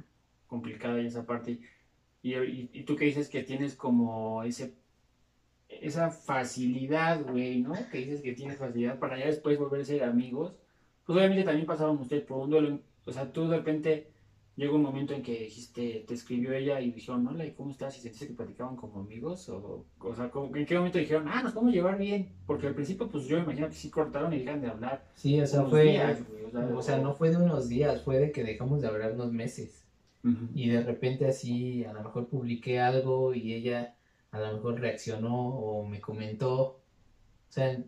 complicada 0.47 0.99
esa 0.99 1.25
parte. 1.25 1.59
Y, 2.21 2.35
y, 2.35 2.69
y 2.73 2.83
tú 2.83 2.95
que 2.95 3.05
dices 3.05 3.29
que 3.29 3.43
tienes 3.43 3.75
como 3.75 4.43
ese 4.43 4.73
esa 5.69 6.09
facilidad, 6.09 7.23
güey, 7.23 7.61
¿no? 7.61 7.73
Que 7.91 7.99
dices 7.99 8.21
que 8.21 8.33
tienes 8.33 8.57
facilidad 8.57 8.99
para 8.99 9.17
ya 9.19 9.27
después 9.27 9.57
volver 9.57 9.81
a 9.81 9.85
ser 9.85 10.03
amigos. 10.03 10.53
Pues 11.05 11.17
obviamente 11.17 11.43
también 11.43 11.67
pasaron 11.67 11.97
ustedes 11.97 12.23
por 12.23 12.39
un 12.39 12.49
duelo. 12.49 12.79
O 13.05 13.11
sea, 13.11 13.31
tú 13.31 13.47
de 13.47 13.57
repente 13.57 14.07
llegó 14.59 14.75
un 14.75 14.83
momento 14.83 15.13
en 15.13 15.23
que 15.23 15.39
dijiste, 15.39 16.03
te 16.07 16.13
escribió 16.13 16.53
ella 16.53 16.79
y 16.81 16.91
dijeron, 16.91 17.25
hola, 17.27 17.45
¿y 17.45 17.51
cómo 17.51 17.71
estás? 17.71 17.97
¿Y 17.97 18.01
sentiste 18.01 18.27
que 18.27 18.33
platicaban 18.33 18.75
como 18.75 18.99
amigos? 18.99 19.47
O, 19.49 19.85
o 19.99 20.15
sea, 20.15 20.29
¿cómo- 20.29 20.55
¿en 20.55 20.65
qué 20.65 20.75
momento 20.75 20.97
dijeron, 20.99 21.27
ah, 21.27 21.41
nos 21.41 21.53
podemos 21.53 21.73
llevar 21.73 21.97
bien? 21.97 22.29
Porque 22.45 22.67
al 22.67 22.75
principio, 22.75 23.07
pues 23.09 23.25
yo 23.25 23.37
me 23.37 23.43
imagino 23.43 23.67
que 23.69 23.75
sí 23.75 23.89
cortaron 23.89 24.33
y 24.33 24.39
dejan 24.39 24.61
de 24.61 24.67
hablar. 24.67 25.05
Sí, 25.15 25.39
o 25.41 25.47
sea, 25.47 25.63
fue, 25.63 25.83
días, 25.91 26.27
güey, 26.27 26.43
o 26.45 26.51
sea, 26.51 26.75
o 26.77 26.81
sea, 26.81 26.97
no 26.99 27.13
fue 27.13 27.29
de 27.31 27.37
unos 27.37 27.69
días, 27.69 28.03
fue 28.03 28.19
de 28.19 28.31
que 28.31 28.43
dejamos 28.43 28.81
de 28.81 28.87
hablar 28.87 29.13
unos 29.13 29.31
meses. 29.31 29.85
Y 30.53 30.67
de 30.67 30.83
repente 30.83 31.27
así, 31.27 31.85
a 31.85 31.93
lo 31.93 32.03
mejor 32.03 32.27
publiqué 32.27 32.79
algo 32.81 33.33
y 33.33 33.53
ella 33.53 33.95
a 34.31 34.39
lo 34.39 34.53
mejor 34.53 34.79
reaccionó 34.79 35.33
o 35.57 35.85
me 35.85 36.01
comentó. 36.01 36.61
O 36.61 36.81
sea, 37.47 37.81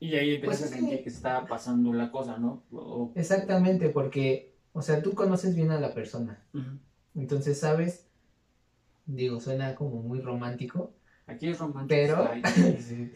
Y 0.00 0.14
ahí 0.14 0.36
empiezas 0.36 0.60
Pues 0.60 0.70
a 0.72 0.74
que- 0.74 0.80
sentir 0.80 1.04
que 1.04 1.10
se 1.10 1.16
estaba 1.16 1.46
pasando 1.46 1.92
la 1.92 2.10
cosa, 2.10 2.38
¿no? 2.38 2.62
O- 2.72 3.12
exactamente, 3.16 3.88
porque, 3.90 4.54
o 4.72 4.82
sea, 4.82 5.02
tú 5.02 5.14
conoces 5.14 5.54
bien 5.54 5.70
a 5.70 5.80
la 5.80 5.94
persona. 5.94 6.44
Ujú. 6.54 6.78
Entonces, 7.14 7.58
¿sabes? 7.58 8.06
Digo, 9.06 9.40
suena 9.40 9.74
como 9.74 10.02
muy 10.02 10.20
romántico, 10.20 10.92
Aquí 11.26 11.48
es 11.48 11.58
romántico. 11.58 11.88
pero, 11.88 12.30
sí, 12.80 13.12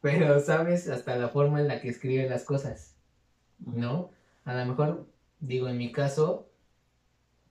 pero 0.00 0.40
sabes 0.40 0.88
hasta 0.88 1.16
la 1.16 1.28
forma 1.28 1.60
en 1.60 1.68
la 1.68 1.80
que 1.80 1.88
escribe 1.88 2.28
las 2.28 2.44
cosas. 2.44 2.96
¿no? 3.64 4.10
A 4.44 4.54
lo 4.54 4.66
mejor, 4.66 5.06
digo, 5.40 5.68
en 5.68 5.78
mi 5.78 5.92
caso, 5.92 6.48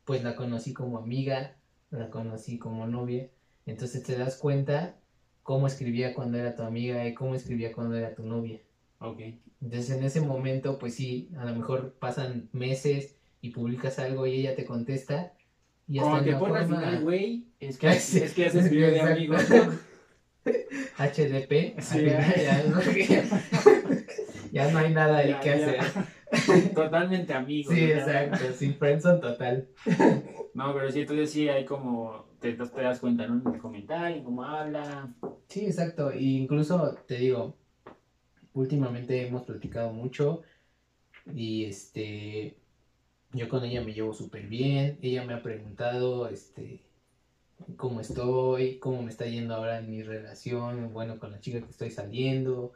pues 0.05 0.23
la 0.23 0.35
conocí 0.35 0.73
como 0.73 0.97
amiga, 0.97 1.55
la 1.91 2.09
conocí 2.09 2.57
como 2.57 2.87
novia, 2.87 3.29
entonces 3.65 4.03
te 4.03 4.17
das 4.17 4.37
cuenta 4.37 4.95
cómo 5.43 5.67
escribía 5.67 6.13
cuando 6.13 6.37
era 6.37 6.55
tu 6.55 6.63
amiga 6.63 7.07
y 7.07 7.13
cómo 7.13 7.35
escribía 7.35 7.73
cuando 7.73 7.95
era 7.95 8.15
tu 8.15 8.23
novia. 8.23 8.61
Ok. 8.99 9.19
Entonces 9.61 9.89
en 9.91 10.03
ese 10.03 10.21
momento, 10.21 10.77
pues 10.77 10.95
sí, 10.95 11.31
a 11.37 11.45
lo 11.45 11.55
mejor 11.55 11.93
pasan 11.93 12.49
meses 12.51 13.14
y 13.45 13.49
publicas 13.51 13.99
algo 13.99 14.25
y 14.25 14.39
ella 14.39 14.55
te 14.55 14.65
contesta 14.65 15.33
y 15.87 15.99
hasta 15.99 16.09
Como 16.19 16.25
la 16.31 16.39
pone 16.39 16.57
al 16.57 16.65
final, 16.65 17.03
güey, 17.03 17.45
es 17.59 17.77
que, 17.77 17.91
Sí. 17.99 18.19
es 18.19 18.33
que 18.33 18.41
ya 18.45 18.49
se 18.49 18.59
escribió 18.59 18.89
de 18.91 19.01
amigos. 19.01 19.43
HDP, 20.97 21.79
Sí. 21.81 22.05
ya, 22.05 22.63
no, 22.69 22.81
ya 24.51 24.71
no 24.71 24.77
hay 24.79 24.93
nada 24.93 25.17
ahí 25.17 25.29
Ya, 25.29 25.39
que 25.39 25.51
hacer. 25.51 25.79
Totalmente 26.73 27.33
amigos. 27.33 27.73
Sí, 27.73 27.83
exacto, 27.91 28.45
sí, 28.55 28.73
friendzone 28.73 29.19
total. 29.19 29.67
No, 30.53 30.73
pero 30.73 30.91
sí, 30.91 31.01
entonces 31.01 31.31
sí 31.31 31.49
hay 31.49 31.65
como, 31.65 32.25
te, 32.39 32.53
te 32.53 32.81
das 32.81 32.99
cuenta, 32.99 33.27
¿no? 33.27 33.41
En 33.47 33.55
el 33.55 33.61
comentario, 33.61 34.23
cómo 34.23 34.43
habla. 34.43 35.13
Sí, 35.47 35.65
exacto. 35.65 36.13
Y 36.13 36.37
incluso 36.37 36.95
te 37.07 37.15
digo, 37.17 37.55
últimamente 38.53 39.27
hemos 39.27 39.43
platicado 39.43 39.91
mucho 39.91 40.41
y 41.33 41.65
este, 41.65 42.57
yo 43.35 43.49
con 43.49 43.63
ella 43.63 43.81
me 43.81 43.93
llevo 43.93 44.13
súper 44.13 44.47
bien. 44.47 44.97
Ella 45.01 45.25
me 45.25 45.33
ha 45.33 45.43
preguntado, 45.43 46.27
este, 46.29 46.81
cómo 47.77 47.99
estoy, 48.01 48.79
cómo 48.79 49.01
me 49.01 49.11
está 49.11 49.25
yendo 49.25 49.55
ahora 49.55 49.79
en 49.79 49.89
mi 49.89 50.03
relación, 50.03 50.93
bueno, 50.93 51.19
con 51.19 51.31
la 51.31 51.39
chica 51.41 51.61
que 51.61 51.69
estoy 51.69 51.91
saliendo. 51.91 52.73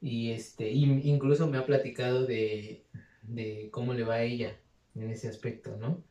Y 0.00 0.30
este, 0.30 0.70
incluso 0.70 1.48
me 1.48 1.58
ha 1.58 1.66
platicado 1.66 2.26
de, 2.26 2.84
de 3.22 3.68
cómo 3.70 3.94
le 3.94 4.04
va 4.04 4.14
a 4.14 4.22
ella 4.22 4.58
en 4.94 5.10
ese 5.10 5.28
aspecto, 5.28 5.76
¿no? 5.76 6.02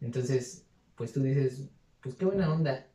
Entonces, 0.00 0.66
pues 0.96 1.12
tú 1.12 1.22
dices, 1.22 1.70
pues 2.02 2.14
qué 2.16 2.24
buena 2.24 2.52
onda, 2.52 2.86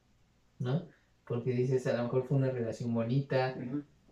¿no? 0.59 0.88
Porque 1.26 1.51
dices, 1.51 1.88
a 1.88 1.93
lo 1.93 2.03
mejor 2.03 2.26
fue 2.28 2.38
una 2.38 2.49
relación 2.49 2.93
bonita 2.93 3.55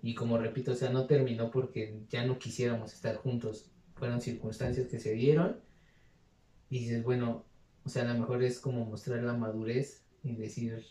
y 0.02 0.16
como 0.16 0.38
repito, 0.38 0.72
o 0.72 0.76
sea, 0.76 0.90
no 0.90 1.06
terminó 1.08 1.52
porque 1.52 2.00
ya 2.10 2.26
no 2.26 2.40
quisiéramos 2.40 2.94
estar 2.94 3.16
juntos, 3.18 3.72
fueron 3.96 4.22
circunstancias 4.22 4.88
que 4.88 5.00
se 5.00 5.14
dieron. 5.14 5.67
Y 6.70 6.80
dices, 6.80 7.04
bueno, 7.04 7.46
o 7.86 7.90
sea, 7.90 8.04
a 8.04 8.14
lo 8.14 8.20
mejor 8.20 8.44
es 8.44 8.60
como 8.60 8.86
mostrar 8.86 9.24
la 9.24 9.34
madurez 9.34 10.04
y 10.24 10.36
decir, 10.36 10.84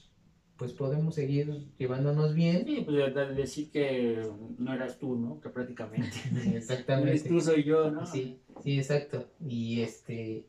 pues 0.56 0.72
podemos 0.72 1.14
seguir 1.14 1.66
llevándonos 1.78 2.34
bien. 2.34 2.64
Sí, 2.64 2.82
pues 2.84 3.14
decir 3.36 3.70
que 3.70 4.26
no 4.58 4.72
eras 4.72 4.98
tú, 4.98 5.16
¿no? 5.16 5.40
Que 5.40 5.50
prácticamente. 5.50 6.16
Exactamente. 6.54 7.10
eres 7.10 7.24
tú, 7.24 7.40
soy 7.40 7.64
yo, 7.64 7.90
¿no? 7.90 8.06
Sí, 8.06 8.40
sí, 8.62 8.78
exacto. 8.78 9.28
Y 9.46 9.82
este, 9.82 10.46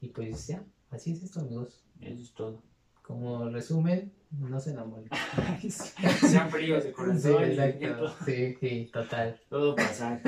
y 0.00 0.08
pues 0.08 0.46
ya, 0.46 0.64
así 0.90 1.12
es 1.12 1.22
esto, 1.22 1.40
amigos. 1.40 1.84
Eso 2.00 2.22
es 2.22 2.32
todo. 2.32 2.62
Como 3.02 3.50
resumen, 3.50 4.12
no 4.30 4.58
se 4.58 4.70
enamoren. 4.70 5.10
Sean 5.68 6.50
fríos 6.50 6.84
de 6.84 6.92
corazón. 6.92 7.20
Sí, 7.20 7.50
exacto. 7.52 8.14
Sí, 8.24 8.54
sí, 8.60 8.90
total. 8.92 9.38
Todo 9.50 9.76
pasar. 9.76 10.22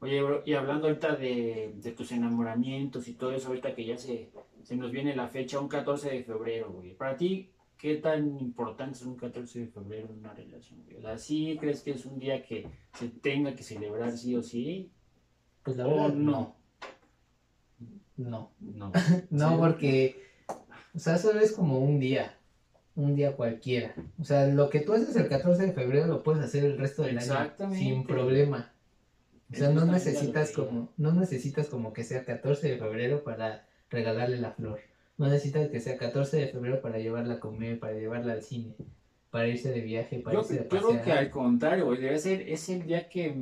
Oye, 0.00 0.22
bro, 0.22 0.42
y 0.46 0.54
hablando 0.54 0.86
ahorita 0.88 1.16
de, 1.16 1.74
de, 1.76 1.92
tus 1.92 2.10
enamoramientos 2.12 3.06
y 3.06 3.14
todo 3.14 3.32
eso, 3.32 3.48
ahorita 3.48 3.74
que 3.74 3.84
ya 3.84 3.98
se, 3.98 4.30
se 4.62 4.74
nos 4.74 4.90
viene 4.90 5.14
la 5.14 5.28
fecha, 5.28 5.60
un 5.60 5.68
14 5.68 6.08
de 6.10 6.24
febrero, 6.24 6.70
güey. 6.72 6.94
Para 6.94 7.16
ti, 7.18 7.50
¿qué 7.76 7.96
tan 7.96 8.38
importante 8.38 8.96
es 8.98 9.04
un 9.04 9.16
14 9.16 9.60
de 9.60 9.66
febrero 9.66 10.08
en 10.08 10.20
una 10.20 10.32
relación? 10.32 10.82
Güey? 10.84 10.96
O 10.96 11.02
sea, 11.02 11.18
¿sí 11.18 11.58
crees 11.60 11.82
que 11.82 11.90
es 11.90 12.06
un 12.06 12.18
día 12.18 12.42
que 12.42 12.66
se 12.94 13.08
tenga 13.08 13.54
que 13.54 13.62
celebrar 13.62 14.16
sí 14.16 14.34
o 14.34 14.42
sí? 14.42 14.90
Pues 15.62 15.76
la 15.76 15.86
¿O 15.86 15.90
verdad, 15.90 16.14
no? 16.14 16.56
No. 18.16 18.52
No. 18.58 18.92
No, 19.30 19.50
Sí. 19.50 19.56
porque, 19.58 20.22
o 20.94 20.98
sea, 20.98 21.18
solo 21.18 21.40
es 21.40 21.52
como 21.52 21.78
un 21.78 22.00
día, 22.00 22.38
un 22.96 23.14
día 23.14 23.36
cualquiera. 23.36 23.94
O 24.18 24.24
sea, 24.24 24.46
lo 24.46 24.70
que 24.70 24.80
tú 24.80 24.94
haces 24.94 25.14
el 25.16 25.28
14 25.28 25.66
de 25.66 25.72
febrero 25.72 26.06
lo 26.06 26.22
puedes 26.22 26.42
hacer 26.42 26.64
el 26.64 26.78
resto 26.78 27.02
del 27.02 27.18
año 27.18 27.52
sin 27.72 28.04
problema. 28.04 28.72
O 29.52 29.54
sea, 29.56 29.70
no 29.70 29.84
necesitas 29.84 30.52
como, 30.52 30.92
no 30.96 31.12
necesitas 31.12 31.66
como 31.68 31.92
que 31.92 32.04
sea 32.04 32.24
14 32.24 32.68
de 32.70 32.78
febrero 32.78 33.24
para 33.24 33.66
regalarle 33.90 34.38
la 34.38 34.52
flor. 34.52 34.80
No 35.18 35.26
necesitas 35.26 35.68
que 35.68 35.80
sea 35.80 35.96
14 35.98 36.36
de 36.36 36.48
febrero 36.48 36.80
para 36.80 36.98
llevarla 36.98 37.34
a 37.34 37.40
comer, 37.40 37.78
para 37.78 37.94
llevarla 37.94 38.34
al 38.34 38.42
cine, 38.42 38.74
para 39.30 39.48
irse 39.48 39.70
de 39.70 39.80
viaje, 39.80 40.20
para 40.20 40.34
Yo, 40.34 40.40
irse 40.42 40.54
de 40.54 40.60
yo 40.62 40.68
creo 40.68 40.82
pasear. 40.82 41.04
que 41.04 41.12
al 41.12 41.30
contrario, 41.30 41.90
debe 41.90 42.18
ser, 42.18 42.42
es 42.48 42.68
el 42.68 42.84
día 42.86 43.08
que 43.08 43.34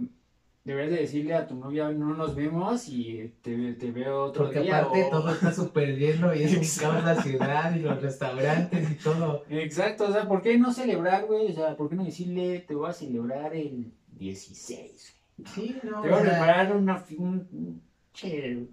deberías 0.64 0.92
de 0.92 0.98
decirle 1.00 1.34
a 1.34 1.46
tu 1.46 1.54
novia, 1.54 1.90
no 1.90 2.14
nos 2.14 2.34
vemos 2.34 2.88
y 2.88 3.32
te, 3.42 3.72
te 3.74 3.90
veo 3.90 4.24
otro 4.24 4.44
Porque 4.46 4.60
día. 4.60 4.78
aparte 4.80 5.04
o- 5.04 5.10
todo 5.10 5.30
está 5.32 5.52
súper 5.52 5.96
lleno 5.96 6.34
y 6.34 6.42
es 6.42 6.52
un 6.80 6.82
caos 6.88 7.04
la 7.04 7.22
ciudad 7.22 7.74
y 7.76 7.78
los 7.80 8.02
restaurantes 8.02 8.90
y 8.90 8.94
todo. 8.96 9.44
Exacto, 9.50 10.08
o 10.08 10.12
sea, 10.12 10.26
¿por 10.26 10.42
qué 10.42 10.58
no 10.58 10.72
celebrar, 10.72 11.26
güey? 11.26 11.52
O 11.52 11.54
sea, 11.54 11.76
¿por 11.76 11.88
qué 11.88 11.94
no 11.96 12.04
decirle, 12.04 12.60
te 12.66 12.74
voy 12.74 12.88
a 12.90 12.92
celebrar 12.92 13.54
el 13.54 13.92
16? 14.18 15.14
Sí, 15.54 15.76
no, 15.84 16.02
Te 16.02 16.08
voy 16.08 16.18
a 16.18 16.22
preparar 16.22 16.76
una, 16.76 17.04
un, 17.16 17.48
un- 17.52 17.82
che, 18.12 18.66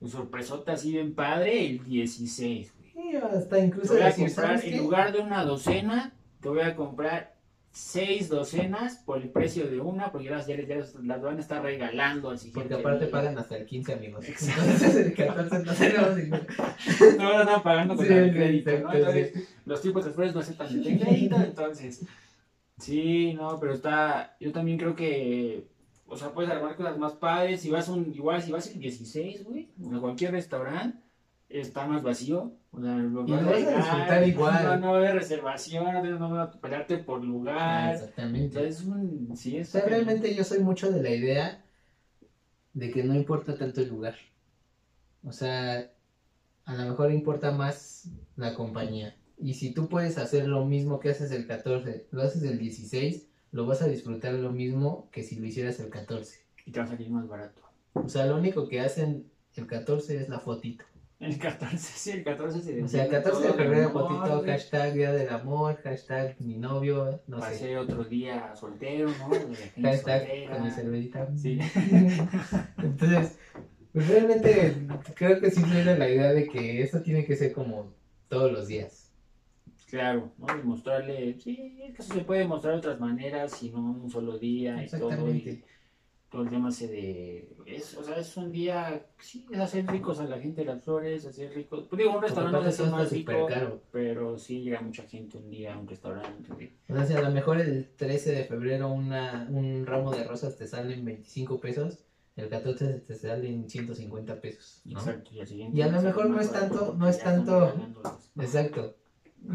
un 0.00 0.08
sorpresota 0.08 0.72
así 0.72 0.92
bien 0.92 1.14
padre 1.14 1.66
el 1.66 1.84
16, 1.84 2.72
güey. 2.76 2.90
sí, 2.92 3.16
hasta 3.16 3.58
incluso 3.58 3.94
Te 3.94 4.00
voy 4.00 4.08
a 4.08 4.14
comprar, 4.14 4.46
¿sabes 4.58 4.64
en 4.64 4.70
qué? 4.70 4.76
lugar 4.78 5.12
de 5.12 5.20
una 5.20 5.44
docena, 5.44 6.12
te 6.40 6.48
voy 6.48 6.60
a 6.60 6.76
comprar 6.76 7.32
seis 7.74 8.28
docenas 8.28 8.96
por 8.98 9.22
el 9.22 9.30
precio 9.30 9.66
de 9.66 9.80
una, 9.80 10.12
porque 10.12 10.26
ya 10.26 10.32
las, 10.36 10.46
ya 10.46 10.56
las, 10.58 10.94
las 10.96 11.22
van 11.22 11.38
a 11.38 11.40
estar 11.40 11.62
regalando 11.62 12.28
al 12.30 12.38
siguiente 12.38 12.74
Porque 12.74 12.74
aparte 12.88 13.04
día. 13.06 13.12
pagan 13.12 13.38
hasta 13.38 13.56
el 13.56 13.64
15 13.66 13.94
amigos. 13.94 14.28
Exacto. 14.28 14.62
Entonces 14.62 14.96
el 15.06 15.14
14 15.14 15.92
no 15.94 16.16
ningún... 16.16 16.40
No 17.18 17.32
lo 17.32 17.40
están 17.40 17.62
pagando 17.62 17.96
con 17.96 18.06
Sí, 18.06 18.12
el 18.12 18.30
sí, 18.30 18.36
crédito, 18.36 18.70
¿no? 18.78 18.92
Entonces, 18.92 19.48
los 19.64 19.80
tipos 19.80 20.04
de 20.04 20.10
flores 20.10 20.34
no 20.34 20.40
aceptan 20.40 20.68
el 20.68 20.98
crédito, 21.00 21.36
entonces. 21.36 22.04
Sí, 22.78 23.32
no, 23.34 23.58
pero 23.60 23.72
está. 23.74 24.36
Yo 24.40 24.52
también 24.52 24.76
creo 24.78 24.94
que. 24.96 25.68
O 26.06 26.16
sea, 26.16 26.32
puedes 26.32 26.50
armar 26.50 26.76
cosas 26.76 26.98
más 26.98 27.14
padres. 27.14 27.60
Si 27.60 27.70
vas 27.70 27.88
un, 27.88 28.12
igual, 28.14 28.42
si 28.42 28.52
vas 28.52 28.68
el 28.70 28.80
16, 28.80 29.44
güey, 29.44 29.70
a 29.94 30.00
cualquier 30.00 30.32
restaurante, 30.32 30.98
está 31.48 31.86
más 31.86 32.02
vacío. 32.02 32.52
O 32.70 32.80
sea, 32.80 32.96
lo 32.96 33.24
Y 33.26 33.28
lo 33.30 33.36
vas 33.46 33.62
a 33.64 33.76
disfrutar 33.76 34.28
igual. 34.28 34.64
No, 34.64 34.76
no 34.78 34.86
va 34.92 34.96
a 34.96 35.00
haber 35.00 35.14
reservación, 35.14 35.84
no, 35.84 36.18
no 36.18 36.30
va 36.30 36.42
a 36.44 36.50
pelearte 36.52 36.98
por 36.98 37.20
Ah, 37.20 37.24
lugar. 37.24 37.94
O 37.94 37.98
sea, 37.98 38.08
exactamente. 38.08 38.66
es 38.66 38.82
un. 38.84 39.36
Sí, 39.36 39.56
O 39.58 39.60
es 39.60 39.68
sea, 39.68 39.84
realmente 39.84 40.34
yo 40.34 40.44
soy 40.44 40.60
mucho 40.60 40.90
de 40.90 41.02
la 41.02 41.10
idea 41.10 41.64
de 42.74 42.90
que 42.90 43.04
no 43.04 43.14
importa 43.14 43.56
tanto 43.56 43.80
el 43.80 43.88
lugar. 43.88 44.16
O 45.24 45.32
sea, 45.32 45.90
a 46.64 46.74
lo 46.74 46.84
mejor 46.90 47.12
importa 47.12 47.52
más 47.52 48.08
la 48.36 48.54
compañía. 48.54 49.16
Y 49.38 49.54
si 49.54 49.72
tú 49.74 49.88
puedes 49.88 50.18
hacer 50.18 50.46
lo 50.48 50.64
mismo 50.64 51.00
que 51.00 51.10
haces 51.10 51.30
el 51.32 51.46
14, 51.46 52.06
lo 52.10 52.22
haces 52.22 52.42
el 52.44 52.58
16, 52.58 53.28
lo 53.52 53.66
vas 53.66 53.82
a 53.82 53.86
disfrutar 53.86 54.34
lo 54.34 54.50
mismo 54.50 55.08
que 55.12 55.22
si 55.22 55.36
lo 55.36 55.46
hicieras 55.46 55.78
el 55.78 55.90
14. 55.90 56.40
Y 56.66 56.72
te 56.72 56.80
va 56.80 56.86
a 56.86 56.88
salir 56.88 57.10
más 57.10 57.28
barato. 57.28 57.62
O 57.94 58.08
sea, 58.08 58.26
lo 58.26 58.36
único 58.36 58.68
que 58.68 58.80
hacen 58.80 59.30
el 59.54 59.66
14 59.66 60.16
es 60.16 60.28
la 60.28 60.40
fotito. 60.40 60.84
El 61.20 61.38
14, 61.38 61.78
sí, 61.78 62.10
el 62.10 62.24
14 62.24 62.60
se 62.60 62.82
O 62.82 62.88
sea, 62.88 63.04
el 63.04 63.10
decide 63.10 63.22
14 63.22 63.46
de 63.46 63.52
febrero, 63.52 63.90
fotito, 63.90 64.42
hashtag 64.44 64.94
día 64.94 65.12
del 65.12 65.28
amor, 65.28 65.76
hashtag 65.84 66.34
mi 66.40 66.56
novio, 66.56 67.20
no 67.28 67.40
sé. 67.40 67.46
Pasé 67.46 67.78
otro 67.78 68.02
día 68.02 68.56
soltero, 68.56 69.08
¿no? 69.08 69.28
Hashtag 69.82 70.22
soltera. 70.22 70.50
con 70.50 70.64
mi 70.64 70.70
cervecita. 70.72 71.28
Sí. 71.36 71.58
Entonces, 72.78 73.38
pues 73.92 74.08
realmente 74.08 74.74
creo 75.14 75.38
que 75.38 75.50
sí 75.50 75.62
de 75.62 75.96
la 75.96 76.08
idea 76.08 76.32
de 76.32 76.48
que 76.48 76.82
esto 76.82 77.02
tiene 77.02 77.24
que 77.24 77.36
ser 77.36 77.52
como 77.52 77.92
todos 78.28 78.50
los 78.50 78.66
días. 78.66 79.01
Claro, 79.92 80.32
¿no? 80.38 80.46
Y 80.58 80.62
mostrarle, 80.62 81.38
sí, 81.38 81.78
es 81.82 81.94
que 81.94 82.02
se 82.02 82.20
puede 82.20 82.40
demostrar 82.40 82.72
de 82.72 82.78
otras 82.78 82.98
maneras, 82.98 83.62
y 83.62 83.68
no 83.68 83.78
un 83.80 84.10
solo 84.10 84.38
día 84.38 84.82
y 84.82 84.86
todo. 84.88 85.10
Y 85.30 85.62
todo 86.30 86.42
el 86.44 86.48
tema 86.48 86.70
ese 86.70 86.88
de, 86.88 87.54
es, 87.66 87.94
o 87.98 88.02
sea, 88.02 88.16
es 88.16 88.34
un 88.38 88.50
día, 88.50 89.04
sí, 89.18 89.46
es 89.52 89.58
hacer 89.58 89.86
ricos 89.86 90.18
a 90.18 90.24
la 90.24 90.38
gente 90.38 90.64
las 90.64 90.82
flores, 90.82 91.26
hacer 91.26 91.52
ricos. 91.54 91.88
Pues 91.90 91.98
digo, 91.98 92.14
un 92.16 92.22
restaurante 92.22 92.70
es 92.70 92.80
más 92.90 93.12
rico, 93.12 93.46
caro. 93.46 93.82
pero 93.92 94.38
sí 94.38 94.62
llega 94.62 94.80
mucha 94.80 95.02
gente 95.02 95.36
un 95.36 95.50
día 95.50 95.74
a 95.74 95.78
un 95.78 95.86
restaurante. 95.86 96.72
O 96.88 96.94
sea, 96.94 97.04
si 97.04 97.12
a 97.12 97.20
lo 97.20 97.30
mejor 97.30 97.60
el 97.60 97.90
13 97.94 98.32
de 98.32 98.44
febrero 98.44 98.90
una, 98.90 99.46
un 99.50 99.84
ramo 99.84 100.10
de 100.10 100.24
rosas 100.24 100.56
te 100.56 100.66
sale 100.66 100.94
en 100.94 101.04
25 101.04 101.60
pesos, 101.60 102.02
el 102.36 102.48
14 102.48 102.94
te 103.00 103.14
sale 103.14 103.50
en 103.50 103.68
150 103.68 104.40
pesos. 104.40 104.80
¿no? 104.86 104.98
Exacto, 105.00 105.32
y 105.34 105.40
al 105.40 105.46
siguiente. 105.46 105.76
Y 105.78 105.82
a 105.82 105.88
lo 105.88 106.00
mejor 106.00 106.30
no 106.30 106.40
es 106.40 106.50
tanto- 106.50 106.94
no 106.98 107.06
es 107.06 107.18
tanto-. 107.18 107.74
Exacto. 108.40 108.96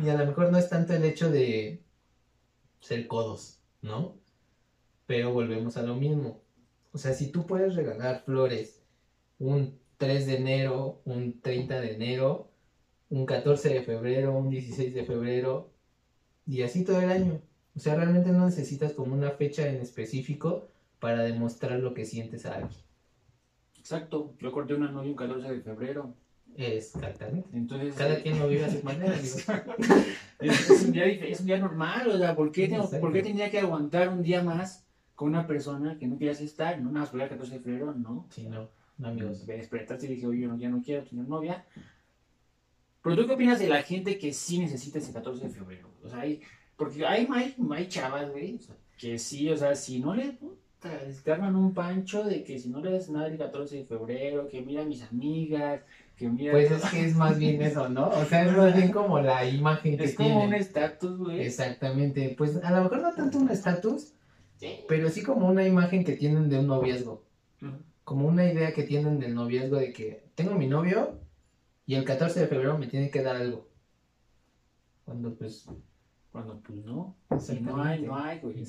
Y 0.04 0.10
a 0.10 0.16
lo 0.16 0.26
mejor 0.26 0.52
no 0.52 0.58
es 0.58 0.70
tanto 0.70 0.94
el 0.94 1.04
hecho 1.04 1.32
de 1.32 1.84
ser 2.80 3.08
codos, 3.08 3.62
¿no? 3.82 4.18
Pero 5.06 5.34
volvemos 5.34 5.78
a 5.78 5.84
lo 5.84 5.96
mismo. 5.96 6.42
O 6.92 6.98
sea, 6.98 7.14
si 7.14 7.32
tú 7.32 7.46
puedes 7.46 7.76
regalar 7.76 8.24
flores 8.24 8.84
un 9.40 9.80
3 9.98 10.28
de 10.28 10.38
enero, 10.38 11.02
un 11.06 11.42
30 11.42 11.80
de 11.80 11.94
enero, 11.94 12.52
un 13.10 13.26
14 13.26 13.70
de 13.70 13.84
febrero, 13.84 14.38
un 14.38 14.50
16 14.50 14.94
de 14.94 15.06
febrero, 15.06 15.72
y 16.46 16.62
así 16.62 16.84
todo 16.84 17.02
el 17.02 17.10
año. 17.10 17.42
O 17.76 17.80
sea, 17.80 17.96
realmente 17.96 18.32
no 18.32 18.46
necesitas 18.46 18.94
como 18.94 19.14
una 19.14 19.32
fecha 19.32 19.68
en 19.68 19.78
específico 19.78 20.68
para 21.00 21.24
demostrar 21.24 21.80
lo 21.80 21.94
que 21.94 22.06
sientes 22.06 22.46
a 22.46 22.56
alguien. 22.56 22.82
Exacto, 23.78 24.34
yo 24.40 24.52
corté 24.52 24.74
una 24.74 24.92
novia 24.92 25.12
un 25.12 25.16
14 25.16 25.50
de 25.50 25.62
febrero. 25.62 26.16
Exactamente. 26.58 27.50
Entonces, 27.54 27.94
Cada 27.94 28.20
quien 28.22 28.40
lo 28.40 28.48
vive 28.50 28.66
a 28.66 28.72
su 28.72 28.84
manera. 28.84 29.16
Es, 30.40 30.70
es 30.70 30.84
un 30.84 30.92
día, 30.92 31.06
es 31.08 31.40
un 31.40 31.48
día 31.48 31.58
normal, 31.58 32.08
o 32.10 32.18
sea, 32.20 32.36
¿por 32.36 32.52
qué, 32.52 32.68
tengo-. 32.68 32.88
¿por 33.00 33.12
qué 33.12 33.24
tendría 33.24 33.50
que 33.50 33.58
aguantar 33.58 34.10
un 34.10 34.22
día 34.22 34.44
más 34.44 34.86
con 35.16 35.30
una 35.30 35.48
persona 35.48 35.98
que 35.98 36.06
no 36.06 36.16
quieras 36.16 36.42
estar? 36.42 36.78
No, 36.78 36.92
nada 36.92 37.00
más 37.00 37.10
porque 37.10 37.24
era 37.24 37.30
14 37.32 37.54
de 37.56 37.60
febrero, 37.60 37.96
no. 37.96 38.28
Sí, 38.30 38.44
no, 38.44 38.70
no, 39.00 39.08
amigos. 39.08 39.48
Despertaste 39.48 40.06
y 40.06 40.10
dije, 40.10 40.28
oye, 40.28 40.46
no, 40.46 40.56
ya 40.56 40.70
no 40.70 40.84
quiero 40.84 41.04
tener 41.06 41.28
novia. 41.28 41.66
Pero 43.02 43.16
tú 43.16 43.26
qué 43.26 43.34
opinas 43.34 43.58
de 43.58 43.68
la 43.68 43.82
gente 43.82 44.20
que 44.20 44.32
sí 44.32 44.60
necesita 44.60 45.00
ese 45.00 45.12
14 45.12 45.46
de 45.46 45.50
febrero? 45.50 45.90
O 46.04 46.08
sea, 46.08 46.20
hay, 46.20 46.40
porque 46.76 47.04
hay, 47.04 47.28
hay, 47.34 47.56
hay 47.72 47.88
chavas, 47.88 48.30
güey, 48.30 48.60
que 49.00 49.18
sí, 49.18 49.50
o 49.50 49.58
sea, 49.58 49.74
si 49.74 50.00
no 50.00 50.14
le 50.14 50.38
te 51.24 51.32
arman 51.32 51.56
un 51.56 51.74
pancho 51.74 52.24
de 52.24 52.44
que 52.44 52.60
si 52.60 52.70
no 52.70 52.80
le 52.82 52.92
das 52.92 53.10
nada 53.10 53.28
el 53.28 53.38
14 53.38 53.78
de 53.78 53.86
febrero, 53.86 54.48
que 54.48 54.62
mira 54.62 54.84
a 54.84 54.86
mis 54.86 55.02
amigas, 55.02 55.82
Pues 56.20 56.72
es 56.72 56.84
que 56.90 57.06
es 57.06 57.16
más 57.16 57.38
bien 57.38 57.62
eso, 57.62 57.90
¿no? 57.90 58.10
O 58.10 58.26
sea, 58.26 58.44
es 58.46 58.56
más 58.58 58.76
bien 58.76 58.92
como 58.92 59.20
la 59.20 59.48
imagen 59.48 59.98
que 59.98 60.06
es 60.06 60.16
como 60.16 60.44
un 60.44 60.54
estatus, 60.54 61.18
güey. 61.20 61.42
Exactamente. 61.42 62.34
Pues 62.38 62.56
a 62.64 62.72
lo 62.72 62.84
mejor 62.84 63.02
no 63.02 63.14
tanto 63.14 63.38
un 63.38 63.50
estatus, 63.52 64.14
Sí. 64.58 64.80
pero 64.88 65.10
sí 65.10 65.22
como 65.22 65.48
una 65.48 65.68
imagen 65.68 66.04
que 66.04 66.14
tienen 66.14 66.50
de 66.50 66.60
un 66.60 66.68
noviazgo. 66.68 67.24
Como 68.04 68.26
una 68.28 68.52
idea 68.52 68.74
que 68.74 68.84
tienen 68.84 69.20
del 69.20 69.36
noviazgo 69.36 69.76
de 69.78 69.94
que 69.94 70.24
tengo 70.34 70.56
mi 70.56 70.66
novio 70.68 71.20
y 71.86 71.94
el 71.96 72.04
14 72.06 72.40
de 72.40 72.48
febrero 72.48 72.78
me 72.78 72.88
tiene 72.88 73.12
que 73.12 73.22
dar 73.22 73.36
algo. 73.36 73.68
Cuando 75.06 75.36
pues, 75.36 75.70
Cuando 76.32 76.60
pues 76.62 76.84
no, 76.86 77.16
si 77.40 77.60
no 77.60 77.82
hay, 77.84 78.00
Exactamente. 78.00 78.08
no 78.08 78.16
hay, 78.16 78.40
güey. 78.40 78.56
¿no? 78.56 78.64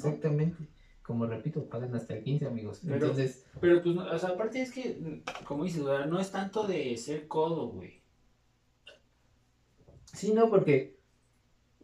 Como 1.09 1.25
repito, 1.25 1.67
pagan 1.71 1.95
hasta 1.95 2.13
el 2.15 2.23
15, 2.23 2.45
amigos. 2.47 2.81
Pero- 2.85 2.97
Entonces, 2.97 3.47
Pero 3.63 3.83
pues, 3.83 3.97
o 3.97 4.19
sea, 4.19 4.29
aparte 4.29 4.61
es 4.61 4.71
que, 4.71 5.23
como 5.47 5.65
dices, 5.65 5.81
o 5.81 5.87
sea, 5.97 6.05
no 6.05 6.21
es 6.21 6.31
tanto 6.31 6.67
de 6.67 6.95
ser 6.99 7.27
codo, 7.27 7.69
güey. 7.69 8.03
Sí, 10.13 10.35
no, 10.35 10.51
porque 10.51 10.99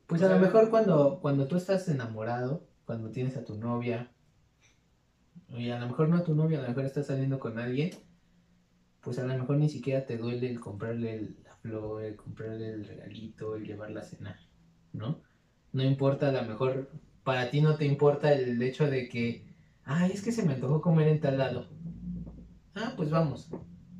pues 0.06 0.20
O 0.20 0.26
a 0.26 0.28
lo 0.28 0.38
mejor 0.38 0.68
cuando, 0.68 1.20
cuando 1.22 1.46
tú 1.48 1.56
estás 1.56 1.88
enamorado, 1.88 2.68
cuando 2.84 3.10
tienes 3.12 3.38
a 3.38 3.46
tu 3.46 3.56
novia, 3.56 4.12
y 5.48 5.70
a 5.70 5.78
lo 5.80 5.86
mejor 5.86 6.10
no 6.10 6.22
tu 6.22 6.34
novia, 6.34 6.58
a 6.58 6.62
lo 6.62 6.68
mejor 6.68 6.84
estás 6.84 7.06
saliendo 7.06 7.38
con 7.38 7.58
alguien, 7.58 7.92
pues 9.00 9.18
a 9.18 9.24
lo 9.26 9.32
mejor 9.38 9.56
ni 9.56 9.70
siquiera 9.70 10.04
te 10.04 10.18
duele 10.18 10.50
el 10.50 10.60
comprarle 10.60 11.14
el- 11.14 11.36
la 11.44 11.56
flor, 11.56 12.02
el 12.04 12.16
comprarle 12.16 12.68
el 12.74 12.84
regalito, 12.86 13.56
el 13.56 13.64
llevarla 13.64 14.00
a 14.00 14.04
cenar, 14.04 14.36
¿no? 14.92 15.22
No 15.72 15.82
importa, 15.82 16.28
a 16.28 16.32
lo 16.32 16.42
mejor 16.42 16.90
para 17.24 17.50
ti 17.50 17.60
no 17.60 17.76
te 17.76 17.86
importa 17.86 18.32
el 18.32 18.62
hecho 18.62 18.88
de 18.88 19.08
que, 19.08 19.46
ay, 19.84 20.12
es 20.12 20.22
que 20.22 20.32
se 20.32 20.44
me 20.44 20.54
antojó 20.54 20.80
comer 20.80 21.08
en 21.08 21.20
tal 21.20 21.38
lado. 21.38 21.68
Ah, 22.74 22.92
pues 22.96 23.10
vamos, 23.10 23.50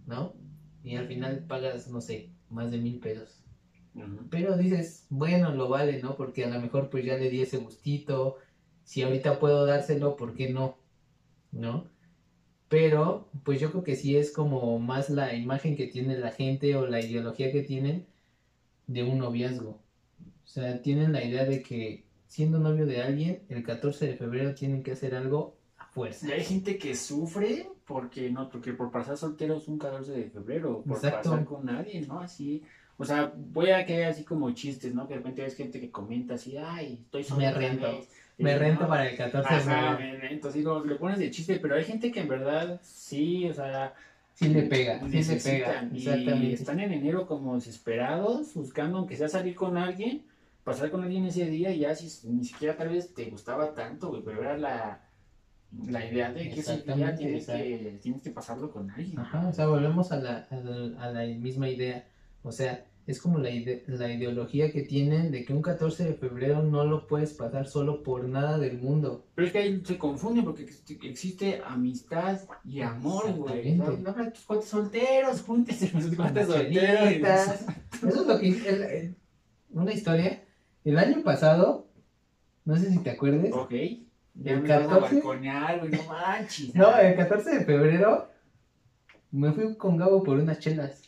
¿no? 0.06 0.34
Y 0.82 0.96
al 0.96 1.06
final 1.06 1.44
pagas, 1.46 1.88
no 1.88 2.00
sé, 2.00 2.30
más 2.50 2.70
de 2.70 2.78
mil 2.78 3.00
pesos. 3.00 3.40
Pero 4.30 4.56
dices, 4.56 5.06
bueno, 5.08 5.54
lo 5.54 5.68
vale, 5.68 6.02
¿no? 6.02 6.16
Porque 6.16 6.44
a 6.44 6.50
lo 6.50 6.60
mejor 6.60 6.90
pues 6.90 7.04
ya 7.04 7.16
le 7.16 7.30
di 7.30 7.42
ese 7.42 7.58
gustito. 7.58 8.36
Si 8.82 9.02
ahorita 9.02 9.38
puedo 9.38 9.64
dárselo, 9.66 10.16
¿por 10.16 10.34
qué 10.34 10.50
no? 10.50 10.78
¿No? 11.52 11.88
Pero 12.68 13.30
pues 13.44 13.60
yo 13.60 13.70
creo 13.70 13.84
que 13.84 13.96
sí 13.96 14.16
es 14.16 14.32
como 14.32 14.78
más 14.80 15.10
la 15.10 15.34
imagen 15.34 15.76
que 15.76 15.86
tiene 15.86 16.18
la 16.18 16.32
gente 16.32 16.76
o 16.76 16.86
la 16.86 17.00
ideología 17.00 17.52
que 17.52 17.62
tienen 17.62 18.06
de 18.86 19.04
un 19.04 19.18
noviazgo. 19.18 19.80
O 20.44 20.46
sea, 20.46 20.82
tienen 20.82 21.12
la 21.12 21.24
idea 21.24 21.44
de 21.44 21.62
que 21.62 22.03
siendo 22.34 22.58
novio 22.58 22.84
de 22.84 23.00
alguien, 23.00 23.42
el 23.48 23.62
14 23.62 24.08
de 24.08 24.16
febrero 24.16 24.56
tienen 24.56 24.82
que 24.82 24.90
hacer 24.90 25.14
algo 25.14 25.54
a 25.78 25.86
fuerza. 25.86 26.26
Y 26.26 26.32
hay 26.32 26.42
gente 26.42 26.78
que 26.78 26.96
sufre 26.96 27.68
porque 27.86 28.28
no, 28.28 28.48
porque 28.48 28.72
por 28.72 28.90
pasar 28.90 29.16
solteros 29.16 29.68
un 29.68 29.78
14 29.78 30.10
de 30.10 30.30
febrero, 30.30 30.82
por 30.82 30.96
Exacto. 30.96 31.30
pasar 31.30 31.44
con 31.44 31.64
nadie, 31.64 32.00
¿no? 32.00 32.18
Así, 32.18 32.64
o 32.98 33.04
sea, 33.04 33.32
voy 33.36 33.70
a 33.70 33.86
que 33.86 34.04
así 34.04 34.24
como 34.24 34.50
chistes, 34.50 34.92
¿no? 34.92 35.06
Que 35.06 35.14
de 35.14 35.18
repente 35.18 35.42
ves 35.42 35.54
gente 35.54 35.78
que 35.78 35.92
comenta 35.92 36.34
así, 36.34 36.56
ay, 36.56 37.02
estoy 37.04 37.22
solo 37.22 37.42
Me 37.42 37.52
rento. 37.52 37.86
vez". 37.86 38.08
Me 38.36 38.58
rento 38.58 38.82
¿no? 38.82 38.88
para 38.88 39.08
el 39.08 39.16
14 39.16 39.54
de 39.54 39.60
Ajá, 39.60 39.96
febrero. 39.96 39.98
me 40.00 40.28
rento, 40.28 40.48
así 40.48 40.64
como 40.64 40.84
le 40.84 40.96
pones 40.96 41.20
de 41.20 41.30
chiste, 41.30 41.60
pero 41.60 41.76
hay 41.76 41.84
gente 41.84 42.10
que 42.10 42.18
en 42.18 42.28
verdad 42.28 42.80
sí, 42.82 43.48
o 43.48 43.54
sea, 43.54 43.94
Sí 44.32 44.48
le 44.48 44.62
pega, 44.62 44.98
sí 45.08 45.22
le 45.22 45.36
pega. 45.36 45.88
y 45.92 45.98
Exactamente. 45.98 46.54
están 46.54 46.80
en 46.80 46.92
enero 46.94 47.28
como 47.28 47.54
desesperados, 47.54 48.54
buscando 48.54 48.98
aunque 48.98 49.16
sea 49.16 49.28
salir 49.28 49.54
con 49.54 49.76
alguien, 49.78 50.24
pasar 50.64 50.90
con 50.90 51.02
alguien 51.04 51.24
ese 51.26 51.46
día 51.46 51.70
y 51.72 51.80
ya 51.80 51.94
si 51.94 52.26
ni 52.28 52.44
siquiera 52.44 52.76
tal 52.76 52.88
vez 52.88 53.14
te 53.14 53.26
gustaba 53.26 53.74
tanto, 53.74 54.08
güey, 54.08 54.22
pero 54.24 54.40
era 54.42 54.56
la, 54.56 55.08
la 55.86 56.04
idea 56.10 56.32
de 56.32 56.48
que 56.50 56.60
ese 56.60 56.72
día 56.96 57.14
tienes 57.14 57.46
que, 57.46 57.98
tienes 58.02 58.22
que 58.22 58.30
pasarlo 58.30 58.70
con 58.70 58.90
alguien. 58.90 59.18
Ajá, 59.18 59.48
o 59.48 59.52
sea, 59.52 59.66
volvemos 59.66 60.10
a 60.12 60.16
la, 60.16 60.46
a 60.50 60.56
la, 60.56 61.02
a 61.04 61.10
la 61.12 61.24
misma 61.38 61.68
idea. 61.68 62.06
O 62.42 62.52
sea, 62.52 62.86
es 63.06 63.20
como 63.20 63.38
la, 63.38 63.50
ide- 63.50 63.84
la 63.86 64.10
ideología 64.10 64.72
que 64.72 64.80
tienen 64.82 65.30
de 65.30 65.44
que 65.44 65.52
un 65.52 65.60
14 65.60 66.04
de 66.04 66.14
febrero 66.14 66.62
no 66.62 66.84
lo 66.86 67.06
puedes 67.06 67.34
pasar 67.34 67.66
solo 67.66 68.02
por 68.02 68.24
nada 68.26 68.58
del 68.58 68.78
mundo. 68.78 69.26
Pero 69.34 69.46
es 69.46 69.52
que 69.52 69.58
ahí 69.58 69.82
se 69.84 69.98
confunde 69.98 70.42
porque 70.42 70.62
ex- 70.62 70.82
existe 71.02 71.60
amistad 71.66 72.40
y 72.64 72.80
amor, 72.80 73.30
güey. 73.34 73.74
No 74.02 74.10
hablan 74.10 74.32
tus 74.32 74.44
cuates 74.44 74.68
solteros, 74.70 75.42
júntense 75.42 75.90
Con 75.92 76.14
cuates 76.14 76.46
solteros. 76.46 77.48
Eso 77.94 78.08
es 78.22 78.26
lo 78.26 78.38
que... 78.38 78.48
el- 78.48 78.82
el- 78.82 79.16
una 79.70 79.92
historia. 79.92 80.43
El 80.84 80.98
año 80.98 81.22
pasado, 81.22 81.86
no 82.64 82.76
sé 82.76 82.90
si 82.90 82.98
te 82.98 83.10
acuerdes, 83.10 83.52
Ok. 83.52 83.72
Ya 84.36 84.52
El 84.54 84.62
me 84.62 84.68
vas 84.68 84.82
a 84.82 84.88
14? 84.88 85.14
balconear, 85.14 85.78
güey, 85.78 85.92
no 85.92 86.02
manches. 86.08 86.74
no, 86.74 86.96
el 86.98 87.14
14 87.16 87.58
de 87.58 87.64
febrero 87.64 88.28
me 89.30 89.52
fui 89.52 89.76
con 89.76 89.96
Gabo 89.96 90.22
por 90.24 90.38
unas 90.38 90.58
chelas. 90.58 91.02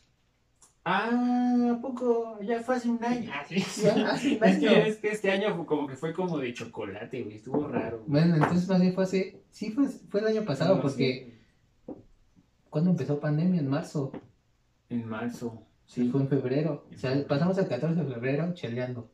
Ah, 0.84 1.72
¿a 1.76 1.80
poco? 1.82 2.38
Ya 2.42 2.60
fue 2.60 2.76
hace 2.76 2.88
un 2.88 3.02
año. 3.04 3.28
Ah, 3.34 3.44
sí. 3.48 3.56
Ya, 3.82 4.10
hace 4.12 4.36
un 4.36 4.44
Es 4.44 4.58
que, 4.58 4.68
año. 4.68 4.76
es 4.86 4.96
que 4.98 5.08
este 5.10 5.30
año 5.32 5.56
fue 5.56 5.66
como 5.66 5.88
que 5.88 5.96
fue 5.96 6.12
como 6.14 6.38
de 6.38 6.54
chocolate, 6.54 7.24
güey. 7.24 7.36
Estuvo 7.36 7.66
raro. 7.66 7.98
güey. 8.06 8.22
Bueno, 8.22 8.36
entonces 8.36 8.68
más 8.68 8.80
bien 8.80 8.94
fue 8.94 9.02
hace... 9.02 9.42
Sí, 9.50 9.72
fue, 9.72 9.88
fue 9.88 10.20
el 10.20 10.28
año 10.28 10.44
pasado 10.44 10.76
No, 10.76 10.82
porque... 10.82 11.34
sí, 11.86 11.92
¿Cuándo 12.70 12.90
empezó 12.90 13.18
pandemia? 13.18 13.60
En 13.60 13.68
marzo. 13.68 14.12
En 14.88 15.04
marzo. 15.08 15.62
Sí, 15.86 16.02
Sí. 16.04 16.08
fue 16.10 16.20
en 16.20 16.28
febrero. 16.28 16.86
O 16.94 16.96
sea, 16.96 17.26
pasamos 17.26 17.58
el 17.58 17.66
14 17.66 18.04
de 18.04 18.14
febrero 18.14 18.54
cheleando. 18.54 19.10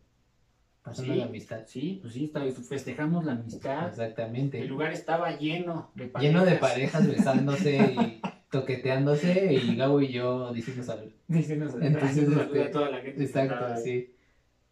Pasando 0.83 1.13
Sí. 1.13 1.19
la 1.21 1.25
amistad. 1.27 1.61
Sí, 1.67 1.99
pues 2.03 2.15
sí, 2.15 2.33
festejamos 2.69 3.25
la 3.25 3.33
amistad. 3.33 3.89
Exactamente. 3.89 4.61
El 4.61 4.67
lugar 4.69 4.93
estaba 4.93 5.37
lleno 5.39 5.91
de 5.95 6.07
parejas. 6.09 6.33
Lleno 6.35 6.45
de 6.45 6.57
parejas 6.57 7.07
besándose 7.07 7.77
y 7.77 8.21
toqueteándose 8.51 9.55
y 9.55 9.77
Gabo 9.77 10.01
y 10.01 10.13
yo 10.13 10.53
diciendo 10.53 10.83
salud. 10.83 11.11
Diciéndonos- 11.29 11.75
Entonces, 11.81 12.11
haciendo 12.11 12.43
este, 12.43 12.63
a 12.65 12.71
toda 12.73 12.91
la 12.91 12.99
gente. 13.01 13.23
Exacto, 13.25 13.77
sí. 13.83 14.15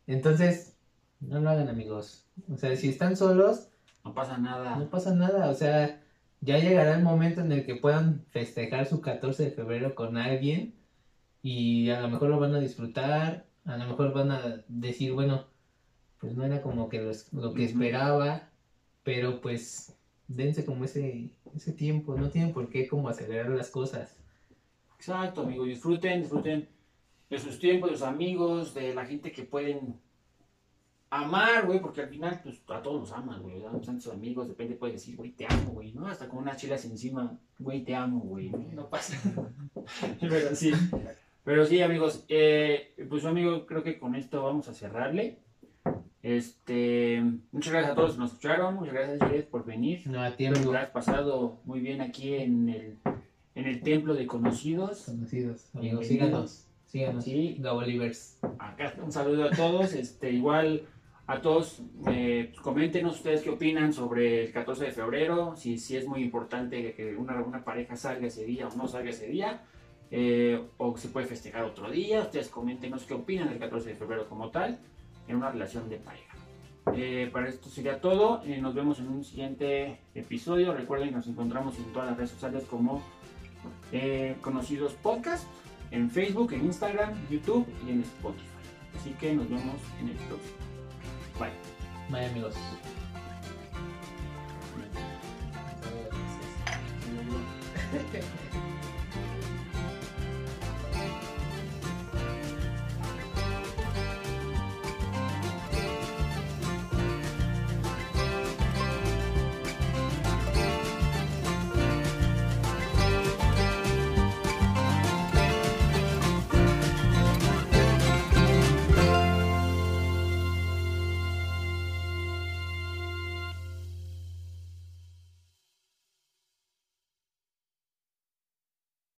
Entonces, 0.06 0.76
no 1.20 1.40
lo 1.40 1.50
hagan 1.50 1.68
amigos. 1.68 2.26
O 2.52 2.56
sea, 2.56 2.74
si 2.76 2.88
están 2.88 3.16
solos, 3.16 3.68
No 4.04 4.12
pasa 4.14 4.36
nada. 4.38 4.76
no 4.76 4.90
pasa 4.90 5.14
nada. 5.14 5.48
O 5.48 5.54
sea, 5.54 6.00
ya 6.40 6.58
llegará 6.58 6.96
el 6.96 7.04
momento 7.04 7.40
en 7.42 7.52
el 7.52 7.64
que 7.64 7.76
puedan 7.76 8.24
festejar 8.30 8.86
su 8.86 9.00
14 9.00 9.44
de 9.44 9.50
febrero 9.52 9.94
con 9.94 10.16
alguien 10.16 10.74
y 11.42 11.90
a 11.90 12.00
lo 12.00 12.08
mejor 12.08 12.30
lo 12.30 12.40
van 12.40 12.54
a 12.54 12.60
disfrutar, 12.60 13.46
a 13.64 13.76
lo 13.76 13.86
mejor 13.86 14.12
van 14.12 14.30
a 14.32 14.64
decir, 14.68 15.12
bueno, 15.12 15.44
pues 16.20 16.34
no 16.36 16.44
era 16.44 16.60
como 16.62 16.88
que 16.88 17.00
los- 17.00 17.32
lo 17.32 17.54
que 17.54 17.64
esperaba, 17.64 18.48
pero 19.02 19.40
pues 19.40 19.96
dense 20.28 20.64
como 20.64 20.84
ese, 20.84 21.30
ese 21.54 21.72
tiempo, 21.72 22.14
no 22.16 22.28
tienen 22.30 22.52
por 22.52 22.68
qué 22.68 22.86
como 22.86 23.08
acelerar 23.08 23.50
las 23.50 23.70
cosas. 23.70 24.16
Exacto, 24.96 25.42
amigo. 25.42 25.64
Disfruten, 25.64 26.20
disfruten 26.20 26.68
de 27.30 27.38
sus 27.38 27.58
tiempos, 27.58 27.90
de 27.90 27.96
sus 27.96 28.06
amigos, 28.06 28.74
de 28.74 28.94
la 28.94 29.06
gente 29.06 29.32
que 29.32 29.42
pueden 29.44 29.98
amar, 31.08 31.66
güey, 31.66 31.80
porque 31.80 32.02
al 32.02 32.08
final, 32.08 32.40
pues, 32.44 32.60
a 32.68 32.82
todos 32.82 33.00
los 33.00 33.12
amas, 33.12 33.40
güey, 33.40 33.60
¿verdad? 33.60 33.82
Son 33.82 33.96
tus 33.96 34.12
amigos, 34.12 34.46
de 34.46 34.52
repente 34.52 34.76
puedes 34.76 34.94
decir, 34.96 35.16
güey, 35.16 35.32
te 35.32 35.46
amo, 35.48 35.72
güey, 35.72 35.92
¿no? 35.92 36.06
Hasta 36.06 36.28
con 36.28 36.38
unas 36.40 36.56
chelas 36.56 36.84
encima, 36.84 37.36
güey, 37.58 37.82
te 37.82 37.94
amo, 37.96 38.20
güey, 38.20 38.50
no 38.50 38.88
pasa. 38.88 39.16
Pero 40.20 40.54
sí, 40.54 40.72
pero 41.42 41.64
sí, 41.64 41.80
amigos, 41.82 42.24
eh, 42.28 42.94
pues, 43.08 43.24
amigo, 43.24 43.66
creo 43.66 43.82
que 43.82 43.98
con 43.98 44.14
esto 44.14 44.42
vamos 44.42 44.68
a 44.68 44.74
cerrarle. 44.74 45.38
Este, 46.22 47.22
muchas 47.50 47.72
gracias 47.72 47.92
a 47.92 47.94
todos 47.94 48.12
que 48.12 48.18
nos 48.18 48.30
escucharon, 48.32 48.74
muchas 48.74 48.92
gracias, 48.94 49.18
Jared, 49.20 49.44
por 49.46 49.64
venir. 49.64 50.02
No 50.06 50.20
a 50.20 50.28
Espero 50.28 50.52
que 50.52 50.58
tiempo. 50.60 50.72
lo 50.72 50.78
has 50.78 50.90
pasado 50.90 51.60
muy 51.64 51.80
bien 51.80 52.02
aquí 52.02 52.34
en 52.34 52.68
el, 52.68 52.98
en 53.54 53.66
el 53.66 53.80
templo 53.82 54.14
de 54.14 54.26
conocidos. 54.26 55.04
Conocidos, 55.06 55.74
amigos, 55.74 56.06
síganos, 56.06 56.66
síganos. 56.86 57.24
Sí, 57.24 57.56
Gabolivers. 57.58 58.38
acá 58.58 58.94
un 59.02 59.10
saludo 59.12 59.44
a 59.44 59.50
todos. 59.50 59.94
Este, 59.94 60.30
igual 60.30 60.82
a 61.26 61.40
todos, 61.40 61.82
eh, 62.08 62.52
coméntenos 62.62 63.16
ustedes 63.16 63.40
qué 63.42 63.50
opinan 63.50 63.94
sobre 63.94 64.44
el 64.44 64.52
14 64.52 64.86
de 64.86 64.90
febrero, 64.90 65.54
si, 65.56 65.78
si 65.78 65.96
es 65.96 66.06
muy 66.06 66.22
importante 66.22 66.92
que 66.92 67.16
una, 67.16 67.40
una 67.40 67.64
pareja 67.64 67.96
salga 67.96 68.26
ese 68.26 68.44
día 68.44 68.68
o 68.68 68.76
no 68.76 68.88
salga 68.88 69.10
ese 69.10 69.28
día, 69.28 69.62
eh, 70.10 70.60
o 70.76 70.98
se 70.98 71.08
puede 71.08 71.26
festejar 71.26 71.64
otro 71.64 71.90
día. 71.90 72.20
Ustedes 72.22 72.48
coméntenos 72.48 73.04
qué 73.04 73.14
opinan 73.14 73.48
del 73.48 73.58
14 73.58 73.90
de 73.90 73.94
febrero 73.94 74.28
como 74.28 74.50
tal 74.50 74.80
en 75.30 75.36
una 75.36 75.50
relación 75.50 75.88
de 75.88 75.96
pareja. 75.96 76.34
Eh, 76.94 77.30
para 77.32 77.48
esto 77.48 77.68
sería 77.68 78.00
todo. 78.00 78.42
Eh, 78.44 78.60
nos 78.60 78.74
vemos 78.74 78.98
en 78.98 79.08
un 79.08 79.24
siguiente 79.24 80.00
episodio. 80.14 80.74
Recuerden 80.74 81.10
que 81.10 81.16
nos 81.16 81.26
encontramos 81.26 81.78
en 81.78 81.84
todas 81.92 82.08
las 82.08 82.16
redes 82.16 82.30
sociales 82.30 82.64
como 82.68 83.02
eh, 83.92 84.36
Conocidos 84.40 84.94
Podcast, 84.94 85.46
en 85.90 86.10
Facebook, 86.10 86.52
en 86.52 86.66
Instagram, 86.66 87.14
YouTube 87.30 87.66
y 87.86 87.90
en 87.90 88.00
Spotify. 88.00 88.46
Así 88.96 89.10
que 89.12 89.34
nos 89.34 89.48
vemos 89.48 89.76
en 90.00 90.08
el 90.08 90.16
próximo. 90.16 90.56
Bye. 91.38 91.50
Bye 92.10 92.26
amigos. 92.26 92.54